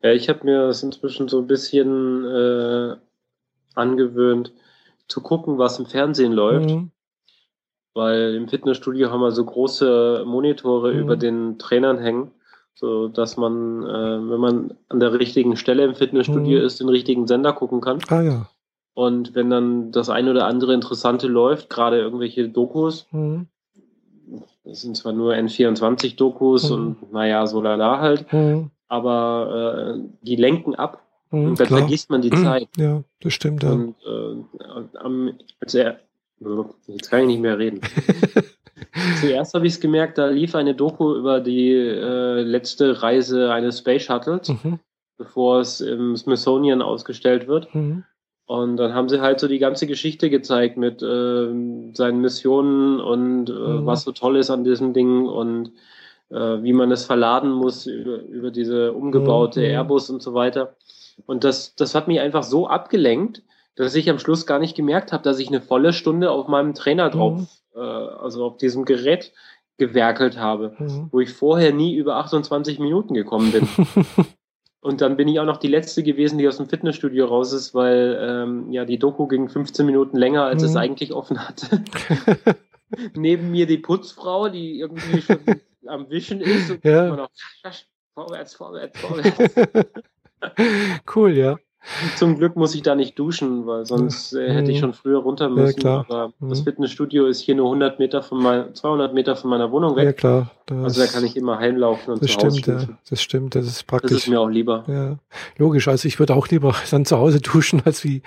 Ja, 0.03 0.11
ich 0.11 0.27
habe 0.27 0.43
mir 0.43 0.67
das 0.67 0.83
inzwischen 0.83 1.29
so 1.29 1.39
ein 1.39 1.47
bisschen 1.47 2.25
äh, 2.25 2.97
angewöhnt, 3.73 4.51
zu 5.07 5.21
gucken, 5.21 5.57
was 5.57 5.79
im 5.79 5.85
Fernsehen 5.85 6.33
läuft. 6.33 6.71
Mhm. 6.71 6.91
Weil 7.93 8.35
im 8.35 8.47
Fitnessstudio 8.47 9.11
haben 9.11 9.21
wir 9.21 9.31
so 9.31 9.43
große 9.43 10.23
Monitore 10.25 10.93
mhm. 10.93 10.99
über 10.99 11.17
den 11.17 11.59
Trainern 11.59 11.99
hängen, 11.99 12.31
so 12.73 13.07
dass 13.07 13.37
man, 13.37 13.83
äh, 13.83 14.29
wenn 14.29 14.39
man 14.39 14.73
an 14.89 14.99
der 14.99 15.13
richtigen 15.13 15.57
Stelle 15.57 15.83
im 15.83 15.95
Fitnessstudio 15.95 16.59
mhm. 16.59 16.65
ist, 16.65 16.79
den 16.79 16.89
richtigen 16.89 17.27
Sender 17.27 17.53
gucken 17.53 17.81
kann. 17.81 17.99
Ah 18.07 18.21
ja. 18.21 18.47
Und 18.93 19.35
wenn 19.35 19.49
dann 19.49 19.91
das 19.91 20.09
eine 20.09 20.31
oder 20.31 20.47
andere 20.47 20.73
Interessante 20.73 21.27
läuft, 21.27 21.69
gerade 21.69 21.99
irgendwelche 21.99 22.49
Dokus, 22.49 23.07
mhm. 23.11 23.47
Das 24.63 24.81
sind 24.81 24.95
zwar 24.95 25.13
nur 25.13 25.33
N24-Dokus 25.33 26.69
mhm. 26.69 26.75
und 26.75 27.13
naja, 27.13 27.47
so 27.47 27.61
lala 27.61 27.99
halt, 27.99 28.31
mhm. 28.31 28.69
aber 28.87 29.95
äh, 29.95 29.99
die 30.21 30.35
lenken 30.35 30.75
ab 30.75 31.01
mhm, 31.31 31.45
und 31.45 31.59
dann 31.59 31.67
klar. 31.67 31.79
vergisst 31.79 32.09
man 32.09 32.21
die 32.21 32.29
Zeit. 32.29 32.69
Ja, 32.77 33.03
das 33.21 33.33
stimmt. 33.33 33.63
Ja. 33.63 33.71
Und 33.71 33.95
äh, 34.05 34.97
am, 34.99 35.33
als 35.59 35.73
er, 35.73 35.99
jetzt 36.87 37.09
kann 37.09 37.21
ich 37.21 37.27
nicht 37.27 37.41
mehr 37.41 37.57
reden. 37.57 37.81
Zuerst 39.21 39.53
habe 39.53 39.67
ich 39.67 39.73
es 39.73 39.79
gemerkt, 39.79 40.17
da 40.17 40.27
lief 40.27 40.55
eine 40.55 40.75
Doku 40.75 41.15
über 41.15 41.39
die 41.39 41.71
äh, 41.71 42.41
letzte 42.41 43.01
Reise 43.01 43.51
eines 43.51 43.79
Space 43.79 44.03
Shuttles, 44.03 44.49
mhm. 44.49 44.79
bevor 45.17 45.59
es 45.59 45.81
im 45.81 46.15
Smithsonian 46.15 46.81
ausgestellt 46.81 47.47
wird. 47.47 47.73
Mhm. 47.73 48.03
Und 48.45 48.77
dann 48.77 48.93
haben 48.93 49.07
sie 49.07 49.21
halt 49.21 49.39
so 49.39 49.47
die 49.47 49.59
ganze 49.59 49.87
Geschichte 49.87 50.29
gezeigt 50.29 50.75
mit 50.75 51.01
äh, 51.01 51.47
seinen 51.93 52.19
Missionen 52.19 52.99
und 52.99 53.49
äh, 53.49 53.53
mhm. 53.53 53.85
was 53.85 54.03
so 54.03 54.11
toll 54.11 54.35
ist 54.35 54.49
an 54.49 54.63
diesem 54.63 54.93
Ding 54.93 55.25
und 55.25 55.71
äh, 56.29 56.61
wie 56.61 56.73
man 56.73 56.91
es 56.91 57.05
verladen 57.05 57.51
muss 57.51 57.85
über, 57.85 58.21
über 58.23 58.51
diese 58.51 58.93
umgebaute 58.93 59.61
mhm. 59.61 59.67
Airbus 59.67 60.09
und 60.09 60.21
so 60.21 60.33
weiter. 60.33 60.75
Und 61.25 61.43
das, 61.43 61.75
das 61.75 61.95
hat 61.95 62.07
mich 62.07 62.19
einfach 62.19 62.43
so 62.43 62.67
abgelenkt, 62.67 63.43
dass 63.75 63.95
ich 63.95 64.09
am 64.09 64.19
Schluss 64.19 64.45
gar 64.45 64.59
nicht 64.59 64.75
gemerkt 64.75 65.11
habe, 65.11 65.23
dass 65.23 65.39
ich 65.39 65.47
eine 65.47 65.61
volle 65.61 65.93
Stunde 65.93 66.31
auf 66.31 66.47
meinem 66.47 66.73
Trainer 66.73 67.09
drauf, 67.09 67.39
mhm. 67.39 67.47
äh, 67.75 67.79
also 67.79 68.45
auf 68.45 68.57
diesem 68.57 68.85
Gerät 68.85 69.33
gewerkelt 69.77 70.37
habe, 70.37 70.75
mhm. 70.77 71.09
wo 71.11 71.19
ich 71.19 71.33
vorher 71.33 71.73
nie 71.73 71.95
über 71.95 72.17
28 72.17 72.79
Minuten 72.79 73.13
gekommen 73.13 73.51
bin. 73.51 73.67
Und 74.81 75.01
dann 75.01 75.15
bin 75.15 75.27
ich 75.27 75.39
auch 75.39 75.45
noch 75.45 75.57
die 75.57 75.67
letzte 75.67 76.01
gewesen, 76.01 76.39
die 76.39 76.47
aus 76.47 76.57
dem 76.57 76.67
Fitnessstudio 76.67 77.25
raus 77.25 77.53
ist, 77.53 77.75
weil 77.75 78.17
ähm, 78.19 78.71
ja 78.71 78.83
die 78.83 78.97
Doku 78.97 79.27
ging 79.27 79.47
15 79.47 79.85
Minuten 79.85 80.17
länger, 80.17 80.43
als 80.43 80.63
mhm. 80.63 80.69
es 80.69 80.75
eigentlich 80.75 81.13
offen 81.13 81.47
hatte. 81.47 81.83
Neben 83.15 83.51
mir 83.51 83.67
die 83.67 83.77
Putzfrau, 83.77 84.49
die 84.49 84.79
irgendwie 84.79 85.21
schon 85.21 85.39
am 85.87 86.09
Wischen 86.09 86.41
ist 86.41 86.71
und 86.71 86.83
ja. 86.83 87.07
immer 87.07 87.17
noch 87.17 87.29
vorwärts, 88.15 88.55
vorwärts, 88.55 88.99
vorwärts. 88.99 89.71
cool, 91.15 91.37
ja. 91.37 91.57
Zum 92.15 92.37
Glück 92.37 92.55
muss 92.55 92.75
ich 92.75 92.83
da 92.83 92.93
nicht 92.93 93.17
duschen, 93.17 93.65
weil 93.65 93.85
sonst 93.85 94.33
äh, 94.33 94.53
hätte 94.53 94.71
ich 94.71 94.77
mhm. 94.77 94.81
schon 94.81 94.93
früher 94.93 95.19
runter 95.19 95.49
müssen. 95.49 95.81
Ja, 95.81 96.05
Aber 96.07 96.31
mhm. 96.39 96.49
das 96.49 96.61
Fitnessstudio 96.61 97.25
ist 97.25 97.41
hier 97.41 97.55
nur 97.55 97.65
100 97.65 97.97
Meter 97.97 98.21
von 98.21 98.41
mein, 98.41 98.75
200 98.75 99.13
Meter 99.13 99.35
von 99.35 99.49
meiner 99.49 99.71
Wohnung 99.71 99.95
weg. 99.95 100.05
Ja, 100.05 100.13
klar. 100.13 100.51
also 100.69 101.01
da 101.01 101.07
kann 101.07 101.25
ich 101.25 101.35
immer 101.35 101.57
heimlaufen 101.57 102.13
und 102.13 102.21
das 102.21 102.29
zu 102.29 102.33
stimmt, 102.33 102.67
Hause 102.67 102.87
ja, 102.89 102.97
Das 103.09 103.21
stimmt, 103.21 103.55
das 103.55 103.65
ist 103.65 103.87
praktisch. 103.87 104.11
Das 104.11 104.19
ist 104.19 104.27
mir 104.27 104.39
auch 104.39 104.49
lieber. 104.49 104.83
Ja, 104.87 105.17
logisch. 105.57 105.87
Also 105.87 106.07
ich 106.07 106.19
würde 106.19 106.35
auch 106.35 106.47
lieber 106.49 106.75
dann 106.91 107.05
zu 107.05 107.17
Hause 107.17 107.41
duschen, 107.41 107.81
als 107.83 108.03
wie 108.03 108.21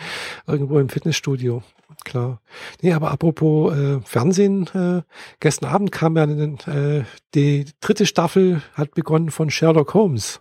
irgendwo 0.48 0.78
im 0.80 0.88
Fitnessstudio. 0.88 1.62
Klar. 2.04 2.40
Nee, 2.82 2.92
aber 2.92 3.12
apropos 3.12 3.72
äh, 3.72 4.00
Fernsehen, 4.00 4.68
äh, 4.74 5.02
gestern 5.38 5.70
Abend 5.70 5.92
kam 5.92 6.16
ja 6.16 6.24
äh, 6.24 7.04
die 7.34 7.66
dritte 7.80 8.04
Staffel, 8.04 8.62
hat 8.74 8.94
begonnen 8.94 9.30
von 9.30 9.48
Sherlock 9.48 9.94
Holmes. 9.94 10.40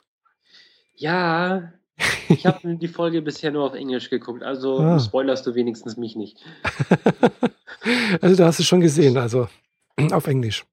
Ja, 0.96 1.74
ich 2.30 2.46
habe 2.46 2.76
die 2.76 2.88
Folge 2.88 3.22
bisher 3.22 3.52
nur 3.52 3.66
auf 3.66 3.74
Englisch 3.74 4.10
geguckt, 4.10 4.44
also 4.44 4.80
ah. 4.80 5.00
spoilerst 5.00 5.46
du 5.46 5.56
wenigstens 5.56 5.98
mich 5.98 6.16
nicht. 6.16 6.40
also 8.22 8.36
du 8.36 8.46
hast 8.46 8.60
es 8.60 8.66
schon 8.66 8.82
gesehen, 8.82 9.18
also 9.18 9.48
auf 10.12 10.28
Englisch. 10.28 10.66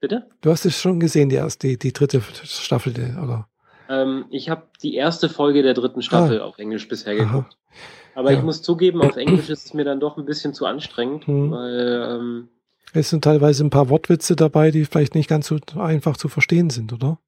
Bitte? 0.00 0.28
Du 0.40 0.50
hast 0.50 0.64
es 0.64 0.80
schon 0.80 1.00
gesehen, 1.00 1.28
die 1.28 1.36
erste, 1.36 1.68
die, 1.68 1.78
die 1.78 1.92
dritte 1.92 2.20
Staffel, 2.44 2.92
oder? 3.22 3.48
Ähm, 3.88 4.26
ich 4.30 4.48
habe 4.48 4.64
die 4.82 4.94
erste 4.94 5.28
Folge 5.28 5.62
der 5.62 5.74
dritten 5.74 6.02
Staffel 6.02 6.40
ah. 6.40 6.44
auf 6.44 6.58
Englisch 6.58 6.88
bisher 6.88 7.14
geguckt. 7.14 7.56
Aha. 7.56 8.20
Aber 8.20 8.30
ja. 8.30 8.38
ich 8.38 8.44
muss 8.44 8.62
zugeben, 8.62 9.02
auf 9.02 9.16
Englisch 9.16 9.48
ist 9.48 9.66
es 9.66 9.74
mir 9.74 9.84
dann 9.84 10.00
doch 10.00 10.16
ein 10.16 10.24
bisschen 10.24 10.54
zu 10.54 10.66
anstrengend, 10.66 11.26
hm. 11.26 11.50
weil 11.50 12.08
ähm, 12.10 12.48
es 12.92 13.10
sind 13.10 13.24
teilweise 13.24 13.64
ein 13.64 13.70
paar 13.70 13.88
Wortwitze 13.88 14.36
dabei, 14.36 14.70
die 14.70 14.84
vielleicht 14.84 15.16
nicht 15.16 15.28
ganz 15.28 15.48
so 15.48 15.58
einfach 15.76 16.16
zu 16.16 16.28
verstehen 16.28 16.70
sind, 16.70 16.92
oder? 16.92 17.18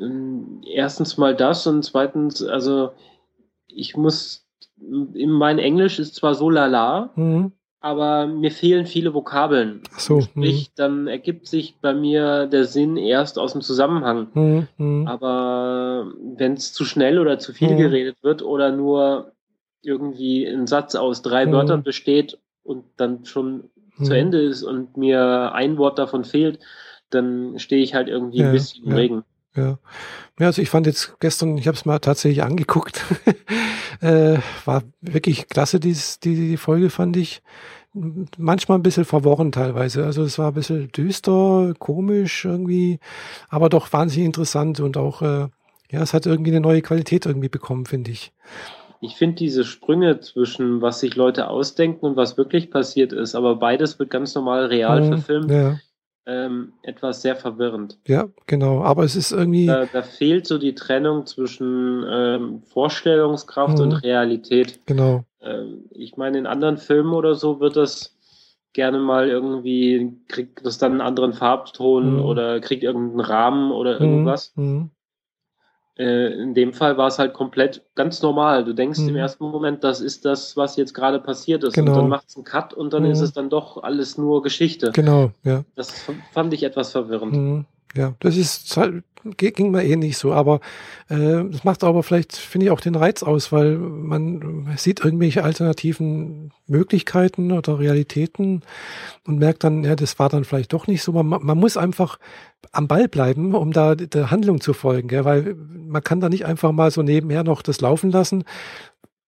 Ähm, 0.00 0.60
erstens 0.66 1.18
mal 1.18 1.34
das 1.34 1.66
und 1.66 1.82
zweitens, 1.84 2.42
also 2.42 2.90
ich 3.68 3.96
muss, 3.96 4.46
in 4.78 5.30
mein 5.30 5.58
Englisch 5.58 5.98
ist 5.98 6.14
zwar 6.14 6.34
so 6.34 6.50
lala, 6.50 7.10
mhm. 7.14 7.52
aber 7.80 8.26
mir 8.26 8.50
fehlen 8.50 8.86
viele 8.86 9.14
Vokabeln. 9.14 9.82
Ach 9.94 10.00
so. 10.00 10.20
Sprich, 10.20 10.68
mhm. 10.68 10.72
dann 10.76 11.06
ergibt 11.06 11.46
sich 11.46 11.76
bei 11.80 11.94
mir 11.94 12.46
der 12.46 12.64
Sinn 12.64 12.96
erst 12.96 13.38
aus 13.38 13.52
dem 13.52 13.62
Zusammenhang. 13.62 14.28
Mhm. 14.34 14.68
mhm. 14.76 15.06
Aber 15.06 16.12
wenn 16.36 16.54
es 16.54 16.72
zu 16.72 16.84
schnell 16.84 17.18
oder 17.18 17.38
zu 17.38 17.52
viel 17.52 17.72
mhm. 17.72 17.78
geredet 17.78 18.16
wird 18.22 18.42
oder 18.42 18.72
nur 18.72 19.32
irgendwie 19.82 20.44
ein 20.44 20.66
Satz 20.66 20.94
aus 20.94 21.22
drei 21.22 21.46
mhm. 21.46 21.52
Wörtern 21.52 21.82
besteht 21.82 22.38
und 22.62 22.84
dann 22.96 23.24
schon 23.24 23.70
zu 24.02 24.12
Ende 24.12 24.42
ist 24.42 24.62
und 24.62 24.96
mir 24.96 25.52
ein 25.54 25.78
Wort 25.78 25.98
davon 25.98 26.24
fehlt, 26.24 26.58
dann 27.08 27.58
stehe 27.58 27.82
ich 27.82 27.94
halt 27.94 28.08
irgendwie 28.08 28.38
ja, 28.38 28.46
ein 28.46 28.52
bisschen 28.52 28.84
im 28.84 28.90
ja. 28.90 28.96
Regen. 28.96 29.24
Ja. 29.56 29.78
ja, 30.38 30.46
also 30.46 30.60
ich 30.62 30.70
fand 30.70 30.86
jetzt 30.86 31.18
gestern, 31.20 31.56
ich 31.58 31.66
habe 31.66 31.76
es 31.76 31.84
mal 31.84 31.98
tatsächlich 31.98 32.42
angeguckt, 32.42 33.02
äh, 34.00 34.38
war 34.64 34.82
wirklich 35.00 35.48
klasse, 35.48 35.80
dies, 35.80 36.20
die, 36.20 36.34
die 36.34 36.56
Folge 36.56 36.90
fand 36.90 37.16
ich. 37.16 37.42
Manchmal 38.36 38.78
ein 38.78 38.82
bisschen 38.82 39.06
verworren 39.06 39.52
teilweise. 39.52 40.04
Also 40.04 40.22
es 40.22 40.38
war 40.38 40.48
ein 40.48 40.54
bisschen 40.54 40.92
düster, 40.92 41.72
komisch 41.78 42.44
irgendwie, 42.44 43.00
aber 43.48 43.70
doch 43.70 43.90
wahnsinnig 43.90 44.26
interessant 44.26 44.80
und 44.80 44.98
auch, 44.98 45.22
äh, 45.22 45.48
ja, 45.90 46.02
es 46.02 46.12
hat 46.12 46.26
irgendwie 46.26 46.50
eine 46.50 46.60
neue 46.60 46.82
Qualität 46.82 47.24
irgendwie 47.24 47.48
bekommen, 47.48 47.86
finde 47.86 48.10
ich. 48.10 48.32
Ich 49.00 49.16
finde 49.16 49.36
diese 49.36 49.64
Sprünge 49.64 50.20
zwischen, 50.20 50.82
was 50.82 51.00
sich 51.00 51.16
Leute 51.16 51.48
ausdenken 51.48 52.04
und 52.04 52.16
was 52.16 52.36
wirklich 52.36 52.70
passiert 52.70 53.14
ist, 53.14 53.34
aber 53.34 53.56
beides 53.56 53.98
wird 53.98 54.10
ganz 54.10 54.34
normal 54.34 54.66
real 54.66 55.00
mhm, 55.00 55.08
verfilmt. 55.08 55.50
Ja 55.50 55.78
ähm, 56.26 56.72
etwas 56.82 57.22
sehr 57.22 57.36
verwirrend. 57.36 57.98
Ja, 58.06 58.28
genau. 58.46 58.82
Aber 58.82 59.04
es 59.04 59.14
ist 59.16 59.32
irgendwie. 59.32 59.66
Da, 59.66 59.86
da 59.86 60.02
fehlt 60.02 60.46
so 60.46 60.58
die 60.58 60.74
Trennung 60.74 61.26
zwischen 61.26 62.04
ähm, 62.08 62.62
Vorstellungskraft 62.62 63.78
mhm. 63.78 63.84
und 63.84 63.92
Realität. 64.02 64.80
Genau. 64.86 65.24
Ähm, 65.40 65.84
ich 65.90 66.16
meine, 66.16 66.38
in 66.38 66.46
anderen 66.46 66.78
Filmen 66.78 67.12
oder 67.12 67.34
so 67.34 67.60
wird 67.60 67.76
das 67.76 68.16
gerne 68.72 68.98
mal 68.98 69.28
irgendwie, 69.28 70.12
kriegt 70.28 70.66
das 70.66 70.78
dann 70.78 70.92
einen 70.92 71.00
anderen 71.00 71.32
Farbton 71.32 72.16
mhm. 72.16 72.24
oder 72.24 72.60
kriegt 72.60 72.82
irgendeinen 72.82 73.20
Rahmen 73.20 73.72
oder 73.72 73.98
mhm. 73.98 74.06
irgendwas. 74.06 74.52
Mhm. 74.56 74.90
Äh, 75.98 76.42
in 76.42 76.54
dem 76.54 76.74
Fall 76.74 76.98
war 76.98 77.06
es 77.06 77.18
halt 77.18 77.32
komplett 77.32 77.82
ganz 77.94 78.20
normal. 78.20 78.64
Du 78.64 78.74
denkst 78.74 78.98
mhm. 78.98 79.10
im 79.10 79.16
ersten 79.16 79.44
Moment, 79.44 79.82
das 79.82 80.00
ist 80.00 80.24
das, 80.24 80.56
was 80.56 80.76
jetzt 80.76 80.92
gerade 80.92 81.18
passiert 81.18 81.64
ist. 81.64 81.72
Genau. 81.72 81.92
Und 81.92 81.98
dann 81.98 82.08
macht 82.08 82.28
es 82.28 82.36
einen 82.36 82.44
Cut 82.44 82.74
und 82.74 82.92
dann 82.92 83.04
mhm. 83.04 83.10
ist 83.10 83.20
es 83.20 83.32
dann 83.32 83.48
doch 83.48 83.82
alles 83.82 84.18
nur 84.18 84.42
Geschichte. 84.42 84.90
Genau, 84.92 85.30
ja. 85.42 85.64
Das 85.74 85.92
fand 86.32 86.52
ich 86.52 86.62
etwas 86.64 86.92
verwirrend. 86.92 87.32
Mhm. 87.32 87.64
Ja, 87.94 88.14
das 88.20 88.36
ist 88.36 88.76
halt, 88.76 89.04
ging 89.36 89.70
mir 89.70 89.84
eh 89.84 89.96
nicht 89.96 90.18
so, 90.18 90.32
aber 90.32 90.60
äh, 91.08 91.44
das 91.44 91.64
macht 91.64 91.84
aber 91.84 92.02
vielleicht, 92.02 92.36
finde 92.36 92.66
ich, 92.66 92.72
auch 92.72 92.80
den 92.80 92.94
Reiz 92.94 93.22
aus, 93.22 93.52
weil 93.52 93.76
man 93.78 94.68
sieht 94.76 95.04
irgendwelche 95.04 95.44
alternativen 95.44 96.52
Möglichkeiten 96.66 97.52
oder 97.52 97.78
Realitäten 97.78 98.62
und 99.26 99.38
merkt 99.38 99.64
dann, 99.64 99.84
ja, 99.84 99.96
das 99.96 100.18
war 100.18 100.28
dann 100.28 100.44
vielleicht 100.44 100.72
doch 100.72 100.86
nicht 100.86 101.02
so. 101.02 101.12
Man, 101.12 101.44
man 101.44 101.58
muss 101.58 101.76
einfach 101.76 102.18
am 102.72 102.88
Ball 102.88 103.08
bleiben, 103.08 103.54
um 103.54 103.72
da 103.72 103.94
der 103.94 104.30
Handlung 104.30 104.60
zu 104.60 104.72
folgen, 104.72 105.08
gell? 105.08 105.24
weil 105.24 105.54
man 105.54 106.02
kann 106.02 106.20
da 106.20 106.28
nicht 106.28 106.46
einfach 106.46 106.72
mal 106.72 106.90
so 106.90 107.02
nebenher 107.02 107.44
noch 107.44 107.62
das 107.62 107.80
laufen 107.80 108.10
lassen. 108.10 108.44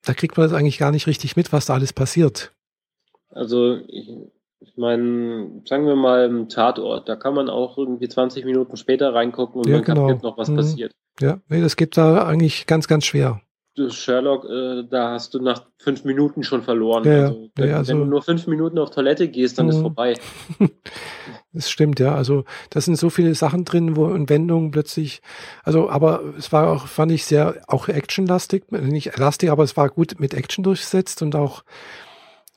Da 0.04 0.14
kriegt 0.14 0.36
man 0.36 0.48
das 0.48 0.58
eigentlich 0.58 0.78
gar 0.78 0.92
nicht 0.92 1.06
richtig 1.06 1.36
mit, 1.36 1.52
was 1.52 1.66
da 1.66 1.74
alles 1.74 1.92
passiert. 1.92 2.52
Also 3.30 3.78
ich, 4.60 4.76
meine, 4.76 5.62
sagen 5.64 5.86
wir 5.86 5.96
mal 5.96 6.26
im 6.26 6.48
Tatort, 6.48 7.08
da 7.08 7.16
kann 7.16 7.34
man 7.34 7.48
auch 7.48 7.78
irgendwie 7.78 8.08
20 8.08 8.44
Minuten 8.44 8.76
später 8.76 9.14
reingucken 9.14 9.60
und 9.60 9.68
ja, 9.68 9.76
man 9.76 9.84
genau. 9.84 10.10
noch, 10.22 10.38
was 10.38 10.48
mhm. 10.48 10.56
passiert. 10.56 10.92
Ja, 11.20 11.38
nee, 11.48 11.60
das 11.60 11.76
geht 11.76 11.96
da 11.96 12.26
eigentlich 12.26 12.66
ganz, 12.66 12.88
ganz 12.88 13.04
schwer. 13.04 13.40
Sherlock, 13.88 14.44
äh, 14.44 14.82
da 14.88 15.12
hast 15.12 15.34
du 15.34 15.40
nach 15.40 15.66
fünf 15.78 16.04
Minuten 16.04 16.42
schon 16.42 16.62
verloren. 16.62 17.04
Ja, 17.04 17.26
also, 17.26 17.48
wenn, 17.54 17.68
ja, 17.68 17.76
also, 17.76 17.92
wenn, 17.92 18.00
du 18.00 18.04
nur 18.06 18.22
fünf 18.22 18.46
Minuten 18.48 18.78
auf 18.78 18.90
Toilette 18.90 19.28
gehst, 19.28 19.58
dann 19.58 19.68
ist 19.68 19.78
mhm. 19.78 19.82
vorbei. 19.82 20.14
das 21.52 21.70
stimmt, 21.70 22.00
ja. 22.00 22.14
Also 22.14 22.44
da 22.70 22.80
sind 22.80 22.96
so 22.96 23.10
viele 23.10 23.34
Sachen 23.34 23.64
drin, 23.64 23.96
wo 23.96 24.08
in 24.08 24.28
Wendungen 24.28 24.72
plötzlich, 24.72 25.22
also 25.62 25.88
aber 25.88 26.22
es 26.36 26.52
war 26.52 26.72
auch, 26.72 26.86
fand 26.86 27.12
ich 27.12 27.24
sehr 27.24 27.62
auch 27.68 27.88
actionlastig, 27.88 28.70
nicht 28.72 29.16
lastig, 29.16 29.50
aber 29.50 29.62
es 29.62 29.76
war 29.76 29.88
gut 29.88 30.18
mit 30.18 30.34
Action 30.34 30.64
durchgesetzt 30.64 31.22
und 31.22 31.36
auch 31.36 31.62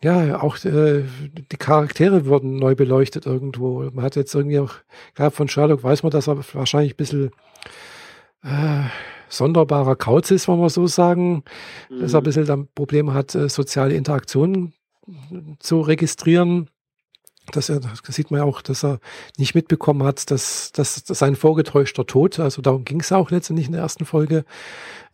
ja, 0.03 0.41
auch 0.41 0.63
äh, 0.65 1.03
die 1.51 1.57
Charaktere 1.57 2.25
wurden 2.25 2.55
neu 2.55 2.75
beleuchtet 2.75 3.25
irgendwo. 3.25 3.89
Man 3.93 4.03
hat 4.03 4.15
jetzt 4.15 4.33
irgendwie 4.33 4.59
auch, 4.59 4.73
gerade 5.15 5.35
von 5.35 5.47
Sherlock 5.47 5.83
weiß 5.83 6.03
man, 6.03 6.11
dass 6.11 6.27
er 6.27 6.37
wahrscheinlich 6.53 6.93
ein 6.93 6.97
bisschen 6.97 7.31
äh, 8.43 8.83
sonderbarer 9.29 9.95
Kauz 9.95 10.31
ist, 10.31 10.47
wollen 10.47 10.59
wir 10.59 10.69
so 10.69 10.87
sagen, 10.87 11.43
mhm. 11.89 11.99
dass 12.01 12.13
er 12.13 12.19
ein 12.19 12.23
mhm. 12.23 12.25
bisschen 12.25 12.45
dann 12.45 12.67
Probleme 12.73 13.13
hat, 13.13 13.35
äh, 13.35 13.47
soziale 13.47 13.93
Interaktionen 13.93 14.73
zu 15.59 15.81
registrieren. 15.81 16.69
Dass 17.51 17.69
er, 17.69 17.79
das 17.79 18.01
sieht 18.15 18.31
man 18.31 18.39
ja 18.39 18.45
auch, 18.45 18.61
dass 18.61 18.83
er 18.83 18.99
nicht 19.37 19.55
mitbekommen 19.55 20.03
hat, 20.03 20.29
dass, 20.31 20.71
dass, 20.71 21.03
dass 21.03 21.19
sein 21.19 21.35
vorgetäuschter 21.35 22.05
Tod, 22.05 22.39
also 22.39 22.61
darum 22.61 22.85
ging 22.85 23.01
es 23.01 23.11
auch 23.11 23.31
letztendlich 23.31 23.65
in 23.65 23.73
der 23.73 23.81
ersten 23.81 24.05
Folge, 24.05 24.45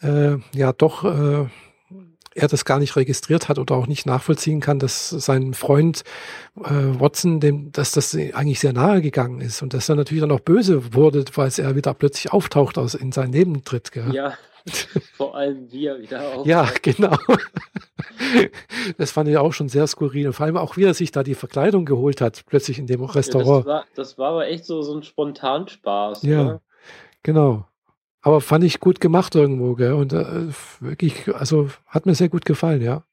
äh, 0.02 0.36
ja 0.54 0.74
doch 0.74 1.06
äh, 1.06 1.48
er 2.38 2.48
das 2.48 2.66
gar 2.66 2.80
nicht 2.80 2.96
registriert 2.96 3.50
hat 3.50 3.60
oder 3.60 3.76
auch 3.76 3.88
nicht 3.88 4.06
nachvollziehen 4.06 4.60
kann, 4.60 4.80
dass 4.80 5.10
sein 5.10 5.54
Freund 5.54 6.04
äh, 6.58 6.70
Watson, 6.70 7.40
dem, 7.40 7.72
dass 7.72 7.92
das 7.92 8.16
eigentlich 8.16 8.60
sehr 8.60 8.74
nahe 8.74 9.02
gegangen 9.02 9.42
ist 9.42 9.62
und 9.62 9.74
dass 9.74 9.90
er 9.90 9.96
natürlich 9.96 10.22
dann 10.22 10.32
auch 10.32 10.40
böse 10.40 10.94
wurde, 10.94 11.26
weil 11.34 11.52
er 11.58 11.76
wieder 11.76 11.94
plötzlich 11.94 12.32
auftaucht 12.32 12.78
aus 12.78 12.94
in 12.94 13.12
sein 13.12 13.32
Leben 13.32 13.64
tritt. 13.64 13.92
Gell? 13.92 14.14
Ja, 14.14 14.34
vor 15.16 15.36
allem 15.36 15.72
wie 15.72 15.88
er 15.88 16.00
wieder 16.00 16.22
auftaucht. 16.22 16.48
Ja, 16.48 16.70
genau. 16.82 17.18
Das 18.98 19.12
fand 19.12 19.30
ich 19.30 19.38
auch 19.38 19.54
schon 19.54 19.70
sehr 19.70 19.88
skurril. 19.88 20.28
Und 20.28 20.34
vor 20.34 20.46
allem 20.46 20.58
auch, 20.58 20.76
wie 20.76 20.84
er 20.84 20.94
sich 20.94 21.12
da 21.12 21.24
die 21.24 21.36
Verkleidung 21.36 21.86
geholt 21.86 22.20
hat, 22.20 22.44
plötzlich 22.46 22.80
in 22.80 22.88
dem 22.88 23.04
Restaurant. 23.04 23.48
Ja, 23.48 23.56
das, 23.58 23.66
war, 23.66 23.86
das 23.96 24.18
war 24.18 24.30
aber 24.32 24.48
echt 24.48 24.66
so, 24.66 24.82
so 24.82 24.96
ein 24.96 25.04
Spontanspaß. 25.04 26.24
Ja, 26.24 26.42
oder? 26.42 26.62
genau. 27.24 27.66
Aber 28.22 28.42
fand 28.42 28.64
ich 28.64 28.80
gut 28.80 29.00
gemacht 29.00 29.36
irgendwo, 29.36 29.76
gell? 29.76 29.94
Und 29.94 30.14
äh, 30.14 30.48
wirklich, 30.80 31.34
also 31.34 31.70
hat 31.86 32.06
mir 32.06 32.16
sehr 32.16 32.30
gut 32.30 32.46
gefallen, 32.46 32.82
ja. 32.82 33.04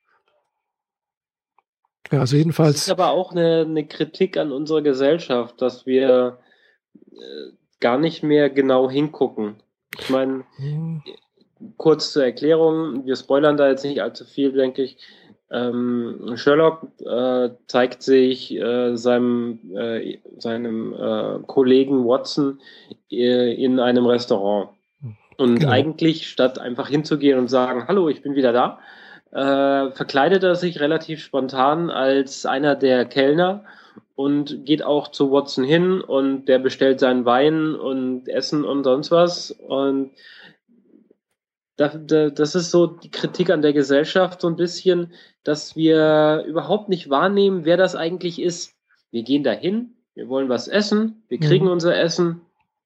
Ja, 2.10 2.20
also 2.20 2.36
jedenfalls. 2.36 2.74
Das 2.74 2.82
ist 2.82 2.90
aber 2.90 3.10
auch 3.10 3.32
eine, 3.32 3.62
eine 3.68 3.86
Kritik 3.86 4.36
an 4.36 4.52
unserer 4.52 4.82
Gesellschaft, 4.82 5.60
dass 5.60 5.86
wir 5.86 6.38
äh, 7.12 7.52
gar 7.80 7.98
nicht 7.98 8.22
mehr 8.22 8.50
genau 8.50 8.90
hingucken. 8.90 9.56
Ich 9.98 10.10
meine, 10.10 10.44
hm. 10.56 11.02
kurz 11.76 12.12
zur 12.12 12.24
Erklärung, 12.24 13.06
wir 13.06 13.16
spoilern 13.16 13.56
da 13.56 13.68
jetzt 13.68 13.84
nicht 13.84 14.02
allzu 14.02 14.24
viel, 14.24 14.52
denke 14.52 14.82
ich. 14.82 14.98
Ähm, 15.50 16.32
Sherlock 16.36 16.88
äh, 17.00 17.50
zeigt 17.68 18.02
sich 18.02 18.54
äh, 18.54 18.96
seinem, 18.96 19.60
äh, 19.76 20.18
seinem 20.38 20.92
äh, 20.94 21.38
Kollegen 21.46 22.04
Watson 22.06 22.60
äh, 23.10 23.54
in 23.54 23.78
einem 23.78 24.06
Restaurant. 24.06 24.70
Und 25.36 25.60
genau. 25.60 25.72
eigentlich, 25.72 26.28
statt 26.28 26.58
einfach 26.58 26.88
hinzugehen 26.88 27.38
und 27.38 27.48
sagen, 27.48 27.86
hallo, 27.88 28.08
ich 28.08 28.22
bin 28.22 28.34
wieder 28.34 28.52
da, 28.52 28.78
äh, 29.32 29.90
verkleidet 29.92 30.42
er 30.44 30.54
sich 30.54 30.80
relativ 30.80 31.20
spontan 31.20 31.90
als 31.90 32.46
einer 32.46 32.76
der 32.76 33.04
Kellner 33.04 33.64
und 34.14 34.64
geht 34.64 34.84
auch 34.84 35.08
zu 35.08 35.32
Watson 35.32 35.64
hin 35.64 36.00
und 36.00 36.46
der 36.46 36.60
bestellt 36.60 37.00
seinen 37.00 37.24
Wein 37.24 37.74
und 37.74 38.28
Essen 38.28 38.64
und 38.64 38.84
sonst 38.84 39.10
was. 39.10 39.50
Und 39.50 40.12
da, 41.76 41.88
da, 41.88 42.30
das 42.30 42.54
ist 42.54 42.70
so 42.70 42.86
die 42.86 43.10
Kritik 43.10 43.50
an 43.50 43.62
der 43.62 43.72
Gesellschaft 43.72 44.40
so 44.40 44.46
ein 44.46 44.56
bisschen, 44.56 45.12
dass 45.42 45.74
wir 45.74 46.44
überhaupt 46.46 46.88
nicht 46.88 47.10
wahrnehmen, 47.10 47.64
wer 47.64 47.76
das 47.76 47.96
eigentlich 47.96 48.40
ist. 48.40 48.74
Wir 49.10 49.24
gehen 49.24 49.42
dahin, 49.42 49.94
wir 50.14 50.28
wollen 50.28 50.48
was 50.48 50.68
essen, 50.68 51.24
wir 51.28 51.40
kriegen 51.40 51.66
mhm. 51.66 51.72
unser 51.72 51.96
Essen 51.96 52.40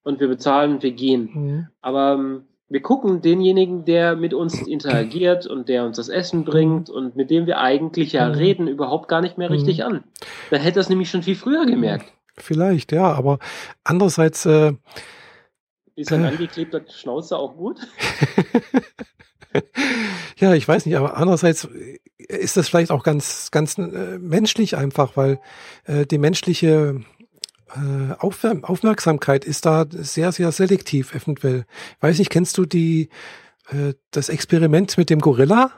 und 0.09 0.21
wir 0.21 0.29
bezahlen, 0.29 0.83
wir 0.83 0.93
gehen. 0.93 1.31
Mhm. 1.35 1.67
Aber 1.83 2.15
ähm, 2.15 2.45
wir 2.71 2.81
gucken 2.81 3.21
denjenigen, 3.21 3.85
der 3.85 4.17
mit 4.17 4.33
uns 4.33 4.55
interagiert 4.67 5.47
und 5.47 5.69
der 5.69 5.85
uns 5.85 5.99
das 5.99 6.09
Essen 6.09 6.45
bringt 6.45 6.89
und 6.89 7.15
mit 7.15 7.31
dem 7.31 7.47
wir 7.47 7.59
eigentlich 7.59 8.13
ja 8.13 8.27
mhm. 8.27 8.35
reden, 8.35 8.69
überhaupt 8.69 9.09
gar 9.09 9.21
nicht 9.21 9.37
mehr 9.37 9.51
richtig 9.51 9.79
mhm. 9.79 9.85
an. 9.85 10.05
Da 10.51 10.57
hätte 10.57 10.77
das 10.77 10.89
nämlich 10.89 11.11
schon 11.11 11.23
viel 11.23 11.37
früher 11.37 11.67
gemerkt. 11.67 12.07
Vielleicht, 12.39 12.91
ja, 12.93 13.13
aber 13.13 13.39
andererseits 13.85 14.47
äh, 14.47 14.73
ist 15.95 16.11
ein 16.11 16.25
äh, 16.25 16.29
angeklebter 16.29 16.81
Schnauzer 16.89 17.39
auch 17.39 17.57
gut? 17.57 17.79
ja, 20.39 20.55
ich 20.55 20.67
weiß 20.67 20.87
nicht, 20.87 20.97
aber 20.97 21.19
andererseits 21.19 21.69
ist 22.17 22.57
das 22.57 22.67
vielleicht 22.67 22.93
auch 22.93 23.03
ganz, 23.03 23.51
ganz 23.51 23.77
äh, 23.77 24.19
menschlich 24.19 24.75
einfach, 24.75 25.19
weil 25.19 25.39
äh, 25.85 26.07
die 26.07 26.19
menschliche 26.19 27.03
äh, 27.18 27.18
Aufmerksamkeit 28.19 29.45
ist 29.45 29.67
da 29.67 29.87
sehr, 29.91 30.33
sehr 30.33 30.53
selektiv 30.53 31.15
eventuell. 31.15 31.65
Weiß 32.01 32.19
nicht, 32.19 32.31
kennst 32.31 32.57
du 32.59 32.65
die, 32.65 33.09
äh, 33.71 33.95
das 34.11 34.29
Experiment 34.29 34.97
mit 34.99 35.11
dem 35.11 35.21
Gorilla? 35.21 35.73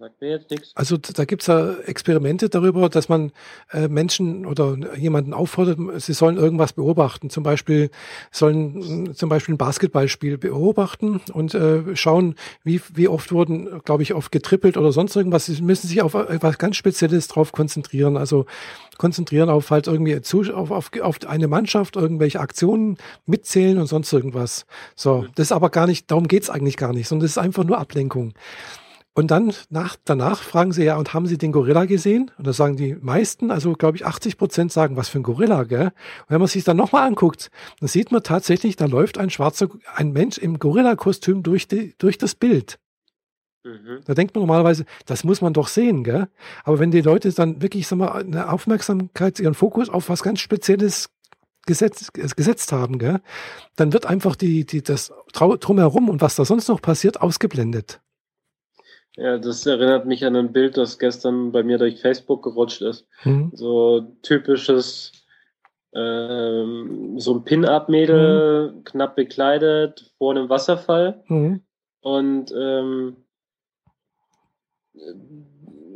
Sagt 0.00 0.18
mir 0.22 0.30
jetzt 0.30 0.50
nichts. 0.50 0.72
Also 0.74 0.96
da 0.96 1.26
gibt's 1.26 1.46
ja 1.46 1.74
Experimente 1.84 2.48
darüber, 2.48 2.88
dass 2.88 3.10
man 3.10 3.32
äh, 3.70 3.86
Menschen 3.86 4.46
oder 4.46 4.96
jemanden 4.96 5.34
auffordert, 5.34 5.78
sie 6.00 6.14
sollen 6.14 6.38
irgendwas 6.38 6.72
beobachten. 6.72 7.28
Zum 7.28 7.42
Beispiel 7.42 7.90
sollen 8.30 9.14
zum 9.14 9.28
Beispiel 9.28 9.54
ein 9.54 9.58
Basketballspiel 9.58 10.38
beobachten 10.38 11.20
und 11.34 11.54
äh, 11.54 11.94
schauen, 11.96 12.36
wie, 12.64 12.80
wie 12.94 13.08
oft 13.08 13.30
wurden, 13.30 13.82
glaube 13.84 14.02
ich, 14.02 14.14
oft 14.14 14.32
getrippelt 14.32 14.78
oder 14.78 14.90
sonst 14.90 15.14
irgendwas. 15.16 15.44
Sie 15.44 15.60
müssen 15.60 15.86
sich 15.86 16.00
auf 16.00 16.14
etwas 16.14 16.56
ganz 16.56 16.76
Spezielles 16.76 17.28
drauf 17.28 17.52
konzentrieren. 17.52 18.16
Also 18.16 18.46
konzentrieren 18.96 19.50
auf 19.50 19.70
halt 19.70 19.86
irgendwie 19.86 20.18
zu, 20.22 20.40
auf, 20.54 20.70
auf, 20.70 20.90
auf 21.02 21.18
eine 21.26 21.46
Mannschaft, 21.46 21.96
irgendwelche 21.96 22.40
Aktionen 22.40 22.96
mitzählen 23.26 23.76
und 23.76 23.86
sonst 23.86 24.10
irgendwas. 24.14 24.64
So, 24.96 25.26
das 25.34 25.48
ist 25.48 25.52
aber 25.52 25.68
gar 25.68 25.86
nicht, 25.86 26.10
darum 26.10 26.26
geht's 26.26 26.48
eigentlich 26.48 26.78
gar 26.78 26.94
nicht, 26.94 27.06
sondern 27.06 27.24
das 27.24 27.32
ist 27.32 27.38
einfach 27.38 27.64
nur 27.64 27.76
Ablenkung. 27.76 28.32
Und 29.14 29.32
dann 29.32 29.52
nach, 29.70 29.96
danach 30.04 30.42
fragen 30.42 30.72
sie 30.72 30.84
ja, 30.84 30.96
und 30.96 31.12
haben 31.14 31.26
sie 31.26 31.36
den 31.36 31.50
Gorilla 31.50 31.84
gesehen? 31.84 32.30
Und 32.38 32.46
da 32.46 32.52
sagen 32.52 32.76
die 32.76 32.94
meisten, 32.94 33.50
also 33.50 33.72
glaube 33.72 33.96
ich 33.96 34.06
80 34.06 34.38
Prozent 34.38 34.72
sagen, 34.72 34.96
was 34.96 35.08
für 35.08 35.18
ein 35.18 35.24
Gorilla, 35.24 35.64
gell? 35.64 35.86
Und 35.86 36.28
wenn 36.28 36.38
man 36.38 36.48
sich 36.48 36.62
dann 36.62 36.76
nochmal 36.76 37.08
anguckt, 37.08 37.50
dann 37.80 37.88
sieht 37.88 38.12
man 38.12 38.22
tatsächlich, 38.22 38.76
da 38.76 38.86
läuft 38.86 39.18
ein 39.18 39.30
schwarzer, 39.30 39.68
ein 39.94 40.12
Mensch 40.12 40.38
im 40.38 40.58
Gorilla-Kostüm 40.58 41.42
durch, 41.42 41.66
die, 41.66 41.94
durch 41.98 42.18
das 42.18 42.36
Bild. 42.36 42.78
Mhm. 43.64 44.00
Da 44.06 44.14
denkt 44.14 44.34
man 44.34 44.42
normalerweise, 44.42 44.84
das 45.06 45.24
muss 45.24 45.40
man 45.40 45.52
doch 45.52 45.68
sehen, 45.68 46.04
gell? 46.04 46.28
Aber 46.64 46.78
wenn 46.78 46.92
die 46.92 47.02
Leute 47.02 47.32
dann 47.32 47.60
wirklich, 47.60 47.88
sag 47.88 47.98
mal, 47.98 48.12
eine 48.12 48.50
Aufmerksamkeit, 48.50 49.40
ihren 49.40 49.54
Fokus 49.54 49.90
auf 49.90 50.08
was 50.08 50.22
ganz 50.22 50.40
Spezielles 50.40 51.10
gesetzt, 51.66 52.14
gesetzt 52.14 52.72
haben, 52.72 52.98
gell? 52.98 53.20
Dann 53.76 53.92
wird 53.92 54.06
einfach 54.06 54.36
die, 54.36 54.64
die, 54.64 54.82
das 54.82 55.12
drumherum 55.32 56.08
und 56.08 56.20
was 56.20 56.36
da 56.36 56.44
sonst 56.44 56.68
noch 56.68 56.80
passiert, 56.80 57.20
ausgeblendet. 57.20 58.00
Ja, 59.20 59.36
das 59.36 59.66
erinnert 59.66 60.06
mich 60.06 60.24
an 60.24 60.34
ein 60.34 60.50
Bild, 60.50 60.78
das 60.78 60.98
gestern 60.98 61.52
bei 61.52 61.62
mir 61.62 61.76
durch 61.76 62.00
Facebook 62.00 62.42
gerutscht 62.42 62.80
ist. 62.80 63.06
Mhm. 63.24 63.50
So 63.52 64.16
typisches, 64.22 65.12
ähm, 65.94 67.18
so 67.18 67.34
ein 67.34 67.44
Pin-Up-Mädel, 67.44 68.72
mhm. 68.72 68.84
knapp 68.84 69.16
bekleidet, 69.16 70.10
vor 70.16 70.30
einem 70.30 70.48
Wasserfall. 70.48 71.22
Mhm. 71.28 71.60
Und 72.00 72.50
ähm, 72.56 73.16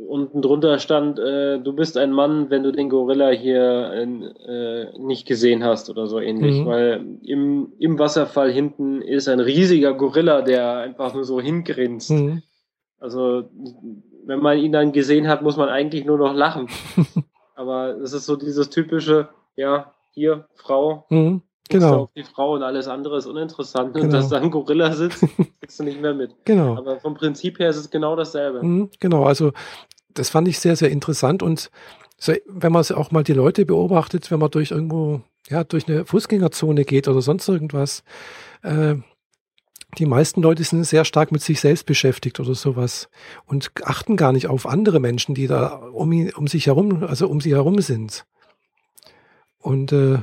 unten 0.07 0.43
drunter 0.43 0.77
stand, 0.77 1.17
äh, 1.17 1.59
du 1.59 1.73
bist 1.73 1.97
ein 1.97 2.11
Mann, 2.11 2.51
wenn 2.51 2.61
du 2.61 2.71
den 2.71 2.89
Gorilla 2.89 3.29
hier 3.29 3.91
äh, 3.91 4.99
nicht 4.99 5.27
gesehen 5.27 5.63
hast 5.63 5.89
oder 5.89 6.05
so 6.05 6.19
ähnlich. 6.19 6.59
Mhm. 6.59 6.65
Weil 6.67 7.05
im, 7.23 7.73
im 7.79 7.97
Wasserfall 7.97 8.51
hinten 8.51 9.01
ist 9.01 9.27
ein 9.27 9.39
riesiger 9.39 9.95
Gorilla, 9.95 10.43
der 10.43 10.77
einfach 10.77 11.15
nur 11.15 11.23
so 11.23 11.41
hingrinst. 11.41 12.11
Mhm. 12.11 12.43
Also, 13.05 13.47
wenn 14.25 14.39
man 14.39 14.57
ihn 14.57 14.71
dann 14.71 14.91
gesehen 14.91 15.27
hat, 15.27 15.43
muss 15.43 15.57
man 15.57 15.69
eigentlich 15.69 16.05
nur 16.05 16.17
noch 16.17 16.33
lachen. 16.33 16.69
Aber 17.55 17.89
es 17.97 18.13
ist 18.13 18.25
so 18.25 18.35
dieses 18.35 18.71
typische, 18.71 19.29
ja, 19.55 19.93
hier, 20.09 20.47
Frau, 20.55 21.05
mhm, 21.11 21.43
genau. 21.69 22.05
auf 22.05 22.09
die 22.15 22.23
Frau 22.23 22.55
und 22.55 22.63
alles 22.63 22.87
andere 22.87 23.19
ist 23.19 23.27
uninteressant. 23.27 23.93
Genau. 23.93 24.05
Und 24.05 24.11
dass 24.11 24.29
da 24.29 24.37
ein 24.37 24.49
Gorilla 24.49 24.91
sitzt, 24.93 25.23
kriegst 25.61 25.79
du 25.79 25.83
nicht 25.83 26.01
mehr 26.01 26.15
mit. 26.15 26.33
Genau. 26.45 26.75
Aber 26.77 26.99
vom 26.99 27.13
Prinzip 27.13 27.59
her 27.59 27.69
ist 27.69 27.77
es 27.77 27.91
genau 27.91 28.15
dasselbe. 28.15 28.63
Mhm, 28.63 28.89
genau, 28.99 29.25
also 29.25 29.51
das 30.15 30.31
fand 30.31 30.47
ich 30.47 30.57
sehr, 30.57 30.75
sehr 30.75 30.89
interessant 30.89 31.43
und 31.43 31.69
so, 32.17 32.33
wenn 32.47 32.71
man 32.71 32.83
auch 32.95 33.11
mal 33.11 33.23
die 33.23 33.33
Leute 33.33 33.67
beobachtet, 33.67 34.31
wenn 34.31 34.39
man 34.39 34.49
durch 34.49 34.71
irgendwo, 34.71 35.21
ja, 35.47 35.63
durch 35.63 35.87
eine 35.87 36.05
Fußgängerzone 36.05 36.85
geht 36.85 37.07
oder 37.07 37.21
sonst 37.21 37.47
irgendwas, 37.47 38.03
äh, 38.63 38.95
die 39.97 40.05
meisten 40.05 40.41
Leute 40.41 40.63
sind 40.63 40.83
sehr 40.83 41.05
stark 41.05 41.31
mit 41.31 41.41
sich 41.41 41.59
selbst 41.59 41.85
beschäftigt 41.85 42.39
oder 42.39 42.55
sowas 42.55 43.09
und 43.45 43.71
achten 43.83 44.17
gar 44.17 44.31
nicht 44.31 44.47
auf 44.47 44.65
andere 44.65 44.99
Menschen, 44.99 45.35
die 45.35 45.47
da 45.47 45.75
um, 45.75 46.29
um 46.35 46.47
sich 46.47 46.67
herum, 46.67 47.03
also 47.03 47.27
um 47.27 47.41
sie 47.41 47.53
herum 47.53 47.79
sind. 47.81 48.25
Und 49.59 49.91
äh, 49.91 50.19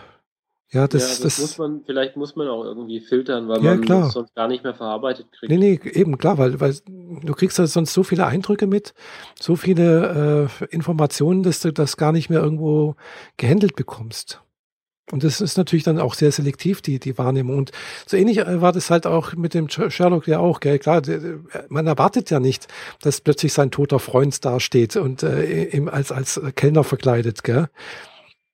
ja, 0.73 0.89
das, 0.89 1.19
ja, 1.19 1.25
das, 1.25 1.37
das, 1.37 1.41
muss 1.41 1.59
man, 1.59 1.83
vielleicht 1.85 2.17
muss 2.17 2.35
man 2.35 2.49
auch 2.49 2.65
irgendwie 2.65 3.01
filtern, 3.01 3.47
weil 3.47 3.63
ja, 3.63 3.75
man 3.75 3.83
klar. 3.83 4.03
das 4.05 4.13
sonst 4.15 4.35
gar 4.35 4.49
nicht 4.49 4.65
mehr 4.65 4.73
verarbeitet 4.73 5.31
kriegt. 5.31 5.51
Nee, 5.51 5.59
nee, 5.59 5.81
eben, 5.93 6.17
klar, 6.17 6.39
weil, 6.39 6.61
weil 6.61 6.75
du 6.87 7.35
kriegst 7.35 7.59
halt 7.59 7.69
sonst 7.69 7.93
so 7.93 8.03
viele 8.03 8.27
Eindrücke 8.27 8.67
mit, 8.67 8.95
so 9.39 9.55
viele 9.55 10.49
äh, 10.61 10.65
Informationen, 10.71 11.43
dass 11.43 11.61
du 11.61 11.73
das 11.73 11.99
gar 11.99 12.13
nicht 12.13 12.31
mehr 12.31 12.41
irgendwo 12.41 12.97
gehandelt 13.37 13.77
bekommst. 13.77 14.41
Und 15.11 15.25
das 15.25 15.41
ist 15.41 15.59
natürlich 15.59 15.85
dann 15.85 15.99
auch 15.99 16.15
sehr 16.15 16.31
selektiv, 16.31 16.81
die, 16.81 16.99
die 16.99 17.19
Wahrnehmung. 17.19 17.59
Und 17.59 17.73
so 18.07 18.17
ähnlich 18.17 18.39
äh, 18.39 18.61
war 18.61 18.73
das 18.73 18.91
halt 18.91 19.07
auch 19.07 19.35
mit 19.35 19.53
dem 19.53 19.69
Sherlock 19.69 20.29
ja 20.29 20.39
auch, 20.39 20.61
gell? 20.61 20.79
Klar, 20.79 21.03
man 21.69 21.87
erwartet 21.87 22.31
ja 22.31 22.41
nicht, 22.41 22.69
dass 23.03 23.21
plötzlich 23.21 23.53
sein 23.53 23.71
toter 23.71 23.99
Freund 23.99 24.45
dasteht 24.45 24.97
und 24.97 25.23
äh, 25.23 25.65
ihm 25.65 25.89
als, 25.89 26.13
als 26.13 26.41
Kellner 26.55 26.85
verkleidet, 26.85 27.43
gell? 27.43 27.69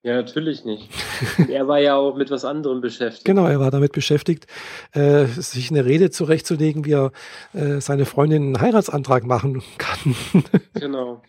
Ja, 0.02 0.14
natürlich 0.14 0.64
nicht. 0.64 0.88
Er 1.48 1.66
war 1.66 1.80
ja 1.80 1.96
auch 1.96 2.16
mit 2.16 2.30
was 2.30 2.44
anderem 2.44 2.80
beschäftigt. 2.80 3.24
Genau, 3.24 3.46
er 3.46 3.60
war 3.60 3.70
damit 3.70 3.92
beschäftigt, 3.92 4.46
äh, 4.92 5.26
sich 5.26 5.70
eine 5.70 5.84
Rede 5.84 6.10
zurechtzulegen, 6.10 6.84
wie 6.84 6.92
er 6.92 7.12
äh, 7.52 7.80
seine 7.80 8.04
Freundin 8.04 8.42
einen 8.42 8.60
Heiratsantrag 8.60 9.24
machen 9.24 9.62
kann. 9.78 10.14
Genau. 10.74 11.22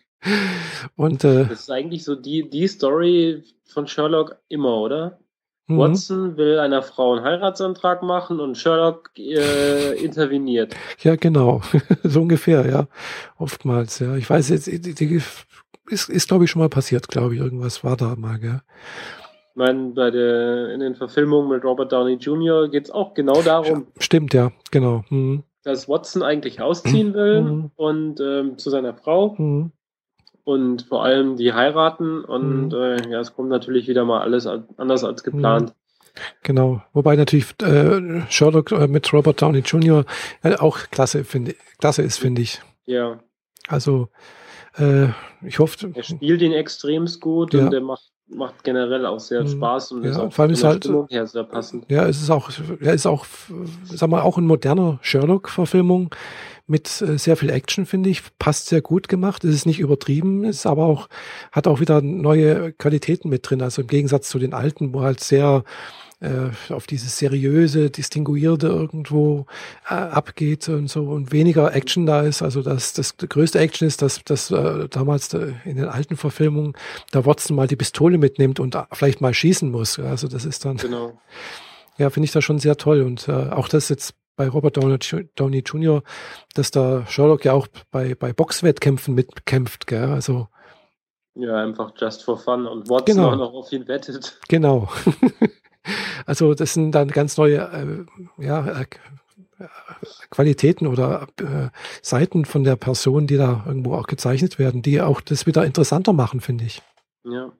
Und 0.95 1.23
äh, 1.23 1.45
das 1.45 1.61
ist 1.61 1.71
eigentlich 1.71 2.03
so 2.03 2.15
die, 2.15 2.49
die 2.49 2.67
Story 2.67 3.43
von 3.65 3.87
Sherlock 3.87 4.37
immer, 4.49 4.77
oder? 4.77 5.19
Mhm. 5.67 5.77
Watson 5.77 6.37
will 6.37 6.59
einer 6.59 6.81
Frau 6.81 7.13
einen 7.13 7.23
Heiratsantrag 7.23 8.01
machen 8.01 8.39
und 8.39 8.57
Sherlock 8.57 9.11
äh, 9.17 9.93
interveniert. 10.03 10.75
Ja, 11.01 11.15
genau. 11.15 11.61
so 12.03 12.21
ungefähr, 12.21 12.67
ja. 12.67 12.87
Oftmals, 13.37 13.99
ja. 13.99 14.15
Ich 14.15 14.29
weiß 14.29 14.49
jetzt, 14.49 14.67
ist, 14.67 16.09
ist 16.09 16.27
glaube 16.27 16.45
ich, 16.45 16.51
schon 16.51 16.61
mal 16.61 16.69
passiert, 16.69 17.07
glaube 17.07 17.35
ich. 17.35 17.41
Irgendwas 17.41 17.83
war 17.83 17.95
da 17.95 18.15
mal, 18.17 18.39
gell. 18.39 18.61
Ich 19.51 19.55
meine, 19.55 19.91
bei 19.91 20.09
der, 20.09 20.73
in 20.73 20.79
den 20.79 20.95
Verfilmungen 20.95 21.49
mit 21.49 21.63
Robert 21.63 21.91
Downey 21.91 22.15
Jr. 22.15 22.69
geht 22.69 22.85
es 22.85 22.91
auch 22.91 23.13
genau 23.13 23.41
darum. 23.41 23.87
Stimmt, 23.99 24.33
ja, 24.33 24.51
genau. 24.71 25.03
Mhm. 25.09 25.43
Dass 25.63 25.87
Watson 25.87 26.23
eigentlich 26.23 26.61
ausziehen 26.61 27.13
will 27.13 27.41
mhm. 27.41 27.71
und 27.75 28.19
ähm, 28.21 28.57
zu 28.57 28.69
seiner 28.69 28.95
Frau. 28.95 29.35
Mhm 29.37 29.71
und 30.49 30.81
vor 30.81 31.03
allem 31.03 31.37
die 31.37 31.53
heiraten 31.53 32.25
und 32.25 32.69
mhm. 32.69 32.73
äh, 32.73 33.11
ja, 33.11 33.19
es 33.19 33.35
kommt 33.35 33.49
natürlich 33.49 33.87
wieder 33.87 34.03
mal 34.03 34.21
alles 34.21 34.47
anders 34.47 35.03
als 35.03 35.23
geplant. 35.23 35.69
Mhm. 35.69 36.21
Genau, 36.41 36.81
wobei 36.91 37.15
natürlich 37.15 37.53
äh, 37.61 38.21
Sherlock 38.29 38.71
äh, 38.71 38.87
mit 38.87 39.13
Robert 39.13 39.39
Downey 39.39 39.59
Jr. 39.59 40.05
Äh, 40.41 40.55
auch 40.55 40.79
klasse, 40.89 41.23
finde 41.23 41.55
klasse 41.77 42.01
ist, 42.01 42.17
finde 42.17 42.41
ich. 42.41 42.61
Ja. 42.87 43.19
Also 43.67 44.09
äh, 44.79 45.09
ich 45.45 45.59
hoffe. 45.59 45.91
Er 45.93 46.01
spielt 46.01 46.41
ihn 46.41 46.53
extremst 46.53 47.21
gut 47.21 47.53
ja. 47.53 47.67
und 47.67 47.73
er 47.73 47.81
macht, 47.81 48.09
macht 48.27 48.63
generell 48.63 49.05
auch 49.05 49.19
sehr 49.19 49.43
mhm. 49.43 49.49
Spaß 49.49 49.91
und 49.91 50.03
ja, 50.03 50.09
ist 50.09 50.17
auch 50.17 50.33
vor 50.33 50.43
allem 50.43 50.53
ist 50.53 50.63
halt, 50.63 50.83
Stimmung 50.83 51.07
her 51.09 51.27
sehr 51.27 51.43
passend. 51.43 51.85
Ja, 51.91 52.07
es 52.07 52.23
ist 52.23 52.31
auch, 52.31 52.49
er 52.79 52.93
ist 52.95 53.05
auch, 53.05 53.27
sag 53.83 54.09
mal, 54.09 54.21
auch 54.21 54.39
ein 54.39 54.47
moderner 54.47 54.97
Sherlock-Verfilmung 55.03 56.09
mit 56.69 57.01
äh, 57.01 57.17
sehr 57.17 57.35
viel 57.35 57.49
Action, 57.49 57.85
finde 57.85 58.09
ich. 58.09 58.21
Passt 58.37 58.67
sehr 58.67 58.81
gut 58.81 59.07
gemacht. 59.07 59.43
Es 59.43 59.55
ist 59.55 59.65
nicht 59.65 59.79
übertrieben, 59.79 60.43
ist 60.43 60.65
aber 60.65 60.85
auch, 60.85 61.09
hat 61.51 61.67
auch 61.67 61.79
wieder 61.79 62.01
neue 62.01 62.73
Qualitäten 62.73 63.29
mit 63.29 63.49
drin. 63.49 63.61
Also 63.61 63.81
im 63.81 63.87
Gegensatz 63.87 64.29
zu 64.29 64.39
den 64.39 64.53
alten, 64.53 64.93
wo 64.93 65.01
halt 65.01 65.19
sehr 65.19 65.63
äh, 66.21 66.49
auf 66.73 66.85
dieses 66.85 67.17
seriöse, 67.17 67.89
distinguierte 67.89 68.67
irgendwo 68.67 69.45
äh, 69.89 69.93
abgeht 69.93 70.67
und 70.69 70.89
so 70.89 71.03
und 71.03 71.31
weniger 71.31 71.73
Action 71.73 72.05
da 72.05 72.21
ist. 72.21 72.41
Also 72.41 72.61
das, 72.61 72.93
das 72.93 73.17
größte 73.17 73.59
Action 73.59 73.87
ist, 73.87 74.01
dass, 74.01 74.23
dass 74.25 74.51
äh, 74.51 74.87
damals 74.89 75.33
äh, 75.33 75.53
in 75.65 75.77
den 75.77 75.85
alten 75.85 76.17
Verfilmungen 76.17 76.73
der 77.13 77.25
Watson 77.25 77.55
mal 77.55 77.67
die 77.67 77.77
Pistole 77.77 78.17
mitnimmt 78.17 78.59
und 78.59 78.77
vielleicht 78.91 79.21
mal 79.21 79.33
schießen 79.33 79.71
muss. 79.71 79.97
Also 79.97 80.27
das 80.27 80.45
ist 80.45 80.65
dann, 80.65 80.77
genau. 80.77 81.19
ja, 81.97 82.09
finde 82.09 82.25
ich 82.25 82.31
das 82.31 82.43
schon 82.43 82.59
sehr 82.59 82.77
toll. 82.77 83.01
Und 83.01 83.27
äh, 83.27 83.31
auch 83.31 83.69
das 83.69 83.89
jetzt 83.89 84.13
bei 84.39 84.47
Robert 84.47 84.77
Downey 84.77 85.63
Jr., 85.65 86.01
dass 86.53 86.71
da 86.71 87.05
Sherlock 87.07 87.43
ja 87.43 87.51
auch 87.51 87.67
bei, 87.91 88.15
bei 88.15 88.31
Boxwettkämpfen 88.31 89.13
mitkämpft, 89.13 89.85
gell? 89.85 90.05
Also. 90.05 90.47
Ja, 91.35 91.57
einfach 91.57 91.91
just 91.97 92.23
for 92.23 92.37
fun 92.37 92.65
und 92.65 92.89
Watson 92.89 93.17
genau. 93.17 93.31
auch 93.31 93.35
noch 93.35 93.53
auf 93.53 93.71
ihn 93.73 93.85
wettet. 93.89 94.39
Genau. 94.47 94.87
also 96.25 96.53
das 96.53 96.73
sind 96.73 96.93
dann 96.93 97.09
ganz 97.09 97.35
neue 97.35 97.57
äh, 97.57 98.41
ja, 98.41 98.79
äh, 98.79 98.85
Qualitäten 100.29 100.87
oder 100.87 101.27
äh, 101.41 101.67
Seiten 102.01 102.45
von 102.45 102.63
der 102.63 102.77
Person, 102.77 103.27
die 103.27 103.35
da 103.35 103.65
irgendwo 103.67 103.93
auch 103.95 104.07
gezeichnet 104.07 104.57
werden, 104.57 104.81
die 104.81 105.01
auch 105.01 105.19
das 105.19 105.47
wieder 105.47 105.65
interessanter 105.65 106.13
machen, 106.13 106.39
finde 106.39 106.63
ich. 106.63 106.81
Ja. 107.25 107.51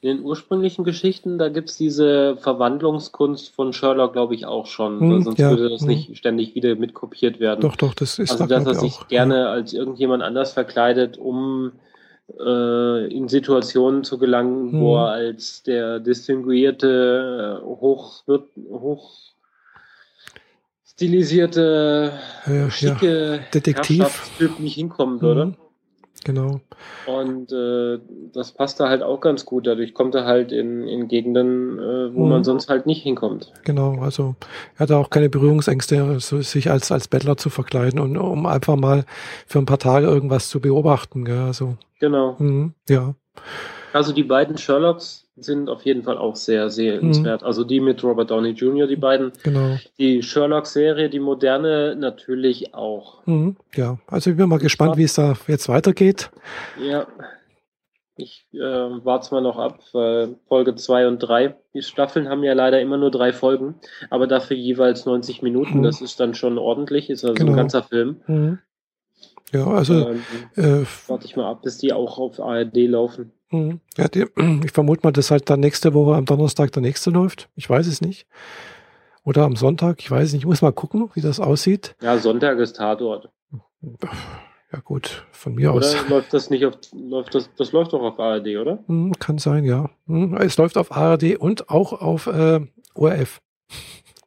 In 0.00 0.16
den 0.16 0.24
ursprünglichen 0.24 0.84
Geschichten, 0.84 1.38
da 1.38 1.48
gibt 1.48 1.70
es 1.70 1.76
diese 1.76 2.36
Verwandlungskunst 2.36 3.54
von 3.54 3.72
Sherlock, 3.72 4.12
glaube 4.12 4.34
ich, 4.34 4.46
auch 4.46 4.66
schon. 4.66 5.00
Hm, 5.00 5.22
sonst 5.22 5.38
ja, 5.38 5.50
würde 5.50 5.70
das 5.70 5.82
hm. 5.82 5.88
nicht 5.88 6.16
ständig 6.16 6.54
wieder 6.54 6.74
mitkopiert 6.74 7.40
werden. 7.40 7.60
Doch, 7.60 7.76
doch, 7.76 7.94
das 7.94 8.18
ist 8.18 8.30
Also, 8.30 8.46
dass 8.46 8.66
er 8.66 8.74
sich 8.74 8.98
auch, 8.98 9.08
gerne 9.08 9.40
ja. 9.40 9.50
als 9.50 9.72
irgendjemand 9.72 10.22
anders 10.22 10.52
verkleidet, 10.52 11.18
um 11.18 11.72
äh, 12.38 13.06
in 13.06 13.28
Situationen 13.28 14.04
zu 14.04 14.18
gelangen, 14.18 14.72
hm. 14.72 14.80
wo 14.80 14.96
er 14.96 15.10
als 15.10 15.62
der 15.62 16.00
distinguierte, 16.00 17.60
äh, 17.62 17.64
hoch, 17.64 18.22
hoch 18.70 19.10
stilisierte, 20.84 22.12
äh, 22.46 22.70
schicke 22.70 23.36
ja, 23.36 23.38
Detektiv 23.52 24.30
nicht 24.58 24.74
hinkommen 24.74 25.20
würde. 25.20 25.54
Genau. 26.26 26.60
Und 27.06 27.52
äh, 27.52 28.00
das 28.32 28.50
passt 28.50 28.80
da 28.80 28.88
halt 28.88 29.04
auch 29.04 29.20
ganz 29.20 29.44
gut. 29.44 29.68
Dadurch 29.68 29.94
kommt 29.94 30.12
er 30.16 30.24
halt 30.24 30.50
in, 30.50 30.82
in 30.88 31.06
Gegenden, 31.06 31.78
äh, 31.78 32.12
wo 32.12 32.24
mhm. 32.24 32.30
man 32.30 32.44
sonst 32.44 32.68
halt 32.68 32.84
nicht 32.84 33.04
hinkommt. 33.04 33.52
Genau, 33.62 34.00
also 34.00 34.34
er 34.74 34.80
hat 34.80 34.90
auch 34.90 35.08
keine 35.08 35.30
Berührungsängste, 35.30 36.18
so, 36.18 36.40
sich 36.40 36.68
als, 36.68 36.90
als 36.90 37.06
Bettler 37.06 37.36
zu 37.36 37.48
verkleiden 37.48 38.00
und 38.00 38.16
um 38.16 38.44
einfach 38.46 38.74
mal 38.74 39.04
für 39.46 39.60
ein 39.60 39.66
paar 39.66 39.78
Tage 39.78 40.06
irgendwas 40.06 40.48
zu 40.48 40.60
beobachten. 40.60 41.24
Gell? 41.24 41.38
Also, 41.38 41.76
genau. 42.00 42.34
Mh, 42.40 42.72
ja. 42.88 43.14
Also 43.96 44.12
die 44.12 44.24
beiden 44.24 44.58
Sherlocks 44.58 45.26
sind 45.36 45.70
auf 45.70 45.82
jeden 45.86 46.02
Fall 46.02 46.18
auch 46.18 46.36
sehr 46.36 46.68
sehenswert. 46.68 47.40
Mhm. 47.40 47.46
Also 47.46 47.64
die 47.64 47.80
mit 47.80 48.04
Robert 48.04 48.30
Downey 48.30 48.50
Jr., 48.50 48.86
die 48.86 48.96
beiden. 48.96 49.32
Genau. 49.42 49.78
Die 49.98 50.22
Sherlock-Serie, 50.22 51.08
die 51.08 51.18
moderne 51.18 51.96
natürlich 51.96 52.74
auch. 52.74 53.26
Mhm. 53.26 53.56
Ja, 53.74 53.98
also 54.06 54.30
ich 54.30 54.36
bin 54.36 54.50
mal 54.50 54.58
gespannt, 54.58 54.98
wie 54.98 55.04
es 55.04 55.14
da 55.14 55.34
jetzt 55.46 55.70
weitergeht. 55.70 56.30
Ja. 56.78 57.06
Ich 58.18 58.46
äh, 58.52 58.58
warte 58.58 59.34
mal 59.34 59.42
noch 59.42 59.58
ab, 59.58 59.80
weil 59.92 60.36
Folge 60.48 60.74
2 60.74 61.08
und 61.08 61.18
3, 61.18 61.54
die 61.74 61.82
Staffeln 61.82 62.28
haben 62.28 62.42
ja 62.44 62.54
leider 62.54 62.80
immer 62.80 62.96
nur 62.96 63.10
drei 63.10 63.34
Folgen, 63.34 63.74
aber 64.08 64.26
dafür 64.26 64.56
jeweils 64.56 65.04
90 65.04 65.42
Minuten. 65.42 65.78
Mhm. 65.78 65.82
Das 65.82 66.00
ist 66.00 66.18
dann 66.18 66.34
schon 66.34 66.56
ordentlich, 66.56 67.10
ist 67.10 67.24
also 67.24 67.34
genau. 67.34 67.52
ein 67.52 67.56
ganzer 67.56 67.82
Film. 67.82 68.20
Mhm. 68.26 68.58
Ja, 69.52 69.66
also 69.66 70.08
ähm, 70.08 70.22
äh, 70.56 70.84
warte 71.06 71.26
ich 71.26 71.36
mal 71.36 71.50
ab, 71.50 71.62
bis 71.62 71.78
die 71.78 71.92
auch 71.92 72.18
auf 72.18 72.40
ARD 72.40 72.76
laufen. 72.88 73.32
Mhm. 73.50 73.80
Ja, 73.96 74.08
die, 74.08 74.26
ich 74.64 74.72
vermute 74.72 75.02
mal, 75.04 75.12
dass 75.12 75.30
halt 75.30 75.48
dann 75.50 75.60
nächste 75.60 75.94
Woche 75.94 76.16
am 76.16 76.24
Donnerstag 76.24 76.72
der 76.72 76.82
nächste 76.82 77.10
läuft. 77.10 77.48
Ich 77.54 77.68
weiß 77.68 77.86
es 77.86 78.00
nicht. 78.00 78.26
Oder 79.24 79.44
am 79.44 79.56
Sonntag, 79.56 80.00
ich 80.00 80.10
weiß 80.10 80.32
nicht. 80.32 80.42
Ich 80.42 80.46
muss 80.46 80.62
mal 80.62 80.72
gucken, 80.72 81.10
wie 81.14 81.20
das 81.20 81.40
aussieht. 81.40 81.96
Ja, 82.00 82.18
Sonntag 82.18 82.58
ist 82.58 82.76
Tatort. 82.76 83.28
Ja 84.72 84.80
gut, 84.80 85.24
von 85.32 85.54
mir 85.54 85.72
oder 85.72 85.86
aus. 85.86 85.94
Oder 85.94 86.08
läuft 86.08 86.34
das 86.34 86.50
nicht 86.50 86.66
auf, 86.66 86.74
läuft 86.92 87.34
das, 87.34 87.48
das 87.56 87.72
läuft 87.72 87.92
doch 87.92 88.02
auf 88.02 88.18
ARD, 88.18 88.56
oder? 88.56 88.78
Hm, 88.86 89.12
kann 89.18 89.38
sein, 89.38 89.64
ja. 89.64 89.90
Hm, 90.06 90.36
es 90.36 90.56
läuft 90.56 90.76
auf 90.76 90.92
ARD 90.92 91.36
und 91.36 91.70
auch 91.70 91.92
auf 91.92 92.26
äh, 92.26 92.60
ORF. 92.94 93.40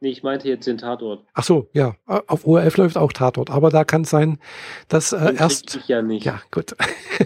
Nee, 0.02 0.12
ich 0.12 0.24
meinte 0.24 0.48
jetzt 0.48 0.66
den 0.66 0.78
Tatort. 0.78 1.26
Ach 1.34 1.44
so, 1.44 1.68
ja. 1.74 1.96
Auf 2.06 2.48
ORF 2.48 2.78
läuft 2.78 2.98
auch 2.98 3.12
Tatort, 3.12 3.50
aber 3.50 3.70
da 3.70 3.84
kann 3.84 4.04
es 4.04 4.10
sein, 4.10 4.40
dass 4.88 5.12
äh, 5.12 5.20
den 5.28 5.36
erst. 5.36 5.76
Ich 5.76 5.88
ja 5.90 6.02
nicht. 6.02 6.26
Ja, 6.26 6.42
gut. 6.52 6.74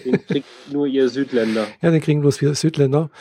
Den 0.04 0.26
kriegt 0.28 0.48
nur 0.72 0.88
ihr 0.88 1.08
Südländer. 1.10 1.68
Ja, 1.82 1.92
den 1.92 2.02
kriegen 2.02 2.22
bloß 2.22 2.42
wir 2.42 2.56
Südländer. 2.56 3.12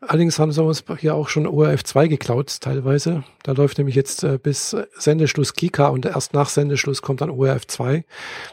Allerdings 0.00 0.40
haben 0.40 0.50
sie 0.50 0.60
uns 0.60 0.84
hier 0.98 1.14
auch 1.14 1.28
schon 1.28 1.46
ORF 1.46 1.84
2 1.84 2.08
geklaut, 2.08 2.60
teilweise. 2.60 3.22
Da 3.44 3.52
läuft 3.52 3.78
nämlich 3.78 3.94
jetzt 3.94 4.24
äh, 4.24 4.36
bis 4.42 4.76
Sendeschluss 4.94 5.54
Kika 5.54 5.88
und 5.88 6.04
erst 6.04 6.34
nach 6.34 6.48
Sendeschluss 6.48 7.02
kommt 7.02 7.20
dann 7.20 7.30
ORF 7.30 7.68
2, 7.68 8.04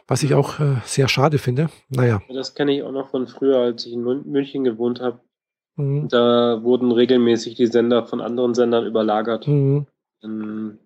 was 0.07 0.22
ich 0.22 0.35
auch 0.35 0.60
äh, 0.60 0.76
sehr 0.85 1.07
schade 1.07 1.39
finde. 1.39 1.69
Naja. 1.89 2.22
Das 2.31 2.53
kenne 2.53 2.76
ich 2.76 2.84
auch 2.84 2.91
noch 2.91 3.10
von 3.10 3.26
früher, 3.26 3.57
als 3.57 3.84
ich 3.88 3.93
in 3.93 4.03
München 4.03 4.64
gewohnt 4.64 5.01
habe. 5.01 5.22
Mhm. 5.76 6.07
Da 6.10 6.60
wurden 6.61 6.91
regelmäßig 6.91 7.56
die 7.56 7.65
Sender 7.65 8.06
von 8.06 8.22
anderen 8.22 8.53
Sendern 8.53 8.85
überlagert. 8.85 9.47
Mhm. 9.47 9.88
Ähm, 10.23 10.79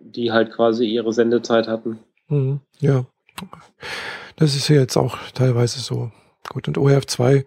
die 0.00 0.32
halt 0.32 0.52
quasi 0.52 0.86
ihre 0.86 1.12
Sendezeit 1.12 1.68
hatten. 1.68 1.98
Mhm, 2.28 2.60
ja, 2.78 3.04
das 4.36 4.56
ist 4.56 4.68
ja 4.68 4.76
jetzt 4.76 4.96
auch 4.96 5.18
teilweise 5.34 5.80
so. 5.80 6.10
Gut, 6.48 6.68
und 6.68 6.78
ORF 6.78 7.06
2, 7.06 7.44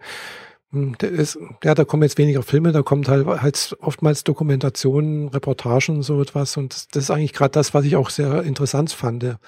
hm, 0.70 0.96
ist, 1.00 1.38
ja, 1.62 1.74
da 1.74 1.84
kommen 1.84 2.02
jetzt 2.02 2.18
weniger 2.18 2.42
Filme, 2.42 2.72
da 2.72 2.82
kommt 2.82 3.08
halt, 3.08 3.26
halt 3.26 3.76
oftmals 3.80 4.24
Dokumentationen, 4.24 5.28
Reportagen, 5.28 6.02
so 6.02 6.20
etwas. 6.20 6.56
Und 6.56 6.74
das, 6.74 6.88
das 6.88 7.04
ist 7.04 7.10
eigentlich 7.10 7.32
gerade 7.32 7.52
das, 7.52 7.74
was 7.74 7.84
ich 7.84 7.96
auch 7.96 8.10
sehr 8.10 8.42
interessant 8.42 8.90
fand. 8.90 9.38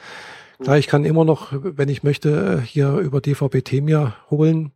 Klar, 0.62 0.78
ich 0.78 0.86
kann 0.86 1.04
immer 1.04 1.24
noch, 1.24 1.52
wenn 1.52 1.88
ich 1.88 2.02
möchte, 2.02 2.60
hier 2.60 2.96
über 2.98 3.20
DVB-T 3.20 3.80
mir 3.80 4.14
holen, 4.30 4.72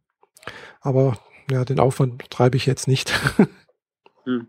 aber 0.81 1.19
ja, 1.51 1.65
den 1.65 1.79
Aufwand 1.79 2.31
treibe 2.31 2.57
ich 2.57 2.67
jetzt 2.67 2.89
nicht. 2.89 3.13
Hm. 4.27 4.47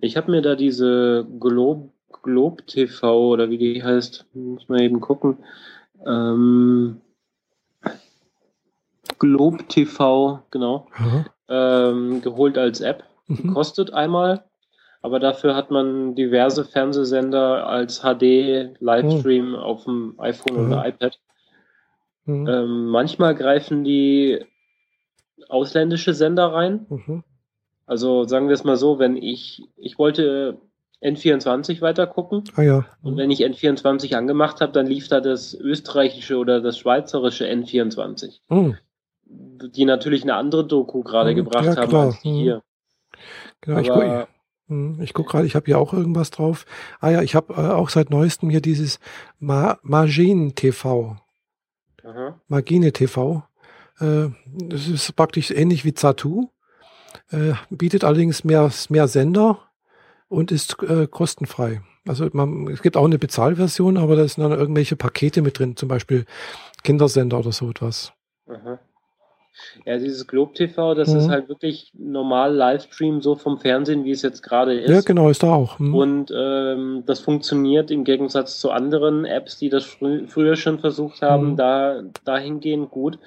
Ich 0.00 0.16
habe 0.16 0.30
mir 0.30 0.42
da 0.42 0.54
diese 0.54 1.26
Globe, 1.38 1.90
Globe 2.22 2.64
TV 2.66 3.28
oder 3.28 3.50
wie 3.50 3.58
die 3.58 3.82
heißt, 3.82 4.26
muss 4.34 4.68
man 4.68 4.80
eben 4.80 5.00
gucken. 5.00 5.38
Ähm, 6.06 7.00
Globe 9.18 9.64
TV, 9.68 10.42
genau, 10.50 10.88
ähm, 11.48 12.22
geholt 12.22 12.58
als 12.58 12.80
App. 12.80 13.04
Die 13.28 13.46
mhm. 13.46 13.54
kostet 13.54 13.92
einmal, 13.92 14.44
aber 15.00 15.20
dafür 15.20 15.54
hat 15.54 15.70
man 15.70 16.14
diverse 16.14 16.64
Fernsehsender 16.64 17.66
als 17.66 18.00
HD-Livestream 18.02 19.50
mhm. 19.50 19.54
auf 19.56 19.84
dem 19.84 20.14
iPhone 20.18 20.66
mhm. 20.66 20.72
oder 20.72 20.86
iPad. 20.86 21.18
Mhm. 22.24 22.48
Ähm, 22.48 22.86
manchmal 22.86 23.34
greifen 23.34 23.84
die 23.84 24.44
ausländische 25.48 26.14
Sender 26.14 26.52
rein. 26.52 26.86
Mhm. 26.88 27.24
Also 27.86 28.24
sagen 28.24 28.48
wir 28.48 28.54
es 28.54 28.64
mal 28.64 28.76
so, 28.76 28.98
wenn 28.98 29.16
ich, 29.16 29.62
ich 29.76 29.98
wollte 29.98 30.58
N24 31.02 31.80
weiter 31.80 32.06
gucken. 32.06 32.44
Ah, 32.54 32.62
ja. 32.62 32.84
Und 33.02 33.16
wenn 33.16 33.30
ich 33.30 33.44
N24 33.44 34.14
angemacht 34.14 34.60
habe, 34.60 34.72
dann 34.72 34.86
lief 34.86 35.08
da 35.08 35.20
das 35.20 35.54
österreichische 35.54 36.36
oder 36.38 36.60
das 36.60 36.78
schweizerische 36.78 37.46
N24. 37.46 38.40
Mhm. 38.48 38.76
Die 39.24 39.84
natürlich 39.84 40.22
eine 40.22 40.34
andere 40.34 40.66
Doku 40.66 41.02
gerade 41.02 41.32
mhm. 41.32 41.36
gebracht 41.36 41.64
ja, 41.64 41.76
haben 41.76 41.94
als 41.94 42.20
die 42.20 42.30
mhm. 42.30 42.36
hier. 42.36 42.62
Genau, 43.60 43.78
Aber, 43.78 43.82
ich 43.82 43.92
gucke 43.92 44.28
hm, 44.68 45.00
ich 45.02 45.12
guck 45.12 45.28
gerade, 45.28 45.46
ich 45.46 45.54
habe 45.54 45.66
hier 45.66 45.78
auch 45.78 45.92
irgendwas 45.92 46.30
drauf. 46.30 46.66
Ah 47.00 47.10
ja, 47.10 47.22
ich 47.22 47.34
habe 47.34 47.52
äh, 47.54 47.72
auch 47.72 47.88
seit 47.88 48.10
neuestem 48.10 48.48
hier 48.48 48.60
dieses 48.60 49.00
Ma 49.38 49.78
Magin 49.82 50.54
TV. 50.54 51.16
Aha. 52.04 52.40
Magine 52.48 52.92
TV. 52.92 53.42
Äh, 53.98 54.28
das 54.46 54.88
ist 54.88 55.14
praktisch 55.16 55.50
ähnlich 55.50 55.84
wie 55.84 55.94
Zatu. 55.94 56.48
Äh, 57.32 57.54
bietet 57.70 58.04
allerdings 58.04 58.44
mehr, 58.44 58.70
mehr 58.88 59.08
Sender 59.08 59.58
und 60.28 60.52
ist 60.52 60.76
äh, 60.82 61.06
kostenfrei. 61.06 61.82
Also 62.06 62.28
man, 62.32 62.68
es 62.68 62.82
gibt 62.82 62.96
auch 62.96 63.04
eine 63.04 63.18
Bezahlversion, 63.18 63.96
aber 63.96 64.16
da 64.16 64.26
sind 64.26 64.42
dann 64.42 64.58
irgendwelche 64.58 64.96
Pakete 64.96 65.40
mit 65.40 65.58
drin, 65.58 65.76
zum 65.76 65.88
Beispiel 65.88 66.26
Kindersender 66.82 67.38
oder 67.38 67.52
so 67.52 67.70
etwas. 67.70 68.12
Aha. 68.48 68.78
Ja, 69.84 69.98
dieses 69.98 70.26
Globe 70.26 70.54
TV, 70.54 70.94
das 70.94 71.08
mhm. 71.08 71.18
ist 71.18 71.28
halt 71.28 71.48
wirklich 71.48 71.92
normal 71.94 72.54
Livestream, 72.54 73.20
so 73.20 73.34
vom 73.36 73.58
Fernsehen, 73.58 74.04
wie 74.04 74.10
es 74.10 74.22
jetzt 74.22 74.42
gerade 74.42 74.74
ist. 74.74 74.90
Ja, 74.90 75.00
genau, 75.02 75.28
ist 75.28 75.42
da 75.42 75.52
auch. 75.52 75.78
Mhm. 75.78 75.94
Und 75.94 76.32
ähm, 76.34 77.02
das 77.06 77.20
funktioniert 77.20 77.90
im 77.90 78.04
Gegensatz 78.04 78.58
zu 78.58 78.70
anderen 78.70 79.24
Apps, 79.24 79.58
die 79.58 79.68
das 79.68 79.84
frü 79.84 80.26
früher 80.26 80.56
schon 80.56 80.78
versucht 80.78 81.22
haben, 81.22 81.52
mhm. 81.52 81.56
da 81.56 82.02
dahingehend 82.24 82.90
gut 82.90 83.18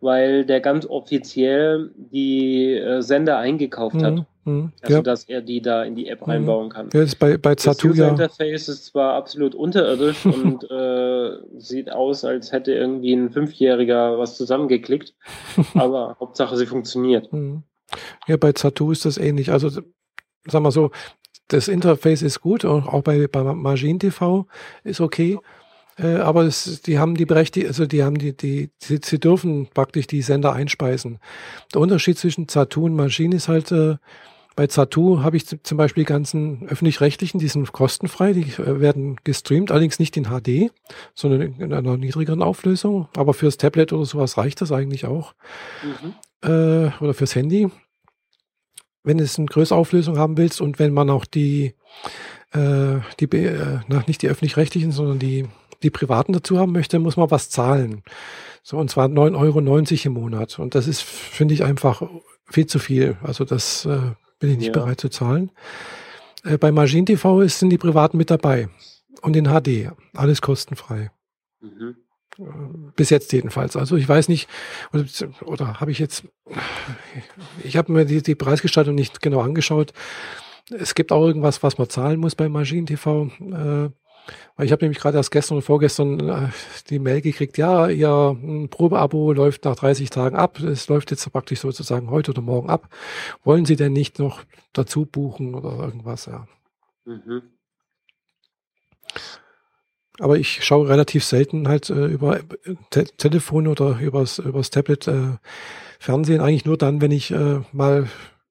weil 0.00 0.44
der 0.44 0.60
ganz 0.60 0.86
offiziell 0.86 1.90
die 1.96 2.72
äh, 2.74 3.00
Sender 3.00 3.38
eingekauft 3.38 4.02
hat. 4.02 4.14
Mhm. 4.14 4.26
Mhm. 4.44 4.72
Also, 4.82 4.96
ja. 4.96 5.02
dass 5.02 5.24
er 5.24 5.40
die 5.40 5.62
da 5.62 5.84
in 5.84 5.94
die 5.94 6.08
App 6.08 6.26
mhm. 6.26 6.32
einbauen 6.32 6.68
kann. 6.68 6.90
Ja, 6.92 7.02
ist 7.02 7.18
bei, 7.18 7.38
bei 7.38 7.54
Zatu, 7.54 7.88
das 7.88 7.98
ja. 7.98 8.08
Interface 8.08 8.68
ist 8.68 8.86
zwar 8.86 9.14
absolut 9.14 9.54
unterirdisch 9.54 10.24
und 10.26 10.70
äh, 10.70 11.38
sieht 11.58 11.90
aus, 11.90 12.24
als 12.24 12.52
hätte 12.52 12.72
irgendwie 12.72 13.14
ein 13.14 13.30
Fünfjähriger 13.30 14.18
was 14.18 14.36
zusammengeklickt, 14.36 15.14
aber 15.74 16.16
Hauptsache 16.20 16.56
sie 16.56 16.66
funktioniert. 16.66 17.32
Mhm. 17.32 17.62
Ja, 18.26 18.36
bei 18.36 18.52
Zatu 18.52 18.92
ist 18.92 19.04
das 19.04 19.18
ähnlich. 19.18 19.50
Also, 19.50 19.70
sag 20.46 20.62
mal 20.62 20.70
so, 20.70 20.90
das 21.48 21.68
Interface 21.68 22.22
ist 22.22 22.40
gut, 22.40 22.64
auch 22.64 23.02
bei, 23.02 23.26
bei 23.28 23.42
Magin 23.42 23.98
TV 23.98 24.46
ist 24.82 25.00
okay. 25.00 25.38
Äh, 25.98 26.16
aber 26.16 26.42
es, 26.42 26.82
die 26.82 26.98
haben 26.98 27.14
die 27.14 27.26
Berechtigung, 27.26 27.68
also 27.68 27.86
die 27.86 28.02
haben 28.02 28.18
die, 28.18 28.36
die, 28.36 28.70
sie, 28.78 29.00
sie, 29.02 29.20
dürfen 29.20 29.68
praktisch 29.72 30.06
die 30.06 30.22
Sender 30.22 30.52
einspeisen. 30.52 31.18
Der 31.72 31.80
Unterschied 31.80 32.18
zwischen 32.18 32.48
Zatu 32.48 32.86
und 32.86 32.96
Maschine 32.96 33.36
ist 33.36 33.48
halt, 33.48 33.70
äh, 33.72 33.96
Bei 34.56 34.68
Zatu 34.68 35.22
habe 35.24 35.36
ich 35.36 35.46
zum 35.46 35.78
Beispiel 35.78 36.04
die 36.04 36.08
ganzen 36.08 36.68
öffentlich-rechtlichen, 36.68 37.40
die 37.40 37.48
sind 37.48 37.72
kostenfrei, 37.72 38.32
die 38.32 38.52
äh, 38.62 38.80
werden 38.80 39.16
gestreamt, 39.24 39.70
allerdings 39.72 39.98
nicht 39.98 40.16
in 40.16 40.26
HD, 40.26 40.70
sondern 41.14 41.40
in 41.58 41.72
einer 41.72 41.96
niedrigeren 41.96 42.42
Auflösung. 42.42 43.08
Aber 43.16 43.34
fürs 43.34 43.56
Tablet 43.56 43.92
oder 43.92 44.04
sowas 44.04 44.38
reicht 44.38 44.60
das 44.60 44.70
eigentlich 44.70 45.06
auch. 45.06 45.34
Mhm. 45.82 46.14
Äh, 46.48 46.90
oder 47.00 47.14
fürs 47.14 47.34
Handy. 47.34 47.68
Wenn 49.02 49.18
du 49.18 49.24
es 49.24 49.36
in 49.36 49.46
größere 49.46 49.78
Auflösung 49.78 50.18
haben 50.18 50.36
willst 50.36 50.60
und 50.60 50.78
wenn 50.78 50.94
man 50.94 51.10
auch 51.10 51.24
die, 51.24 51.74
äh, 52.52 53.00
die 53.20 53.36
äh, 53.36 53.80
nicht 54.06 54.22
die 54.22 54.28
öffentlich-rechtlichen, 54.28 54.92
sondern 54.92 55.18
die, 55.18 55.46
die 55.84 55.90
privaten 55.90 56.32
dazu 56.32 56.58
haben 56.58 56.72
möchte, 56.72 56.98
muss 56.98 57.16
man 57.16 57.30
was 57.30 57.50
zahlen. 57.50 58.02
So, 58.62 58.78
und 58.78 58.90
zwar 58.90 59.06
9,90 59.06 59.36
Euro 59.36 60.06
im 60.06 60.12
Monat. 60.12 60.58
Und 60.58 60.74
das 60.74 60.88
ist, 60.88 61.02
finde 61.02 61.54
ich, 61.54 61.62
einfach 61.62 62.02
viel 62.46 62.66
zu 62.66 62.78
viel. 62.78 63.18
Also 63.22 63.44
das 63.44 63.84
äh, 63.84 64.00
bin 64.38 64.50
ich 64.50 64.56
nicht 64.56 64.66
ja. 64.68 64.72
bereit 64.72 65.00
zu 65.00 65.10
zahlen. 65.10 65.52
Äh, 66.44 66.58
bei 66.58 66.72
Magin 66.72 67.06
TV 67.06 67.42
ist, 67.42 67.58
sind 67.58 67.70
die 67.70 67.78
Privaten 67.78 68.16
mit 68.16 68.30
dabei. 68.30 68.68
Und 69.20 69.36
in 69.36 69.46
HD. 69.46 69.92
Alles 70.14 70.40
kostenfrei. 70.42 71.10
Mhm. 71.60 71.96
Äh, 72.38 72.42
bis 72.96 73.10
jetzt 73.10 73.32
jedenfalls. 73.32 73.76
Also 73.76 73.96
ich 73.96 74.08
weiß 74.08 74.28
nicht, 74.28 74.48
oder, 74.92 75.04
oder 75.42 75.80
habe 75.80 75.90
ich 75.90 75.98
jetzt, 75.98 76.24
ich 77.62 77.76
habe 77.76 77.92
mir 77.92 78.04
die, 78.04 78.22
die 78.22 78.34
Preisgestaltung 78.34 78.94
nicht 78.94 79.20
genau 79.20 79.40
angeschaut. 79.40 79.92
Es 80.70 80.94
gibt 80.94 81.12
auch 81.12 81.26
irgendwas, 81.26 81.62
was 81.62 81.76
man 81.76 81.90
zahlen 81.90 82.18
muss 82.18 82.34
bei 82.34 82.48
Magin 82.48 82.86
TV. 82.86 83.30
Äh, 83.40 83.90
ich 84.58 84.72
habe 84.72 84.84
nämlich 84.84 85.00
gerade 85.00 85.16
erst 85.16 85.30
gestern 85.30 85.56
und 85.56 85.62
vorgestern 85.62 86.28
äh, 86.28 86.48
die 86.88 86.98
Mail 86.98 87.20
gekriegt, 87.20 87.58
ja, 87.58 87.88
Ihr 87.88 88.36
Probeabo 88.70 89.32
läuft 89.32 89.64
nach 89.64 89.76
30 89.76 90.10
Tagen 90.10 90.36
ab. 90.36 90.60
Es 90.60 90.88
läuft 90.88 91.10
jetzt 91.10 91.30
praktisch 91.32 91.60
sozusagen 91.60 92.10
heute 92.10 92.30
oder 92.30 92.42
morgen 92.42 92.70
ab. 92.70 92.88
Wollen 93.42 93.64
Sie 93.64 93.76
denn 93.76 93.92
nicht 93.92 94.18
noch 94.18 94.44
dazu 94.72 95.06
buchen 95.06 95.54
oder 95.54 95.78
irgendwas? 95.84 96.26
Ja. 96.26 96.46
Mhm. 97.04 97.42
Aber 100.20 100.38
ich 100.38 100.64
schaue 100.64 100.88
relativ 100.88 101.24
selten 101.24 101.66
halt 101.66 101.90
äh, 101.90 102.06
über 102.06 102.38
äh, 102.38 102.42
Te 102.90 103.04
Telefon 103.04 103.66
oder 103.66 103.98
übers, 103.98 104.38
übers 104.38 104.70
Tablet 104.70 105.08
äh, 105.08 105.38
Fernsehen. 105.98 106.40
Eigentlich 106.40 106.64
nur 106.64 106.78
dann, 106.78 107.00
wenn 107.00 107.10
ich 107.10 107.32
äh, 107.32 107.60
mal 107.72 108.08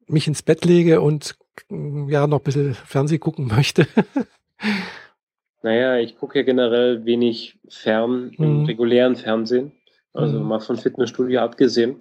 mich 0.08 0.28
ins 0.28 0.42
Bett 0.42 0.66
lege 0.66 1.00
und 1.00 1.38
ja 1.70 2.28
noch 2.28 2.40
ein 2.40 2.44
bisschen 2.44 2.74
Fernsehen 2.74 3.22
gucken 3.22 3.48
möchte. 3.56 3.88
Naja, 5.64 5.98
ich 5.98 6.18
gucke 6.18 6.40
ja 6.40 6.44
generell 6.44 7.06
wenig 7.06 7.58
fern 7.70 8.32
im 8.38 8.60
mhm. 8.60 8.66
regulären 8.66 9.16
Fernsehen, 9.16 9.72
also 10.14 10.40
mhm. 10.40 10.48
mal 10.48 10.60
von 10.60 10.76
Fitnessstudio 10.76 11.40
abgesehen. 11.40 12.00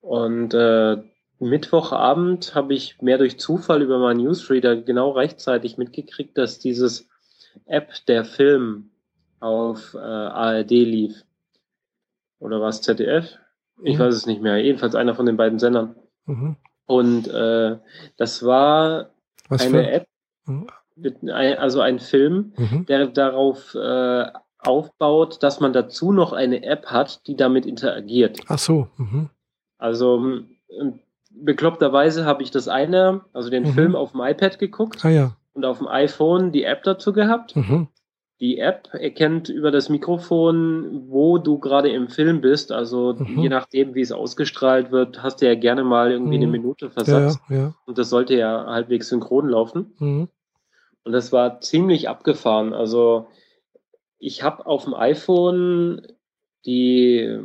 Und 0.00 0.54
äh, 0.54 0.96
Mittwochabend 1.38 2.54
habe 2.54 2.72
ich 2.72 3.02
mehr 3.02 3.18
durch 3.18 3.38
Zufall 3.38 3.82
über 3.82 3.98
meinen 3.98 4.22
Newsreader 4.22 4.76
genau 4.76 5.10
rechtzeitig 5.10 5.76
mitgekriegt, 5.76 6.38
dass 6.38 6.58
dieses 6.58 7.06
App 7.66 7.92
der 8.08 8.24
Film 8.24 8.90
auf 9.38 9.92
äh, 9.92 9.98
ARD 9.98 10.70
lief. 10.70 11.24
Oder 12.38 12.62
war 12.62 12.70
es 12.70 12.80
ZDF? 12.80 13.36
Ich 13.82 13.98
mhm. 13.98 14.02
weiß 14.02 14.14
es 14.14 14.26
nicht 14.26 14.40
mehr. 14.40 14.56
Jedenfalls 14.56 14.94
einer 14.94 15.14
von 15.14 15.26
den 15.26 15.36
beiden 15.36 15.58
Sendern. 15.58 15.94
Mhm. 16.24 16.56
Und 16.86 17.28
äh, 17.28 17.76
das 18.16 18.42
war 18.42 19.10
Was 19.50 19.66
eine? 19.66 19.90
App. 19.90 20.06
Mhm 20.46 20.68
also 21.32 21.80
ein 21.80 21.98
Film, 21.98 22.52
mhm. 22.56 22.86
der 22.86 23.06
darauf 23.08 23.74
äh, 23.74 24.26
aufbaut, 24.58 25.42
dass 25.42 25.60
man 25.60 25.72
dazu 25.72 26.12
noch 26.12 26.32
eine 26.32 26.62
App 26.64 26.86
hat, 26.86 27.26
die 27.26 27.36
damit 27.36 27.66
interagiert. 27.66 28.40
Ach 28.48 28.58
so. 28.58 28.88
Mhm. 28.96 29.30
Also 29.78 30.16
ähm, 30.16 31.00
bekloppterweise 31.30 32.24
habe 32.24 32.42
ich 32.42 32.50
das 32.50 32.68
eine, 32.68 33.22
also 33.32 33.50
den 33.50 33.64
mhm. 33.64 33.72
Film 33.72 33.96
auf 33.96 34.12
dem 34.12 34.20
iPad 34.20 34.58
geguckt 34.58 35.04
ah, 35.04 35.10
ja. 35.10 35.36
und 35.52 35.64
auf 35.64 35.78
dem 35.78 35.88
iPhone 35.88 36.52
die 36.52 36.64
App 36.64 36.82
dazu 36.84 37.12
gehabt. 37.12 37.56
Mhm. 37.56 37.88
Die 38.40 38.58
App 38.58 38.88
erkennt 38.92 39.48
über 39.48 39.70
das 39.70 39.88
Mikrofon, 39.88 41.04
wo 41.08 41.38
du 41.38 41.58
gerade 41.58 41.88
im 41.90 42.08
Film 42.08 42.40
bist. 42.40 42.72
Also 42.72 43.14
mhm. 43.16 43.38
je 43.38 43.48
nachdem, 43.48 43.94
wie 43.94 44.00
es 44.00 44.12
ausgestrahlt 44.12 44.90
wird, 44.90 45.22
hast 45.22 45.40
du 45.40 45.46
ja 45.46 45.54
gerne 45.54 45.84
mal 45.84 46.10
irgendwie 46.10 46.36
eine 46.36 46.46
mhm. 46.46 46.52
Minute 46.52 46.90
versetzt. 46.90 47.40
Ja, 47.48 47.56
ja. 47.56 47.74
Und 47.86 47.98
das 47.98 48.10
sollte 48.10 48.36
ja 48.36 48.66
halbwegs 48.66 49.08
synchron 49.08 49.48
laufen. 49.48 50.28
Und 51.04 51.12
das 51.12 51.32
war 51.32 51.60
ziemlich 51.60 52.08
abgefahren. 52.08 52.72
Also 52.72 53.28
ich 54.18 54.42
habe 54.42 54.66
auf 54.66 54.84
dem 54.84 54.94
iPhone 54.94 56.02
die, 56.66 57.38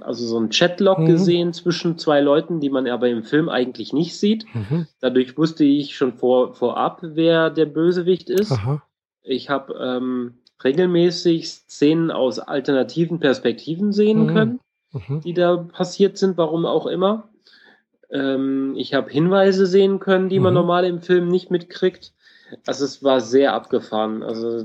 also 0.00 0.26
so 0.26 0.38
ein 0.38 0.50
Chatlog 0.50 0.98
mhm. 0.98 1.06
gesehen 1.06 1.52
zwischen 1.52 1.96
zwei 1.96 2.20
Leuten, 2.20 2.58
die 2.58 2.70
man 2.70 2.88
aber 2.88 3.08
im 3.08 3.22
Film 3.22 3.48
eigentlich 3.48 3.92
nicht 3.92 4.18
sieht. 4.18 4.46
Mhm. 4.52 4.86
Dadurch 5.00 5.38
wusste 5.38 5.64
ich 5.64 5.96
schon 5.96 6.14
vor, 6.14 6.54
vorab, 6.54 6.98
wer 7.02 7.50
der 7.50 7.66
Bösewicht 7.66 8.30
ist. 8.30 8.50
Aha. 8.50 8.82
Ich 9.22 9.48
habe 9.48 9.74
ähm, 9.80 10.38
regelmäßig 10.64 11.48
Szenen 11.48 12.10
aus 12.10 12.40
alternativen 12.40 13.20
Perspektiven 13.20 13.92
sehen 13.92 14.24
mhm. 14.24 14.34
können, 14.34 14.60
mhm. 14.92 15.20
die 15.20 15.34
da 15.34 15.56
passiert 15.56 16.18
sind, 16.18 16.36
warum 16.36 16.66
auch 16.66 16.86
immer. 16.86 17.28
Ähm, 18.10 18.74
ich 18.76 18.94
habe 18.94 19.10
Hinweise 19.10 19.66
sehen 19.66 20.00
können, 20.00 20.28
die 20.28 20.40
man 20.40 20.52
mhm. 20.52 20.60
normal 20.60 20.84
im 20.84 21.00
Film 21.00 21.28
nicht 21.28 21.52
mitkriegt. 21.52 22.12
Also 22.66 22.84
es 22.84 23.02
war 23.02 23.20
sehr 23.20 23.52
abgefahren. 23.52 24.22
Also, 24.22 24.64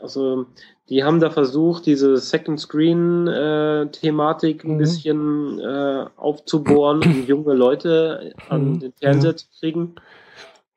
also 0.00 0.46
die 0.88 1.04
haben 1.04 1.20
da 1.20 1.30
versucht, 1.30 1.86
diese 1.86 2.16
Second 2.16 2.60
Screen 2.60 3.26
äh, 3.26 3.86
ein 4.02 4.74
mhm. 4.74 4.78
bisschen 4.78 5.58
äh, 5.58 6.06
aufzubohren, 6.16 7.02
um 7.02 7.26
junge 7.26 7.54
Leute 7.54 8.34
an 8.48 8.72
mhm. 8.72 8.80
den 8.80 8.92
Fernseher 8.92 9.30
ja. 9.30 9.36
zu 9.36 9.46
kriegen. 9.58 9.94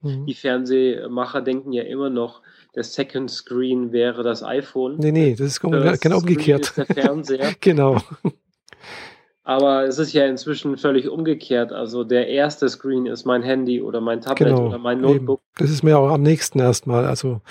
Mhm. 0.02 0.26
Die 0.26 0.34
Fernsehmacher 0.34 1.42
denken 1.42 1.74
ja 1.74 1.84
immer 1.84 2.10
noch, 2.10 2.42
der 2.76 2.84
Second 2.84 3.32
Screen 3.32 3.92
wäre 3.92 4.22
das 4.24 4.44
iPhone. 4.44 4.98
Nee, 4.98 5.12
nee, 5.12 5.36
das 5.36 5.48
ist 5.48 5.60
genau 5.62 6.18
umgekehrt. 6.18 6.68
Ist 6.68 6.78
der 6.78 6.86
Fernseher. 6.86 7.54
genau. 7.60 8.02
Aber 9.48 9.86
es 9.86 10.00
ist 10.00 10.12
ja 10.12 10.26
inzwischen 10.26 10.76
völlig 10.76 11.08
umgekehrt. 11.08 11.72
Also 11.72 12.04
der 12.04 12.28
erste 12.28 12.68
Screen 12.68 13.06
ist 13.06 13.26
mein 13.26 13.44
Handy 13.44 13.80
oder 13.80 14.02
mein 14.02 14.20
Tablet 14.20 14.50
genau, 14.50 14.68
oder 14.68 14.80
mein 14.80 15.00
Notebook. 15.00 15.40
Eben. 15.40 15.64
Das 15.64 15.70
ist 15.70 15.84
mir 15.84 16.00
auch 16.00 16.10
am 16.10 16.24
nächsten 16.24 16.60
erstmal. 16.60 17.06
Also 17.06 17.42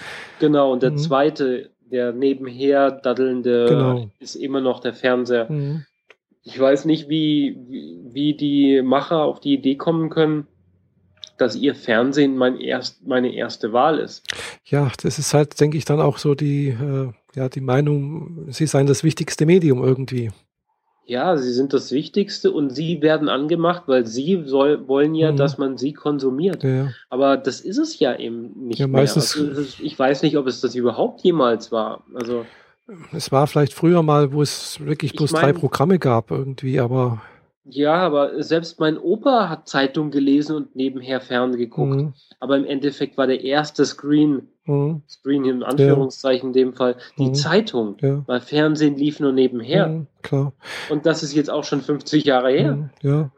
genau. 0.41 0.73
Und 0.73 0.83
der 0.83 0.91
mhm. 0.91 0.99
zweite, 0.99 1.71
der 1.81 2.12
nebenher 2.12 2.91
daddelnde, 2.91 3.66
genau. 3.69 4.11
ist 4.19 4.35
immer 4.35 4.61
noch 4.61 4.81
der 4.81 4.93
Fernseher. 4.93 5.49
Mhm. 5.49 5.85
Ich 6.43 6.59
weiß 6.59 6.85
nicht, 6.85 7.09
wie, 7.09 7.57
wie 8.12 8.35
die 8.37 8.83
Macher 8.83 9.23
auf 9.23 9.39
die 9.39 9.55
Idee 9.55 9.77
kommen 9.77 10.11
können, 10.11 10.49
dass 11.39 11.55
ihr 11.55 11.77
Fernsehen 11.77 12.37
mein 12.37 12.59
erst, 12.59 13.07
meine 13.07 13.33
erste 13.33 13.73
Wahl 13.73 14.01
ist. 14.01 14.27
Ja, 14.65 14.91
das 15.01 15.21
ist 15.21 15.33
halt, 15.33 15.61
denke 15.61 15.79
ich, 15.79 15.85
dann 15.85 16.01
auch 16.01 16.19
so 16.19 16.35
die, 16.35 16.69
äh, 16.69 17.12
ja, 17.37 17.49
die 17.49 17.61
Meinung, 17.61 18.47
sie 18.49 18.66
seien 18.66 18.87
das 18.87 19.05
wichtigste 19.05 19.47
Medium 19.47 19.83
irgendwie. 19.83 20.33
Ja, 21.06 21.36
sie 21.36 21.52
sind 21.52 21.72
das 21.72 21.93
Wichtigste 21.93 22.51
und 22.51 22.70
sie 22.70 23.02
werden 23.02 23.28
angemacht, 23.28 23.85
weil 23.86 24.06
sie 24.06 24.43
soll, 24.47 24.89
wollen 24.89 25.14
ja, 25.14 25.32
mhm. 25.32 25.36
dass 25.36 25.59
man 25.59 25.76
sie 25.76 25.93
konsumiert. 25.93 26.64
Ja. 26.64 26.89
Aber 27.10 27.36
das 27.36 27.60
ist 27.60 27.78
es 27.78 27.98
ja 27.98 28.16
eben 28.16 28.68
nicht 28.68 28.78
ja, 28.78 28.86
mehr. 28.86 29.01
Also, 29.01 29.51
ich 29.82 29.98
weiß 29.98 30.22
nicht, 30.22 30.39
ob 30.39 30.47
es 30.47 30.60
das 30.60 30.74
überhaupt 30.74 31.20
jemals 31.22 31.70
war. 31.72 32.05
Also 32.14 32.47
es 33.12 33.32
war 33.32 33.47
vielleicht 33.47 33.72
früher 33.72 34.02
mal, 34.02 34.32
wo 34.32 34.43
es 34.43 34.78
wirklich 34.85 35.14
bloß 35.14 35.32
mein, 35.32 35.43
drei 35.43 35.52
Programme 35.52 35.98
gab 35.98 36.31
irgendwie, 36.31 36.81
aber 36.81 37.22
ja, 37.66 37.94
aber 37.94 38.43
selbst 38.43 38.78
mein 38.78 38.98
Opa 38.98 39.48
hat 39.48 39.68
Zeitung 39.68 40.10
gelesen 40.10 40.55
und 40.55 40.76
nebenher 40.76 41.22
fern 41.22 41.56
geguckt. 41.56 41.97
Mhm. 41.97 42.12
Aber 42.39 42.59
im 42.59 42.66
Endeffekt 42.66 43.16
war 43.16 43.26
der 43.26 43.43
erste 43.43 43.86
Screen, 43.86 44.48
mhm. 44.66 45.02
Screen 45.09 45.47
in 45.47 45.62
Anführungszeichen 45.62 46.48
ja. 46.52 46.60
in 46.60 46.66
dem 46.66 46.74
Fall, 46.74 46.97
die 47.16 47.28
mhm. 47.28 47.35
Zeitung. 47.35 47.97
Ja. 48.02 48.22
Weil 48.26 48.40
Fernsehen 48.40 48.97
lief 48.97 49.18
nur 49.18 49.32
nebenher. 49.32 50.06
Klar. 50.24 50.55
Und 50.88 51.05
das 51.05 51.22
ist 51.22 51.34
jetzt 51.34 51.51
auch 51.51 51.64
schon 51.64 51.82
50 51.82 52.24
Jahre 52.24 52.51
her. 52.51 52.76
Mhm, 52.76 52.90
ja, 53.02 53.30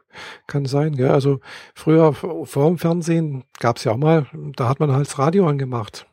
kann 0.47 0.65
sein. 0.65 0.93
Ja. 0.93 1.11
Also 1.11 1.41
früher 1.75 2.13
vor 2.13 2.67
dem 2.67 2.77
Fernsehen 2.77 3.43
gab 3.59 3.75
es 3.75 3.83
ja 3.83 3.91
auch 3.91 3.97
mal, 3.97 4.25
da 4.55 4.69
hat 4.69 4.79
man 4.79 4.93
halt 4.93 5.05
das 5.05 5.19
Radio 5.19 5.47
angemacht. 5.47 6.07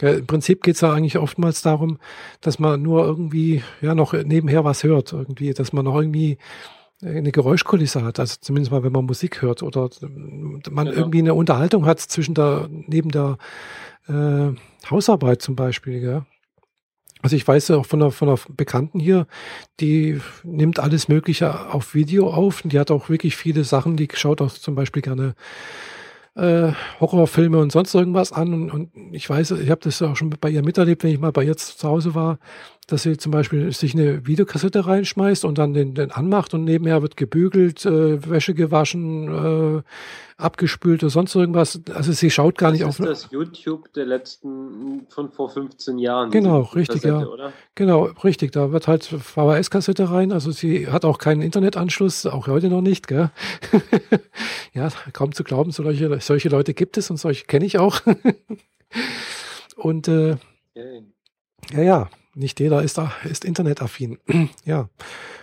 Im 0.00 0.26
Prinzip 0.26 0.62
geht 0.62 0.76
es 0.76 0.82
ja 0.82 0.92
eigentlich 0.92 1.18
oftmals 1.18 1.62
darum, 1.62 1.98
dass 2.40 2.58
man 2.58 2.82
nur 2.82 3.04
irgendwie 3.04 3.64
ja 3.80 3.94
noch 3.94 4.12
nebenher 4.12 4.64
was 4.64 4.84
hört, 4.84 5.12
irgendwie, 5.12 5.52
dass 5.54 5.72
man 5.72 5.84
noch 5.84 5.96
irgendwie 5.96 6.38
eine 7.02 7.32
Geräuschkulisse 7.32 8.04
hat, 8.04 8.20
also 8.20 8.36
zumindest 8.40 8.72
mal, 8.72 8.82
wenn 8.82 8.92
man 8.92 9.04
Musik 9.04 9.42
hört 9.42 9.62
oder 9.62 9.90
man 10.00 10.62
genau. 10.62 10.90
irgendwie 10.92 11.18
eine 11.18 11.34
Unterhaltung 11.34 11.84
hat 11.84 12.00
zwischen 12.00 12.34
der, 12.34 12.68
neben 12.70 13.10
der 13.10 13.38
äh, 14.08 14.52
Hausarbeit 14.88 15.42
zum 15.42 15.56
Beispiel, 15.56 16.02
ja. 16.02 16.26
Also 17.22 17.34
ich 17.34 17.46
weiß 17.46 17.68
ja 17.68 17.76
auch 17.76 17.86
von 17.86 18.02
einer, 18.02 18.10
von 18.10 18.28
einer 18.28 18.38
Bekannten 18.48 19.00
hier, 19.00 19.26
die 19.80 20.20
nimmt 20.44 20.78
alles 20.78 21.08
Mögliche 21.08 21.72
auf 21.72 21.94
Video 21.94 22.30
auf 22.30 22.62
die 22.62 22.78
hat 22.78 22.90
auch 22.90 23.08
wirklich 23.08 23.36
viele 23.36 23.64
Sachen, 23.64 23.96
die 23.96 24.08
schaut 24.12 24.40
auch 24.40 24.52
zum 24.52 24.74
Beispiel 24.74 25.02
gerne 25.02 25.34
äh, 26.36 26.72
Horrorfilme 27.00 27.58
und 27.58 27.72
sonst 27.72 27.94
irgendwas 27.94 28.32
an. 28.32 28.52
Und, 28.52 28.70
und 28.70 28.90
ich 29.12 29.28
weiß, 29.28 29.52
ich 29.52 29.70
habe 29.70 29.80
das 29.82 30.00
auch 30.02 30.16
schon 30.16 30.30
bei 30.30 30.50
ihr 30.50 30.62
miterlebt, 30.62 31.02
wenn 31.02 31.10
ich 31.10 31.18
mal 31.18 31.32
bei 31.32 31.44
ihr 31.44 31.56
zu 31.56 31.88
Hause 31.88 32.14
war. 32.14 32.38
Dass 32.86 33.02
sie 33.02 33.16
zum 33.16 33.32
Beispiel 33.32 33.72
sich 33.72 33.94
eine 33.94 34.26
Videokassette 34.26 34.86
reinschmeißt 34.86 35.44
und 35.44 35.58
dann 35.58 35.74
den, 35.74 35.94
den 35.94 36.10
anmacht 36.12 36.54
und 36.54 36.64
nebenher 36.64 37.02
wird 37.02 37.16
gebügelt, 37.16 37.84
äh, 37.84 38.28
Wäsche 38.28 38.54
gewaschen, 38.54 39.78
äh, 39.78 39.82
abgespült 40.36 41.02
oder 41.02 41.10
sonst 41.10 41.34
irgendwas. 41.34 41.80
Also 41.92 42.12
sie 42.12 42.30
schaut 42.30 42.58
gar 42.58 42.70
das 42.70 42.80
nicht 42.80 42.88
ist 42.88 43.00
auf. 43.00 43.06
das 43.06 43.28
YouTube 43.30 43.92
der 43.94 44.06
letzten 44.06 45.06
von 45.08 45.30
vor 45.30 45.50
15 45.50 45.98
Jahren. 45.98 46.30
Genau, 46.30 46.60
richtig, 46.60 47.02
Kassette, 47.02 47.24
ja. 47.24 47.26
Oder? 47.26 47.52
Genau, 47.74 48.04
richtig. 48.22 48.52
Da 48.52 48.70
wird 48.72 48.86
halt 48.86 49.04
VHS-Kassette 49.04 50.10
rein. 50.10 50.32
Also 50.32 50.50
sie 50.50 50.88
hat 50.88 51.04
auch 51.04 51.18
keinen 51.18 51.42
Internetanschluss, 51.42 52.26
auch 52.26 52.46
heute 52.46 52.68
noch 52.68 52.82
nicht, 52.82 53.08
gell? 53.08 53.30
ja, 54.74 54.90
kaum 55.12 55.32
zu 55.32 55.42
glauben, 55.42 55.70
solche, 55.72 56.20
solche 56.20 56.48
Leute 56.48 56.74
gibt 56.74 56.98
es 56.98 57.10
und 57.10 57.16
solche 57.16 57.46
kenne 57.46 57.64
ich 57.64 57.78
auch. 57.78 58.00
und 59.76 60.08
äh, 60.08 60.36
Okay. 60.76 61.02
ja, 61.72 61.82
ja, 61.82 62.10
nicht 62.36 62.60
jeder 62.60 62.82
ist 62.82 62.98
da, 62.98 63.12
ist 63.28 63.44
internetaffin. 63.44 64.18
ja. 64.64 64.88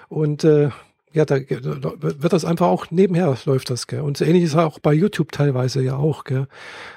Und 0.10 0.44
äh, 0.44 0.70
ja, 1.14 1.26
da 1.26 1.40
da 1.40 1.94
wird 2.00 2.34
das 2.34 2.44
einfach 2.44 2.68
auch 2.68 2.90
nebenher 2.90 3.38
läuft 3.46 3.70
das, 3.70 3.86
gell? 3.86 4.02
Und 4.02 4.18
so 4.18 4.26
ähnlich 4.26 4.44
ist 4.44 4.56
auch 4.56 4.80
bei 4.80 4.94
YouTube 4.94 5.32
teilweise 5.32 5.82
ja 5.84 5.96
auch, 5.96 6.24
gell? 6.24 6.48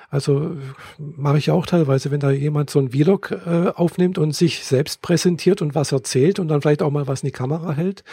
Also 0.09 0.57
mache 0.99 1.37
ich 1.37 1.47
ja 1.47 1.55
auch 1.55 1.67
teilweise, 1.67 2.11
wenn 2.11 2.21
da 2.21 2.31
jemand 2.31 2.71
so 2.71 2.79
ein 2.79 2.91
Vlog 2.91 3.31
äh, 3.31 3.69
aufnimmt 3.75 4.17
und 4.17 4.35
sich 4.35 4.65
selbst 4.65 5.03
präsentiert 5.03 5.61
und 5.61 5.75
was 5.75 5.93
erzählt 5.93 6.39
und 6.39 6.49
dann 6.49 6.63
vielleicht 6.63 6.83
auch 6.83 6.91
mal 6.91 7.07
was 7.07 7.23
in 7.23 7.27
die 7.27 7.33
Kamera 7.33 7.73
hält. 7.73 8.05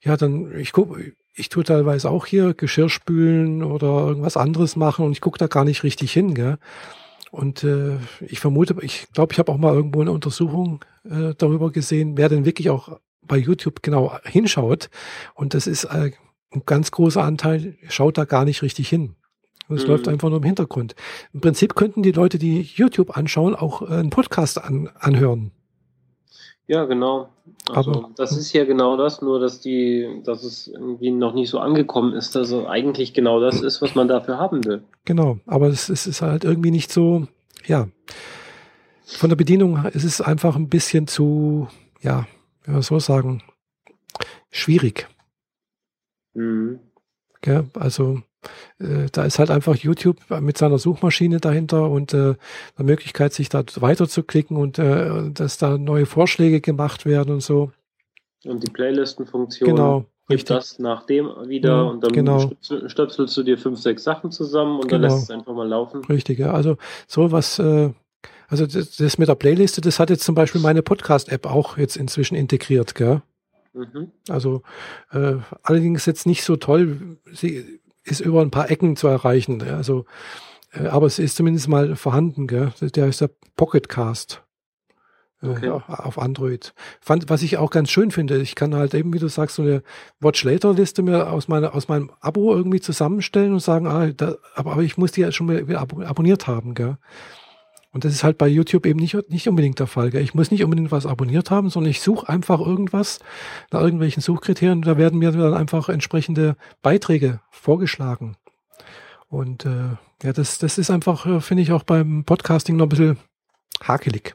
Ja, 0.00 0.16
dann 0.16 0.52
ich 0.58 0.72
gucke, 0.72 1.12
ich 1.34 1.48
tue 1.48 1.64
teilweise 1.64 2.10
auch 2.10 2.26
hier 2.26 2.54
Geschirr 2.54 2.88
spülen 2.88 3.62
oder 3.62 4.06
irgendwas 4.06 4.36
anderes 4.36 4.74
machen 4.74 5.04
und 5.04 5.12
ich 5.12 5.20
gucke 5.20 5.38
da 5.38 5.46
gar 5.46 5.64
nicht 5.64 5.84
richtig 5.84 6.12
hin, 6.12 6.34
gell? 6.34 6.58
Und 7.34 7.64
äh, 7.64 7.96
ich 8.20 8.38
vermute, 8.38 8.76
ich 8.82 9.08
glaube, 9.12 9.32
ich 9.32 9.40
habe 9.40 9.50
auch 9.50 9.58
mal 9.58 9.74
irgendwo 9.74 10.00
eine 10.00 10.12
Untersuchung 10.12 10.84
äh, 11.02 11.34
darüber 11.36 11.72
gesehen, 11.72 12.16
wer 12.16 12.28
denn 12.28 12.44
wirklich 12.44 12.70
auch 12.70 13.00
bei 13.22 13.36
YouTube 13.36 13.82
genau 13.82 14.16
hinschaut. 14.22 14.88
Und 15.34 15.52
das 15.52 15.66
ist 15.66 15.82
äh, 15.84 16.12
ein 16.52 16.62
ganz 16.64 16.92
großer 16.92 17.24
Anteil, 17.24 17.76
schaut 17.88 18.18
da 18.18 18.24
gar 18.24 18.44
nicht 18.44 18.62
richtig 18.62 18.88
hin. 18.88 19.16
Es 19.68 19.82
Mhm. 19.82 19.88
läuft 19.88 20.06
einfach 20.06 20.28
nur 20.28 20.38
im 20.38 20.44
Hintergrund. 20.44 20.94
Im 21.32 21.40
Prinzip 21.40 21.74
könnten 21.74 22.04
die 22.04 22.12
Leute, 22.12 22.38
die 22.38 22.62
YouTube 22.62 23.16
anschauen, 23.16 23.56
auch 23.56 23.82
äh, 23.82 23.94
einen 23.94 24.10
Podcast 24.10 24.62
an, 24.62 24.88
anhören. 24.94 25.50
Ja, 26.66 26.84
genau. 26.86 27.28
Also, 27.70 27.90
Aber- 27.90 28.10
das 28.16 28.36
ist 28.36 28.52
ja 28.52 28.64
genau 28.64 28.96
das, 28.96 29.20
nur 29.20 29.38
dass 29.38 29.60
die, 29.60 30.22
dass 30.24 30.44
es 30.44 30.68
irgendwie 30.68 31.10
noch 31.10 31.34
nicht 31.34 31.50
so 31.50 31.58
angekommen 31.58 32.14
ist, 32.14 32.34
dass 32.34 32.50
es 32.50 32.66
eigentlich 32.66 33.12
genau 33.12 33.40
das 33.40 33.60
ist, 33.60 33.82
was 33.82 33.94
man 33.94 34.08
dafür 34.08 34.38
haben 34.38 34.64
will. 34.64 34.82
Genau, 35.04 35.38
aber 35.46 35.68
es, 35.68 35.88
es 35.90 36.06
ist 36.06 36.22
halt 36.22 36.44
irgendwie 36.44 36.70
nicht 36.70 36.90
so, 36.90 37.26
ja. 37.66 37.88
Von 39.04 39.28
der 39.28 39.36
Bedienung 39.36 39.84
ist 39.92 40.04
es 40.04 40.22
einfach 40.22 40.56
ein 40.56 40.70
bisschen 40.70 41.06
zu, 41.06 41.68
ja, 42.00 42.26
wie 42.64 42.70
man 42.70 42.80
so 42.82 42.98
sagen, 42.98 43.42
schwierig. 44.50 45.06
Mhm. 46.32 46.80
Gell? 47.42 47.68
Also 47.74 48.22
äh, 48.78 49.06
da 49.12 49.24
ist 49.24 49.38
halt 49.38 49.50
einfach 49.50 49.76
YouTube 49.76 50.18
mit 50.40 50.58
seiner 50.58 50.78
Suchmaschine 50.78 51.38
dahinter 51.40 51.90
und 51.90 52.12
äh, 52.14 52.34
der 52.78 52.84
Möglichkeit, 52.84 53.32
sich 53.32 53.48
da 53.48 53.64
weiterzuklicken 53.76 54.56
und 54.56 54.78
äh, 54.78 55.30
dass 55.30 55.58
da 55.58 55.78
neue 55.78 56.06
Vorschläge 56.06 56.60
gemacht 56.60 57.06
werden 57.06 57.32
und 57.34 57.40
so. 57.42 57.70
Und 58.44 58.62
die 58.66 58.70
Playlistenfunktion 58.70 59.70
Genau, 59.70 60.04
richtig. 60.28 60.48
das 60.56 60.78
nach 60.78 61.06
dem 61.06 61.26
wieder 61.46 61.84
Mhm, 61.84 61.90
und 61.90 62.04
dann 62.04 62.12
genau. 62.12 62.38
stöpsel, 62.40 62.90
stöpselst 62.90 63.36
du 63.36 63.42
dir 63.42 63.56
fünf, 63.58 63.78
sechs 63.80 64.04
Sachen 64.04 64.30
zusammen 64.30 64.80
und 64.80 64.92
dann 64.92 65.00
Genau. 65.02 65.14
lässt 65.14 65.24
es 65.24 65.30
einfach 65.30 65.54
mal 65.54 65.66
laufen. 65.68 66.04
Richtig, 66.04 66.38
ja. 66.38 66.52
Also 66.52 66.76
so 67.06 67.32
was, 67.32 67.58
äh, 67.58 67.90
also 68.48 68.66
das, 68.66 68.96
das 68.96 69.16
mit 69.18 69.28
der 69.28 69.34
Playliste, 69.34 69.80
das 69.80 69.98
hat 69.98 70.10
jetzt 70.10 70.24
zum 70.24 70.34
Beispiel 70.34 70.60
meine 70.60 70.82
Podcast-App 70.82 71.46
auch 71.46 71.78
jetzt 71.78 71.96
inzwischen 71.96 72.34
integriert, 72.34 72.94
gell? 72.94 73.22
Mhm. 73.72 74.12
Also 74.28 74.62
äh, 75.10 75.36
allerdings 75.62 76.06
jetzt 76.06 76.26
nicht 76.26 76.44
so 76.44 76.56
toll. 76.56 77.16
Sie 77.32 77.80
ist 78.04 78.20
über 78.20 78.42
ein 78.42 78.50
paar 78.50 78.70
Ecken 78.70 78.96
zu 78.96 79.08
erreichen. 79.08 79.62
Also, 79.62 80.04
äh, 80.72 80.86
aber 80.86 81.06
es 81.06 81.18
ist 81.18 81.36
zumindest 81.36 81.68
mal 81.68 81.96
vorhanden. 81.96 82.46
Gell? 82.46 82.72
Der 82.80 83.06
ist 83.08 83.20
der 83.20 83.30
Pocketcast 83.56 84.42
äh, 85.42 85.46
Okay. 85.48 85.68
auf- 85.70 86.18
Android. 86.18 86.74
Fand, 87.00 87.28
was 87.30 87.42
ich 87.42 87.56
auch 87.58 87.70
ganz 87.70 87.90
schön 87.90 88.10
finde, 88.10 88.38
ich 88.40 88.54
kann 88.54 88.74
halt 88.74 88.94
eben, 88.94 89.12
wie 89.12 89.18
du 89.18 89.28
sagst, 89.28 89.56
so 89.56 89.62
eine 89.62 89.82
Watch 90.20 90.44
Later 90.44 90.72
Liste 90.72 91.02
mir 91.02 91.30
aus 91.30 91.48
meiner 91.48 91.74
aus 91.74 91.88
meinem 91.88 92.10
Abo 92.20 92.54
irgendwie 92.54 92.80
zusammenstellen 92.80 93.52
und 93.52 93.60
sagen, 93.60 93.86
ah, 93.86 94.06
da, 94.10 94.36
aber, 94.54 94.72
aber 94.72 94.82
ich 94.82 94.96
muss 94.96 95.12
die 95.12 95.22
ja 95.22 95.32
schon 95.32 95.46
mal 95.46 95.76
abo 95.76 96.00
abonniert 96.02 96.46
haben, 96.46 96.74
gell? 96.74 96.98
Und 97.94 98.04
das 98.04 98.12
ist 98.12 98.24
halt 98.24 98.38
bei 98.38 98.48
YouTube 98.48 98.86
eben 98.86 98.98
nicht, 98.98 99.16
nicht 99.30 99.48
unbedingt 99.48 99.78
der 99.78 99.86
Fall. 99.86 100.10
Gell? 100.10 100.20
Ich 100.20 100.34
muss 100.34 100.50
nicht 100.50 100.64
unbedingt 100.64 100.90
was 100.90 101.06
abonniert 101.06 101.52
haben, 101.52 101.70
sondern 101.70 101.92
ich 101.92 102.02
suche 102.02 102.28
einfach 102.28 102.58
irgendwas 102.58 103.20
nach 103.70 103.80
irgendwelchen 103.80 104.20
Suchkriterien. 104.20 104.82
Da 104.82 104.98
werden 104.98 105.20
mir 105.20 105.30
dann 105.30 105.54
einfach 105.54 105.88
entsprechende 105.88 106.56
Beiträge 106.82 107.40
vorgeschlagen. 107.50 108.36
Und 109.28 109.64
äh, 109.64 109.96
ja, 110.24 110.32
das, 110.32 110.58
das 110.58 110.76
ist 110.76 110.90
einfach, 110.90 111.24
äh, 111.24 111.40
finde 111.40 111.62
ich, 111.62 111.70
auch 111.70 111.84
beim 111.84 112.24
Podcasting 112.24 112.76
noch 112.76 112.86
ein 112.86 112.88
bisschen 112.88 113.18
hakelig. 113.80 114.34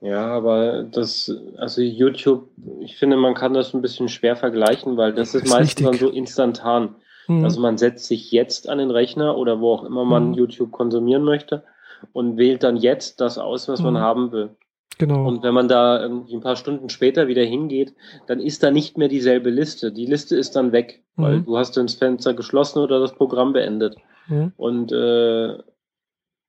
Ja, 0.00 0.28
aber 0.28 0.84
das, 0.84 1.30
also 1.58 1.82
YouTube, 1.82 2.48
ich 2.80 2.96
finde, 2.96 3.18
man 3.18 3.34
kann 3.34 3.52
das 3.52 3.74
ein 3.74 3.82
bisschen 3.82 4.08
schwer 4.08 4.36
vergleichen, 4.36 4.96
weil 4.96 5.12
das 5.12 5.34
ist, 5.34 5.44
Ist 5.44 5.50
meistens 5.50 5.84
dann 5.84 5.98
so 5.98 6.08
instantan. 6.08 6.94
Hm. 7.26 7.44
Also 7.44 7.60
man 7.60 7.76
setzt 7.76 8.06
sich 8.06 8.32
jetzt 8.32 8.66
an 8.66 8.78
den 8.78 8.90
Rechner 8.90 9.36
oder 9.36 9.60
wo 9.60 9.74
auch 9.74 9.84
immer 9.84 10.06
man 10.06 10.30
Mhm. 10.30 10.34
YouTube 10.34 10.72
konsumieren 10.72 11.24
möchte 11.24 11.64
und 12.12 12.36
wählt 12.36 12.62
dann 12.62 12.76
jetzt 12.76 13.20
das 13.20 13.38
aus, 13.38 13.68
was 13.68 13.80
man 13.82 13.94
Mhm. 13.94 13.98
haben 13.98 14.32
will. 14.32 14.50
genau. 14.98 15.28
Und 15.28 15.42
wenn 15.44 15.54
man 15.54 15.68
da 15.68 16.00
irgendwie 16.02 16.34
ein 16.34 16.40
paar 16.40 16.56
Stunden 16.56 16.88
später 16.88 17.28
wieder 17.28 17.44
hingeht, 17.44 17.94
dann 18.26 18.40
ist 18.40 18.62
da 18.64 18.70
nicht 18.72 18.98
mehr 18.98 19.06
dieselbe 19.08 19.48
Liste. 19.50 19.92
Die 19.92 20.06
Liste 20.06 20.34
ist 20.36 20.56
dann 20.56 20.72
weg, 20.72 21.04
weil 21.14 21.38
Mhm. 21.38 21.44
du 21.44 21.56
hast 21.56 21.76
das 21.76 21.94
Fenster 21.94 22.34
geschlossen 22.34 22.80
oder 22.80 22.98
das 22.98 23.14
Programm 23.14 23.52
beendet. 23.52 23.94
Hm. 24.26 24.50
Und 24.56 24.90
äh, 24.90 25.58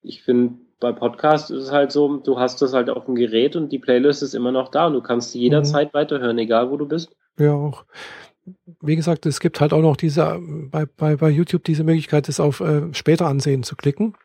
ich 0.02 0.24
finde, 0.24 0.56
bei 0.80 0.92
Podcast 0.94 1.52
ist 1.52 1.64
es 1.66 1.72
halt 1.72 1.92
so, 1.92 2.18
du 2.18 2.40
hast 2.40 2.62
das 2.64 2.74
halt 2.74 2.90
auf 2.90 3.06
dem 3.06 3.14
Gerät 3.16 3.56
und 3.56 3.72
die 3.72 3.80
Playlist 3.80 4.24
ist 4.24 4.34
immer 4.34 4.52
noch 4.52 4.70
da 4.70 4.88
und 4.88 4.94
du 4.94 5.02
kannst 5.02 5.32
sie 5.32 5.40
jederzeit 5.42 5.94
weiterhören, 5.94 6.38
egal 6.40 6.72
wo 6.72 6.78
du 6.78 6.88
bist. 6.88 7.16
Ja, 7.38 7.54
auch. 7.54 7.84
Wie 8.82 8.96
gesagt, 8.96 9.26
es 9.28 9.40
gibt 9.42 9.62
halt 9.62 9.74
auch 9.74 9.82
noch 9.82 9.96
diese, 9.96 10.22
äh, 10.24 10.40
bei, 10.72 10.86
bei, 10.88 11.16
bei 11.18 11.30
YouTube 11.30 11.64
diese 11.66 11.84
Möglichkeit, 11.84 12.28
das 12.28 12.40
auf 12.40 12.62
äh, 12.62 12.92
später 12.94 13.28
ansehen 13.28 13.62
zu 13.62 13.76
klicken. 13.76 14.16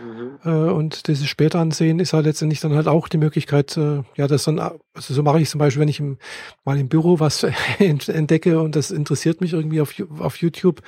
Mhm. 0.00 0.38
Äh, 0.44 0.70
und 0.70 1.08
dieses 1.08 1.26
später 1.26 1.58
ansehen 1.58 1.98
ist 1.98 2.12
halt 2.12 2.26
letztendlich 2.26 2.60
dann 2.60 2.74
halt 2.74 2.88
auch 2.88 3.08
die 3.08 3.18
Möglichkeit, 3.18 3.76
äh, 3.76 4.02
ja, 4.16 4.26
das 4.26 4.44
dann, 4.44 4.58
also 4.58 5.14
so 5.14 5.22
mache 5.22 5.40
ich 5.40 5.48
zum 5.48 5.58
Beispiel, 5.58 5.80
wenn 5.80 5.88
ich 5.88 6.00
im, 6.00 6.18
mal 6.64 6.78
im 6.78 6.88
Büro 6.88 7.20
was 7.20 7.44
ent- 7.78 8.08
entdecke 8.08 8.60
und 8.60 8.76
das 8.76 8.90
interessiert 8.90 9.40
mich 9.40 9.52
irgendwie 9.52 9.80
auf, 9.80 9.94
auf 10.18 10.36
YouTube. 10.36 10.82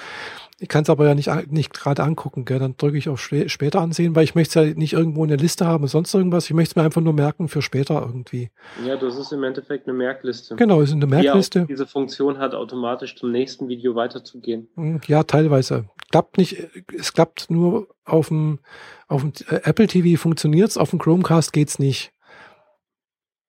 Ich 0.62 0.68
kann 0.68 0.82
es 0.82 0.90
aber 0.90 1.06
ja 1.06 1.14
nicht, 1.14 1.30
nicht 1.50 1.72
gerade 1.72 2.02
angucken, 2.02 2.44
gell? 2.44 2.58
dann 2.58 2.76
drücke 2.76 2.98
ich 2.98 3.08
auf 3.08 3.18
spä- 3.18 3.48
später 3.48 3.80
ansehen, 3.80 4.14
weil 4.14 4.24
ich 4.24 4.34
möchte 4.34 4.60
es 4.60 4.68
ja 4.68 4.74
nicht 4.74 4.92
irgendwo 4.92 5.22
in 5.24 5.28
der 5.30 5.38
Liste 5.38 5.66
haben, 5.66 5.86
sonst 5.86 6.12
irgendwas. 6.14 6.44
Ich 6.44 6.52
möchte 6.54 6.72
es 6.72 6.76
mir 6.76 6.82
einfach 6.82 7.00
nur 7.00 7.14
merken 7.14 7.48
für 7.48 7.62
später 7.62 8.02
irgendwie. 8.02 8.50
Ja, 8.86 8.96
das 8.96 9.16
ist 9.16 9.32
im 9.32 9.42
Endeffekt 9.42 9.88
eine 9.88 9.96
Merkliste. 9.96 10.56
Genau, 10.56 10.82
ist 10.82 10.92
in 10.92 11.00
der 11.00 11.08
Die 11.08 11.14
Merkliste. 11.14 11.64
diese 11.66 11.86
Funktion 11.86 12.36
hat, 12.36 12.54
automatisch 12.54 13.16
zum 13.16 13.32
nächsten 13.32 13.68
Video 13.68 13.94
weiterzugehen. 13.94 14.68
Hm, 14.74 15.00
Ja, 15.06 15.22
teilweise. 15.22 15.86
Klappt 16.10 16.36
nicht, 16.36 16.56
es 16.94 17.14
klappt 17.14 17.50
nur 17.50 17.88
auf 18.04 18.28
dem, 18.28 18.58
auf 19.08 19.22
dem 19.22 19.32
äh, 19.48 19.60
Apple 19.64 19.86
TV 19.86 20.20
funktioniert's, 20.20 20.76
auf 20.76 20.90
dem 20.90 20.98
Chromecast 20.98 21.54
geht's 21.54 21.78
nicht. 21.78 22.12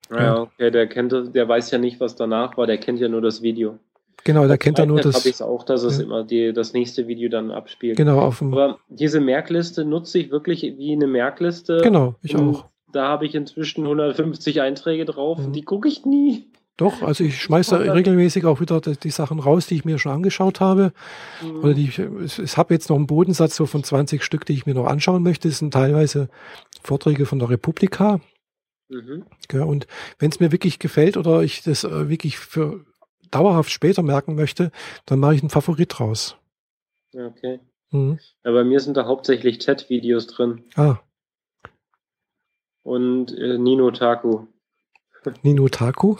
Ja, 0.09 0.41
okay, 0.41 0.71
der 0.71 0.87
kennt 0.87 1.13
der 1.13 1.47
weiß 1.47 1.71
ja 1.71 1.77
nicht, 1.77 1.99
was 1.99 2.15
danach 2.15 2.57
war, 2.57 2.67
der 2.67 2.77
kennt 2.77 2.99
ja 2.99 3.07
nur 3.09 3.21
das 3.21 3.41
Video. 3.41 3.79
Genau, 4.23 4.47
da 4.47 4.57
kennt 4.57 4.79
er 4.79 4.85
nur 4.85 4.99
habe 4.99 5.09
ich 5.09 5.15
das. 5.15 5.25
es 5.25 5.41
auch, 5.41 5.63
dass 5.63 5.83
es 5.83 5.97
Ja. 5.97 6.03
immer 6.03 6.23
die, 6.23 6.53
das 6.53 6.73
nächste 6.73 7.07
Video 7.07 7.29
dann 7.29 7.51
abspielt. 7.51 7.97
Genau, 7.97 8.19
auf 8.19 8.39
dem, 8.39 8.53
Aber 8.53 8.79
diese 8.89 9.19
Merkliste 9.19 9.85
nutze 9.85 10.19
ich 10.19 10.31
wirklich 10.31 10.61
wie 10.61 10.93
eine 10.93 11.07
Merkliste. 11.07 11.81
genau, 11.81 12.15
ich 12.21 12.35
auch. 12.35 12.65
Da 12.91 13.07
habe 13.07 13.25
ich 13.25 13.35
inzwischen 13.35 13.83
150 13.83 14.61
Einträge 14.61 15.05
drauf. 15.05 15.39
Mhm. 15.39 15.53
Die 15.53 15.63
gucke 15.63 15.87
ich 15.87 16.05
nie. 16.05 16.45
Doch, 16.77 17.03
also 17.03 17.23
ich 17.23 17.39
schmeiße 17.39 17.77
da 17.77 17.93
regelmäßig 17.93 18.45
auch 18.45 18.59
wieder 18.59 18.81
die, 18.81 18.97
die 18.97 19.11
Sachen 19.11 19.39
raus, 19.39 19.67
die 19.67 19.75
ich 19.75 19.85
mir 19.85 19.99
schon 19.99 20.13
angeschaut 20.13 20.59
habe. 20.59 20.93
Mhm. 21.41 21.59
Oder 21.59 21.73
die 21.73 21.85
ich, 21.85 21.99
ich, 21.99 22.57
habe 22.57 22.73
jetzt 22.73 22.89
noch 22.89 22.97
einen 22.97 23.07
Bodensatz 23.07 23.55
so 23.55 23.65
von 23.65 23.83
20 23.83 24.23
Stück, 24.23 24.45
die 24.45 24.53
ich 24.53 24.65
mir 24.65 24.73
noch 24.73 24.87
anschauen 24.87 25.21
möchte. 25.21 25.47
Das 25.47 25.59
sind 25.59 25.73
teilweise 25.73 26.27
Vorträge 26.81 27.25
von 27.25 27.39
der 27.39 27.49
Republika. 27.49 28.19
Mhm. 28.89 29.25
Gell? 29.47 29.61
Und 29.61 29.87
wenn 30.19 30.31
es 30.31 30.39
mir 30.39 30.51
wirklich 30.51 30.79
gefällt 30.79 31.17
oder 31.17 31.43
ich 31.43 31.61
das 31.61 31.83
äh, 31.83 32.09
wirklich 32.09 32.37
für 32.37 32.83
dauerhaft 33.31 33.71
später 33.71 34.03
merken 34.03 34.35
möchte, 34.35 34.71
dann 35.05 35.19
mache 35.19 35.35
ich 35.35 35.41
einen 35.41 35.49
Favorit 35.49 35.99
raus. 35.99 36.37
Ja, 37.13 37.27
Okay. 37.27 37.59
Mhm. 37.93 38.19
Ja, 38.45 38.51
bei 38.53 38.63
mir 38.63 38.79
sind 38.79 38.95
da 38.95 39.05
hauptsächlich 39.05 39.57
TED-Videos 39.57 40.27
drin. 40.27 40.63
Ah, 40.75 40.99
Und 42.83 43.37
äh, 43.37 43.57
Nino 43.57 43.91
Taku. 43.91 44.47
Nino 45.43 45.67
Taku. 45.67 46.15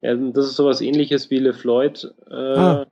Ja, 0.00 0.14
das 0.16 0.46
ist 0.46 0.56
sowas 0.56 0.80
ähnliches 0.80 1.30
wie 1.30 1.38
LeFloid, 1.38 2.14
äh, 2.28 2.34
Ah. 2.34 2.86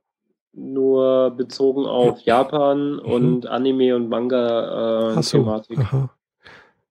nur 0.52 1.30
bezogen 1.32 1.86
auf 1.86 2.20
Japan 2.20 2.98
und 2.98 3.46
Anime 3.46 3.94
und 3.96 4.04
so. 4.04 4.08
Manga-Thematik. 4.10 5.78
Aha. 5.78 6.10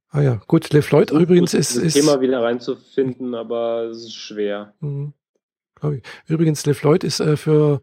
Ah 0.10 0.22
ja, 0.22 0.42
gut, 0.48 0.72
LeFloid 0.74 1.10
Versucht, 1.10 1.24
übrigens 1.24 1.52
das 1.52 1.76
ist, 1.76 1.84
ist 1.84 1.94
Thema 1.94 2.20
wieder 2.22 2.44
reinzufinden, 2.44 3.34
aber 3.34 3.84
es 3.86 4.04
ist 4.04 4.14
schwer. 4.16 4.74
Mhm. 4.82 5.14
Übrigens, 6.28 6.66
LeFloid 6.66 7.04
ist 7.04 7.20
äh, 7.20 7.38
für, 7.38 7.82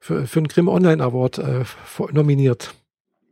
für, 0.00 0.26
für 0.26 0.38
einen 0.40 0.48
Grimm 0.48 0.68
Online 0.68 1.02
Award 1.02 1.38
äh, 1.38 1.64
nominiert. 2.12 2.74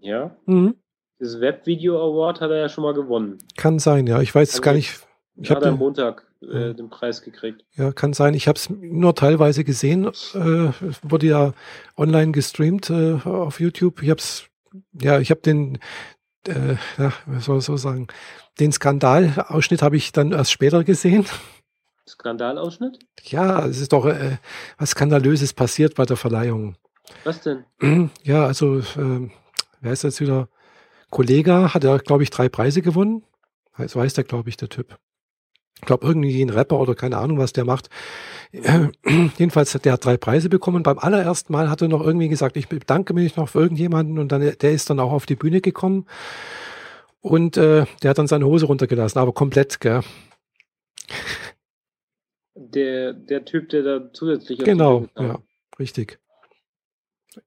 Ja, 0.01 0.37
Mhm. 0.47 0.75
das 1.19 1.41
Webvideo 1.41 1.97
Award 1.97 2.41
hat 2.41 2.51
er 2.51 2.59
ja 2.59 2.69
schon 2.69 2.85
mal 2.85 2.95
gewonnen. 2.95 3.39
Kann 3.57 3.79
sein, 3.79 4.07
ja. 4.07 4.21
Ich 4.21 4.35
weiß 4.35 4.49
es 4.49 4.55
Also 4.57 4.63
gar 4.63 4.75
nicht. 4.75 5.01
Ich 5.37 5.51
hat 5.51 5.63
er 5.63 5.69
am 5.69 5.75
habe 5.75 5.79
Montag 5.85 6.27
äh, 6.43 6.69
Ja. 6.69 6.73
den 6.75 6.91
Preis 6.91 7.23
gekriegt. 7.23 7.65
ja, 7.75 7.91
kann 7.93 8.13
sein. 8.13 8.35
Ich 8.35 8.47
habe 8.49 8.57
es 8.59 8.69
nur 8.71 9.15
teilweise 9.15 9.65
gesehen. 9.65 10.05
Äh, 10.05 10.09
es 10.09 11.01
wurde 11.03 11.27
ja 11.27 11.53
online 11.97 12.33
gestreamt 12.33 12.91
äh, 12.91 13.15
auf 13.25 13.59
YouTube. 13.61 14.03
Ich 14.03 14.11
habe 14.11 14.21
es, 14.21 14.45
ja, 14.93 15.19
ich 15.19 15.31
habe 15.31 15.41
den, 15.41 15.79
äh, 16.47 16.77
ja, 16.99 17.13
was 17.27 17.47
soll 17.47 17.59
ich 17.59 17.65
so 17.65 17.77
sagen, 17.77 18.07
den 18.61 18.71
Skandalausschnitt 18.71 19.83
habe 19.83 19.97
ich 19.97 20.13
dann 20.13 20.33
erst 20.33 20.53
später 20.53 20.85
gesehen. 20.85 21.25
Skandalausschnitt? 22.09 22.99
Ja, 23.23 23.67
es 23.67 23.81
ist 23.81 23.93
doch 23.93 24.07
äh, 24.07 24.39
was 24.79 24.91
Skandalöses 24.91 25.53
passiert 25.53 25.95
bei 25.95 26.05
der 26.05 26.17
Verleihung. 26.17 26.77
Was 27.25 27.41
denn? 27.41 27.65
Ja, 28.23 28.47
also, 28.47 28.81
ähm, 28.97 29.31
wer 29.81 29.93
ist 29.93 30.05
jetzt 30.05 30.21
wieder? 30.21 30.49
Kollega 31.11 31.75
hat 31.75 31.85
ja, 31.85 31.97
glaube 31.99 32.23
ich, 32.23 32.31
drei 32.31 32.49
Preise 32.49 32.83
gewonnen. 32.83 33.23
So 33.87 34.01
heißt 34.01 34.17
der, 34.17 34.25
glaube 34.25 34.49
ich, 34.49 34.57
der 34.57 34.69
Typ. 34.69 34.99
Ich 35.77 35.87
glaube, 35.87 36.07
irgendwie 36.07 36.41
ein 36.43 36.51
Rapper 36.51 36.79
oder 36.79 36.95
keine 36.95 37.19
Ahnung, 37.19 37.39
was 37.39 37.53
der 37.53 37.65
macht. 37.65 37.89
Äh, 38.53 38.89
jedenfalls 39.39 39.75
hat 39.75 39.85
der 39.85 39.97
drei 39.99 40.17
Preise 40.17 40.49
bekommen. 40.49 40.83
Beim 40.83 40.99
allerersten 40.99 41.53
Mal 41.53 41.69
hat 41.69 41.83
er 41.83 41.89
noch 41.89 42.01
irgendwie 42.01 42.29
gesagt, 42.29 42.57
ich 42.57 42.69
bedanke 42.69 43.15
mich 43.15 43.37
noch 43.37 43.49
für 43.49 43.61
irgendjemanden 43.61 44.19
und 44.19 44.31
dann, 44.31 44.41
der 44.41 44.73
ist 44.73 44.91
dann 44.91 45.01
auch 45.01 45.13
auf 45.13 45.27
die 45.27 45.37
Bühne 45.37 45.61
gekommen. 45.61 46.07
Und 47.21 47.57
äh, 47.57 47.87
der 48.03 48.11
hat 48.11 48.19
dann 48.19 48.27
seine 48.27 48.47
Hose 48.47 48.67
runtergelassen, 48.67 49.19
aber 49.19 49.33
komplett, 49.33 49.81
gell? 49.81 50.03
Der, 52.55 53.13
der 53.13 53.45
Typ, 53.45 53.69
der 53.71 53.83
da 53.83 54.13
zusätzlich 54.13 54.61
Genau, 54.61 55.07
ja, 55.19 55.39
richtig. 55.79 56.19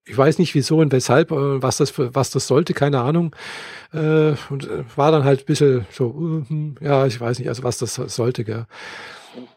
Ich 0.05 0.17
weiß 0.17 0.37
nicht 0.37 0.53
wieso 0.53 0.79
und 0.79 0.91
weshalb, 0.91 1.31
äh, 1.31 1.61
was 1.61 1.77
das 1.77 1.93
was 1.97 2.29
das 2.29 2.47
sollte, 2.47 2.73
keine 2.73 3.01
Ahnung. 3.01 3.35
Äh, 3.93 4.33
und 4.49 4.69
äh, 4.69 4.83
war 4.95 5.11
dann 5.11 5.23
halt 5.23 5.41
ein 5.41 5.45
bisschen 5.45 5.85
so, 5.91 6.07
uh, 6.07 6.43
hm, 6.47 6.75
ja, 6.81 7.05
ich 7.05 7.19
weiß 7.19 7.39
nicht, 7.39 7.47
also 7.47 7.63
was 7.63 7.77
das 7.77 7.95
sollte, 7.95 8.43
gell. 8.43 8.65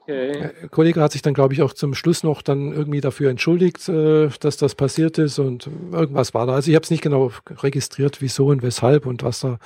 Okay. 0.02 0.52
Der 0.60 0.68
Kollege 0.68 1.00
hat 1.00 1.12
sich 1.12 1.22
dann, 1.22 1.34
glaube 1.34 1.54
ich, 1.54 1.62
auch 1.62 1.72
zum 1.72 1.94
Schluss 1.94 2.22
noch 2.22 2.42
dann 2.42 2.72
irgendwie 2.72 3.00
dafür 3.00 3.30
entschuldigt, 3.30 3.88
dass 3.88 4.56
das 4.58 4.74
passiert 4.74 5.16
ist 5.16 5.38
und 5.38 5.70
irgendwas 5.90 6.34
war 6.34 6.46
da. 6.46 6.52
Also 6.52 6.70
ich 6.70 6.74
habe 6.74 6.84
es 6.84 6.90
nicht 6.90 7.02
genau 7.02 7.30
registriert, 7.48 8.20
wieso 8.20 8.48
und 8.48 8.62
weshalb 8.62 9.06
und 9.06 9.22
was 9.22 9.40
da. 9.40 9.58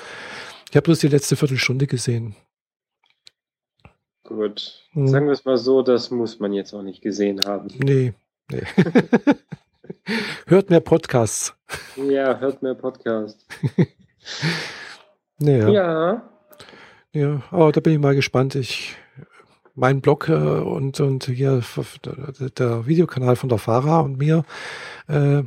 Ich 0.70 0.76
habe 0.76 0.84
bloß 0.84 1.00
die 1.00 1.08
letzte 1.08 1.34
Viertelstunde 1.34 1.88
gesehen. 1.88 2.36
Gut. 4.24 4.82
Hm. 4.92 5.06
Sagen 5.06 5.26
wir 5.26 5.32
es 5.32 5.44
mal 5.44 5.58
so, 5.58 5.82
das 5.82 6.10
muss 6.10 6.40
man 6.40 6.52
jetzt 6.52 6.74
auch 6.74 6.82
nicht 6.82 7.02
gesehen 7.02 7.40
haben. 7.46 7.68
Nee, 7.78 8.14
nee. 8.50 8.62
Hört 10.46 10.70
mehr 10.70 10.80
Podcasts. 10.80 11.54
Ja, 11.96 12.38
hört 12.38 12.62
mehr 12.62 12.74
Podcast. 12.74 13.46
Naja. 15.38 15.68
Ja. 15.68 16.30
Ja, 17.12 17.42
aber 17.50 17.72
da 17.72 17.80
bin 17.80 17.92
ich 17.92 17.98
mal 17.98 18.14
gespannt. 18.14 18.54
Ich, 18.54 18.96
mein 19.74 20.00
Blog 20.00 20.28
äh, 20.28 20.32
und, 20.32 21.00
und 21.00 21.24
hier 21.24 21.62
der, 22.58 22.86
Videokanal 22.86 23.36
von 23.36 23.48
der 23.48 23.58
Farah 23.58 24.00
und 24.00 24.18
mir, 24.18 24.44
äh, 25.08 25.42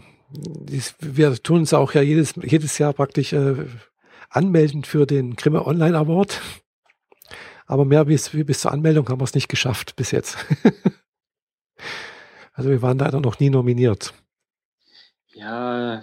wir 1.00 1.36
tun 1.42 1.60
uns 1.60 1.74
auch 1.74 1.94
ja 1.94 2.02
jedes, 2.02 2.36
jedes 2.42 2.78
Jahr 2.78 2.94
praktisch 2.94 3.34
äh, 3.34 3.56
anmelden 4.30 4.84
für 4.84 5.06
den 5.06 5.36
Grimme 5.36 5.66
Online 5.66 5.98
Award. 5.98 6.42
Aber 7.68 7.86
mehr 7.86 8.06
bis, 8.06 8.30
bis 8.30 8.62
zur 8.62 8.72
Anmeldung 8.72 9.08
haben 9.10 9.20
wir 9.20 9.26
es 9.26 9.36
nicht 9.36 9.50
geschafft 9.50 9.96
bis 9.96 10.12
jetzt. 10.12 10.38
also 12.54 12.70
wir 12.70 12.82
waren 12.82 12.98
leider 12.98 13.20
noch 13.20 13.40
nie 13.40 13.50
nominiert. 13.50 14.14
Ja, 15.34 16.02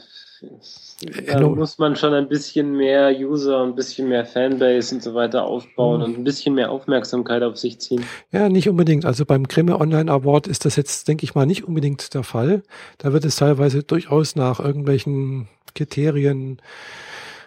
Äh, 1.02 1.38
da 1.38 1.48
muss 1.48 1.78
man 1.78 1.96
schon 1.96 2.12
ein 2.12 2.28
bisschen 2.28 2.76
mehr 2.76 3.10
User 3.18 3.62
ein 3.62 3.74
bisschen 3.74 4.08
mehr 4.10 4.26
Fanbase 4.26 4.94
und 4.94 5.02
so 5.02 5.14
weiter 5.14 5.44
aufbauen 5.44 6.02
Hm. 6.02 6.04
und 6.10 6.18
ein 6.18 6.24
bisschen 6.24 6.54
mehr 6.54 6.70
Aufmerksamkeit 6.70 7.42
auf 7.42 7.56
sich 7.56 7.80
ziehen. 7.80 8.04
Ja, 8.30 8.48
nicht 8.50 8.68
unbedingt. 8.68 9.06
Also 9.06 9.24
beim 9.24 9.48
Grimme 9.48 9.80
Online 9.80 10.10
Award 10.12 10.46
ist 10.46 10.66
das 10.66 10.76
jetzt, 10.76 11.08
denke 11.08 11.24
ich 11.24 11.34
mal, 11.34 11.46
nicht 11.46 11.64
unbedingt 11.64 12.12
der 12.14 12.22
Fall. 12.24 12.62
Da 12.98 13.12
wird 13.14 13.24
es 13.24 13.36
teilweise 13.36 13.82
durchaus 13.82 14.36
nach 14.36 14.60
irgendwelchen 14.60 15.48
Kriterien 15.74 16.60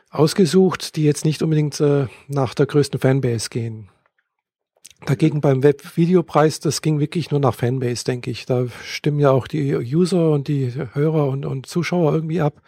ausgesucht, 0.09 0.95
die 0.95 1.03
jetzt 1.05 1.23
nicht 1.23 1.41
unbedingt 1.43 1.79
äh, 1.79 2.07
nach 2.27 2.53
der 2.55 2.65
größten 2.65 2.99
Fanbase 2.99 3.49
gehen. 3.49 3.89
Dagegen 5.05 5.41
beim 5.41 5.61
Webvideopreis, 5.61 6.59
das 6.59 6.81
ging 6.81 6.99
wirklich 6.99 7.29
nur 7.29 7.39
nach 7.39 7.53
Fanbase, 7.53 8.03
denke 8.03 8.31
ich. 8.31 8.47
Da 8.47 8.65
stimmen 8.83 9.19
ja 9.19 9.29
auch 9.29 9.47
die 9.47 9.75
User 9.75 10.31
und 10.31 10.47
die 10.47 10.73
Hörer 10.93 11.27
und, 11.27 11.45
und 11.45 11.67
Zuschauer 11.67 12.13
irgendwie 12.13 12.41
ab. 12.41 12.61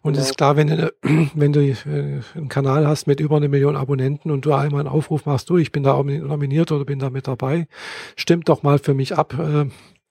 Und 0.00 0.12
es 0.12 0.18
Genau. 0.18 0.28
ist 0.30 0.36
klar, 0.36 0.56
wenn 0.56 0.68
du, 0.68 0.94
wenn 1.34 1.52
du 1.52 1.60
äh, 1.66 2.20
einen 2.36 2.48
Kanal 2.48 2.86
hast 2.86 3.06
mit 3.06 3.18
über 3.20 3.36
eine 3.36 3.48
Million 3.48 3.74
Abonnenten 3.74 4.30
und 4.30 4.46
du 4.46 4.52
einmal 4.52 4.80
einen 4.80 4.88
Aufruf 4.88 5.26
machst, 5.26 5.50
du, 5.50 5.56
ich 5.56 5.72
bin 5.72 5.82
da 5.82 6.00
nominiert 6.00 6.70
oder 6.70 6.84
bin 6.84 7.00
da 7.00 7.10
mit 7.10 7.26
dabei, 7.26 7.66
stimmt 8.14 8.48
doch 8.48 8.62
mal 8.62 8.78
für 8.78 8.94
mich 8.94 9.16
ab. 9.16 9.36
Äh, 9.38 9.66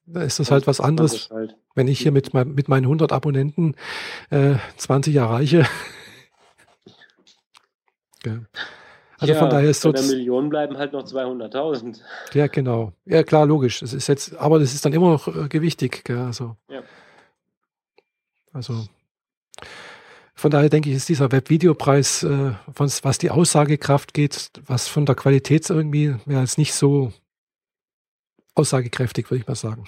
da 0.06 0.22
ist 0.22 0.40
das 0.40 0.52
halt 0.52 0.68
was 0.68 0.82
anderes, 0.82 1.30
halt. 1.32 1.56
wenn 1.76 1.88
ich 1.88 2.02
hier 2.02 2.12
mit, 2.12 2.34
mit 2.34 2.68
meinen 2.68 2.84
100 2.84 3.14
Abonnenten 3.14 3.76
äh, 4.32 4.56
20 4.76 5.16
erreiche. 5.16 5.66
ja. 8.26 8.40
Also 9.24 9.34
ja, 9.34 9.40
von 9.40 9.50
daher 9.50 9.70
ist 9.70 9.82
so, 9.82 9.92
bei 9.92 10.00
der 10.00 10.08
Million 10.10 10.50
bleiben 10.50 10.78
halt 10.78 10.92
noch 10.92 11.04
200.000. 11.06 12.02
ja 12.34 12.48
genau, 12.48 12.92
ja 13.06 13.24
klar, 13.24 13.46
logisch. 13.46 13.82
Es 13.82 13.94
ist 13.94 14.08
jetzt, 14.08 14.36
aber 14.36 14.60
das 14.60 14.74
ist 14.74 14.84
dann 14.84 14.92
immer 14.94 15.12
noch 15.12 15.28
äh, 15.28 15.48
gewichtig. 15.48 16.04
Gell? 16.04 16.18
Also, 16.20 16.58
Ja. 16.70 16.84
also 18.52 18.86
von 20.36 20.52
daher 20.52 20.68
denke 20.68 20.90
ich, 20.90 20.96
ist 20.98 21.08
dieser 21.08 21.32
Webvideopreis, 21.32 22.24
äh, 22.24 22.52
was 22.76 23.18
die 23.18 23.32
Aussagekraft 23.32 24.14
geht, 24.14 24.52
was 24.66 24.90
von 24.90 25.06
der 25.06 25.16
Qualität 25.16 25.70
irgendwie, 25.70 26.16
ja, 26.26 26.44
ist 26.44 26.58
nicht 26.58 26.74
so 26.74 27.14
aussagekräftig, 28.56 29.30
würde 29.32 29.42
ich 29.42 29.48
mal 29.48 29.56
sagen. 29.56 29.86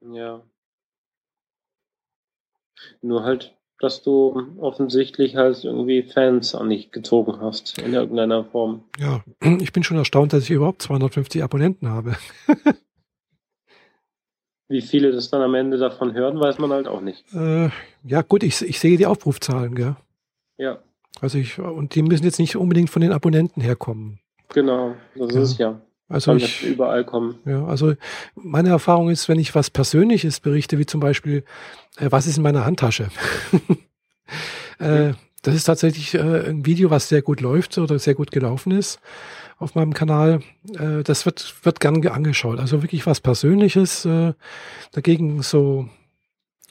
Ja. 0.00 0.42
Nur 3.02 3.24
halt, 3.24 3.56
dass 3.80 4.02
du 4.02 4.42
offensichtlich 4.60 5.36
halt 5.36 5.64
irgendwie 5.64 6.02
Fans 6.02 6.54
an 6.54 6.68
dich 6.68 6.90
gezogen 6.92 7.40
hast 7.40 7.78
in 7.78 7.94
irgendeiner 7.94 8.44
Form. 8.44 8.84
Ja, 8.98 9.22
ich 9.60 9.72
bin 9.72 9.82
schon 9.82 9.96
erstaunt, 9.96 10.32
dass 10.32 10.44
ich 10.44 10.50
überhaupt 10.50 10.82
250 10.82 11.42
Abonnenten 11.42 11.88
habe. 11.88 12.16
Wie 14.68 14.82
viele 14.82 15.10
das 15.10 15.30
dann 15.30 15.42
am 15.42 15.54
Ende 15.54 15.78
davon 15.78 16.14
hören, 16.14 16.38
weiß 16.38 16.58
man 16.58 16.70
halt 16.70 16.86
auch 16.86 17.00
nicht. 17.00 17.24
Äh, 17.34 17.70
ja, 18.04 18.22
gut, 18.22 18.44
ich, 18.44 18.62
ich 18.62 18.78
sehe 18.78 18.96
die 18.96 19.06
Aufrufzahlen, 19.06 19.74
gell? 19.74 19.96
Ja, 20.58 20.78
Also 21.20 21.38
ich, 21.38 21.58
und 21.58 21.94
die 21.96 22.02
müssen 22.02 22.24
jetzt 22.24 22.38
nicht 22.38 22.56
unbedingt 22.56 22.88
von 22.90 23.02
den 23.02 23.12
Abonnenten 23.12 23.60
herkommen. 23.62 24.20
genau. 24.50 24.94
Das 25.16 25.34
Ja. 25.34 25.40
ist 25.42 25.58
ja. 25.58 25.80
Also 26.10 26.32
Kann 26.32 26.38
ich, 26.40 26.62
überall 26.64 27.04
kommen. 27.04 27.38
ja, 27.46 27.64
also 27.64 27.94
meine 28.34 28.68
Erfahrung 28.70 29.08
ist, 29.10 29.28
wenn 29.28 29.38
ich 29.38 29.54
was 29.54 29.70
Persönliches 29.70 30.40
berichte, 30.40 30.76
wie 30.78 30.84
zum 30.84 31.00
Beispiel, 31.00 31.44
äh, 31.98 32.08
was 32.10 32.26
ist 32.26 32.36
in 32.36 32.42
meiner 32.42 32.64
Handtasche? 32.66 33.08
äh, 34.78 35.12
das 35.42 35.54
ist 35.54 35.64
tatsächlich 35.64 36.14
äh, 36.14 36.48
ein 36.50 36.66
Video, 36.66 36.90
was 36.90 37.08
sehr 37.08 37.22
gut 37.22 37.40
läuft 37.40 37.78
oder 37.78 37.98
sehr 37.98 38.14
gut 38.14 38.30
gelaufen 38.30 38.72
ist 38.72 39.00
auf 39.58 39.74
meinem 39.74 39.94
Kanal. 39.94 40.40
Äh, 40.78 41.02
das 41.04 41.24
wird, 41.26 41.54
wird 41.64 41.80
gern 41.80 42.02
ge- 42.02 42.10
angeschaut. 42.10 42.58
Also 42.58 42.82
wirklich 42.82 43.06
was 43.06 43.20
Persönliches. 43.20 44.04
Äh, 44.04 44.32
dagegen 44.92 45.42
so 45.42 45.88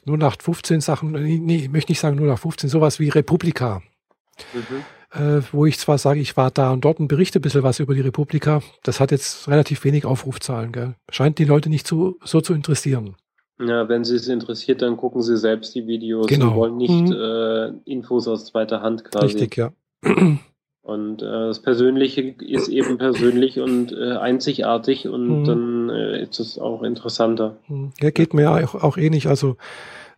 0815 0.06 0.82
Sachen, 0.82 1.12
nee, 1.12 1.40
nee, 1.42 1.56
ich 1.58 1.70
möchte 1.70 1.92
nicht 1.92 2.00
sagen 2.00 2.18
0815, 2.18 2.70
sowas 2.70 3.00
wie 3.00 3.10
Republika. 3.10 3.82
Mhm. 4.54 4.84
Äh, 5.12 5.42
wo 5.52 5.66
ich 5.66 5.78
zwar 5.80 5.98
sage, 5.98 6.20
ich 6.20 6.38
war 6.38 6.52
da 6.52 6.72
und 6.72 6.86
dort 6.86 7.00
und 7.00 7.08
berichte 7.08 7.40
ein 7.40 7.42
bisschen 7.42 7.64
was 7.64 7.80
über 7.80 7.94
die 7.96 8.02
Republika, 8.02 8.62
das 8.84 9.00
hat 9.00 9.12
jetzt 9.12 9.48
relativ 9.48 9.84
wenig 9.84 10.06
Aufrufzahlen. 10.06 10.72
Gell? 10.72 10.96
Scheint 11.10 11.40
die 11.40 11.46
Leute 11.46 11.70
nicht 11.70 11.88
zu, 11.88 12.18
so 12.24 12.42
zu 12.42 12.54
interessieren. 12.54 13.16
Ja, 13.62 13.90
wenn 13.90 14.06
Sie 14.06 14.16
es 14.16 14.28
interessiert, 14.30 14.82
dann 14.82 14.96
gucken 14.96 15.22
Sie 15.22 15.36
selbst 15.38 15.76
die 15.76 15.86
Videos 15.86 16.28
Genau. 16.28 16.52
und 16.52 16.56
wollen 16.56 16.78
nicht 16.78 17.10
Mhm. 17.10 17.12
äh, 17.12 17.68
Infos 17.92 18.28
aus 18.28 18.46
zweiter 18.46 18.82
Hand 18.82 19.04
quasi. 19.04 19.26
Richtig, 19.38 19.58
ja. 19.58 19.72
Und 20.82 21.22
äh, 21.22 21.26
das 21.26 21.60
Persönliche 21.62 22.22
ist 22.40 22.68
eben 22.68 22.98
persönlich 22.98 23.60
und 23.60 23.92
äh, 23.92 24.14
einzigartig 24.14 25.08
und 25.08 25.42
Mhm. 25.42 25.44
dann 25.44 25.90
äh, 25.90 26.24
ist 26.24 26.40
es 26.40 26.58
auch 26.58 26.82
interessanter. 26.82 27.58
Hm, 27.68 27.92
Ja, 28.02 28.10
geht 28.10 28.34
mir 28.34 28.44
ja 28.44 28.66
auch, 28.66 28.74
auch 28.76 28.98
ähnlich. 28.98 29.28
Also 29.28 29.56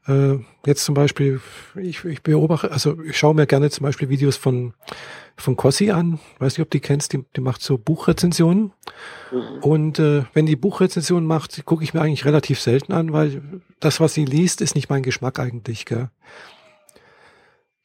äh, 0.08 0.40
jetzt 0.66 0.84
zum 0.84 0.96
Beispiel, 0.96 1.42
ich, 1.76 2.04
ich 2.06 2.24
beobachte, 2.24 2.72
also 2.72 3.02
ich 3.02 3.18
schaue 3.18 3.36
mir 3.36 3.46
gerne 3.46 3.70
zum 3.70 3.84
Beispiel 3.84 4.10
Videos 4.10 4.36
von, 4.36 4.74
von 5.38 5.56
Cossi 5.56 5.92
an. 5.92 6.20
Weiß 6.40 6.54
nicht, 6.54 6.66
ob 6.66 6.72
du 6.72 6.78
die 6.78 6.82
kennst, 6.82 7.14
die, 7.14 7.24
die 7.36 7.42
macht 7.42 7.62
so 7.62 7.78
Buchrezensionen. 7.78 8.74
Mhm. 9.32 9.60
Und 9.62 10.00
äh, 10.00 10.24
wenn 10.34 10.46
die 10.46 10.56
Buchrezension 10.56 11.26
macht, 11.26 11.66
gucke 11.66 11.84
ich 11.84 11.94
mir 11.94 12.02
eigentlich 12.02 12.26
relativ 12.26 12.60
selten 12.60 12.94
an, 12.94 13.14
weil 13.14 13.42
das, 13.80 14.00
was 14.00 14.14
sie 14.14 14.26
liest, 14.26 14.62
ist 14.62 14.76
nicht 14.76 14.90
mein 14.90 15.04
Geschmack 15.04 15.40
eigentlich. 15.40 15.86
Gell? 15.86 16.10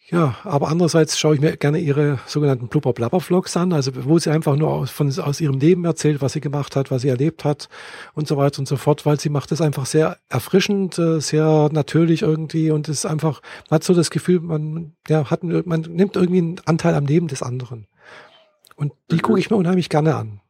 Ja, 0.09 0.37
aber 0.45 0.69
andererseits 0.69 1.19
schaue 1.19 1.35
ich 1.35 1.41
mir 1.41 1.57
gerne 1.57 1.78
ihre 1.78 2.20
sogenannten 2.27 2.69
Blubber 2.69 2.93
Blabber 2.93 3.20
Vlogs 3.20 3.57
an, 3.57 3.73
also 3.73 3.91
wo 4.05 4.19
sie 4.20 4.31
einfach 4.31 4.55
nur 4.55 4.70
aus, 4.70 4.91
von, 4.91 5.12
aus 5.19 5.41
ihrem 5.41 5.59
Leben 5.59 5.85
erzählt, 5.85 6.23
was 6.23 6.33
sie 6.33 6.41
gemacht 6.41 6.77
hat, 6.77 6.93
was 6.93 7.03
sie 7.03 7.09
erlebt 7.09 7.45
hat 7.45 7.69
und 8.15 8.28
so 8.28 8.37
weiter 8.37 8.61
und 8.61 8.69
so 8.69 8.77
fort, 8.77 9.05
weil 9.05 9.19
sie 9.19 9.31
macht 9.31 9.51
es 9.51 9.61
einfach 9.61 9.85
sehr 9.85 10.19
erfrischend, 10.28 10.97
äh, 10.99 11.20
sehr 11.20 11.70
natürlich 11.73 12.23
irgendwie 12.23 12.70
und 12.70 12.89
es 12.89 12.99
ist 12.99 13.07
einfach, 13.07 13.43
man 13.69 13.77
hat 13.77 13.85
so 13.85 13.95
das 13.95 14.11
Gefühl, 14.11 14.41
man, 14.41 14.95
ja, 15.09 15.28
hat, 15.28 15.43
man 15.43 15.81
nimmt 15.81 16.15
irgendwie 16.15 16.39
einen 16.39 16.61
Anteil 16.66 16.95
am 16.95 17.07
Leben 17.07 17.27
des 17.27 17.43
anderen. 17.43 17.89
Und 18.77 18.93
die 19.11 19.16
mhm. 19.16 19.23
gucke 19.23 19.41
ich 19.41 19.51
mir 19.51 19.57
unheimlich 19.57 19.89
gerne 19.89 20.15
an. 20.15 20.41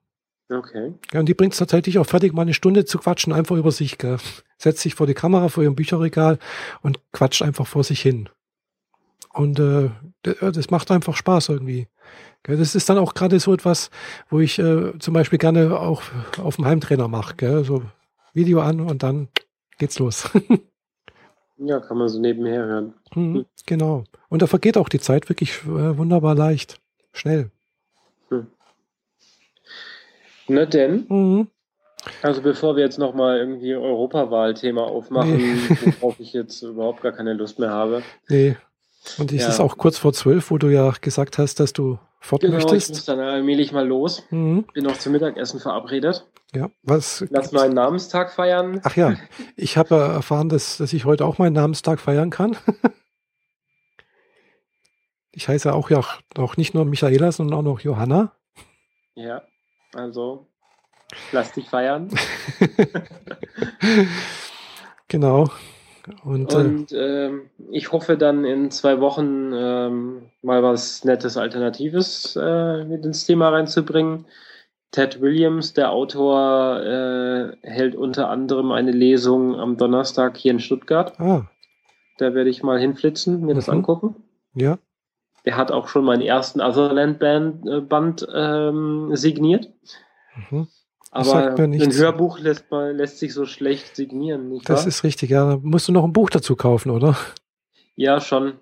Okay. 0.50 0.92
Ja, 1.12 1.20
und 1.20 1.28
die 1.28 1.34
bringt 1.34 1.54
es 1.54 1.58
tatsächlich 1.58 1.98
auch 1.98 2.06
fertig, 2.06 2.32
mal 2.32 2.42
eine 2.42 2.54
Stunde 2.54 2.84
zu 2.84 2.98
quatschen, 2.98 3.32
einfach 3.32 3.56
über 3.56 3.72
sich. 3.72 3.98
Gell. 3.98 4.18
Setzt 4.58 4.80
sich 4.80 4.94
vor 4.94 5.06
die 5.06 5.14
Kamera, 5.14 5.48
vor 5.48 5.62
ihrem 5.62 5.74
Bücherregal 5.74 6.38
und 6.82 7.00
quatscht 7.12 7.42
einfach 7.42 7.66
vor 7.66 7.82
sich 7.82 8.00
hin. 8.00 8.28
Und 9.32 9.58
äh, 9.58 9.90
das 10.22 10.70
macht 10.70 10.90
einfach 10.90 11.14
Spaß 11.14 11.50
irgendwie. 11.50 11.88
Das 12.42 12.74
ist 12.74 12.88
dann 12.88 12.98
auch 12.98 13.14
gerade 13.14 13.38
so 13.40 13.52
etwas, 13.52 13.90
wo 14.30 14.40
ich 14.40 14.58
äh, 14.58 14.98
zum 14.98 15.14
Beispiel 15.14 15.38
gerne 15.38 15.78
auch 15.78 16.02
auf 16.38 16.56
dem 16.56 16.64
Heimtrainer 16.64 17.08
mache. 17.08 17.64
So 17.64 17.82
Video 18.32 18.60
an 18.60 18.80
und 18.80 19.02
dann 19.02 19.28
geht's 19.78 19.98
los. 19.98 20.30
ja, 21.58 21.80
kann 21.80 21.98
man 21.98 22.08
so 22.08 22.20
nebenher 22.20 22.64
hören. 22.64 22.94
Mhm, 23.14 23.46
genau. 23.66 24.04
Und 24.28 24.42
da 24.42 24.46
vergeht 24.46 24.76
auch 24.76 24.88
die 24.88 25.00
Zeit 25.00 25.28
wirklich 25.28 25.64
äh, 25.64 25.98
wunderbar 25.98 26.34
leicht. 26.34 26.80
Schnell. 27.12 27.50
Na 30.48 30.64
denn? 30.64 31.06
Mhm. 31.08 31.48
Also 32.22 32.40
bevor 32.40 32.76
wir 32.76 32.84
jetzt 32.84 32.98
nochmal 32.98 33.38
irgendwie 33.38 33.74
Europawahl-Thema 33.74 34.84
aufmachen, 34.84 35.36
nee. 35.36 35.92
worauf 36.00 36.20
ich 36.20 36.32
jetzt 36.32 36.62
überhaupt 36.62 37.02
gar 37.02 37.12
keine 37.12 37.32
Lust 37.34 37.58
mehr 37.58 37.70
habe. 37.70 38.02
Nee. 38.28 38.56
Und 39.18 39.32
es 39.32 39.42
ja. 39.42 39.48
ist 39.48 39.60
auch 39.60 39.76
kurz 39.76 39.98
vor 39.98 40.12
zwölf, 40.12 40.50
wo 40.50 40.58
du 40.58 40.68
ja 40.68 40.92
gesagt 41.00 41.38
hast, 41.38 41.60
dass 41.60 41.72
du 41.72 41.98
fort 42.20 42.42
genau, 42.42 42.54
möchtest. 42.54 42.90
Ich 42.90 42.96
muss 42.96 43.04
dann 43.04 43.20
allmählich 43.20 43.72
mal 43.72 43.86
los. 43.86 44.24
Mhm. 44.30 44.64
Bin 44.74 44.84
noch 44.84 44.98
zum 44.98 45.12
Mittagessen 45.12 45.60
verabredet. 45.60 46.26
Ja, 46.54 46.70
was? 46.82 47.24
Lass 47.30 47.52
meinen 47.52 47.74
Namenstag 47.74 48.32
feiern. 48.32 48.80
Ach 48.84 48.96
ja, 48.96 49.16
ich 49.56 49.76
habe 49.76 49.96
erfahren, 49.96 50.48
dass, 50.48 50.78
dass 50.78 50.92
ich 50.92 51.04
heute 51.04 51.24
auch 51.24 51.38
meinen 51.38 51.54
Namenstag 51.54 52.00
feiern 52.00 52.30
kann. 52.30 52.56
ich 55.32 55.48
heiße 55.48 55.72
auch 55.72 55.90
ja 55.90 56.02
auch 56.36 56.56
nicht 56.56 56.74
nur 56.74 56.84
Michaela, 56.84 57.32
sondern 57.32 57.58
auch 57.58 57.62
noch 57.62 57.80
Johanna. 57.80 58.32
Ja. 59.14 59.42
Also, 59.94 60.46
lass 61.32 61.52
dich 61.52 61.68
feiern. 61.68 62.10
genau. 65.08 65.48
Und, 66.24 66.54
Und 66.54 66.92
äh, 66.92 67.30
ich 67.70 67.92
hoffe 67.92 68.16
dann 68.16 68.44
in 68.44 68.70
zwei 68.70 69.00
Wochen 69.00 69.52
ähm, 69.52 70.22
mal 70.42 70.62
was 70.62 71.04
Nettes, 71.04 71.36
Alternatives 71.36 72.36
äh, 72.40 72.84
mit 72.84 73.04
ins 73.04 73.24
Thema 73.24 73.48
reinzubringen. 73.48 74.26
Ted 74.92 75.20
Williams, 75.20 75.74
der 75.74 75.90
Autor, 75.90 76.80
äh, 76.80 77.56
hält 77.62 77.96
unter 77.96 78.30
anderem 78.30 78.70
eine 78.72 78.92
Lesung 78.92 79.56
am 79.56 79.76
Donnerstag 79.76 80.36
hier 80.36 80.52
in 80.52 80.60
Stuttgart. 80.60 81.18
Ah. 81.18 81.46
Da 82.18 82.34
werde 82.34 82.50
ich 82.50 82.62
mal 82.62 82.78
hinflitzen, 82.78 83.40
mir 83.40 83.52
mhm. 83.52 83.56
das 83.56 83.68
angucken. 83.68 84.16
Ja. 84.54 84.78
Der 85.44 85.56
hat 85.56 85.70
auch 85.70 85.88
schon 85.88 86.04
meinen 86.04 86.22
ersten 86.22 86.60
Otherland 86.60 87.18
Band 87.18 88.22
äh, 88.28 88.68
ähm, 88.68 89.10
signiert. 89.14 89.70
Mhm. 90.50 90.68
Aber 91.16 91.54
ein 91.58 91.92
Hörbuch 91.92 92.38
lässt, 92.38 92.66
lässt 92.70 93.18
sich 93.18 93.32
so 93.34 93.46
schlecht 93.46 93.96
signieren, 93.96 94.48
nicht 94.48 94.68
Das 94.68 94.80
wahr? 94.80 94.88
ist 94.88 95.04
richtig, 95.04 95.30
ja. 95.30 95.50
Da 95.50 95.60
musst 95.62 95.88
du 95.88 95.92
noch 95.92 96.04
ein 96.04 96.12
Buch 96.12 96.30
dazu 96.30 96.56
kaufen, 96.56 96.90
oder? 96.90 97.16
Ja, 97.94 98.20
schon. 98.20 98.54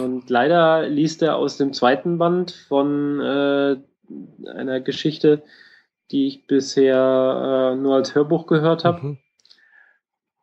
Und 0.00 0.28
leider 0.28 0.88
liest 0.88 1.22
er 1.22 1.36
aus 1.36 1.56
dem 1.56 1.72
zweiten 1.72 2.18
Band 2.18 2.50
von 2.68 3.20
äh, 3.20 3.76
einer 4.48 4.80
Geschichte, 4.80 5.42
die 6.10 6.26
ich 6.26 6.46
bisher 6.46 7.72
äh, 7.72 7.76
nur 7.76 7.94
als 7.94 8.14
Hörbuch 8.14 8.46
gehört 8.46 8.84
habe. 8.84 9.06
Mhm. 9.06 9.18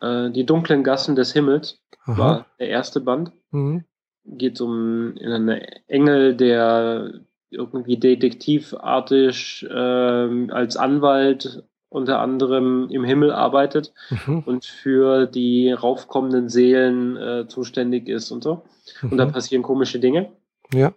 Äh, 0.01 0.31
die 0.31 0.45
dunklen 0.45 0.83
Gassen 0.83 1.15
des 1.15 1.33
Himmels 1.33 1.81
Aha. 2.05 2.17
war 2.17 2.45
der 2.59 2.69
erste 2.69 3.01
Band. 3.01 3.33
Mhm 3.51 3.83
geht 4.25 4.61
um 4.61 5.15
einen 5.21 5.49
Engel, 5.87 6.35
der 6.35 7.21
irgendwie 7.51 7.97
detektivartig 7.97 9.65
äh, 9.69 10.51
als 10.51 10.77
Anwalt 10.77 11.63
unter 11.89 12.19
anderem 12.19 12.87
im 12.89 13.03
Himmel 13.03 13.31
arbeitet 13.31 13.93
mhm. 14.09 14.43
und 14.45 14.65
für 14.65 15.25
die 15.25 15.71
raufkommenden 15.71 16.47
Seelen 16.47 17.17
äh, 17.17 17.47
zuständig 17.47 18.07
ist 18.07 18.31
und 18.31 18.43
so. 18.43 18.61
Mhm. 19.01 19.11
Und 19.11 19.17
da 19.17 19.25
mhm. 19.25 19.31
passieren 19.31 19.63
komische 19.63 19.99
Dinge. 19.99 20.31
Ja. 20.71 20.93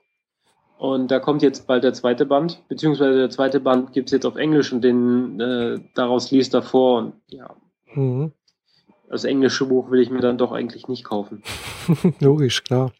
Und 0.78 1.10
da 1.10 1.20
kommt 1.20 1.42
jetzt 1.42 1.66
bald 1.66 1.84
der 1.84 1.94
zweite 1.94 2.26
Band, 2.26 2.60
beziehungsweise 2.68 3.16
der 3.16 3.30
zweite 3.30 3.60
Band 3.60 3.92
gibt 3.92 4.08
es 4.08 4.12
jetzt 4.12 4.26
auf 4.26 4.36
Englisch 4.36 4.72
und 4.72 4.82
den 4.82 5.40
äh, 5.40 5.78
daraus 5.94 6.30
liest 6.30 6.54
er 6.54 6.62
vor 6.62 6.98
und 6.98 7.12
ja. 7.28 7.54
Mhm. 7.94 8.32
Das 9.08 9.24
englische 9.24 9.66
Buch 9.66 9.90
will 9.90 10.00
ich 10.00 10.10
mir 10.10 10.20
dann 10.20 10.38
doch 10.38 10.52
eigentlich 10.52 10.88
nicht 10.88 11.04
kaufen. 11.04 11.42
Logisch, 12.20 12.64
klar. 12.64 12.92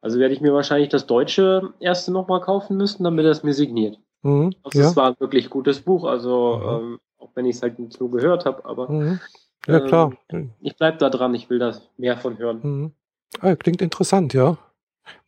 Also 0.00 0.18
werde 0.18 0.34
ich 0.34 0.40
mir 0.40 0.54
wahrscheinlich 0.54 0.88
das 0.88 1.06
deutsche 1.06 1.74
erste 1.78 2.10
nochmal 2.12 2.40
kaufen 2.40 2.76
müssen, 2.76 3.04
damit 3.04 3.24
er 3.24 3.32
es 3.32 3.42
mir 3.42 3.52
signiert. 3.52 3.98
Mhm, 4.22 4.54
also 4.62 4.78
ja. 4.78 4.88
es 4.88 4.96
war 4.96 5.10
ein 5.10 5.20
wirklich 5.20 5.50
gutes 5.50 5.80
Buch, 5.80 6.04
also 6.04 6.56
mhm. 6.56 6.68
ähm, 6.68 7.00
auch 7.18 7.30
wenn 7.34 7.46
ich 7.46 7.56
es 7.56 7.62
halt 7.62 7.78
nicht 7.78 8.00
nur 8.00 8.10
gehört 8.10 8.44
habe, 8.44 8.64
aber 8.64 8.90
mhm. 8.90 9.20
ja 9.66 9.80
klar. 9.80 10.12
Ähm, 10.30 10.50
ich 10.60 10.76
bleibe 10.76 10.98
da 10.98 11.10
dran, 11.10 11.34
ich 11.34 11.50
will 11.50 11.58
da 11.58 11.74
mehr 11.96 12.16
von 12.16 12.38
hören. 12.38 12.60
Mhm. 12.62 12.92
Ah, 13.40 13.54
klingt 13.54 13.82
interessant, 13.82 14.34
ja. 14.34 14.58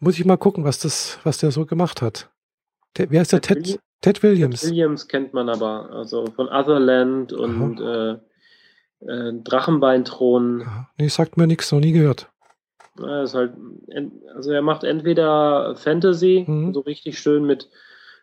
Muss 0.00 0.18
ich 0.18 0.24
mal 0.24 0.36
gucken, 0.36 0.64
was 0.64 0.78
das, 0.78 1.18
was 1.24 1.38
der 1.38 1.50
so 1.50 1.66
gemacht 1.66 2.02
hat. 2.02 2.30
Der, 2.96 3.10
wer 3.10 3.22
ist 3.22 3.28
Ted 3.28 3.48
der 3.48 3.62
Ted? 3.62 3.80
Ted 4.00 4.22
Williams. 4.22 4.60
Ted 4.60 4.70
Williams 4.70 5.08
kennt 5.08 5.32
man 5.32 5.48
aber, 5.48 5.90
also 5.90 6.26
von 6.26 6.48
Otherland 6.48 7.32
und 7.32 7.80
äh, 7.80 8.12
äh, 9.06 9.32
Drachenbeinthron. 9.42 10.66
Nee, 10.98 11.08
sagt 11.08 11.36
mir 11.36 11.46
nichts, 11.46 11.70
noch 11.72 11.80
nie 11.80 11.92
gehört. 11.92 12.31
Ja, 12.98 13.22
ist 13.22 13.34
halt, 13.34 13.52
also 14.34 14.52
er 14.52 14.62
macht 14.62 14.84
entweder 14.84 15.74
Fantasy, 15.76 16.44
mhm. 16.46 16.74
so 16.74 16.80
richtig 16.80 17.18
schön 17.18 17.44
mit, 17.44 17.70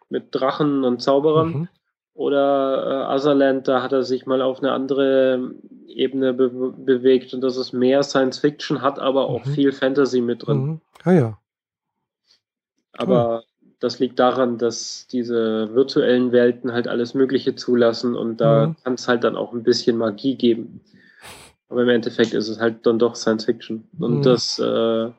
mit 0.09 0.27
Drachen 0.31 0.83
und 0.83 1.01
Zauberern, 1.01 1.49
mhm. 1.49 1.67
oder 2.13 3.07
äh, 3.09 3.15
Otherland, 3.15 3.67
da 3.67 3.81
hat 3.81 3.93
er 3.93 4.03
sich 4.03 4.25
mal 4.25 4.41
auf 4.41 4.59
eine 4.59 4.71
andere 4.71 5.53
Ebene 5.87 6.33
be 6.33 6.49
bewegt 6.49 7.33
und 7.33 7.41
das 7.41 7.57
ist 7.57 7.73
mehr 7.73 8.03
Science 8.03 8.39
Fiction, 8.39 8.81
hat 8.81 8.99
aber 8.99 9.27
auch 9.27 9.43
mhm. 9.45 9.51
viel 9.51 9.71
Fantasy 9.71 10.21
mit 10.21 10.45
drin. 10.45 10.63
Mhm. 10.63 10.81
Ah 11.03 11.11
ja. 11.13 11.39
Aber 12.93 13.43
das 13.79 13.99
liegt 13.99 14.19
daran, 14.19 14.57
dass 14.57 15.07
diese 15.07 15.73
virtuellen 15.73 16.31
Welten 16.31 16.73
halt 16.73 16.87
alles 16.87 17.13
Mögliche 17.13 17.55
zulassen 17.55 18.15
und 18.15 18.37
da 18.37 18.67
mhm. 18.67 18.75
kann 18.83 18.93
es 18.93 19.07
halt 19.07 19.23
dann 19.23 19.35
auch 19.35 19.53
ein 19.53 19.63
bisschen 19.63 19.97
Magie 19.97 20.35
geben. 20.35 20.81
Aber 21.69 21.83
im 21.83 21.89
Endeffekt 21.89 22.33
ist 22.33 22.49
es 22.49 22.59
halt 22.59 22.85
dann 22.85 22.99
doch 22.99 23.15
Science 23.15 23.45
Fiction. 23.45 23.87
Und 23.99 24.17
mhm. 24.17 24.21
das 24.23 24.59
äh, 24.59 25.09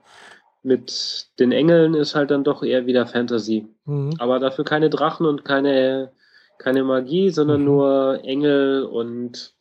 mit 0.63 1.29
den 1.39 1.53
Engeln 1.53 1.95
ist 1.95 2.15
halt 2.15 2.31
dann 2.31 2.45
doch 2.45 2.63
eher 2.63 2.87
wieder 2.87 3.07
Fantasy. 3.07 3.67
Mhm. 3.87 4.15
Aber 4.19 4.39
dafür 4.41 4.65
keine 4.65 4.91
Drachen 4.91 5.27
und 5.27 5.45
keine, 5.45 6.13
keine 6.59 6.85
Magie, 6.85 7.31
sondern 7.31 7.61
mhm. 7.61 7.67
nur 7.67 8.21
Engel 8.25 8.85
und 8.85 9.55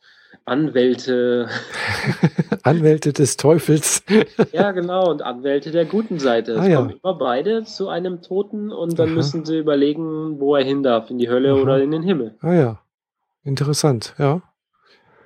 Anwälte. 0.44 1.48
Anwälte 2.64 3.12
des 3.12 3.36
Teufels. 3.36 4.02
ja, 4.52 4.72
genau, 4.72 5.10
und 5.10 5.22
Anwälte 5.22 5.70
der 5.70 5.84
guten 5.84 6.18
Seite. 6.18 6.52
Es 6.52 6.58
ah, 6.58 6.74
kommen 6.74 6.90
immer 6.90 7.14
beide 7.14 7.64
zu 7.64 7.88
einem 7.88 8.20
Toten 8.20 8.72
und 8.72 8.98
dann 8.98 9.10
Aha. 9.10 9.14
müssen 9.14 9.44
sie 9.44 9.58
überlegen, 9.58 10.40
wo 10.40 10.56
er 10.56 10.64
hin 10.64 10.82
darf, 10.82 11.08
in 11.08 11.18
die 11.18 11.28
Hölle 11.28 11.52
Aha. 11.52 11.60
oder 11.60 11.80
in 11.80 11.92
den 11.92 12.02
Himmel. 12.02 12.34
Ah 12.40 12.54
ja, 12.54 12.80
interessant, 13.44 14.14
ja. 14.18 14.42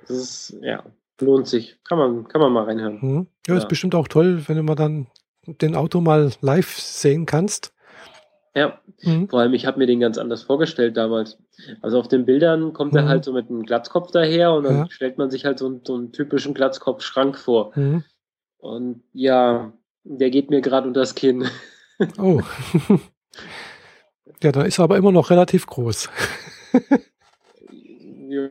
Das 0.07 0.17
ist, 0.17 0.57
ja, 0.61 0.83
lohnt 1.19 1.47
sich. 1.47 1.77
Kann 1.83 1.97
man, 1.97 2.27
kann 2.27 2.41
man 2.41 2.51
mal 2.51 2.65
reinhören. 2.65 2.99
Mhm. 3.01 3.27
Ja, 3.47 3.53
ja, 3.53 3.59
ist 3.59 3.67
bestimmt 3.67 3.95
auch 3.95 4.07
toll, 4.07 4.43
wenn 4.47 4.57
du 4.57 4.63
mal 4.63 4.75
dann 4.75 5.07
den 5.45 5.75
Auto 5.75 6.01
mal 6.01 6.31
live 6.41 6.77
sehen 6.77 7.25
kannst. 7.25 7.73
Ja, 8.55 8.79
mhm. 9.01 9.27
vor 9.27 9.41
allem, 9.41 9.53
ich 9.53 9.65
habe 9.65 9.79
mir 9.79 9.85
den 9.85 9.99
ganz 9.99 10.17
anders 10.17 10.43
vorgestellt 10.43 10.95
damals. 10.95 11.37
Also 11.81 11.99
auf 11.99 12.07
den 12.07 12.25
Bildern 12.25 12.71
kommt 12.71 12.93
mhm. 12.93 12.99
er 12.99 13.07
halt 13.07 13.25
so 13.25 13.33
mit 13.33 13.49
einem 13.49 13.63
Glatzkopf 13.63 14.11
daher 14.11 14.53
und 14.53 14.63
dann 14.63 14.77
ja. 14.77 14.87
stellt 14.89 15.17
man 15.17 15.29
sich 15.29 15.43
halt 15.43 15.59
so, 15.59 15.81
so 15.83 15.95
einen 15.95 16.13
typischen 16.13 16.53
Glatzkopf-Schrank 16.53 17.37
vor. 17.37 17.71
Mhm. 17.75 18.03
Und 18.57 19.03
ja, 19.11 19.73
der 20.03 20.29
geht 20.29 20.49
mir 20.49 20.61
gerade 20.61 20.87
unter 20.87 21.01
das 21.01 21.15
Kinn. 21.15 21.47
Oh. 22.17 22.41
ja, 24.41 24.51
da 24.51 24.63
ist 24.63 24.79
er 24.79 24.83
aber 24.85 24.97
immer 24.97 25.11
noch 25.11 25.29
relativ 25.29 25.65
groß. 25.65 26.09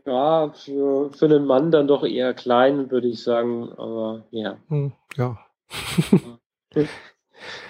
ja, 0.05 0.51
für, 0.53 1.11
für 1.13 1.25
einen 1.27 1.47
Mann 1.47 1.71
dann 1.71 1.87
doch 1.87 2.05
eher 2.05 2.35
klein, 2.35 2.91
würde 2.91 3.09
ich 3.09 3.23
sagen. 3.23 3.71
Aber 3.77 4.25
ja. 4.31 4.57
Hm, 4.69 4.93
ja. 5.17 5.39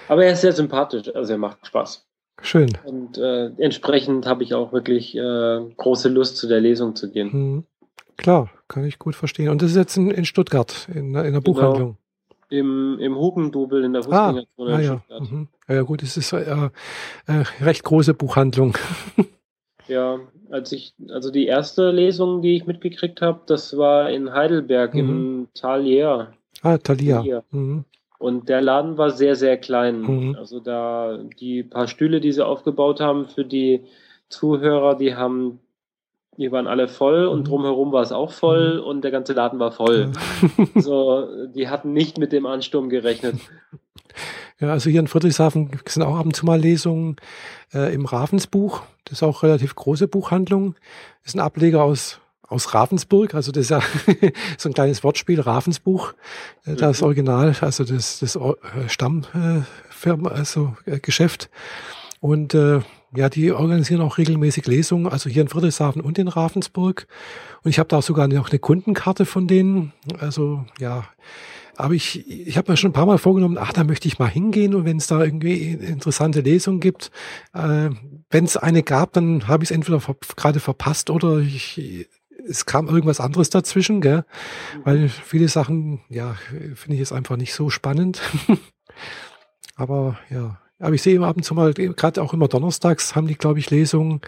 aber 0.08 0.24
er 0.24 0.32
ist 0.32 0.40
sehr 0.40 0.52
sympathisch, 0.52 1.14
also 1.14 1.32
er 1.32 1.38
macht 1.38 1.66
Spaß. 1.66 2.06
Schön. 2.42 2.72
Und 2.84 3.16
äh, 3.16 3.46
entsprechend 3.58 4.26
habe 4.26 4.42
ich 4.42 4.54
auch 4.54 4.72
wirklich 4.72 5.16
äh, 5.16 5.60
große 5.76 6.08
Lust, 6.08 6.36
zu 6.36 6.48
der 6.48 6.60
Lesung 6.60 6.96
zu 6.96 7.10
gehen. 7.10 7.32
Hm. 7.32 7.64
Klar, 8.16 8.50
kann 8.68 8.84
ich 8.84 8.98
gut 8.98 9.16
verstehen. 9.16 9.48
Und 9.48 9.62
das 9.62 9.70
ist 9.70 9.76
jetzt 9.76 9.96
in, 9.96 10.10
in 10.10 10.24
Stuttgart, 10.24 10.88
in, 10.92 11.06
in 11.06 11.12
der 11.12 11.22
genau. 11.24 11.40
Buchhandlung. 11.40 11.96
Im, 12.50 12.98
im 13.00 13.16
Hugendubel 13.16 13.82
in 13.84 13.92
der 13.92 14.02
Ah, 14.02 14.32
Fußgängerzone 14.32 14.72
ah 14.72 14.78
in 14.78 14.84
ja. 14.84 14.98
Stuttgart. 14.98 15.30
Mhm. 15.32 15.48
Ja, 15.68 15.82
gut, 15.82 16.02
es 16.02 16.16
ist 16.16 16.32
äh, 16.32 16.70
äh, 17.26 17.44
recht 17.60 17.82
große 17.84 18.14
Buchhandlung. 18.14 18.76
Ja, 19.88 20.18
als 20.50 20.72
ich, 20.72 20.94
also 21.10 21.30
die 21.30 21.46
erste 21.46 21.90
Lesung, 21.90 22.40
die 22.42 22.56
ich 22.56 22.66
mitgekriegt 22.66 23.20
habe, 23.20 23.40
das 23.46 23.76
war 23.76 24.10
in 24.10 24.32
Heidelberg 24.32 24.94
im 24.94 25.48
Talier. 25.54 26.32
Ah, 26.62 26.78
Thalia. 26.78 27.20
Hier. 27.22 27.44
Mhm. 27.50 27.84
Und 28.18 28.48
der 28.48 28.62
Laden 28.62 28.96
war 28.96 29.10
sehr, 29.10 29.36
sehr 29.36 29.58
klein. 29.58 30.00
Mhm. 30.00 30.36
Also 30.38 30.60
da 30.60 31.18
die 31.38 31.62
paar 31.62 31.88
Stühle, 31.88 32.20
die 32.20 32.32
sie 32.32 32.44
aufgebaut 32.46 33.00
haben 33.00 33.26
für 33.26 33.44
die 33.44 33.84
Zuhörer, 34.30 34.94
die 34.96 35.14
haben, 35.14 35.60
die 36.38 36.50
waren 36.50 36.66
alle 36.66 36.88
voll 36.88 37.26
und 37.26 37.40
Mhm. 37.40 37.44
drumherum 37.44 37.92
war 37.92 38.02
es 38.02 38.12
auch 38.12 38.32
voll 38.32 38.78
und 38.78 39.02
der 39.04 39.10
ganze 39.10 39.34
Laden 39.34 39.58
war 39.58 39.72
voll. 39.72 40.12
So, 40.76 41.46
die 41.54 41.68
hatten 41.68 41.92
nicht 41.92 42.16
mit 42.18 42.32
dem 42.32 42.46
Ansturm 42.46 42.88
gerechnet. 42.88 43.36
Ja, 44.60 44.70
also 44.70 44.88
hier 44.88 45.00
in 45.00 45.08
Friedrichshafen 45.08 45.70
sind 45.86 46.02
auch 46.02 46.16
ab 46.16 46.26
und 46.26 46.36
zu 46.36 46.46
mal 46.46 46.60
Lesungen 46.60 47.16
äh, 47.72 47.92
im 47.92 48.06
Ravensbuch. 48.06 48.82
Das 49.04 49.18
ist 49.18 49.22
auch 49.22 49.42
eine 49.42 49.52
relativ 49.52 49.74
große 49.74 50.06
Buchhandlung. 50.06 50.74
Das 51.22 51.30
ist 51.30 51.34
ein 51.34 51.40
Ableger 51.40 51.82
aus, 51.82 52.20
aus 52.46 52.72
Ravensburg. 52.72 53.34
Also 53.34 53.50
das 53.50 53.62
ist 53.62 53.70
ja 53.70 53.80
so 54.58 54.68
ein 54.68 54.74
kleines 54.74 55.02
Wortspiel, 55.02 55.40
Ravensbuch. 55.40 56.12
Äh, 56.64 56.76
Das 56.76 57.00
Mhm. 57.00 57.06
Original, 57.06 57.56
also 57.60 57.84
das, 57.84 58.20
das 58.20 58.36
äh, 58.36 58.52
Stammfirma, 58.88 59.58
äh, 59.58 59.62
Firma, 59.90 60.30
also 60.30 60.76
äh, 60.86 61.00
Geschäft. 61.00 61.50
Und 62.20 62.54
äh, 62.54 62.80
ja, 63.16 63.28
die 63.28 63.52
organisieren 63.52 64.00
auch 64.00 64.18
regelmäßig 64.18 64.66
Lesungen, 64.66 65.06
also 65.06 65.28
hier 65.28 65.42
in 65.42 65.48
Friedrichshafen 65.48 66.00
und 66.00 66.18
in 66.18 66.28
Ravensburg. 66.28 67.06
Und 67.62 67.70
ich 67.70 67.78
habe 67.78 67.88
da 67.88 67.98
auch 67.98 68.02
sogar 68.02 68.28
noch 68.28 68.50
eine 68.50 68.58
Kundenkarte 68.58 69.26
von 69.26 69.46
denen. 69.46 69.92
Also 70.18 70.64
ja, 70.78 71.04
aber 71.76 71.94
ich, 71.94 72.28
ich 72.28 72.56
habe 72.56 72.70
mir 72.70 72.76
schon 72.76 72.90
ein 72.90 72.94
paar 72.94 73.06
Mal 73.06 73.18
vorgenommen, 73.18 73.58
ach, 73.58 73.72
da 73.72 73.84
möchte 73.84 74.08
ich 74.08 74.18
mal 74.18 74.28
hingehen 74.28 74.74
und 74.74 74.84
wenn 74.84 74.96
es 74.96 75.06
da 75.06 75.22
irgendwie 75.22 75.72
interessante 75.72 76.40
Lesungen 76.40 76.80
gibt, 76.80 77.10
äh, 77.52 77.90
wenn 78.30 78.44
es 78.44 78.56
eine 78.56 78.82
gab, 78.82 79.12
dann 79.12 79.48
habe 79.48 79.64
ich 79.64 79.70
es 79.70 79.74
entweder 79.74 80.00
ver 80.00 80.16
gerade 80.36 80.60
verpasst 80.60 81.10
oder 81.10 81.38
ich, 81.38 82.08
es 82.48 82.66
kam 82.66 82.88
irgendwas 82.88 83.20
anderes 83.20 83.50
dazwischen, 83.50 84.00
gell? 84.00 84.24
weil 84.84 85.08
viele 85.08 85.48
Sachen, 85.48 86.00
ja, 86.08 86.36
finde 86.74 86.94
ich 86.94 87.00
jetzt 87.00 87.12
einfach 87.12 87.36
nicht 87.36 87.54
so 87.54 87.70
spannend. 87.70 88.20
aber 89.76 90.18
ja, 90.30 90.58
aber 90.78 90.94
ich 90.94 91.02
sehe 91.02 91.14
immer 91.14 91.28
ab 91.28 91.36
und 91.36 91.44
zu 91.44 91.54
mal, 91.54 91.72
gerade 91.72 92.22
auch 92.22 92.34
immer 92.34 92.48
donnerstags 92.48 93.14
haben 93.14 93.26
die, 93.26 93.36
glaube 93.36 93.58
ich, 93.58 93.70
Lesungen. 93.70 94.20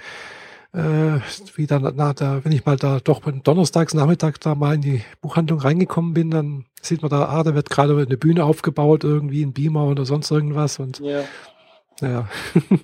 Äh, 0.73 1.21
wie 1.55 1.67
dann, 1.67 1.93
na, 1.97 2.13
da, 2.13 2.45
wenn 2.45 2.53
ich 2.53 2.67
mal 2.67 2.77
da 2.77 2.99
doch 3.01 3.21
donnerstags 3.21 3.95
Nachmittag 3.95 4.41
da 4.41 4.55
mal 4.55 4.75
in 4.75 4.81
die 4.83 5.03
Buchhandlung 5.21 5.61
reingekommen 5.61 6.13
bin, 6.15 6.31
dann 6.31 6.65
sieht 6.83 7.03
man 7.03 7.11
da, 7.11 7.27
ah, 7.29 7.43
da 7.43 7.55
wird 7.55 7.71
gerade 7.71 7.97
eine 7.97 8.17
Bühne 8.17 8.45
aufgebaut, 8.45 9.05
irgendwie 9.05 9.43
ein 9.45 9.53
Beamer 9.53 9.87
oder 9.87 10.05
sonst 10.05 10.31
irgendwas 10.31 10.79
und 10.79 11.01
Ja. 11.01 11.23
naja. 12.01 12.29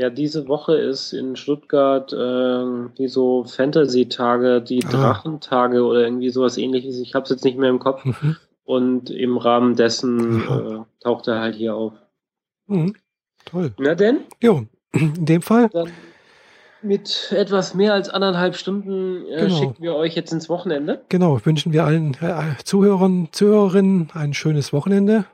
Ja, 0.00 0.10
diese 0.10 0.46
Woche 0.46 0.76
ist 0.76 1.12
in 1.12 1.34
Stuttgart 1.34 2.14
ähm, 2.16 2.92
die 2.98 3.08
so 3.08 3.42
Fantasy-Tage, 3.42 4.62
die 4.62 4.84
Ah. 4.84 4.90
Drachentage 4.90 5.82
oder 5.84 6.02
irgendwie 6.04 6.30
sowas 6.30 6.56
ähnliches. 6.56 7.00
Ich 7.00 7.14
habe 7.16 7.24
es 7.24 7.30
jetzt 7.30 7.44
nicht 7.44 7.58
mehr 7.58 7.68
im 7.68 7.80
Kopf. 7.80 8.04
Mhm. 8.04 8.36
Und 8.62 9.10
im 9.10 9.36
Rahmen 9.38 9.74
dessen 9.74 10.40
äh, 10.42 10.84
taucht 11.02 11.26
er 11.26 11.40
halt 11.40 11.56
hier 11.56 11.74
auf. 11.74 11.94
Mhm. 12.68 12.94
Toll. 13.44 13.72
Na 13.78 13.96
denn, 13.96 14.18
Jo, 14.40 14.66
in 14.92 15.24
dem 15.26 15.42
Fall, 15.42 15.68
dann 15.70 15.90
mit 16.82 17.32
etwas 17.32 17.74
mehr 17.74 17.92
als 17.94 18.08
anderthalb 18.08 18.54
Stunden 18.56 19.26
äh, 19.26 19.42
Genau. 19.46 19.56
schicken 19.58 19.82
wir 19.82 19.94
euch 19.96 20.14
jetzt 20.14 20.32
ins 20.32 20.48
Wochenende. 20.48 21.02
genau, 21.08 21.44
wünschen 21.44 21.72
wir 21.72 21.84
allen 21.84 22.14
äh, 22.20 22.56
Zuhörern, 22.64 23.28
Zuhörerinnen 23.32 24.10
ein 24.14 24.34
schönes 24.34 24.72
Wochenende. 24.72 25.24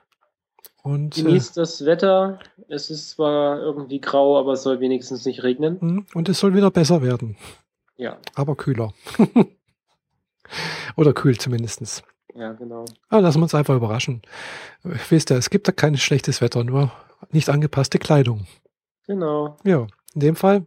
Und, 0.82 1.16
äh, 1.18 1.22
Genießt 1.22 1.56
das 1.56 1.84
Wetter. 1.86 2.38
Es 2.68 2.90
ist 2.90 3.10
zwar 3.10 3.58
irgendwie 3.60 4.00
grau, 4.00 4.38
aber 4.38 4.52
es 4.52 4.62
soll 4.62 4.80
wenigstens 4.80 5.24
nicht 5.24 5.42
regnen. 5.42 5.78
mhm, 5.80 6.06
und 6.14 6.28
es 6.28 6.38
soll 6.40 6.54
wieder 6.54 6.70
besser 6.70 7.02
werden, 7.02 7.36
Ja, 7.96 8.18
aber 8.34 8.54
kühler. 8.56 8.92
Oder 10.96 11.12
kühl 11.14 11.38
zumindestens. 11.38 12.02
ja, 12.34 12.52
genau. 12.52 12.84
Aber 13.08 13.22
lassen 13.22 13.38
wir 13.38 13.44
uns 13.44 13.54
einfach 13.54 13.74
überraschen. 13.76 14.22
Äh, 14.84 14.90
Wisst 15.08 15.30
ihr, 15.30 15.36
es 15.38 15.50
gibt 15.50 15.66
da 15.68 15.72
kein 15.72 15.96
schlechtes 15.96 16.40
Wetter, 16.40 16.64
nur 16.64 16.92
nicht 17.30 17.48
angepasste 17.48 17.98
Kleidung. 17.98 18.46
Genau. 19.06 19.56
Ja, 19.64 19.86
in 20.14 20.20
dem 20.20 20.36
Fall, 20.36 20.66